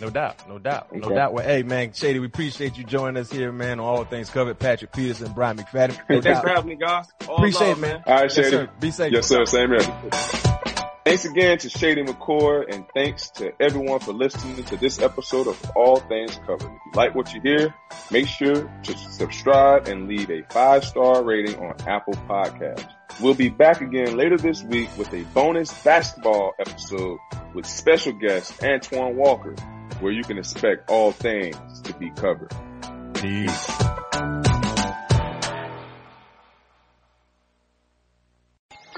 No 0.00 0.08
doubt. 0.08 0.48
No 0.48 0.58
doubt. 0.58 0.94
No 0.94 1.06
Okay. 1.06 1.14
doubt. 1.14 1.34
Well, 1.34 1.44
hey, 1.44 1.62
man, 1.62 1.92
Shady, 1.92 2.20
we 2.20 2.26
appreciate 2.26 2.78
you 2.78 2.84
joining 2.84 3.18
us 3.20 3.30
here, 3.30 3.52
man, 3.52 3.78
on 3.80 3.86
All 3.86 4.04
Things 4.04 4.30
Covered. 4.30 4.58
Patrick 4.58 4.92
Peterson, 4.92 5.30
Bryant 5.32 5.60
McFadden. 5.60 5.98
No 6.08 6.16
Hey, 6.16 6.20
thanks 6.22 6.40
for 6.40 6.48
having 6.48 6.70
me, 6.70 6.76
guys. 6.76 7.06
All 7.28 7.36
Appreciate 7.36 7.68
love, 7.68 7.78
it, 7.78 7.80
man. 7.82 8.02
All 8.06 8.14
right, 8.14 8.22
Yes, 8.24 8.34
Shady. 8.34 8.50
sir. 8.50 8.70
Be 8.80 8.90
safe. 8.90 9.12
Yes, 9.12 9.26
sir. 9.26 9.44
Same 9.44 9.70
here. 9.70 10.49
Thanks 11.02 11.24
again 11.24 11.56
to 11.58 11.70
Shady 11.70 12.02
McCoy 12.02 12.72
and 12.72 12.84
thanks 12.92 13.30
to 13.30 13.52
everyone 13.58 14.00
for 14.00 14.12
listening 14.12 14.62
to 14.64 14.76
this 14.76 15.00
episode 15.00 15.46
of 15.46 15.70
All 15.74 15.96
Things 15.96 16.38
Covered. 16.46 16.66
If 16.66 16.80
you 16.86 16.92
like 16.94 17.14
what 17.14 17.32
you 17.32 17.40
hear, 17.40 17.74
make 18.10 18.26
sure 18.26 18.70
to 18.82 18.98
subscribe 18.98 19.88
and 19.88 20.08
leave 20.08 20.30
a 20.30 20.42
five 20.50 20.84
star 20.84 21.22
rating 21.24 21.58
on 21.58 21.74
Apple 21.86 22.12
Podcasts. 22.28 22.86
We'll 23.18 23.34
be 23.34 23.48
back 23.48 23.80
again 23.80 24.18
later 24.18 24.36
this 24.36 24.62
week 24.62 24.90
with 24.98 25.12
a 25.14 25.22
bonus 25.32 25.72
basketball 25.82 26.52
episode 26.58 27.18
with 27.54 27.64
special 27.64 28.12
guest 28.12 28.62
Antoine 28.62 29.16
Walker, 29.16 29.54
where 30.00 30.12
you 30.12 30.22
can 30.22 30.36
expect 30.36 30.90
all 30.90 31.12
things 31.12 31.80
to 31.82 31.94
be 31.94 32.10
covered. 32.10 32.52
Peace. 33.14 33.66